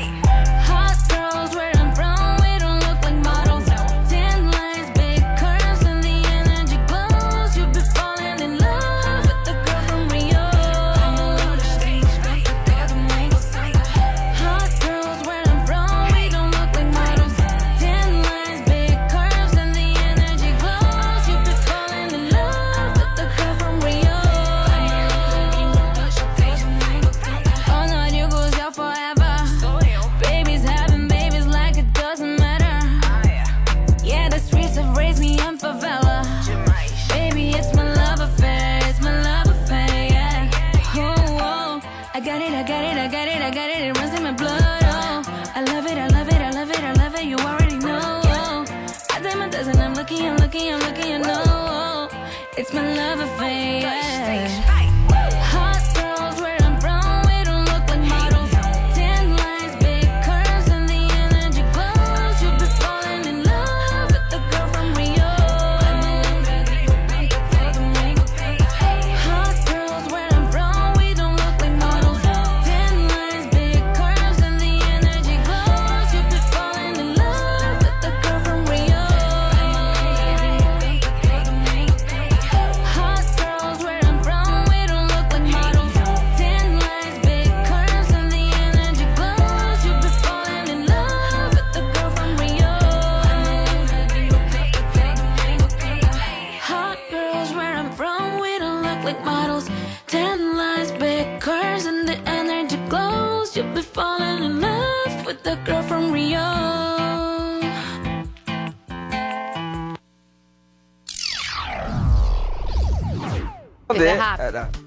I 42.17 42.21
got 42.21 42.41
it, 42.41 42.55
I 42.55 42.63
got 42.63 42.83
it, 42.83 42.97
I 42.97 43.09
got 43.09 43.29
it, 43.29 43.43
I 43.43 43.51
got 43.51 43.69
it. 43.69 43.89
It 43.89 43.99
runs 43.99 44.15
in 44.17 44.23
my 44.23 44.33
blood. 44.33 44.63
Oh, 44.63 45.51
I 45.55 45.63
love 45.65 45.85
it, 45.85 45.99
I 45.99 46.07
love 46.07 46.29
it, 46.29 46.41
I 46.41 46.51
love 46.51 46.71
it, 46.71 46.81
I 46.81 46.93
love 46.95 47.15
it. 47.15 47.25
You 47.25 47.37
already 47.37 47.77
know. 47.77 48.23
Oh, 48.25 48.65
I 49.11 49.21
take 49.21 49.37
my 49.37 49.45
and 49.45 49.79
I'm 49.79 49.93
looking, 49.93 50.27
I'm 50.27 50.39
looking, 50.39 50.73
I'm 50.73 50.81
looking. 50.81 51.13
I 51.13 51.19
know. 51.19 51.43
Oh, 51.47 52.09
it's 52.57 52.73
my 52.73 52.95
love 52.95 53.21
affair. 53.21 53.83
Yeah. 53.83 54.76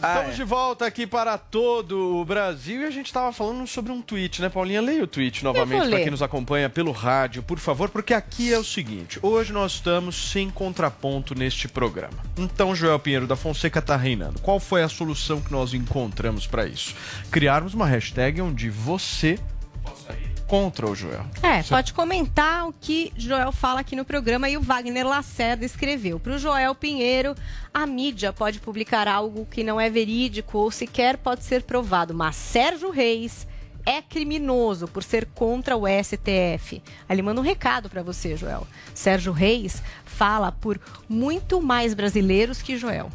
Era- 0.01 0.13
Estamos 0.19 0.35
de 0.35 0.43
volta 0.43 0.85
aqui 0.85 1.05
para 1.07 1.37
todo 1.37 2.17
o 2.17 2.25
Brasil 2.25 2.81
e 2.81 2.85
a 2.85 2.91
gente 2.91 3.07
estava 3.07 3.31
falando 3.33 3.65
sobre 3.67 3.91
um 3.91 4.01
tweet, 4.01 4.41
né, 4.41 4.49
Paulinha? 4.49 4.81
Leia 4.81 5.03
o 5.03 5.07
tweet 5.07 5.43
novamente 5.43 5.89
para 5.89 5.99
quem 5.99 6.09
nos 6.11 6.21
acompanha 6.21 6.69
pelo 6.69 6.91
rádio, 6.91 7.43
por 7.43 7.59
favor, 7.59 7.89
porque 7.89 8.13
aqui 8.13 8.53
é 8.53 8.57
o 8.57 8.63
seguinte: 8.63 9.19
hoje 9.21 9.51
nós 9.53 9.73
estamos 9.73 10.31
sem 10.31 10.49
contraponto 10.49 11.35
neste 11.35 11.67
programa. 11.67 12.17
Então, 12.37 12.75
Joel 12.75 12.99
Pinheiro 12.99 13.27
da 13.27 13.35
Fonseca 13.35 13.81
tá 13.81 13.95
reinando. 13.95 14.39
Qual 14.41 14.59
foi 14.59 14.83
a 14.83 14.89
solução 14.89 15.41
que 15.41 15.51
nós 15.51 15.73
encontramos 15.73 16.47
para 16.47 16.65
isso? 16.65 16.95
Criarmos 17.31 17.73
uma 17.73 17.85
hashtag 17.85 18.41
onde 18.41 18.69
você 18.69 19.39
possa 19.83 20.13
ir 20.13 20.28
contra 20.49 20.89
o 20.89 20.95
Joel. 20.95 21.25
É, 21.43 21.61
pode 21.61 21.93
comentar 21.93 22.67
o 22.67 22.73
que 22.73 23.13
Joel 23.15 23.51
fala 23.51 23.81
aqui 23.81 23.95
no 23.95 24.03
programa 24.03 24.49
e 24.49 24.57
o 24.57 24.61
Wagner 24.61 25.07
Lacerda 25.07 25.63
escreveu. 25.63 26.19
Para 26.19 26.33
o 26.33 26.39
Joel 26.39 26.73
Pinheiro, 26.73 27.35
a 27.71 27.85
mídia 27.85 28.33
pode 28.33 28.59
publicar 28.59 29.07
algo 29.07 29.45
que 29.45 29.63
não 29.63 29.79
é 29.79 29.91
verídico 29.91 30.57
ou 30.57 30.71
sequer 30.71 31.17
pode 31.17 31.43
ser 31.43 31.61
provado, 31.61 32.15
mas 32.15 32.35
Sérgio 32.35 32.89
Reis 32.89 33.47
é 33.85 34.01
criminoso 34.01 34.87
por 34.87 35.03
ser 35.03 35.27
contra 35.27 35.77
o 35.77 35.83
STF. 35.87 36.81
Aí 37.07 37.15
Ele 37.15 37.21
manda 37.21 37.39
um 37.39 37.43
recado 37.43 37.87
para 37.87 38.01
você, 38.01 38.35
Joel. 38.35 38.67
Sérgio 38.93 39.31
Reis 39.31 39.83
fala 40.03 40.51
por 40.51 40.81
muito 41.07 41.61
mais 41.61 41.93
brasileiros 41.93 42.59
que 42.61 42.75
Joel. 42.75 43.11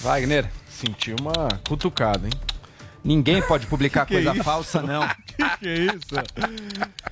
Wagner. 0.00 0.50
Sentiu 0.68 1.14
uma 1.20 1.48
cutucada, 1.68 2.26
hein? 2.26 2.51
Ninguém 3.04 3.42
pode 3.42 3.66
publicar 3.66 4.04
Que 4.06 4.14
que 4.14 4.20
é 4.20 4.22
coisa 4.22 4.34
isso? 4.34 4.44
falsa, 4.44 4.82
não. 4.82 5.06
que 5.26 5.58
que 5.58 5.68
é 5.68 5.74
isso? 5.74 6.06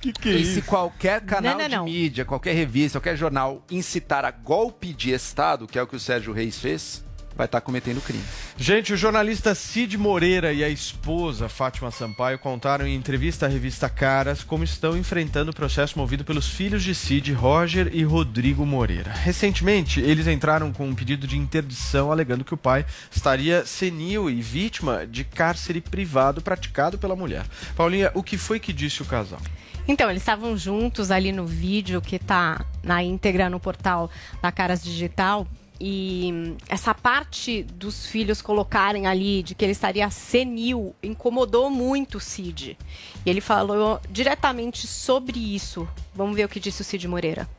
Que 0.01 0.13
que 0.13 0.29
é 0.29 0.33
e 0.33 0.45
se 0.45 0.59
isso? 0.59 0.63
qualquer 0.63 1.21
canal 1.21 1.57
Não, 1.57 1.67
não, 1.67 1.77
não. 1.77 1.85
de 1.85 1.91
mídia, 1.91 2.25
qualquer 2.25 2.53
revista, 2.53 2.99
qualquer 2.99 3.17
jornal 3.17 3.63
incitar 3.69 4.23
a 4.25 4.31
golpe 4.31 4.93
de 4.93 5.11
Estado, 5.11 5.67
que 5.67 5.77
é 5.77 5.81
o 5.81 5.87
que 5.87 5.95
o 5.95 5.99
Sérgio 5.99 6.33
Reis 6.33 6.57
fez, 6.59 7.03
vai 7.41 7.47
estar 7.47 7.61
cometendo 7.61 7.99
crime. 8.01 8.23
Gente, 8.55 8.93
o 8.93 8.97
jornalista 8.97 9.55
Cid 9.55 9.97
Moreira 9.97 10.53
e 10.53 10.63
a 10.63 10.69
esposa 10.69 11.49
Fátima 11.49 11.89
Sampaio 11.89 12.37
contaram 12.37 12.85
em 12.85 12.93
entrevista 12.93 13.47
à 13.47 13.49
revista 13.49 13.89
Caras 13.89 14.43
como 14.43 14.63
estão 14.63 14.95
enfrentando 14.95 15.49
o 15.49 15.55
processo 15.55 15.97
movido 15.97 16.23
pelos 16.23 16.47
filhos 16.47 16.83
de 16.83 16.93
Cid, 16.93 17.33
Roger 17.33 17.89
e 17.93 18.03
Rodrigo 18.03 18.63
Moreira. 18.63 19.11
Recentemente, 19.11 19.99
eles 19.99 20.27
entraram 20.27 20.71
com 20.71 20.87
um 20.87 20.93
pedido 20.93 21.25
de 21.25 21.35
interdição 21.35 22.11
alegando 22.11 22.45
que 22.45 22.53
o 22.53 22.57
pai 22.57 22.85
estaria 23.09 23.65
senil 23.65 24.29
e 24.29 24.39
vítima 24.39 25.07
de 25.07 25.23
cárcere 25.23 25.81
privado 25.81 26.43
praticado 26.43 26.99
pela 26.99 27.15
mulher. 27.15 27.43
Paulinha, 27.75 28.11
o 28.13 28.21
que 28.21 28.37
foi 28.37 28.59
que 28.59 28.71
disse 28.71 29.01
o 29.01 29.05
casal? 29.05 29.41
Então, 29.87 30.11
eles 30.11 30.21
estavam 30.21 30.55
juntos 30.55 31.09
ali 31.09 31.31
no 31.31 31.47
vídeo 31.47 32.01
que 32.03 32.19
tá 32.19 32.63
na 32.83 33.01
íntegra 33.01 33.49
no 33.49 33.59
portal 33.59 34.11
da 34.43 34.51
Caras 34.51 34.83
Digital. 34.83 35.47
E 35.83 36.55
essa 36.69 36.93
parte 36.93 37.63
dos 37.63 38.05
filhos 38.05 38.39
colocarem 38.39 39.07
ali 39.07 39.41
de 39.41 39.55
que 39.55 39.65
ele 39.65 39.71
estaria 39.71 40.07
senil 40.11 40.95
incomodou 41.01 41.71
muito 41.71 42.19
o 42.19 42.21
Cid. 42.21 42.77
E 43.25 43.29
ele 43.29 43.41
falou 43.41 43.99
diretamente 44.07 44.85
sobre 44.85 45.39
isso. 45.39 45.87
Vamos 46.13 46.35
ver 46.35 46.45
o 46.45 46.49
que 46.49 46.59
disse 46.59 46.81
o 46.81 46.85
Cid 46.85 47.07
Moreira. 47.07 47.49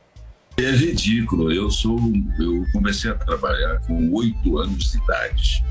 É 0.55 0.71
ridículo. 0.71 1.51
Eu 1.51 1.69
sou, 1.69 1.99
eu 2.39 2.65
comecei 2.71 3.11
a 3.11 3.15
trabalhar 3.15 3.81
com 3.81 4.13
oito 4.13 4.57
anos 4.57 4.93
de 4.93 4.99
idade. 4.99 5.65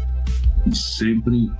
E 0.66 0.76
sempre 0.76 1.50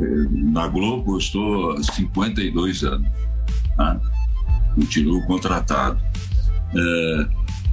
eh, 0.00 0.26
na 0.30 0.68
Globo 0.68 1.16
eu 1.16 1.18
estou 1.18 1.72
há 1.72 1.82
52 1.82 2.82
anos. 2.84 3.06
Tá? 3.76 4.00
Continuo 4.74 5.22
contratado. 5.26 6.00
Eh, 6.74 7.28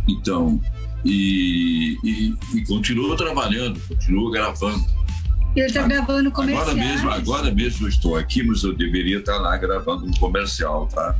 então, 0.10 0.60
e, 1.08 1.98
e, 2.04 2.36
e 2.56 2.66
continuo 2.66 3.16
trabalhando, 3.16 3.80
continuo 3.88 4.30
gravando. 4.30 4.86
Ele 5.56 5.72
tá 5.72 5.88
gravando 5.88 6.30
Agora 6.30 6.32
comerciais. 6.32 6.76
mesmo, 6.76 7.10
agora 7.10 7.52
mesmo 7.52 7.86
eu 7.86 7.90
estou 7.90 8.16
aqui, 8.16 8.44
mas 8.44 8.64
eu 8.64 8.74
deveria 8.74 9.20
estar 9.20 9.38
lá 9.38 9.58
gravando 9.58 10.06
um 10.06 10.12
comercial, 10.12 10.88
tá? 10.88 11.16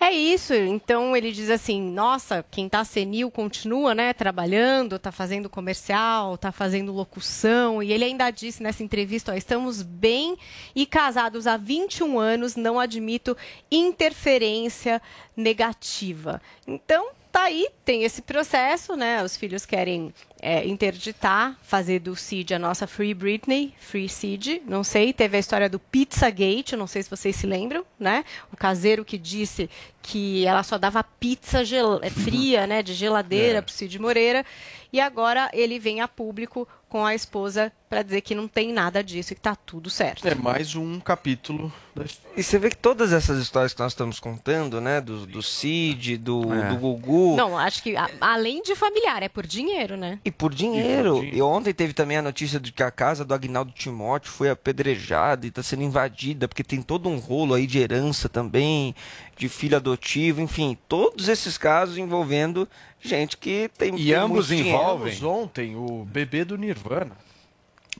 É 0.00 0.10
isso. 0.10 0.52
Então 0.54 1.16
ele 1.16 1.32
diz 1.32 1.48
assim: 1.50 1.80
nossa, 1.80 2.44
quem 2.50 2.68
tá 2.68 2.84
senil 2.84 3.30
continua, 3.30 3.94
né, 3.94 4.12
trabalhando, 4.12 4.98
tá 4.98 5.10
fazendo 5.10 5.48
comercial, 5.48 6.36
tá 6.36 6.52
fazendo 6.52 6.92
locução. 6.92 7.82
E 7.82 7.92
ele 7.92 8.04
ainda 8.04 8.30
disse 8.30 8.62
nessa 8.62 8.82
entrevista: 8.82 9.32
ó, 9.32 9.34
estamos 9.34 9.82
bem 9.82 10.36
e 10.74 10.84
casados 10.84 11.46
há 11.46 11.56
21 11.56 12.18
anos, 12.18 12.56
não 12.56 12.78
admito 12.78 13.36
interferência 13.70 15.00
negativa. 15.36 16.40
Então. 16.66 17.08
Tá 17.36 17.42
aí, 17.42 17.68
tem 17.84 18.02
esse 18.02 18.22
processo, 18.22 18.96
né? 18.96 19.22
Os 19.22 19.36
filhos 19.36 19.66
querem 19.66 20.10
é, 20.40 20.66
interditar, 20.66 21.54
fazer 21.60 21.98
do 21.98 22.16
Cid 22.16 22.54
a 22.54 22.58
nossa 22.58 22.86
Free 22.86 23.12
Britney, 23.12 23.74
Free 23.78 24.08
Cid, 24.08 24.62
não 24.66 24.82
sei. 24.82 25.12
Teve 25.12 25.36
a 25.36 25.40
história 25.40 25.68
do 25.68 25.78
Pizzagate, 25.78 26.74
não 26.76 26.86
sei 26.86 27.02
se 27.02 27.10
vocês 27.10 27.36
se 27.36 27.46
lembram, 27.46 27.84
né? 28.00 28.24
O 28.50 28.56
caseiro 28.56 29.04
que 29.04 29.18
disse 29.18 29.68
que 30.00 30.46
ela 30.46 30.62
só 30.62 30.78
dava 30.78 31.04
pizza 31.04 31.60
é, 32.00 32.08
fria, 32.08 32.66
né, 32.66 32.82
de 32.82 32.94
geladeira 32.94 33.58
É. 33.58 33.60
pro 33.60 33.70
Cid 33.70 33.98
Moreira. 33.98 34.42
E 34.90 34.98
agora 34.98 35.50
ele 35.52 35.78
vem 35.78 36.00
a 36.00 36.08
público 36.08 36.66
com 36.88 37.04
a 37.04 37.14
esposa 37.14 37.70
para 37.88 38.02
dizer 38.02 38.20
que 38.20 38.34
não 38.34 38.48
tem 38.48 38.72
nada 38.72 39.02
disso 39.02 39.32
e 39.32 39.36
que 39.36 39.40
tá 39.40 39.54
tudo 39.54 39.88
certo. 39.88 40.26
É 40.26 40.34
mais 40.34 40.74
um 40.74 40.98
capítulo 40.98 41.72
da 41.94 42.04
história. 42.04 42.32
E 42.36 42.42
você 42.42 42.58
vê 42.58 42.68
que 42.68 42.76
todas 42.76 43.12
essas 43.12 43.40
histórias 43.40 43.72
que 43.72 43.78
nós 43.80 43.92
estamos 43.92 44.18
contando, 44.18 44.80
né? 44.80 45.00
Do, 45.00 45.24
do 45.24 45.40
Cid, 45.42 46.16
do, 46.18 46.52
É. 46.52 46.68
do 46.70 46.76
Gugu. 46.76 47.36
Não, 47.36 47.56
acho 47.56 47.82
que 47.82 47.96
a- 47.96 48.10
além 48.20 48.60
de 48.62 48.74
familiar, 48.74 49.22
é 49.22 49.28
por 49.28 49.46
dinheiro, 49.46 49.96
né? 49.96 50.18
E 50.24 50.32
por 50.32 50.52
dinheiro. 50.52 51.22
E 51.24 51.40
ontem 51.40 51.72
teve 51.72 51.92
também 51.92 52.16
a 52.16 52.22
notícia 52.22 52.58
de 52.58 52.72
que 52.72 52.82
a 52.82 52.90
casa 52.90 53.24
do 53.24 53.32
Agnaldo 53.32 53.70
Timóteo 53.70 54.32
foi 54.32 54.50
apedrejada 54.50 55.46
e 55.46 55.48
está 55.48 55.62
sendo 55.62 55.82
invadida, 55.84 56.48
porque 56.48 56.64
tem 56.64 56.82
todo 56.82 57.08
um 57.08 57.18
rolo 57.18 57.54
aí 57.54 57.66
de 57.68 57.78
herança 57.78 58.28
também, 58.28 58.94
de 59.36 59.48
filho 59.48 59.76
adotivo, 59.76 60.40
enfim, 60.40 60.76
todos 60.88 61.28
esses 61.28 61.56
casos 61.56 61.96
envolvendo 61.98 62.68
gente 63.00 63.36
que 63.36 63.70
tem 63.78 63.94
E 63.94 64.06
tem 64.06 64.14
ambos 64.14 64.48
muito 64.50 64.62
dinheiro. 64.64 64.98
Tivemos 64.98 65.22
ontem 65.22 65.76
o 65.76 66.04
bebê 66.04 66.44
do 66.44 66.58
Nirvana. 66.58 67.12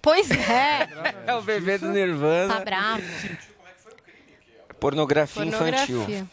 Pois 0.00 0.30
é. 0.30 0.88
É 1.26 1.34
o 1.34 1.42
bebê 1.42 1.78
do 1.78 1.88
Nirvana. 1.88 2.54
Tá 2.54 2.64
bravo. 2.64 3.02
Pornografia, 4.78 5.44
infantil. 5.44 6.00
Pornografia. 6.00 6.26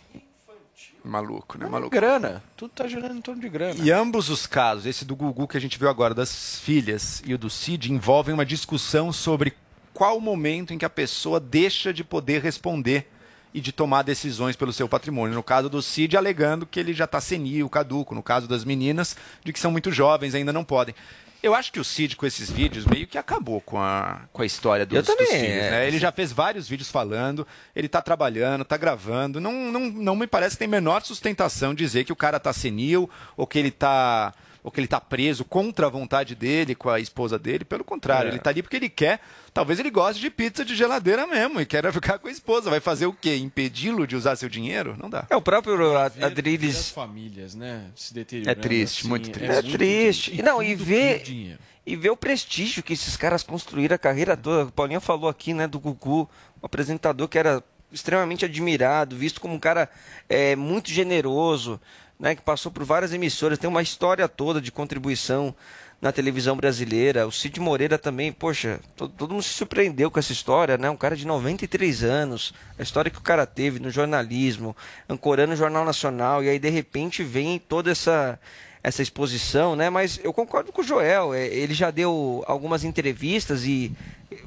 Maluco, 1.04 1.58
né? 1.58 1.66
Maluco. 1.66 1.72
Maluco. 1.72 1.90
Grana. 1.90 2.44
Tudo 2.56 2.72
tá 2.72 2.88
girando 2.88 3.18
em 3.18 3.22
torno 3.22 3.42
de 3.42 3.50
grana. 3.50 3.76
E 3.78 3.92
ambos 3.92 4.30
os 4.30 4.48
casos, 4.48 4.86
esse 4.86 5.04
do 5.04 5.16
Gugu 5.16 5.48
que 5.48 5.58
a 5.58 5.60
gente 5.60 5.78
viu 5.78 5.90
agora 5.90 6.14
das 6.14 6.60
filhas 6.60 7.22
e 7.26 7.34
o 7.34 7.38
do 7.38 7.50
Cid, 7.50 7.92
envolvem 7.92 8.34
uma 8.34 8.46
discussão 8.46 9.12
sobre 9.12 9.54
qual 9.94 10.18
o 10.18 10.22
momento 10.22 10.74
em 10.74 10.78
que 10.78 10.86
a 10.86 10.90
pessoa 10.90 11.40
deixa 11.40 11.94
de 11.94 12.04
poder 12.04 12.42
responder 12.42 13.10
e 13.54 13.60
de 13.60 13.72
tomar 13.72 14.02
decisões 14.04 14.56
pelo 14.56 14.74
seu 14.74 14.88
patrimônio. 14.88 15.36
No 15.36 15.44
caso 15.44 15.70
do 15.70 15.82
Cid, 15.82 16.16
alegando 16.16 16.66
que 16.66 16.80
ele 16.80 16.94
já 16.94 17.04
está 17.04 17.20
senil, 17.20 17.70
caduco. 17.70 18.16
No 18.16 18.24
caso 18.24 18.48
das 18.48 18.64
meninas, 18.64 19.16
de 19.44 19.52
que 19.52 19.60
são 19.60 19.72
muito 19.72 19.92
jovens, 19.92 20.34
ainda 20.34 20.54
não 20.54 20.64
podem. 20.64 20.96
Eu 21.44 21.54
acho 21.54 21.74
que 21.74 21.80
o 21.80 21.84
Cid, 21.84 22.16
com 22.16 22.26
esses 22.26 22.50
vídeos, 22.50 22.86
meio 22.86 23.06
que 23.06 23.18
acabou 23.18 23.60
com 23.60 23.78
a, 23.78 24.22
com 24.32 24.42
a 24.42 24.46
história 24.46 24.86
dos, 24.86 24.96
Eu 24.96 25.04
também, 25.04 25.28
dos 25.28 25.36
filhos. 25.36 25.64
é. 25.66 25.72
né? 25.72 25.88
Ele 25.90 26.00
já 26.00 26.10
fez 26.10 26.32
vários 26.32 26.70
vídeos 26.70 26.90
falando, 26.90 27.46
ele 27.76 27.90
tá 27.90 28.02
trabalhando, 28.02 28.64
tá 28.64 28.78
gravando. 28.78 29.42
Não, 29.42 29.52
não, 29.52 29.82
não 29.82 30.16
me 30.16 30.26
parece 30.26 30.56
que 30.56 30.60
tem 30.60 30.70
menor 30.70 31.04
sustentação 31.04 31.76
dizer 31.76 32.06
que 32.06 32.14
o 32.14 32.16
cara 32.16 32.40
tá 32.40 32.54
senil 32.54 33.10
ou 33.36 33.46
que 33.46 33.60
ele 33.60 33.72
tá. 33.72 34.34
Ou 34.64 34.72
que 34.72 34.80
ele 34.80 34.88
tá 34.88 35.02
preso 35.02 35.44
contra 35.44 35.88
a 35.88 35.90
vontade 35.90 36.36
dele, 36.36 36.74
com 36.74 36.90
a 36.90 36.98
esposa 37.00 37.38
dele. 37.38 37.66
Pelo 37.66 37.84
contrário, 37.84 38.30
É. 38.30 38.32
ele 38.32 38.40
tá 38.40 38.50
ali 38.50 38.62
porque 38.64 38.78
ele 38.78 38.88
quer. 38.90 39.20
Talvez 39.54 39.78
ele 39.78 39.90
goste 39.92 40.22
de 40.22 40.30
pizza 40.30 40.64
de 40.64 40.74
geladeira 40.74 41.28
mesmo 41.28 41.60
e 41.60 41.66
quer 41.66 41.84
ficar 41.92 42.18
com 42.18 42.30
a 42.30 42.32
esposa. 42.32 42.70
Vai 42.70 42.80
fazer 42.80 43.06
o 43.06 43.12
quê? 43.14 43.36
Impedi-lo 43.36 44.08
de 44.08 44.16
usar 44.16 44.38
seu 44.38 44.48
dinheiro? 44.48 44.96
Não 44.98 45.10
dá. 45.10 45.28
É 45.30 45.36
o 45.36 45.42
próprio 45.42 45.78
ver 45.78 45.98
as 45.98 46.24
Adriles. 46.24 46.90
famílias, 46.92 47.54
né? 47.56 47.88
Se 47.94 48.14
É 48.14 48.16
deteriorando. 48.16 48.62
triste, 48.62 49.00
assim, 49.02 49.10
muito 49.10 49.30
triste. 49.32 49.52
É 49.52 49.62
triste. 49.62 49.78
triste. 49.78 50.42
Não, 50.42 50.64
e 50.64 50.74
ver-. 50.76 51.58
E 51.86 51.98
ver 51.98 52.12
o 52.12 52.16
prestígio 52.16 52.82
que 52.82 52.94
esses 52.94 53.18
caras 53.18 53.44
construíram 53.44 53.96
a 53.96 54.00
carreira 54.00 54.38
toda. 54.38 54.70
O 54.70 54.72
Paulinho 54.72 55.02
falou 55.02 55.30
aqui, 55.30 55.54
né, 55.54 55.68
do 55.68 55.78
Gugu, 55.78 56.30
um 56.62 56.66
apresentador 56.66 57.28
que 57.28 57.38
era 57.38 57.62
extremamente 57.92 58.46
admirado, 58.46 59.16
visto 59.18 59.42
como 59.42 59.54
um 59.54 59.60
cara 59.60 59.90
é, 60.30 60.56
muito 60.56 60.90
generoso, 60.90 61.80
né, 62.24 62.34
que 62.36 62.42
passou 62.42 62.72
por 62.72 62.86
várias 62.86 63.12
emissoras, 63.12 63.60
tem 63.60 63.70
uma 63.70 63.82
história 63.82 64.26
toda 64.30 64.62
de 64.62 64.72
contribuição 64.72 65.54
na 66.02 66.10
televisão 66.10 66.56
brasileira. 66.56 67.28
O 67.28 67.32
Cid 67.34 67.60
Moreira 67.60 67.98
também, 67.98 68.32
poxa, 68.32 68.80
todo, 68.96 69.12
todo 69.12 69.32
mundo 69.32 69.44
se 69.44 69.50
surpreendeu 69.50 70.10
com 70.10 70.18
essa 70.18 70.32
história, 70.32 70.78
né? 70.78 70.90
Um 70.90 70.96
cara 70.96 71.18
de 71.18 71.28
93 71.28 72.02
anos, 72.02 72.54
a 72.80 72.82
história 72.82 73.12
que 73.12 73.18
o 73.18 73.22
cara 73.22 73.46
teve 73.46 73.78
no 73.78 73.90
jornalismo, 73.92 74.74
ancorando 75.10 75.52
o 75.52 75.58
Jornal 75.58 75.84
Nacional, 75.84 76.42
e 76.42 76.48
aí 76.48 76.60
de 76.60 76.70
repente 76.70 77.24
vem 77.24 77.60
toda 77.60 77.92
essa 77.92 78.40
essa 78.84 79.02
exposição, 79.02 79.76
né? 79.76 79.90
Mas 79.90 80.20
eu 80.24 80.34
concordo 80.34 80.72
com 80.72 80.82
o 80.82 80.84
Joel, 80.84 81.34
é, 81.34 81.48
ele 81.48 81.74
já 81.74 81.90
deu 81.90 82.44
algumas 82.46 82.84
entrevistas 82.84 83.64
e 83.66 83.92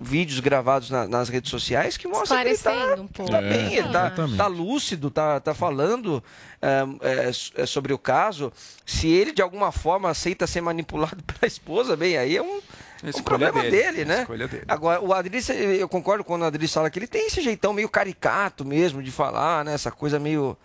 vídeos 0.00 0.40
gravados 0.40 0.90
na- 0.90 1.06
nas 1.06 1.28
redes 1.28 1.48
sociais 1.50 1.96
que 1.96 2.06
mostram 2.08 2.42
que 2.42 2.48
ele 2.48 2.58
tá, 2.58 2.94
um 3.00 3.06
pouco. 3.06 3.30
tá 3.32 3.38
É, 3.38 3.48
bem, 3.48 3.74
ele 3.76 3.88
tá, 3.88 4.12
tá 4.36 4.46
lúcido, 4.46 5.10
tá, 5.10 5.40
tá 5.40 5.54
falando 5.54 6.22
é, 6.60 6.84
é, 7.00 7.62
é, 7.62 7.66
sobre 7.66 7.92
o 7.94 7.98
caso. 7.98 8.52
Se 8.84 9.08
ele, 9.08 9.32
de 9.32 9.40
alguma 9.40 9.70
forma, 9.72 10.10
aceita 10.10 10.46
ser 10.46 10.60
manipulado 10.60 11.22
pela 11.24 11.46
esposa, 11.46 11.96
bem, 11.96 12.18
aí 12.18 12.36
é 12.36 12.42
um, 12.42 12.60
um 13.04 13.22
problema 13.22 13.62
dele, 13.62 13.70
dele, 13.70 14.04
né? 14.04 14.26
dele. 14.26 14.64
Agora, 14.68 15.00
o 15.00 15.14
Adris, 15.14 15.48
eu 15.50 15.88
concordo 15.88 16.24
quando 16.24 16.42
o 16.42 16.46
Adris 16.46 16.72
fala 16.74 16.90
que 16.90 16.98
ele 16.98 17.06
tem 17.06 17.28
esse 17.28 17.40
jeitão 17.40 17.72
meio 17.72 17.88
caricato 17.88 18.64
mesmo 18.64 19.02
de 19.02 19.12
falar, 19.12 19.64
né? 19.64 19.72
Essa 19.72 19.90
coisa 19.92 20.18
meio 20.18 20.56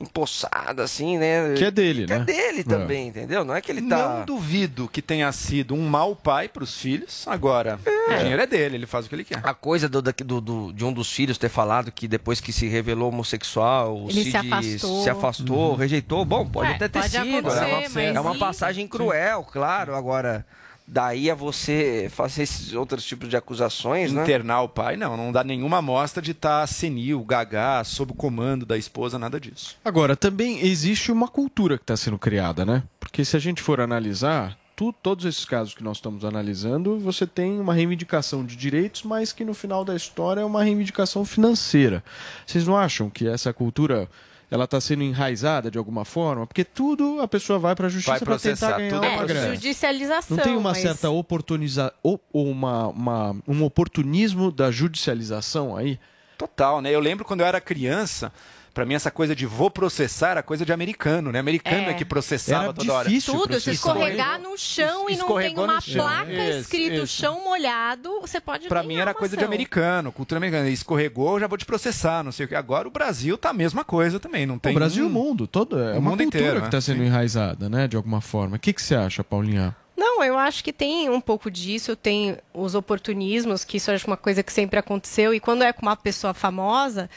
empossada, 0.00 0.82
assim, 0.82 1.18
né? 1.18 1.54
Que 1.56 1.64
é 1.64 1.70
dele, 1.70 2.06
Que 2.06 2.12
é 2.12 2.18
né? 2.18 2.24
dele 2.24 2.60
É. 2.60 2.64
também, 2.64 3.08
entendeu? 3.08 3.44
Não 3.44 3.54
é 3.54 3.60
que 3.60 3.70
ele 3.70 3.82
tá... 3.82 4.18
Não 4.20 4.24
duvido 4.24 4.88
que 4.88 5.02
tenha 5.02 5.30
sido 5.32 5.74
um 5.74 5.86
mau 5.88 6.16
pai 6.16 6.48
para 6.48 6.64
os 6.64 6.74
filhos. 6.80 7.26
Agora, 7.28 7.78
o 8.08 8.14
dinheiro 8.18 8.40
é 8.42 8.46
dele, 8.46 8.76
ele 8.76 8.86
faz 8.86 9.06
o 9.06 9.08
que 9.08 9.14
ele 9.14 9.24
quer. 9.24 9.40
A 9.42 9.52
coisa 9.54 9.88
do, 9.88 10.00
do- 10.02 10.40
do- 10.40 10.72
de 10.72 10.84
um 10.84 10.92
dos 10.92 11.12
filhos 11.12 11.36
ter 11.38 11.48
falado 11.48 11.92
que 11.92 12.08
depois 12.08 12.40
que 12.40 12.52
se 12.52 12.66
revelou 12.66 13.10
homossexual, 13.10 13.96
o 13.96 14.10
Ele 14.10 14.24
se 14.24 14.30
Cid 14.32 14.36
afastou. 14.52 15.02
se 15.02 15.10
afastou, 15.10 15.74
rejeitou. 15.76 16.24
Bom, 16.24 16.46
pode 16.48 16.72
É, 16.72 16.74
até 16.76 16.88
ter 16.88 17.00
pode 17.00 17.10
sido. 17.10 17.38
acontecer, 17.48 17.64
é 17.64 17.66
uma, 17.66 17.80
mas 17.94 18.16
é 18.16 18.20
uma 18.20 18.38
passagem 18.38 18.88
cruel, 18.88 19.46
claro. 19.52 19.94
Agora, 19.94 20.46
daí 20.92 21.30
a 21.30 21.34
você 21.36 22.08
fazer 22.10 22.42
esses 22.42 22.72
outros 22.74 23.04
tipos 23.04 23.28
de 23.28 23.36
acusações, 23.36 24.12
né? 24.12 24.22
Internar 24.22 24.62
o 24.62 24.68
pai, 24.68 24.96
não, 24.96 25.16
não 25.16 25.30
dá 25.30 25.44
nenhuma 25.44 25.76
amostra 25.78 26.20
de 26.20 26.32
estar 26.32 26.66
senil, 26.66 27.22
gagá, 27.24 27.84
sob 27.84 28.10
o 28.10 28.14
comando 28.14 28.66
da 28.66 28.76
esposa, 28.76 29.18
nada 29.18 29.38
disso. 29.38 29.76
Agora, 29.84 30.16
também 30.16 30.58
existe 30.66 31.12
uma 31.12 31.28
cultura 31.28 31.76
que 31.78 31.84
está 31.84 31.96
sendo 31.96 32.18
criada, 32.18 32.64
né? 32.64 32.82
Porque 32.98 33.24
se 33.24 33.36
a 33.36 33.40
gente 33.40 33.62
for 33.62 33.80
analisar, 33.80 34.58
tu- 34.74 34.92
todos 34.92 35.24
esses 35.24 35.44
casos 35.44 35.74
que 35.74 35.82
nós 35.84 35.98
estamos 35.98 36.24
analisando, 36.24 36.98
você 36.98 37.24
tem 37.26 37.60
uma 37.60 37.72
reivindicação 37.74 38.44
de 38.44 38.56
direitos, 38.56 39.04
mas 39.04 39.32
que 39.32 39.44
no 39.44 39.54
final 39.54 39.84
da 39.84 39.94
história 39.94 40.40
é 40.40 40.44
uma 40.44 40.64
reivindicação 40.64 41.24
financeira. 41.24 42.02
Vocês 42.44 42.66
não 42.66 42.76
acham 42.76 43.08
que 43.08 43.28
essa 43.28 43.52
cultura 43.52 44.08
ela 44.50 44.64
está 44.64 44.80
sendo 44.80 45.02
enraizada 45.02 45.70
de 45.70 45.78
alguma 45.78 46.04
forma? 46.04 46.46
Porque 46.46 46.64
tudo 46.64 47.20
a 47.20 47.28
pessoa 47.28 47.58
vai 47.58 47.74
para 47.76 47.86
a 47.86 47.90
justiça 47.90 48.24
para 48.24 48.38
tentar 48.38 48.76
ganhar 48.78 49.04
é, 49.04 49.16
uma 49.16 49.24
grana. 49.24 49.54
judicialização. 49.54 50.36
Não 50.36 50.44
tem 50.44 50.56
uma 50.56 50.70
mas- 50.70 50.78
certa 50.82 51.08
oportuniza... 51.10 51.92
ou 52.02 52.20
uma, 52.32 52.88
uma- 52.88 53.36
um 53.46 53.62
oportunismo 53.62 54.50
da 54.50 54.70
judicialização 54.70 55.76
aí? 55.76 55.98
Total, 56.36 56.80
né? 56.80 56.90
Eu 56.94 57.00
lembro 57.00 57.24
quando 57.24 57.40
eu 57.40 57.46
era 57.46 57.60
criança, 57.60 58.32
pra 58.72 58.84
mim 58.86 58.94
essa 58.94 59.10
coisa 59.10 59.34
de 59.34 59.46
vou 59.46 59.70
processar 59.70 60.30
era 60.30 60.42
coisa 60.42 60.64
de 60.64 60.72
americano, 60.72 61.30
né? 61.32 61.38
Americano 61.38 61.88
é, 61.88 61.90
É. 61.90 61.94
que 61.94 62.04
processava 62.04 62.64
Era 62.64 62.72
toda 62.72 62.92
hora. 62.92 63.08
difícil 63.08 63.34
Tudo, 63.34 63.60
se 63.60 63.70
escorregar 63.72 64.40
no 64.40 64.56
chão 64.56 65.08
e 65.10 65.16
não 65.16 65.26
tem 65.36 65.54
uma 65.58 65.80
placa 65.80 66.32
Isso, 66.32 66.60
escrito 66.60 66.94
isso. 67.04 67.06
chão 67.08 67.42
molhado, 67.44 68.20
você 68.20 68.40
pode 68.40 68.68
Pra 68.68 68.80
ganhar 68.82 68.88
mim 68.94 69.00
era 69.00 69.14
coisa 69.14 69.36
de 69.36 69.44
americano, 69.44 70.12
cultura 70.12 70.38
americana. 70.38 70.68
Escorregou, 70.68 71.34
eu 71.34 71.40
já 71.40 71.46
vou 71.46 71.58
te 71.58 71.64
processar, 71.66 72.22
não 72.22 72.32
sei 72.32 72.46
o 72.46 72.48
que. 72.48 72.54
Agora 72.54 72.86
o 72.86 72.90
Brasil 72.90 73.36
tá 73.36 73.50
a 73.50 73.52
mesma 73.54 73.84
coisa 73.84 74.18
também, 74.20 74.46
não 74.46 74.58
tem 74.58 74.72
o 74.72 74.74
Brasil 74.74 75.04
e 75.04 75.06
um- 75.06 75.10
o 75.10 75.12
mundo, 75.12 75.46
todo, 75.46 75.78
é 75.78 75.92
o 75.94 75.98
uma 75.98 76.10
mundo 76.10 76.22
cultura 76.22 76.24
inteiro, 76.24 76.54
que 76.56 76.60
né? 76.62 76.66
está 76.68 76.80
sendo 76.80 77.02
enraizada, 77.02 77.68
né, 77.68 77.86
de 77.88 77.96
alguma 77.96 78.20
forma. 78.20 78.56
O 78.56 78.58
que, 78.60 78.72
que 78.72 78.82
você 78.82 78.94
acha, 78.94 79.22
Paulinha? 79.24 79.74
Não, 79.96 80.24
eu 80.24 80.38
acho 80.38 80.64
que 80.64 80.72
tem 80.72 81.10
um 81.10 81.20
pouco 81.20 81.50
disso, 81.50 81.94
tem 81.94 82.38
os 82.54 82.74
oportunismos, 82.74 83.64
que 83.64 83.76
isso 83.76 83.90
eu 83.90 83.94
acho 83.94 84.06
uma 84.06 84.16
coisa 84.16 84.42
que 84.42 84.50
sempre 84.52 84.78
aconteceu, 84.78 85.34
e 85.34 85.40
quando 85.40 85.62
é 85.62 85.72
com 85.74 85.82
uma 85.82 85.96
pessoa 85.96 86.32
famosa, 86.32 87.10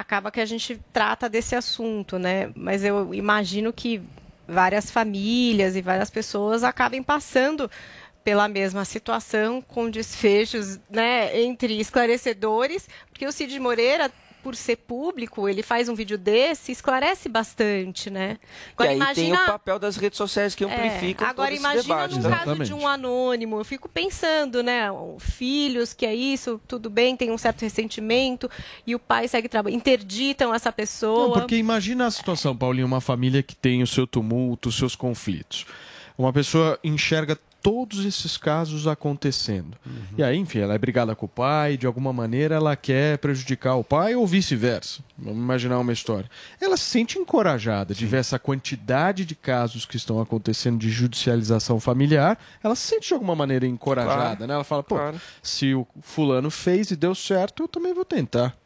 acaba 0.00 0.30
que 0.30 0.40
a 0.40 0.46
gente 0.46 0.80
trata 0.92 1.28
desse 1.28 1.54
assunto, 1.54 2.18
né? 2.18 2.50
Mas 2.54 2.84
eu 2.84 3.14
imagino 3.14 3.72
que 3.72 4.02
várias 4.46 4.90
famílias 4.90 5.76
e 5.76 5.82
várias 5.82 6.10
pessoas 6.10 6.62
acabem 6.62 7.02
passando 7.02 7.70
pela 8.22 8.48
mesma 8.48 8.84
situação, 8.84 9.62
com 9.62 9.88
desfechos, 9.88 10.80
né, 10.90 11.40
entre 11.42 11.78
esclarecedores, 11.78 12.88
porque 13.08 13.24
o 13.24 13.30
Cid 13.30 13.58
Moreira 13.60 14.10
por 14.46 14.54
ser 14.54 14.76
público, 14.76 15.48
ele 15.48 15.60
faz 15.60 15.88
um 15.88 15.94
vídeo 15.96 16.16
desse, 16.16 16.70
esclarece 16.70 17.28
bastante, 17.28 18.08
né? 18.08 18.38
e 18.78 18.86
aí 18.86 19.00
tem 19.12 19.32
o 19.32 19.44
papel 19.44 19.76
das 19.76 19.96
redes 19.96 20.16
sociais 20.16 20.54
que 20.54 20.62
É, 20.62 20.68
amplificam 20.72 21.26
agora 21.26 21.48
todo 21.48 21.54
esse 21.54 21.60
imagina 21.64 21.82
debate. 21.82 22.14
no 22.14 22.28
né? 22.30 22.36
caso 22.36 22.64
de 22.64 22.72
um 22.72 22.86
anônimo, 22.86 23.58
eu 23.58 23.64
fico 23.64 23.88
pensando, 23.88 24.62
né, 24.62 24.84
filhos 25.18 25.92
que 25.92 26.06
é 26.06 26.14
isso, 26.14 26.60
tudo 26.68 26.88
bem, 26.88 27.16
tem 27.16 27.32
um 27.32 27.36
certo 27.36 27.62
ressentimento 27.62 28.48
e 28.86 28.94
o 28.94 29.00
pai 29.00 29.26
segue 29.26 29.48
trabalhando, 29.48 29.78
interditam 29.78 30.54
essa 30.54 30.70
pessoa. 30.70 31.26
Não, 31.26 31.32
porque 31.32 31.56
imagina 31.56 32.06
a 32.06 32.10
situação, 32.12 32.56
Paulinho, 32.56 32.86
uma 32.86 33.00
família 33.00 33.42
que 33.42 33.56
tem 33.56 33.82
o 33.82 33.86
seu 33.86 34.06
tumulto, 34.06 34.68
os 34.68 34.76
seus 34.78 34.94
conflitos. 34.94 35.66
Uma 36.16 36.32
pessoa 36.32 36.78
enxerga 36.84 37.36
todos 37.66 38.04
esses 38.04 38.36
casos 38.36 38.86
acontecendo. 38.86 39.76
E 40.16 40.22
aí, 40.22 40.36
enfim, 40.36 40.60
ela 40.60 40.74
é 40.74 40.78
brigada 40.78 41.16
com 41.16 41.26
o 41.26 41.28
pai, 41.28 41.76
de 41.76 41.84
alguma 41.84 42.12
maneira 42.12 42.54
ela 42.54 42.76
quer 42.76 43.18
prejudicar 43.18 43.74
o 43.74 43.82
pai 43.82 44.14
ou 44.14 44.24
vice-versa. 44.24 45.00
Vamos 45.18 45.40
imaginar 45.40 45.80
uma 45.80 45.92
história. 45.92 46.30
Ela 46.60 46.76
se 46.76 46.84
sente 46.84 47.18
encorajada 47.18 47.92
de 47.92 48.06
ver 48.06 48.18
essa 48.18 48.38
quantidade 48.38 49.24
de 49.24 49.34
casos 49.34 49.84
que 49.84 49.96
estão 49.96 50.20
acontecendo 50.20 50.78
de 50.78 50.88
judicialização 50.90 51.80
familiar. 51.80 52.38
Ela 52.62 52.76
se 52.76 52.86
sente 52.86 53.08
de 53.08 53.14
alguma 53.14 53.34
maneira 53.34 53.66
encorajada, 53.66 54.36
Claro. 54.36 54.46
né? 54.46 54.54
Ela 54.54 54.62
fala, 54.64 54.84
pô, 54.84 54.96
se 55.42 55.74
o 55.74 55.84
fulano 56.00 56.52
fez 56.52 56.92
e 56.92 56.96
deu 56.96 57.16
certo, 57.16 57.64
eu 57.64 57.68
também 57.68 57.92
vou 57.92 58.04
tentar. 58.04 58.56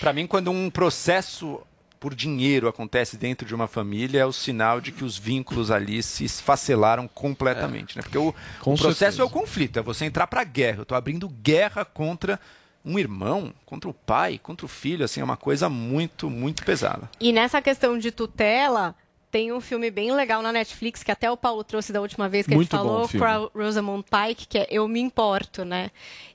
Pra 0.00 0.12
mim, 0.12 0.26
quando 0.26 0.50
um 0.50 0.68
processo 0.68 1.60
por 1.98 2.14
dinheiro 2.14 2.68
acontece 2.68 3.16
dentro 3.16 3.46
de 3.46 3.54
uma 3.54 3.66
família, 3.66 4.20
é 4.20 4.26
o 4.26 4.32
sinal 4.32 4.80
de 4.80 4.92
que 4.92 5.04
os 5.04 5.16
vínculos 5.18 5.70
ali 5.70 6.02
se 6.02 6.24
esfacelaram 6.24 7.08
completamente. 7.08 7.96
Né? 7.96 8.02
Porque 8.02 8.18
o, 8.18 8.34
Com 8.60 8.74
o 8.74 8.78
processo 8.78 9.16
certeza. 9.16 9.22
é 9.22 9.24
o 9.24 9.30
conflito, 9.30 9.78
é 9.78 9.82
você 9.82 10.04
entrar 10.04 10.26
pra 10.26 10.44
guerra. 10.44 10.78
Eu 10.80 10.86
tô 10.86 10.94
abrindo 10.94 11.28
guerra 11.28 11.84
contra 11.84 12.38
um 12.84 12.98
irmão, 12.98 13.52
contra 13.64 13.90
o 13.90 13.94
pai, 13.94 14.38
contra 14.40 14.64
o 14.64 14.68
filho. 14.68 15.04
Assim, 15.04 15.20
é 15.20 15.24
uma 15.24 15.36
coisa 15.36 15.68
muito, 15.68 16.30
muito 16.30 16.64
pesada. 16.64 17.10
E 17.20 17.32
nessa 17.32 17.60
questão 17.60 17.98
de 17.98 18.10
tutela, 18.12 18.94
tem 19.36 19.52
um 19.52 19.60
filme 19.60 19.90
bem 19.90 20.10
legal 20.12 20.40
na 20.40 20.50
Netflix, 20.50 21.02
que 21.02 21.12
até 21.12 21.30
o 21.30 21.36
Paulo 21.36 21.62
trouxe 21.62 21.92
da 21.92 22.00
última 22.00 22.26
vez 22.26 22.46
que 22.46 22.54
Muito 22.54 22.74
a 22.74 22.78
gente 22.78 22.86
falou, 22.88 23.06
com 23.06 23.22
a 23.22 23.62
Rosamund 23.62 24.02
Pike, 24.02 24.46
que 24.46 24.56
é 24.56 24.66
Eu 24.70 24.88
Me 24.88 24.98
Importo, 24.98 25.62
né? 25.62 25.90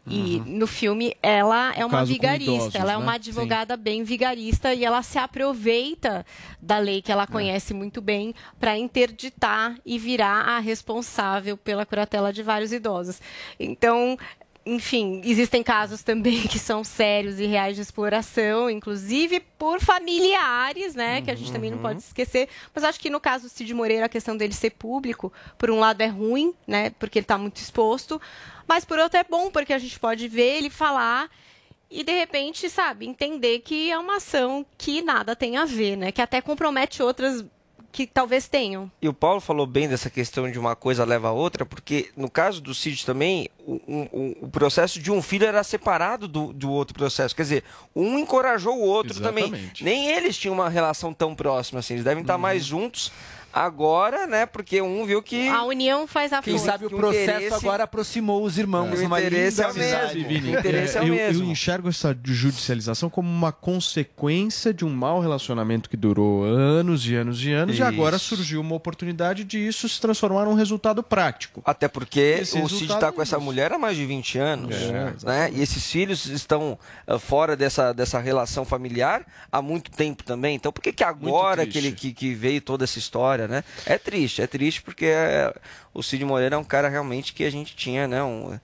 E 0.06 0.40
no 0.46 0.68
filme 0.68 1.16
ela 1.20 1.74
é 1.76 1.84
uma 1.84 2.06
vigarista, 2.06 2.54
idosos, 2.54 2.76
ela 2.76 2.94
é 2.94 2.98
né? 2.98 3.02
uma 3.02 3.14
advogada 3.14 3.76
bem 3.76 4.04
vigarista 4.04 4.72
e 4.76 4.86
ela 4.86 5.02
se 5.02 5.18
aproveita 5.18 6.24
da 6.62 6.78
lei 6.78 7.02
que 7.02 7.12
ela 7.12 7.26
conhece 7.26 7.74
muito 7.74 8.02
bem 8.02 8.36
para 8.60 8.78
interditar 8.78 9.76
e 9.84 9.98
virar 9.98 10.42
a 10.50 10.60
responsável 10.60 11.58
pela 11.58 11.88
curatela 11.88 12.32
de 12.32 12.44
vários 12.44 12.72
idosos. 12.72 13.20
Então, 13.60 14.16
enfim, 14.72 15.22
existem 15.26 15.62
casos 15.62 16.02
também 16.02 16.48
que 16.48 16.58
são 16.58 16.82
sérios 16.82 17.40
e 17.40 17.46
reais 17.46 17.76
de 17.76 17.82
exploração, 17.82 18.70
inclusive 18.70 19.42
por 19.60 19.82
familiares, 19.82 20.96
né? 20.96 21.22
Que 21.22 21.30
a 21.30 21.36
gente 21.36 21.52
também 21.52 21.70
não 21.70 21.80
pode 21.80 22.00
esquecer. 22.00 22.48
Mas 22.74 22.86
acho 22.86 23.00
que 23.00 23.10
no 23.10 23.20
caso 23.20 23.44
do 23.44 23.50
Cid 23.50 23.74
Moreira, 23.74 24.06
a 24.06 24.10
questão 24.10 24.38
dele 24.38 24.54
ser 24.54 24.70
público, 24.70 25.32
por 25.58 25.70
um 25.70 25.80
lado 25.80 26.02
é 26.02 26.08
ruim, 26.08 26.54
né? 26.66 26.92
Porque 26.92 27.20
ele 27.20 27.26
está 27.26 27.38
muito 27.38 27.58
exposto. 27.58 28.20
Mas 28.66 28.86
por 28.86 28.98
outro 28.98 29.20
é 29.20 29.24
bom, 29.24 29.52
porque 29.52 29.74
a 29.74 29.78
gente 29.78 30.00
pode 30.00 30.28
ver 30.30 30.58
ele 30.58 30.70
falar 30.70 31.30
e 31.90 32.06
de 32.06 32.14
repente, 32.14 32.70
sabe, 32.70 33.06
entender 33.06 33.60
que 33.60 33.92
é 33.92 34.00
uma 34.00 34.16
ação 34.16 34.66
que 34.78 35.02
nada 35.02 35.36
tem 35.36 35.58
a 35.58 35.66
ver, 35.66 35.98
né? 35.98 36.12
Que 36.14 36.22
até 36.22 36.40
compromete 36.40 37.04
outras 37.04 37.44
que 37.92 38.08
talvez 38.08 38.48
tenham. 38.48 38.90
E 39.02 39.08
o 39.10 39.14
Paulo 39.14 39.42
falou 39.42 39.66
bem 39.68 39.88
dessa 39.90 40.10
questão 40.10 40.50
de 40.50 40.58
uma 40.58 40.76
coisa 40.76 41.04
leva 41.04 41.28
a 41.28 41.32
outra, 41.32 41.66
porque 41.66 42.10
no 42.16 42.30
caso 42.30 42.62
do 42.62 42.74
Cid 42.74 43.06
também, 43.06 43.50
o, 43.66 43.74
o- 44.12 44.38
o 44.44 44.50
processo 44.50 45.00
de 45.00 45.12
um 45.12 45.22
filho 45.22 45.46
era 45.46 45.64
separado 45.64 46.28
do, 46.28 46.54
do 46.54 46.72
outro 46.72 46.94
processo. 46.94 47.36
Quer 47.36 47.42
dizer, 47.44 47.64
um 47.96 48.18
encorajou 48.18 48.78
o 48.78 48.82
outro 48.82 49.20
também. 49.22 49.44
Exatamente. 49.46 49.84
Nem 49.84 50.08
eles 50.08 50.38
tinham 50.38 50.54
uma 50.54 50.70
relação 50.70 51.14
tão 51.14 51.36
próxima 51.36 51.80
assim. 51.80 51.94
Eles 51.96 52.06
devem 52.06 52.22
estar 52.22 52.38
mais 52.38 52.66
juntos 52.66 53.12
agora, 53.54 54.28
né? 54.28 54.46
Porque 54.46 54.82
um 54.82 55.06
viu 55.06 55.22
que. 55.22 55.48
A 55.48 55.64
união 55.64 56.08
faz 56.08 56.34
a 56.34 56.42
Quem 56.42 56.54
força. 56.54 56.72
sabe 56.72 56.86
o 56.86 56.90
processo 56.90 57.56
agora 57.56 57.84
aproximou 57.84 58.44
os 58.44 58.58
irmãos 58.58 59.00
O 59.00 59.04
numa 59.04 59.20
interesse 59.20 59.62
é 59.62 59.68
o 59.68 59.74
mesmo. 59.74 60.28
Vini. 60.28 60.56
O 60.56 60.60
interesse 60.60 60.98
é 60.98 61.02
o 61.02 61.08
eu, 61.08 61.16
mesmo. 61.16 61.44
eu 61.44 61.50
enxergo 61.52 61.90
essa 61.90 62.18
judicialização 62.24 63.10
como 63.10 63.30
uma 63.30 63.52
consequência 63.52 64.74
de 64.74 64.86
um 64.86 64.90
mau 64.90 65.20
relacionamento 65.20 65.90
que 65.90 65.98
durou 65.98 66.44
anos 66.44 67.06
e 67.08 67.16
anos 67.16 67.44
e 67.44 67.52
anos, 67.52 67.78
e 67.78 67.84
agora 67.84 68.16
Isso. 68.16 68.36
surgiu 68.36 68.62
uma 68.62 68.76
oportunidade 68.76 69.44
de 69.44 69.58
isso 69.60 69.88
se 69.88 70.00
transformar 70.00 70.46
num 70.46 70.54
resultado 70.54 71.04
prático. 71.04 71.62
Até 71.66 71.88
porque 71.88 72.20
Esse 72.42 72.60
o 72.60 72.68
Cid 72.70 72.92
está 72.94 73.08
é 73.08 73.12
com 73.12 73.22
essa 73.22 73.38
isso. 73.38 73.46
mulher 73.46 73.72
há 73.72 73.78
mais 73.78 73.96
de 73.98 74.06
20 74.06 74.38
anos. 74.38 74.76
É, 74.76 75.14
né? 75.24 75.52
E 75.54 75.62
esses 75.62 75.90
filhos 75.92 76.26
estão 76.26 76.78
ah, 77.08 77.20
fora 77.20 77.56
dessa, 77.56 77.94
dessa 77.94 78.20
relação 78.20 78.66
familiar 78.66 79.26
há 79.52 79.62
muito 79.62 79.92
tempo 79.92 80.24
também. 80.24 80.56
Então 80.56 80.72
por 80.72 80.82
que, 80.82 80.92
que 80.92 81.04
agora 81.04 81.66
que, 81.66 81.78
ele, 81.78 81.92
que, 81.92 82.14
que 82.14 82.34
veio 82.34 82.62
toda 82.62 82.84
essa 82.84 83.00
história, 83.00 83.41
né? 83.48 83.64
É 83.86 83.98
triste, 83.98 84.42
é 84.42 84.48
triste 84.48 84.82
porque 84.82 85.06
é, 85.06 85.54
o 85.94 86.02
Cid 86.02 86.24
Moreira 86.26 86.56
é 86.56 86.60
um 86.60 86.64
cara 86.64 86.90
realmente 86.90 87.34
que 87.34 87.44
a 87.44 87.50
gente 87.50 87.76
tinha, 87.76 88.08
né? 88.08 88.24
Um, 88.24 88.60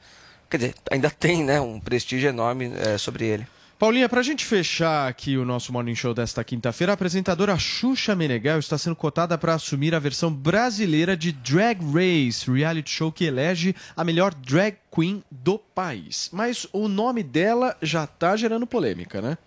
quer 0.49 0.57
dizer, 0.57 0.75
ainda 0.91 1.09
tem 1.09 1.43
né? 1.43 1.59
um 1.59 1.79
prestígio 1.79 2.29
enorme 2.29 2.71
é, 2.75 2.97
sobre 2.97 3.25
ele. 3.25 3.47
Paulinha, 3.79 4.09
pra 4.09 4.23
gente 4.23 4.43
fechar 4.43 5.07
aqui 5.07 5.37
o 5.37 5.45
nosso 5.45 5.71
Morning 5.71 5.93
Show 5.93 6.11
desta 6.11 6.43
quinta-feira, 6.43 6.93
a 6.93 6.95
apresentadora 6.95 7.55
Xuxa 7.59 8.15
Meneghel 8.15 8.57
está 8.57 8.75
sendo 8.75 8.95
cotada 8.95 9.37
para 9.37 9.53
assumir 9.53 9.93
a 9.93 9.99
versão 9.99 10.33
brasileira 10.33 11.15
de 11.15 11.31
Drag 11.31 11.79
Race, 11.93 12.49
reality 12.49 12.89
show 12.89 13.11
que 13.11 13.25
elege 13.25 13.75
a 13.95 14.03
melhor 14.03 14.33
drag 14.33 14.77
queen 14.91 15.23
do 15.29 15.59
país. 15.59 16.27
Mas 16.33 16.65
o 16.73 16.87
nome 16.87 17.21
dela 17.21 17.77
já 17.79 18.07
tá 18.07 18.35
gerando 18.35 18.65
polêmica, 18.65 19.21
né? 19.21 19.37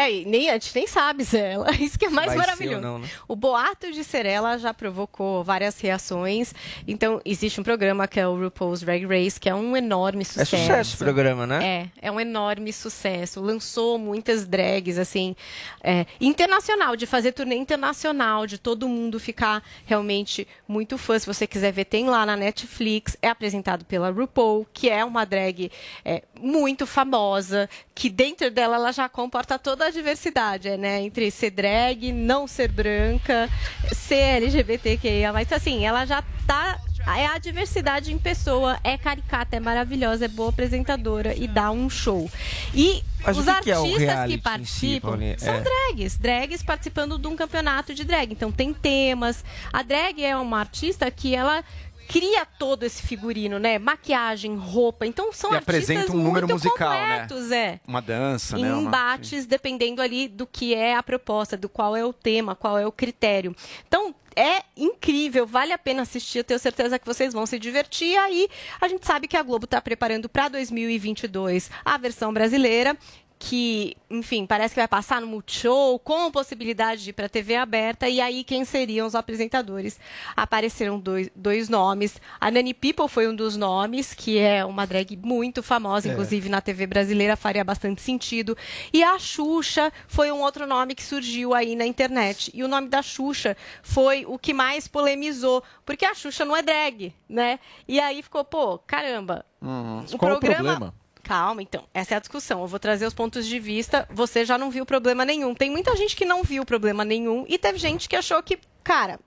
É, 0.00 0.12
e 0.12 0.24
nem, 0.24 0.48
a 0.48 0.54
gente 0.54 0.74
nem 0.74 0.86
sabe 0.86 1.24
se 1.24 1.36
é 1.38 1.52
ela. 1.52 1.70
Isso 1.72 1.98
que 1.98 2.06
é 2.06 2.08
mais 2.10 2.28
Vai 2.28 2.36
maravilhoso. 2.38 2.80
não, 2.80 2.98
né? 2.98 3.08
O 3.28 3.36
boato 3.36 3.90
de 3.92 4.02
ser 4.02 4.24
ela 4.24 4.56
já 4.56 4.72
provocou 4.72 5.44
várias 5.44 5.78
reações. 5.80 6.54
Então, 6.88 7.20
existe 7.24 7.60
um 7.60 7.64
programa 7.64 8.08
que 8.08 8.18
é 8.18 8.26
o 8.26 8.34
RuPaul's 8.40 8.80
Drag 8.80 9.04
Race, 9.04 9.38
que 9.38 9.48
é 9.48 9.54
um 9.54 9.76
enorme 9.76 10.22
É 10.22 10.24
sucesso. 10.24 10.56
sucesso 10.56 10.94
o 10.94 10.98
programa, 10.98 11.46
né? 11.46 11.90
É, 12.00 12.08
é 12.08 12.10
um 12.10 12.18
enorme 12.18 12.72
sucesso. 12.72 13.40
Lançou 13.40 13.98
muitas 13.98 14.46
drags, 14.46 14.96
assim, 14.96 15.36
é, 15.82 16.06
internacional, 16.20 16.96
de 16.96 17.06
fazer 17.06 17.32
turnê 17.32 17.56
internacional, 17.56 18.46
de 18.46 18.56
todo 18.58 18.88
mundo 18.88 19.20
ficar 19.20 19.62
realmente 19.84 20.48
muito 20.66 20.96
fã. 20.96 21.18
Se 21.18 21.26
você 21.26 21.46
quiser 21.46 21.72
ver, 21.72 21.84
tem 21.84 22.08
lá 22.08 22.24
na 22.24 22.36
Netflix. 22.36 23.16
É 23.20 23.28
apresentado 23.28 23.84
pela 23.84 24.10
RuPaul, 24.10 24.66
que 24.72 24.88
é 24.88 25.04
uma 25.04 25.24
drag 25.26 25.70
é, 26.04 26.22
muito 26.40 26.86
famosa, 26.86 27.68
que 27.94 28.08
dentro 28.08 28.50
dela 28.50 28.76
ela 28.76 28.92
já 28.92 29.08
comporta 29.08 29.58
toda 29.58 29.89
a 29.90 29.92
diversidade, 29.92 30.76
né? 30.76 31.02
Entre 31.02 31.30
ser 31.30 31.50
drag, 31.50 32.12
não 32.12 32.46
ser 32.46 32.70
branca, 32.70 33.48
ser 33.92 34.42
LGBTQIA. 34.42 35.32
Mas 35.32 35.52
assim, 35.52 35.84
ela 35.84 36.04
já 36.06 36.22
tá 36.46 36.80
é 37.06 37.26
a 37.26 37.38
diversidade 37.38 38.12
em 38.12 38.18
pessoa, 38.18 38.78
é 38.84 38.96
caricata, 38.96 39.56
é 39.56 39.60
maravilhosa, 39.60 40.26
é 40.26 40.28
boa 40.28 40.50
apresentadora 40.50 41.34
e 41.34 41.48
dá 41.48 41.70
um 41.70 41.88
show. 41.88 42.30
E 42.74 43.02
Mas 43.24 43.38
os 43.38 43.44
que 43.44 43.60
que 43.62 43.70
é 43.70 43.74
artistas 43.74 44.00
reality 44.00 44.32
em 44.32 44.36
que 44.36 44.36
si, 44.36 44.42
participam 44.42 45.08
Paulinha? 45.08 45.38
são 45.38 45.54
É. 45.54 45.60
drags, 45.60 46.16
drags 46.18 46.62
participando 46.62 47.18
de 47.18 47.26
um 47.26 47.36
campeonato 47.36 47.94
de 47.94 48.04
drag. 48.04 48.32
Então 48.32 48.52
tem 48.52 48.72
temas. 48.72 49.44
A 49.72 49.82
drag 49.82 50.22
é 50.22 50.36
uma 50.36 50.60
artista 50.60 51.10
que 51.10 51.34
ela 51.34 51.64
cria 52.10 52.44
todo 52.44 52.82
esse 52.82 53.02
figurino, 53.02 53.58
né? 53.60 53.78
Maquiagem, 53.78 54.56
roupa. 54.56 55.06
Então 55.06 55.32
são 55.32 55.52
E 55.52 55.56
artistas 55.56 55.84
apresenta 55.84 56.12
um 56.12 56.16
número 56.22 56.48
muito 56.48 56.64
musical, 56.64 56.90
né? 56.90 57.20
completos, 57.20 57.52
é 57.52 57.80
Uma 57.86 58.02
dança, 58.02 58.58
em 58.58 58.62
né? 58.62 58.72
Uma- 58.72 58.82
embates, 58.82 59.46
dependendo 59.46 60.02
ali 60.02 60.26
do 60.26 60.44
que 60.46 60.74
é 60.74 60.96
a 60.96 61.02
proposta, 61.04 61.56
do 61.56 61.68
qual 61.68 61.96
é 61.96 62.04
o 62.04 62.12
tema, 62.12 62.56
qual 62.56 62.76
é 62.76 62.84
o 62.84 62.90
critério. 62.90 63.54
Então, 63.86 64.12
é 64.34 64.62
incrível, 64.76 65.46
vale 65.46 65.72
a 65.72 65.78
pena 65.78 66.02
assistir, 66.02 66.38
eu 66.38 66.44
tenho 66.44 66.58
certeza 66.58 66.98
que 66.98 67.06
vocês 67.06 67.32
vão 67.32 67.46
se 67.46 67.58
divertir. 67.58 68.16
Aí, 68.16 68.48
a 68.80 68.88
gente 68.88 69.06
sabe 69.06 69.28
que 69.28 69.36
a 69.36 69.42
Globo 69.42 69.64
está 69.66 69.80
preparando 69.80 70.28
para 70.28 70.48
2022 70.48 71.70
a 71.84 71.96
versão 71.96 72.32
brasileira. 72.32 72.96
Que, 73.42 73.96
enfim, 74.10 74.44
parece 74.44 74.74
que 74.74 74.80
vai 74.82 74.86
passar 74.86 75.18
no 75.18 75.26
Multishow, 75.26 75.98
com 75.98 76.30
possibilidade 76.30 77.02
de 77.02 77.08
ir 77.08 77.12
para 77.14 77.26
TV 77.26 77.56
aberta. 77.56 78.06
E 78.06 78.20
aí, 78.20 78.44
quem 78.44 78.66
seriam 78.66 79.06
os 79.06 79.14
apresentadores? 79.14 79.98
Apareceram 80.36 81.00
dois, 81.00 81.30
dois 81.34 81.70
nomes. 81.70 82.20
A 82.38 82.50
Nani 82.50 82.74
People 82.74 83.08
foi 83.08 83.26
um 83.26 83.34
dos 83.34 83.56
nomes, 83.56 84.12
que 84.12 84.38
é 84.38 84.62
uma 84.62 84.86
drag 84.86 85.16
muito 85.16 85.62
famosa, 85.62 86.06
É. 86.08 86.12
inclusive 86.12 86.50
na 86.50 86.60
TV 86.60 86.86
brasileira 86.86 87.34
faria 87.34 87.64
bastante 87.64 88.02
sentido. 88.02 88.54
E 88.92 89.02
a 89.02 89.18
Xuxa 89.18 89.90
foi 90.06 90.30
um 90.30 90.42
outro 90.42 90.66
nome 90.66 90.94
que 90.94 91.02
surgiu 91.02 91.54
aí 91.54 91.74
na 91.74 91.86
internet. 91.86 92.50
E 92.52 92.62
o 92.62 92.68
nome 92.68 92.88
da 92.88 93.00
Xuxa 93.00 93.56
foi 93.82 94.26
o 94.26 94.38
que 94.38 94.52
mais 94.52 94.86
polemizou, 94.86 95.64
porque 95.86 96.04
a 96.04 96.14
Xuxa 96.14 96.44
não 96.44 96.54
é 96.54 96.60
drag, 96.60 97.14
né? 97.26 97.58
E 97.88 97.98
aí 97.98 98.22
ficou, 98.22 98.44
pô, 98.44 98.76
caramba. 98.78 99.46
O 99.62 100.18
Qual 100.18 100.36
o 100.36 100.40
programa- 100.40 100.70
problema? 100.72 100.99
Calma, 101.30 101.62
então. 101.62 101.84
Essa 101.94 102.14
é 102.14 102.16
a 102.16 102.20
discussão. 102.20 102.60
Eu 102.60 102.66
vou 102.66 102.80
trazer 102.80 103.06
os 103.06 103.14
pontos 103.14 103.46
de 103.46 103.60
vista. 103.60 104.04
Você 104.10 104.44
já 104.44 104.58
não 104.58 104.68
viu 104.68 104.84
problema 104.84 105.24
nenhum. 105.24 105.54
Tem 105.54 105.70
muita 105.70 105.94
gente 105.94 106.16
que 106.16 106.24
não 106.24 106.42
viu 106.42 106.64
problema 106.64 107.04
nenhum 107.04 107.44
e 107.46 107.56
teve 107.56 107.78
gente 107.78 108.08
que 108.08 108.16
achou 108.16 108.42
que, 108.42 108.58
cara, 108.82 109.20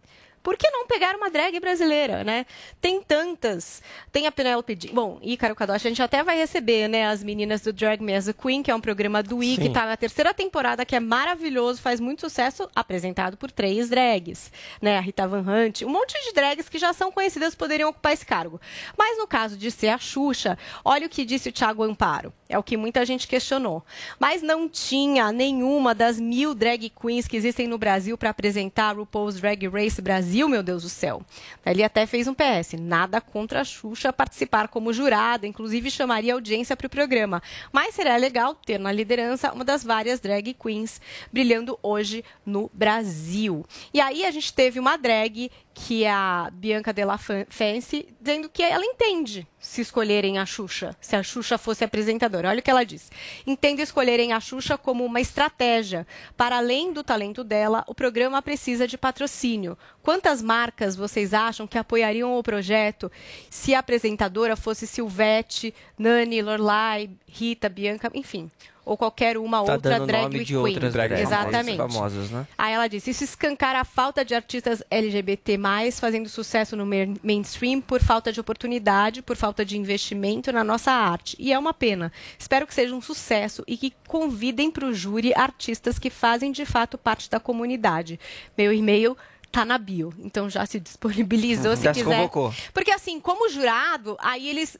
por 0.43 0.57
que 0.57 0.69
não 0.69 0.85
pegar 0.85 1.15
uma 1.15 1.29
drag 1.29 1.57
brasileira, 1.59 2.23
né? 2.23 2.45
Tem 2.81 3.01
tantas. 3.01 3.81
Tem 4.11 4.27
a 4.27 4.31
Penelope 4.31 4.77
Jean. 4.79 4.93
Bom, 4.93 5.17
Ícaro 5.23 5.55
Kadoshi, 5.55 5.87
a 5.87 5.89
gente 5.89 6.03
até 6.03 6.21
vai 6.21 6.37
receber, 6.37 6.87
né, 6.89 7.07
as 7.07 7.23
meninas 7.23 7.61
do 7.61 7.71
Drag 7.71 8.01
Me 8.03 8.13
as 8.13 8.27
a 8.27 8.33
Queen, 8.33 8.61
que 8.61 8.69
é 8.69 8.75
um 8.75 8.81
programa 8.81 9.23
do 9.23 9.41
I, 9.41 9.55
que 9.55 9.63
Sim. 9.63 9.73
tá 9.73 9.85
na 9.85 9.95
terceira 9.95 10.33
temporada, 10.33 10.85
que 10.85 10.95
é 10.95 10.99
maravilhoso, 10.99 11.81
faz 11.81 11.99
muito 11.99 12.21
sucesso, 12.21 12.69
apresentado 12.75 13.37
por 13.37 13.49
três 13.49 13.89
drags, 13.89 14.51
né? 14.81 14.97
A 14.97 15.01
Rita 15.01 15.27
Van 15.27 15.45
Hunt, 15.47 15.83
um 15.83 15.89
monte 15.89 16.13
de 16.25 16.33
drags 16.33 16.67
que 16.67 16.77
já 16.77 16.91
são 16.91 17.11
conhecidas 17.11 17.55
poderiam 17.55 17.89
ocupar 17.89 18.11
esse 18.11 18.25
cargo. 18.25 18.59
Mas 18.97 19.17
no 19.17 19.25
caso 19.25 19.57
de 19.57 19.71
ser 19.71 19.89
a 19.89 19.97
Xuxa, 19.97 20.57
olha 20.83 21.07
o 21.07 21.09
que 21.09 21.23
disse 21.23 21.49
o 21.49 21.53
Thiago 21.53 21.83
Amparo. 21.83 22.33
É 22.49 22.57
o 22.57 22.63
que 22.63 22.77
muita 22.77 23.05
gente 23.05 23.27
questionou. 23.27 23.83
Mas 24.19 24.41
não 24.41 24.69
tinha 24.69 25.31
nenhuma 25.31 25.95
das 25.95 26.19
mil 26.19 26.53
drag 26.53 26.89
queens 26.89 27.27
que 27.27 27.37
existem 27.37 27.67
no 27.67 27.77
Brasil 27.77 28.17
para 28.17 28.29
apresentar 28.29 28.95
o 28.95 28.99
RuPaul's 28.99 29.39
Drag 29.39 29.67
Race 29.67 30.01
Brasil, 30.01 30.32
meu 30.41 30.63
Deus 30.63 30.83
do 30.83 30.89
céu. 30.89 31.21
Ele 31.65 31.83
até 31.83 32.05
fez 32.05 32.27
um 32.27 32.33
PS. 32.33 32.73
Nada 32.79 33.21
contra 33.21 33.61
a 33.61 33.63
Xuxa 33.63 34.11
participar 34.11 34.67
como 34.67 34.91
jurada, 34.91 35.45
inclusive 35.45 35.91
chamaria 35.91 36.33
audiência 36.33 36.75
para 36.75 36.87
o 36.87 36.89
programa. 36.89 37.41
Mas 37.71 37.93
seria 37.93 38.17
legal 38.17 38.55
ter 38.55 38.79
na 38.79 38.91
liderança 38.91 39.53
uma 39.53 39.63
das 39.63 39.83
várias 39.83 40.19
drag 40.19 40.53
queens 40.53 40.99
brilhando 41.31 41.77
hoje 41.83 42.23
no 42.45 42.71
Brasil. 42.73 43.65
E 43.93 44.01
aí 44.01 44.25
a 44.25 44.31
gente 44.31 44.51
teve 44.53 44.79
uma 44.79 44.97
drag 44.97 45.51
que 45.73 46.03
é 46.03 46.11
a 46.11 46.49
Bianca 46.53 46.93
Della 46.93 47.17
Fancy, 47.17 48.07
dizendo 48.21 48.47
que 48.47 48.61
ela 48.61 48.85
entende 48.85 49.47
se 49.59 49.81
escolherem 49.81 50.37
a 50.37 50.45
Xuxa, 50.45 50.95
se 51.01 51.15
a 51.15 51.23
Xuxa 51.23 51.57
fosse 51.57 51.83
apresentadora. 51.83 52.49
Olha 52.49 52.59
o 52.59 52.61
que 52.61 52.69
ela 52.69 52.83
diz. 52.83 53.09
Entendo 53.47 53.79
escolherem 53.79 54.33
a 54.33 54.39
Xuxa 54.39 54.77
como 54.77 55.03
uma 55.05 55.21
estratégia. 55.21 56.05
Para 56.37 56.57
além 56.57 56.93
do 56.93 57.03
talento 57.03 57.43
dela, 57.43 57.83
o 57.87 57.95
programa 57.95 58.41
precisa 58.41 58.87
de 58.87 58.97
patrocínio. 58.97 59.77
Quantas 60.23 60.41
marcas 60.41 60.95
vocês 60.95 61.33
acham 61.33 61.67
que 61.67 61.77
apoiariam 61.77 62.39
o 62.39 62.41
projeto 62.41 63.11
se 63.49 63.75
a 63.75 63.79
apresentadora 63.79 64.55
fosse 64.55 64.87
Silvete, 64.87 65.75
Nani, 65.99 66.41
Lorelai, 66.41 67.09
Rita, 67.27 67.67
Bianca, 67.67 68.09
enfim, 68.13 68.49
ou 68.85 68.95
qualquer 68.95 69.37
uma 69.37 69.61
Tá 69.65 69.73
outra 69.73 69.99
drag 69.99 70.21
nome 70.23 70.35
queen? 70.35 70.45
de 70.45 70.55
outras 70.55 70.93
drags 70.93 71.19
Exatamente. 71.19 71.75
famosas, 71.75 72.31
né? 72.31 72.47
Aí 72.57 72.71
ela 72.73 72.87
disse: 72.87 73.09
Isso 73.11 73.25
escancara 73.25 73.81
a 73.81 73.83
falta 73.83 74.23
de 74.23 74.33
artistas 74.33 74.81
LGBT, 74.89 75.59
fazendo 75.91 76.29
sucesso 76.29 76.77
no 76.77 76.85
main- 76.85 77.17
mainstream 77.21 77.81
por 77.81 78.01
falta 78.01 78.31
de 78.31 78.39
oportunidade, 78.39 79.21
por 79.21 79.35
falta 79.35 79.65
de 79.65 79.77
investimento 79.77 80.53
na 80.53 80.63
nossa 80.63 80.91
arte. 80.93 81.35
E 81.37 81.51
é 81.51 81.59
uma 81.59 81.73
pena. 81.73 82.13
Espero 82.39 82.65
que 82.65 82.73
seja 82.73 82.95
um 82.95 83.01
sucesso 83.01 83.61
e 83.67 83.75
que 83.75 83.93
convidem 84.07 84.71
para 84.71 84.85
o 84.85 84.93
júri 84.93 85.33
artistas 85.35 85.99
que 85.99 86.09
fazem 86.09 86.49
de 86.53 86.65
fato 86.65 86.97
parte 86.97 87.29
da 87.29 87.41
comunidade. 87.41 88.17
Meu 88.57 88.71
e-mail 88.71 89.17
tá 89.53 89.63
na 89.63 89.77
bio, 89.77 90.11
então 90.17 90.49
já 90.49 90.65
se 90.65 90.79
disponibilizou 90.79 91.77
se 91.77 91.83
Já 91.83 91.93
se 91.93 91.99
quiser. 92.01 92.15
convocou. 92.17 92.53
Porque 92.73 92.89
assim, 92.89 93.19
como 93.19 93.47
jurado, 93.49 94.17
aí 94.19 94.49
eles 94.49 94.75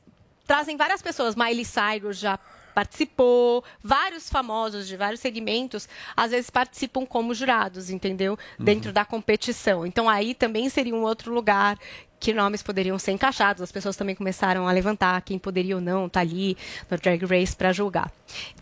trazem 0.48 0.76
várias 0.76 1.00
pessoas. 1.00 1.36
Miley 1.36 1.64
Cyrus 1.64 2.18
já 2.18 2.40
participou, 2.74 3.64
vários 3.84 4.32
famosos 4.32 4.88
de 4.88 4.98
vários 4.98 5.22
segmentos, 5.22 5.88
às 6.18 6.32
vezes 6.32 6.50
participam 6.50 7.06
como 7.06 7.36
jurados, 7.36 7.92
entendeu? 7.92 8.36
Dentro 8.58 8.92
da 8.92 9.06
competição. 9.06 9.86
Então 9.86 10.10
aí 10.10 10.34
também 10.34 10.68
seria 10.70 10.96
um 10.96 11.04
outro 11.04 11.32
lugar 11.32 11.78
que 12.20 12.34
nomes 12.34 12.64
poderiam 12.64 12.98
ser 12.98 13.12
encaixados. 13.12 13.62
As 13.62 13.72
pessoas 13.72 13.96
também 13.96 14.16
começaram 14.16 14.68
a 14.68 14.72
levantar 14.72 15.22
quem 15.22 15.38
poderia 15.38 15.76
ou 15.76 15.82
não 15.82 16.08
estar 16.08 16.22
ali 16.22 16.58
no 16.90 16.98
Drag 16.98 17.24
Race 17.26 17.56
para 17.56 17.72
julgar. 17.72 18.12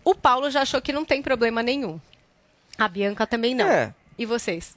O 0.04 0.14
Paulo 0.14 0.50
já 0.50 0.60
achou 0.60 0.82
que 0.82 0.92
não 0.92 1.06
tem 1.06 1.22
problema 1.22 1.62
nenhum. 1.62 1.98
A 2.76 2.86
Bianca 2.88 3.26
também 3.26 3.54
não. 3.54 3.66
É. 3.66 3.94
E 4.18 4.26
vocês? 4.26 4.76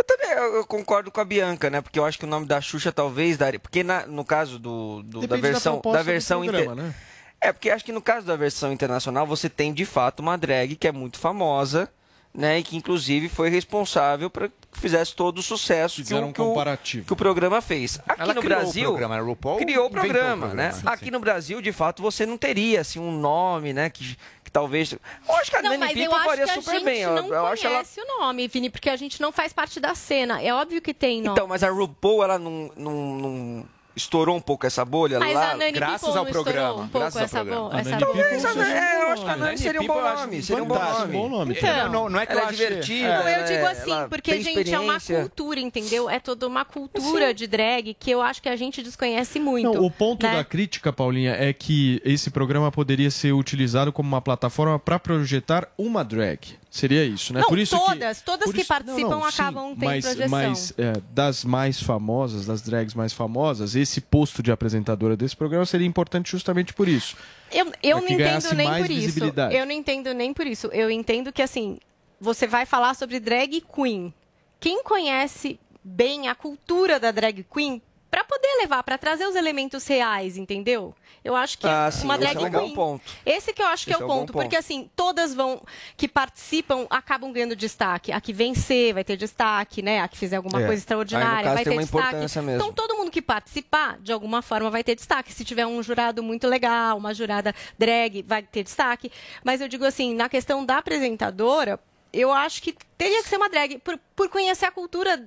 Eu 0.00 0.04
também 0.04 0.30
eu, 0.30 0.54
eu 0.56 0.66
concordo 0.66 1.10
com 1.10 1.20
a 1.20 1.24
Bianca, 1.24 1.68
né? 1.68 1.82
Porque 1.82 1.98
eu 1.98 2.06
acho 2.06 2.18
que 2.18 2.24
o 2.24 2.28
nome 2.28 2.46
da 2.46 2.58
Xuxa 2.58 2.90
talvez 2.90 3.36
daria. 3.36 3.60
Porque 3.60 3.82
na- 3.84 4.06
no 4.06 4.24
caso 4.24 4.58
do, 4.58 5.02
do- 5.02 5.20
da 5.20 5.26
da 5.26 5.36
versão. 5.36 5.78
Da 5.84 5.98
do 5.98 6.04
versão 6.04 6.42
programa, 6.42 6.72
inter- 6.72 6.84
né? 6.86 6.94
É, 7.38 7.52
porque 7.52 7.68
acho 7.70 7.84
que 7.84 7.92
no 7.92 8.00
caso 8.00 8.26
da 8.26 8.34
versão 8.36 8.72
internacional 8.72 9.26
você 9.26 9.48
tem 9.50 9.72
de 9.74 9.84
fato 9.84 10.20
uma 10.20 10.38
drag 10.38 10.74
que 10.76 10.88
é 10.88 10.92
muito 10.92 11.18
famosa, 11.18 11.86
né? 12.34 12.58
E 12.58 12.62
que 12.62 12.76
inclusive 12.78 13.28
foi 13.28 13.50
responsável 13.50 14.30
para 14.30 14.48
que 14.48 14.54
fizesse 14.80 15.14
todo 15.14 15.38
o 15.38 15.42
sucesso 15.42 16.02
que 16.04 16.14
o, 16.14 16.18
um 16.24 16.32
que 16.32 16.40
o- 16.40 16.46
comparativo. 16.46 17.04
que 17.06 17.12
o 17.12 17.16
programa 17.16 17.60
fez. 17.60 17.98
Aqui 18.08 18.22
Ela 18.22 18.32
no 18.34 18.40
criou 18.40 18.58
o 18.58 18.62
Brasil. 18.62 18.88
programa, 18.88 19.16
a 19.16 19.20
RuPaul 19.20 19.58
criou 19.58 19.84
o 19.84 19.86
inventou 19.86 19.86
o 19.86 19.90
programa, 20.12 20.46
programa, 20.46 20.54
né? 20.54 20.72
sim, 20.72 20.82
Aqui 20.86 21.10
no 21.10 21.20
Brasil, 21.20 21.60
de 21.60 21.72
fato, 21.72 22.00
você 22.02 22.24
não 22.24 22.38
teria 22.38 22.80
assim, 22.80 22.98
um 22.98 23.12
nome, 23.12 23.72
né? 23.74 23.90
Que, 23.90 24.16
que 24.50 24.52
talvez. 24.52 24.92
Eu 24.92 25.00
acho 25.36 25.50
que 25.50 25.56
a 25.56 25.62
Não, 25.62 25.78
Nani 25.78 26.04
eu 26.04 26.14
acho 26.14 26.24
faria 26.24 26.44
que 26.44 26.50
a 26.50 26.54
super 26.54 26.72
gente 26.72 26.84
bem. 26.84 27.00
Eu, 27.02 27.22
não 27.22 27.46
acho 27.46 27.66
ela 27.66 27.76
conhece 27.76 28.00
o 28.00 28.06
nome, 28.06 28.48
Vini, 28.48 28.68
porque 28.68 28.90
a 28.90 28.96
gente 28.96 29.20
não 29.20 29.32
faz 29.32 29.52
parte 29.52 29.80
da 29.80 29.94
cena. 29.94 30.42
É 30.42 30.52
óbvio 30.52 30.82
que 30.82 30.92
tem 30.92 31.22
nome. 31.22 31.32
Então, 31.32 31.46
mas 31.46 31.62
a 31.62 31.70
RuPaul, 31.70 32.24
ela 32.24 32.38
não, 32.38 32.70
não, 32.76 32.92
não 32.92 33.66
estourou 34.00 34.36
um 34.36 34.40
pouco 34.40 34.66
essa 34.66 34.84
bolha 34.84 35.18
Mas 35.18 35.34
lá. 35.34 35.54
graças 35.72 36.00
People 36.08 36.18
ao 36.18 36.26
programa. 36.26 36.74
um 36.74 36.88
pouco 36.88 36.98
graças 36.98 37.16
ao 37.16 37.24
essa 37.24 37.36
programa. 37.38 37.68
bo- 37.70 37.76
essa 37.76 37.98
Talvez 37.98 38.42
bolha? 38.42 38.50
a 38.50 38.54
Nani- 38.54 38.72
é, 38.72 39.02
eu 39.02 39.08
acho 39.10 39.22
que 39.22 39.28
a 39.28 39.36
Nani 39.36 39.40
Nani 39.44 39.58
seria 39.58 39.80
um 39.80 39.86
bom 39.86 40.00
nome. 40.02 40.42
Seria 40.42 40.62
um 40.62 40.66
bom 40.66 40.74
nome. 40.78 41.12
bom 41.12 41.28
nome. 41.28 41.54
Então, 41.56 41.92
não, 41.92 42.08
não 42.08 42.20
é 42.20 42.26
que 42.26 42.32
ela 42.32 42.42
eu 42.42 42.48
é 42.48 42.52
divertida. 42.52 43.18
Não, 43.18 43.28
eu 43.28 43.44
digo 43.44 43.58
é- 43.66 43.70
assim, 43.70 44.08
porque, 44.08 44.40
gente, 44.42 44.74
é 44.74 44.78
uma 44.78 45.00
cultura, 45.00 45.60
entendeu? 45.60 46.08
É 46.10 46.18
toda 46.20 46.46
uma 46.46 46.64
cultura 46.64 47.32
de 47.34 47.46
drag 47.46 47.94
que 47.94 48.10
eu 48.10 48.20
acho 48.22 48.40
que 48.42 48.48
a 48.48 48.56
gente 48.56 48.82
desconhece 48.82 49.38
muito. 49.40 49.72
Não, 49.72 49.84
o 49.84 49.90
ponto 49.90 50.26
né? 50.26 50.36
da 50.36 50.44
crítica, 50.44 50.92
Paulinha, 50.92 51.34
é 51.34 51.52
que 51.52 52.00
esse 52.04 52.30
programa 52.30 52.70
poderia 52.72 53.10
ser 53.10 53.32
utilizado 53.32 53.92
como 53.92 54.08
uma 54.08 54.20
plataforma 54.20 54.78
para 54.78 54.98
projetar 54.98 55.68
uma 55.78 56.02
drag. 56.04 56.58
Seria 56.70 57.04
isso, 57.04 57.32
né? 57.32 57.40
Não, 57.40 57.48
por 57.48 57.58
isso 57.58 57.76
todas, 57.76 58.18
que, 58.20 58.24
todas 58.24 58.52
que 58.52 58.60
isso- 58.60 58.68
participam 58.68 59.08
não, 59.10 59.18
não, 59.20 59.24
acabam 59.24 59.70
tendo 59.74 59.84
mas, 59.84 60.04
projeção. 60.04 60.28
Mas 60.30 60.72
é, 60.78 60.92
das 61.12 61.44
mais 61.44 61.82
famosas, 61.82 62.46
das 62.46 62.62
drags 62.62 62.94
mais 62.94 63.12
famosas, 63.12 63.74
esse 63.74 64.00
posto 64.00 64.40
de 64.40 64.52
apresentadora 64.52 65.16
desse 65.16 65.36
programa 65.36 65.66
seria 65.66 65.86
importante 65.86 66.30
justamente 66.30 66.72
por 66.72 66.86
isso. 66.86 67.16
Eu, 67.50 67.66
eu 67.82 67.98
Pra 67.98 68.08
não 68.08 68.14
entendo 68.14 68.54
nem 68.54 68.68
por 68.82 68.90
isso. 68.90 69.18
Eu 69.52 69.66
não 69.66 69.72
entendo 69.72 70.14
nem 70.14 70.32
por 70.32 70.46
isso. 70.46 70.68
Eu 70.68 70.88
entendo 70.88 71.32
que, 71.32 71.42
assim, 71.42 71.76
você 72.20 72.46
vai 72.46 72.64
falar 72.64 72.94
sobre 72.94 73.18
drag 73.18 73.60
queen. 73.74 74.14
Quem 74.60 74.84
conhece 74.84 75.58
bem 75.82 76.28
a 76.28 76.36
cultura 76.36 77.00
da 77.00 77.10
drag 77.10 77.44
queen, 77.52 77.82
pra 78.10 78.24
poder 78.24 78.48
levar, 78.60 78.82
pra 78.82 78.98
trazer 78.98 79.24
os 79.26 79.36
elementos 79.36 79.86
reais, 79.86 80.36
entendeu? 80.36 80.94
Eu 81.22 81.36
acho 81.36 81.58
que 81.58 81.66
Ah, 81.66 81.90
sim, 81.90 82.04
uma 82.04 82.14
esse 82.14 82.24
drag 82.24 82.36
é 82.36 82.48
um 82.48 82.50
bom 82.50 82.58
queen. 82.64 82.74
ponto. 82.74 83.12
Esse 83.24 83.52
que 83.52 83.62
eu 83.62 83.66
acho 83.66 83.84
que 83.84 83.92
Esse 83.92 84.02
é 84.02 84.04
o 84.04 84.04
é 84.04 84.06
um 84.06 84.08
bom 84.08 84.18
ponto, 84.20 84.32
ponto. 84.32 84.42
porque 84.42 84.56
assim, 84.56 84.90
todas 84.96 85.34
vão 85.34 85.62
que 85.96 86.08
participam 86.08 86.86
acabam 86.90 87.30
ganhando 87.32 87.54
destaque. 87.54 88.10
A 88.10 88.20
que 88.20 88.32
vencer 88.32 88.94
vai 88.94 89.04
ter 89.04 89.16
destaque, 89.16 89.82
né? 89.82 90.00
A 90.00 90.08
que 90.08 90.16
fizer 90.18 90.36
alguma 90.36 90.58
É. 90.58 90.66
coisa 90.66 90.72
Aí, 90.72 90.78
extraordinária 90.78 91.42
caso, 91.44 91.54
vai 91.54 91.64
ter 91.64 91.78
destaque. 91.78 92.16
mesmo. 92.42 92.50
Então 92.52 92.72
todo 92.72 92.96
mundo 92.96 93.10
que 93.10 93.20
participar, 93.22 93.98
de 94.00 94.12
alguma 94.12 94.40
forma, 94.42 94.70
vai 94.70 94.82
ter 94.82 94.94
destaque. 94.94 95.32
Se 95.32 95.44
tiver 95.44 95.66
um 95.66 95.82
jurado 95.82 96.22
muito 96.22 96.46
legal, 96.48 96.96
uma 96.96 97.12
jurada 97.14 97.54
drag, 97.78 98.22
vai 98.22 98.42
ter 98.42 98.62
destaque. 98.64 99.12
Mas 99.44 99.60
eu 99.60 99.68
digo 99.68 99.84
assim, 99.84 100.14
na 100.14 100.28
questão 100.28 100.64
da 100.64 100.78
apresentadora, 100.78 101.78
eu 102.12 102.32
acho 102.32 102.62
que 102.62 102.74
teria 102.96 103.22
que 103.22 103.28
ser 103.28 103.36
uma 103.36 103.48
drag, 103.48 103.78
por, 103.78 103.98
por 104.16 104.28
conhecer 104.28 104.66
a 104.66 104.70
cultura 104.72 105.22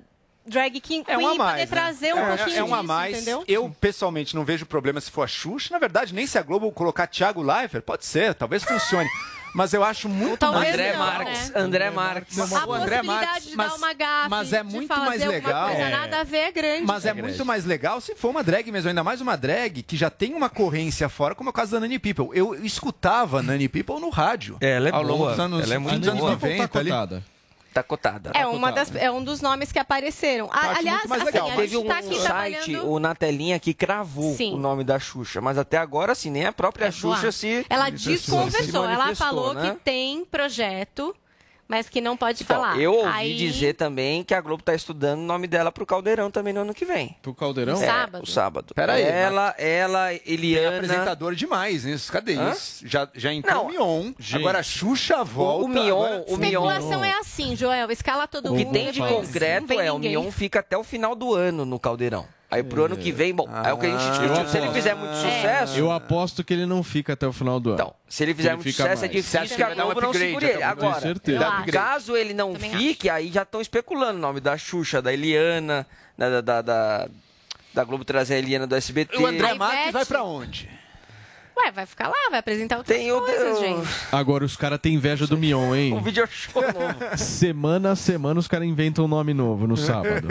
drag 0.46 0.80
queen, 0.80 1.02
É 1.06 1.16
um 1.16 1.20
queen 1.20 1.38
mais, 1.38 1.50
poder 1.52 1.60
né? 1.60 1.66
trazer 1.66 2.14
um 2.14 2.18
é, 2.18 2.36
pouquinho 2.36 2.58
é 2.58 2.62
um 2.64 2.74
a 2.74 2.78
disso, 2.78 2.86
mais. 2.88 3.16
entendeu? 3.16 3.44
Eu, 3.48 3.76
pessoalmente, 3.80 4.34
não 4.34 4.44
vejo 4.44 4.66
problema 4.66 5.00
se 5.00 5.10
for 5.10 5.22
a 5.22 5.26
Xuxa. 5.26 5.68
Na 5.72 5.78
verdade, 5.78 6.14
nem 6.14 6.26
se 6.26 6.38
a 6.38 6.42
Globo 6.42 6.70
colocar 6.72 7.06
Thiago 7.06 7.42
Leifert, 7.42 7.82
pode 7.82 8.04
ser, 8.04 8.34
talvez 8.34 8.62
funcione. 8.64 9.08
Mas 9.56 9.72
eu 9.72 9.84
acho 9.84 10.08
muito 10.08 10.38
talvez 10.40 10.62
mais... 10.64 10.74
André 10.74 10.92
não, 10.94 10.98
Marques. 10.98 11.50
né? 11.50 11.60
André 11.60 11.90
Marques. 11.90 12.36
Não, 12.36 12.44
a 12.44 12.66
o 12.66 12.72
André 12.72 12.96
possibilidade 12.96 13.06
Marques, 13.06 13.46
de 13.50 13.56
mas- 13.56 13.70
dar 13.70 13.76
uma 13.76 13.92
gafe, 13.92 14.28
mas 14.28 14.52
é 14.52 14.62
muito 14.64 14.88
mais 14.88 15.24
legal. 15.24 15.68
coisa 15.68 15.82
É. 15.82 15.90
nada 15.90 16.20
a 16.20 16.24
ver 16.24 16.36
é 16.38 16.50
grande. 16.50 16.82
Mas 16.84 17.06
é 17.06 17.12
muito 17.14 17.44
mais 17.46 17.64
legal 17.64 18.00
se 18.00 18.16
for 18.16 18.30
uma 18.30 18.42
drag 18.42 18.68
mesmo, 18.72 18.88
ainda 18.88 19.04
mais 19.04 19.20
uma 19.20 19.36
drag 19.36 19.84
que 19.84 19.96
já 19.96 20.10
tem 20.10 20.34
uma 20.34 20.48
corrência 20.50 21.08
fora, 21.08 21.36
como 21.36 21.50
é 21.50 21.52
o 21.52 21.52
caso 21.52 21.70
da 21.70 21.78
Nani 21.78 22.00
People. 22.00 22.36
Eu 22.36 22.56
escutava 22.64 23.44
Nani 23.44 23.68
People 23.68 24.00
no 24.00 24.10
rádio. 24.10 24.56
É, 24.60 24.70
ela 24.70 24.88
é 24.88 24.92
ao 24.92 25.04
longo 25.04 25.18
boa. 25.18 25.30
dos 25.30 25.38
anos, 25.38 25.62
Ela 25.62 25.74
é 25.74 25.78
muito 25.78 26.00
dos 26.00 26.08
anos 26.08 26.20
boa. 26.20 26.32
90 26.32 26.78
ali. 26.80 26.90
Tá 27.74 27.82
cotada. 27.82 28.30
É, 28.34 28.46
uma 28.46 28.70
das, 28.70 28.94
é 28.94 29.10
um 29.10 29.22
dos 29.22 29.40
nomes 29.40 29.72
que 29.72 29.80
apareceram. 29.80 30.48
A- 30.52 30.58
acho 30.70 30.78
aliás, 30.78 30.98
muito 30.98 31.08
mais 31.08 31.22
assim, 31.22 31.32
legal. 31.32 31.50
a 31.50 31.56
Teve 31.56 31.76
um 31.76 31.84
tá 31.86 31.98
aqui 31.98 32.20
site, 32.20 32.76
o 32.76 32.98
Na 33.00 33.16
Telinha, 33.16 33.58
que 33.58 33.74
cravou 33.74 34.36
Sim. 34.36 34.54
o 34.54 34.58
nome 34.58 34.84
da 34.84 34.96
Xuxa. 35.00 35.40
Mas 35.40 35.58
até 35.58 35.76
agora, 35.76 36.12
assim, 36.12 36.30
nem 36.30 36.46
a 36.46 36.52
própria 36.52 36.92
Xuxa 36.92 37.20
boa. 37.22 37.32
se. 37.32 37.66
Ela 37.68 37.86
se 37.86 37.92
desconversou, 38.10 38.88
ela 38.88 39.12
falou 39.16 39.54
né? 39.54 39.70
que 39.72 39.76
tem 39.82 40.24
projeto, 40.24 41.12
mas 41.68 41.88
que 41.88 42.00
não 42.00 42.16
pode 42.16 42.42
Então, 42.42 42.56
falar. 42.60 42.78
eu 42.78 42.92
ouvi 42.94 43.08
Aí- 43.08 43.36
dizer 43.36 43.74
também 43.74 44.22
que 44.22 44.34
a 44.34 44.40
Globo 44.40 44.62
tá 44.62 44.74
estudando 44.74 45.20
o 45.20 45.22
nome 45.24 45.46
dela 45.46 45.72
pro 45.72 45.86
Caldeirão 45.86 46.30
também 46.30 46.52
no 46.52 46.60
ano 46.60 46.74
que 46.74 46.84
vem. 46.84 47.16
Pro 47.22 47.34
Caldeirão? 47.34 47.76
No 47.76 47.82
É, 47.82 47.86
sábado? 47.86 48.22
O 48.22 48.26
sábado. 48.26 48.74
Pera 48.74 48.94
aí, 48.94 49.02
Ela, 49.02 49.54
ela, 49.58 50.08
Tem 50.08 50.20
Eliana. 50.26 50.76
apresentador 50.76 51.34
demais 51.34 51.84
nisso. 51.84 52.10
Cadê 52.12 52.34
Hã? 52.36 52.50
isso? 52.52 52.86
Já, 52.86 53.08
já 53.14 53.32
entrou 53.32 53.54
Não. 53.54 53.66
o 53.66 53.68
Mion. 53.70 54.12
Gente. 54.18 54.36
Agora 54.36 54.58
a 54.58 54.62
Xuxa 54.62 55.24
volta. 55.24 55.64
O 55.64 55.68
Mion, 55.68 56.02
agora- 56.04 56.24
o 56.28 56.36
Mion. 56.36 56.44
Especulação 56.68 57.04
é 57.04 57.12
assim, 57.18 57.56
Joel, 57.56 57.90
escala 57.90 58.26
todo 58.26 58.52
O 58.52 58.56
que 58.56 58.64
mundo. 58.64 58.72
tem 58.74 58.86
de 58.86 58.92
depois 59.00 59.10
não 59.12 59.20
concreto 59.26 59.72
é 59.80 59.92
o. 59.92 59.98
Mion 59.98 60.30
fica 60.30 60.60
até 60.60 60.76
o 60.76 60.84
final 60.84 61.14
do 61.14 61.34
ano 61.34 61.64
no 61.64 61.78
Caldeirão. 61.78 62.26
Aí 62.54 62.62
pro 62.62 62.84
ano 62.84 62.96
que 62.96 63.10
vem, 63.12 63.34
bom, 63.34 63.48
é 63.64 63.72
o 63.72 63.78
que 63.78 63.86
a 63.86 63.90
gente 63.90 64.02
eu 64.02 64.10
discutiu. 64.28 64.48
Se 64.48 64.58
ele 64.58 64.70
fizer 64.72 64.94
muito 64.94 65.14
sucesso, 65.16 65.78
Eu 65.78 65.90
aposto 65.90 66.44
que 66.44 66.52
ele 66.54 66.66
não 66.66 66.82
fica 66.82 67.12
até 67.14 67.26
o 67.26 67.32
final 67.32 67.58
do 67.58 67.70
ano. 67.70 67.78
Então, 67.80 67.94
se 68.08 68.22
ele 68.22 68.34
fizer 68.34 68.48
Ele 68.50 68.56
muito 68.56 68.70
sucesso, 68.70 69.04
é 69.04 69.08
mais. 69.08 69.10
difícil 69.10 69.30
Você 69.30 69.38
acha 69.38 69.48
que 69.48 69.54
que 69.56 69.62
a 69.62 69.74
Globo 69.74 70.00
não 70.00 70.12
segure 70.12 70.46
ele. 70.46 70.62
Agora, 70.62 70.94
Com 70.94 71.00
certeza. 71.00 71.44
Eu 71.44 71.48
acho. 71.50 71.72
caso 71.72 72.16
ele 72.16 72.34
não 72.34 72.52
Também 72.52 72.70
fique, 72.76 73.10
aí 73.10 73.30
já 73.32 73.42
estão 73.42 73.60
especulando 73.60 74.18
o 74.18 74.20
nome 74.22 74.40
da 74.40 74.56
Xuxa, 74.56 75.02
da 75.02 75.12
Eliana, 75.12 75.86
da, 76.16 76.28
da, 76.28 76.40
da, 76.40 76.62
da, 76.62 77.08
da 77.74 77.84
Globo 77.84 78.04
trazer 78.04 78.34
a 78.34 78.38
Eliana 78.38 78.66
do 78.66 78.74
SBT. 78.76 79.16
O 79.18 79.26
André 79.26 79.54
Marques 79.54 79.92
vai 79.92 80.04
pra 80.04 80.22
onde? 80.22 80.68
Ué, 81.56 81.70
vai 81.70 81.86
ficar 81.86 82.08
lá, 82.08 82.30
vai 82.30 82.40
apresentar 82.40 82.78
outras 82.78 82.96
Tem 82.98 83.12
o- 83.12 83.20
coisas, 83.20 83.58
o- 83.58 83.60
gente. 83.60 83.88
Agora 84.10 84.44
os 84.44 84.56
caras 84.56 84.78
têm 84.80 84.94
inveja 84.94 85.26
do 85.26 85.36
Mion, 85.38 85.74
hein? 85.74 85.92
Um 85.94 86.00
video 86.02 86.26
show 86.26 86.60
novo. 86.62 87.16
Semana 87.16 87.92
a 87.92 87.96
semana 87.96 88.40
os 88.40 88.48
caras 88.48 88.66
inventam 88.66 89.04
um 89.04 89.08
nome 89.08 89.32
novo 89.32 89.66
no 89.66 89.76
sábado. 89.76 90.28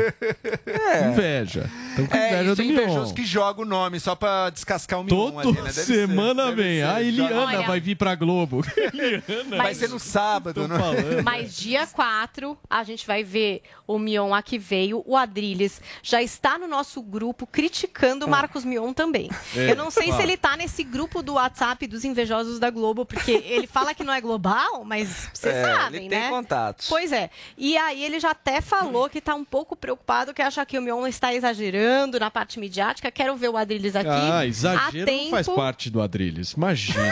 Inveja. 1.11 1.69
Estão 1.89 2.07
com 2.07 2.15
É, 2.17 2.27
inveja 2.27 2.43
isso 2.43 2.55
do 2.55 2.61
é 2.61 2.65
Mion. 2.65 2.73
invejoso 2.83 3.13
que 3.13 3.25
joga 3.25 3.61
o 3.61 3.65
nome 3.65 3.99
só 3.99 4.15
pra 4.15 4.49
descascar 4.49 4.99
o 4.99 5.03
Mion 5.03 5.15
Toda 5.15 5.41
ali, 5.41 5.51
né? 5.53 5.61
Deve 5.63 5.71
ser, 5.73 5.85
semana 6.07 6.45
deve 6.47 6.63
vem. 6.63 6.77
ser. 6.79 6.83
A 6.87 7.01
Eliana 7.01 7.41
Olha. 7.45 7.61
vai 7.67 7.79
vir 7.79 7.95
pra 7.95 8.15
Globo. 8.15 8.63
Eliana. 8.77 9.57
Vai 9.57 9.73
ser 9.75 9.89
no 9.89 9.99
sábado, 9.99 10.67
né? 10.67 10.77
falando. 10.77 11.23
Mas 11.23 11.55
dia 11.55 11.87
4, 11.87 12.57
a 12.69 12.83
gente 12.83 13.05
vai 13.07 13.23
ver 13.23 13.61
o 13.87 13.97
Mion 13.99 14.33
aqui 14.33 14.57
veio, 14.57 15.03
o 15.05 15.15
Adrilles 15.15 15.81
já 16.01 16.21
está 16.21 16.57
no 16.57 16.67
nosso 16.67 17.01
grupo 17.01 17.45
criticando 17.47 18.25
o 18.25 18.29
Marcos 18.29 18.65
Mion 18.65 18.93
também. 18.93 19.29
É, 19.55 19.71
Eu 19.71 19.75
não 19.75 19.89
sei 19.91 20.11
se 20.11 20.21
ele 20.21 20.37
tá 20.37 20.55
nesse 20.57 20.83
grupo 20.83 21.12
do 21.22 21.34
WhatsApp 21.34 21.85
dos 21.85 22.03
invejosos 22.03 22.60
da 22.60 22.69
Globo, 22.69 23.06
porque 23.06 23.31
ele 23.45 23.68
fala 23.68 23.94
que 23.94 24.03
não 24.03 24.14
é 24.14 24.19
global, 24.22 24.84
mas 24.85 25.30
vocês 25.34 25.56
É, 25.56 25.64
sabem, 25.64 26.02
ele 26.02 26.10
tem 26.10 26.19
né? 26.19 26.30
contatos. 26.30 26.88
Pois 26.90 27.11
é. 27.11 27.30
E 27.57 27.77
aí 27.77 28.03
ele 28.03 28.19
já 28.19 28.31
até 28.31 28.61
falou 28.61 29.10
que 29.10 29.22
tá 29.22 29.35
um 29.35 29.45
pouco 29.45 29.76
preocupado, 29.76 30.34
que 30.34 30.41
acha 30.41 30.65
que 30.65 30.80
o 30.80 30.81
Mion 30.81 31.06
está 31.06 31.34
exagerando 31.34 32.19
na 32.19 32.31
parte 32.31 32.60
midiática. 32.60 33.11
Quero 33.11 33.35
ver 33.35 33.49
o 33.49 33.57
Adrilles 33.57 33.95
aqui. 33.95 34.07
Ah, 34.10 34.40
a 34.40 34.48
exagero 34.48 35.11
não 35.11 35.30
faz 35.30 35.48
parte 35.48 35.90
do 35.90 36.02
Adrilles. 36.02 36.52
Imagina. 36.53 37.03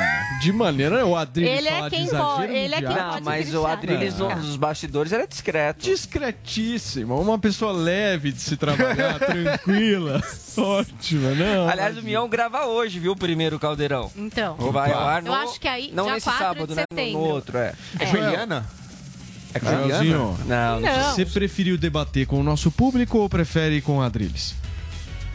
De 0.42 0.52
maneira, 0.52 1.06
o 1.06 1.16
Adrilles 1.16 1.58
Ele 1.60 1.68
é 1.68 1.90
quem 1.90 2.04
de 2.06 2.10
po- 2.10 2.16
exagero 2.16 2.54
ele 2.54 2.76
é 2.76 2.78
quem 2.80 2.88
midiático. 2.88 3.12
pode 3.12 3.16
Não, 3.16 3.32
mas 3.32 3.40
o 3.42 3.52
criticar. 3.52 3.72
Adriles 3.72 4.18
Não. 4.20 4.36
nos 4.36 4.56
bastidores 4.56 5.12
era 5.12 5.28
discreto. 5.28 5.86
Discretíssima. 5.86 7.16
Uma 7.16 7.38
pessoa 7.40 7.72
leve 7.72 8.32
de 8.32 8.40
se 8.42 8.56
trabalhar, 8.58 9.20
tranquila. 9.20 10.22
Ótima, 10.58 11.34
não. 11.36 11.70
Aliás, 11.70 11.98
o 11.98 12.02
Mion 12.02 12.28
grava 12.28 12.66
hoje, 12.66 13.00
viu, 13.00 13.14
o 13.14 13.16
primeiro 13.16 13.60
Caldeirão. 13.60 14.12
Então. 14.16 14.56
Vai 14.72 14.92
ao 14.92 15.08
ar 15.08 15.22
no... 15.22 15.30
Eu 15.30 15.34
acho 15.34 15.60
que 15.60 15.68
aí, 15.68 15.92
Não 15.94 16.06
dia 16.06 16.14
nesse 16.16 16.26
4 16.26 16.44
sábado, 16.44 16.68
de 16.68 16.76
né? 16.76 16.86
No, 16.92 17.12
no 17.14 17.20
outro, 17.20 17.58
é. 17.58 17.74
É 18.00 18.06
com 18.06 18.16
a 18.16 18.20
Eliana? 18.20 18.70
É 19.54 19.60
com 19.60 19.68
a 19.68 19.72
Joelzinho, 19.72 20.38
Eliana? 20.46 20.80
Não, 20.80 20.80
Não. 20.80 21.12
você 21.12 21.26
preferiu 21.26 21.78
debater 21.78 22.26
com 22.26 22.40
o 22.40 22.44
nosso 22.44 22.72
público 22.72 23.18
ou 23.18 23.30
prefere 23.30 23.82
com 23.82 23.98
o 23.98 24.02
Adrilles? 24.02 24.56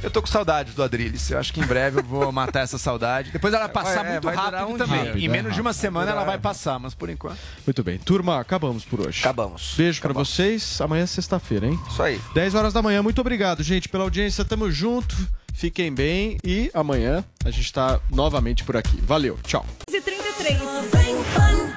Eu 0.07 0.11
tô 0.13 0.21
com 0.23 0.29
saudades 0.29 0.73
do 0.73 0.85
Adrilles. 0.85 1.33
Eu 1.33 1.39
acho 1.41 1.53
que 1.53 1.59
em 1.59 1.67
breve 1.67 1.99
eu 1.99 2.05
vou 2.05 2.31
matar 2.31 2.61
essa 2.61 2.79
saudade. 2.79 3.33
Depois 3.33 3.53
ela 3.53 3.65
vai 3.65 3.73
passar 3.73 4.07
É, 4.07 4.13
muito 4.13 4.23
vai 4.25 4.37
rápido 4.37 4.69
um 4.69 4.79
também. 4.79 5.03
dia. 5.15 5.27
em 5.27 5.29
menos 5.29 5.53
de 5.53 5.61
uma 5.61 5.71
Rápido, 5.71 5.81
semana 5.81 6.11
ela 6.13 6.23
vai 6.23 6.39
passar, 6.39 6.79
mas 6.79 6.95
por 6.95 7.11
enquanto. 7.11 7.37
Muito 7.67 7.83
bem. 7.83 7.99
Turma, 7.99 8.39
acabamos 8.39 8.85
por 8.85 9.01
hoje. 9.01 9.19
Acabamos. 9.19 9.75
Beijo 9.77 10.01
pra 10.01 10.13
vocês. 10.13 10.81
Amanhã 10.81 11.03
é 11.03 11.07
sexta-feira, 11.07 11.67
hein? 11.67 11.77
Isso 11.91 12.01
aí. 12.01 12.21
10 12.35 12.55
horas 12.55 12.73
da 12.73 12.81
manhã. 12.81 13.03
Muito 13.03 13.21
obrigado, 13.21 13.65
gente, 13.65 13.89
pela 13.89 14.05
audiência. 14.05 14.45
Tamo 14.45 14.71
junto. 14.71 15.17
Fiquem 15.53 15.93
bem 15.93 16.39
e 16.45 16.71
amanhã 16.73 17.25
a 17.45 17.51
gente 17.51 17.73
tá 17.73 17.99
novamente 18.09 18.63
por 18.63 18.77
aqui. 18.77 19.01
Valeu. 19.03 19.37
Tchau. 19.43 19.67
33. 19.89 20.61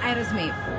Aerosmith. 0.03 0.78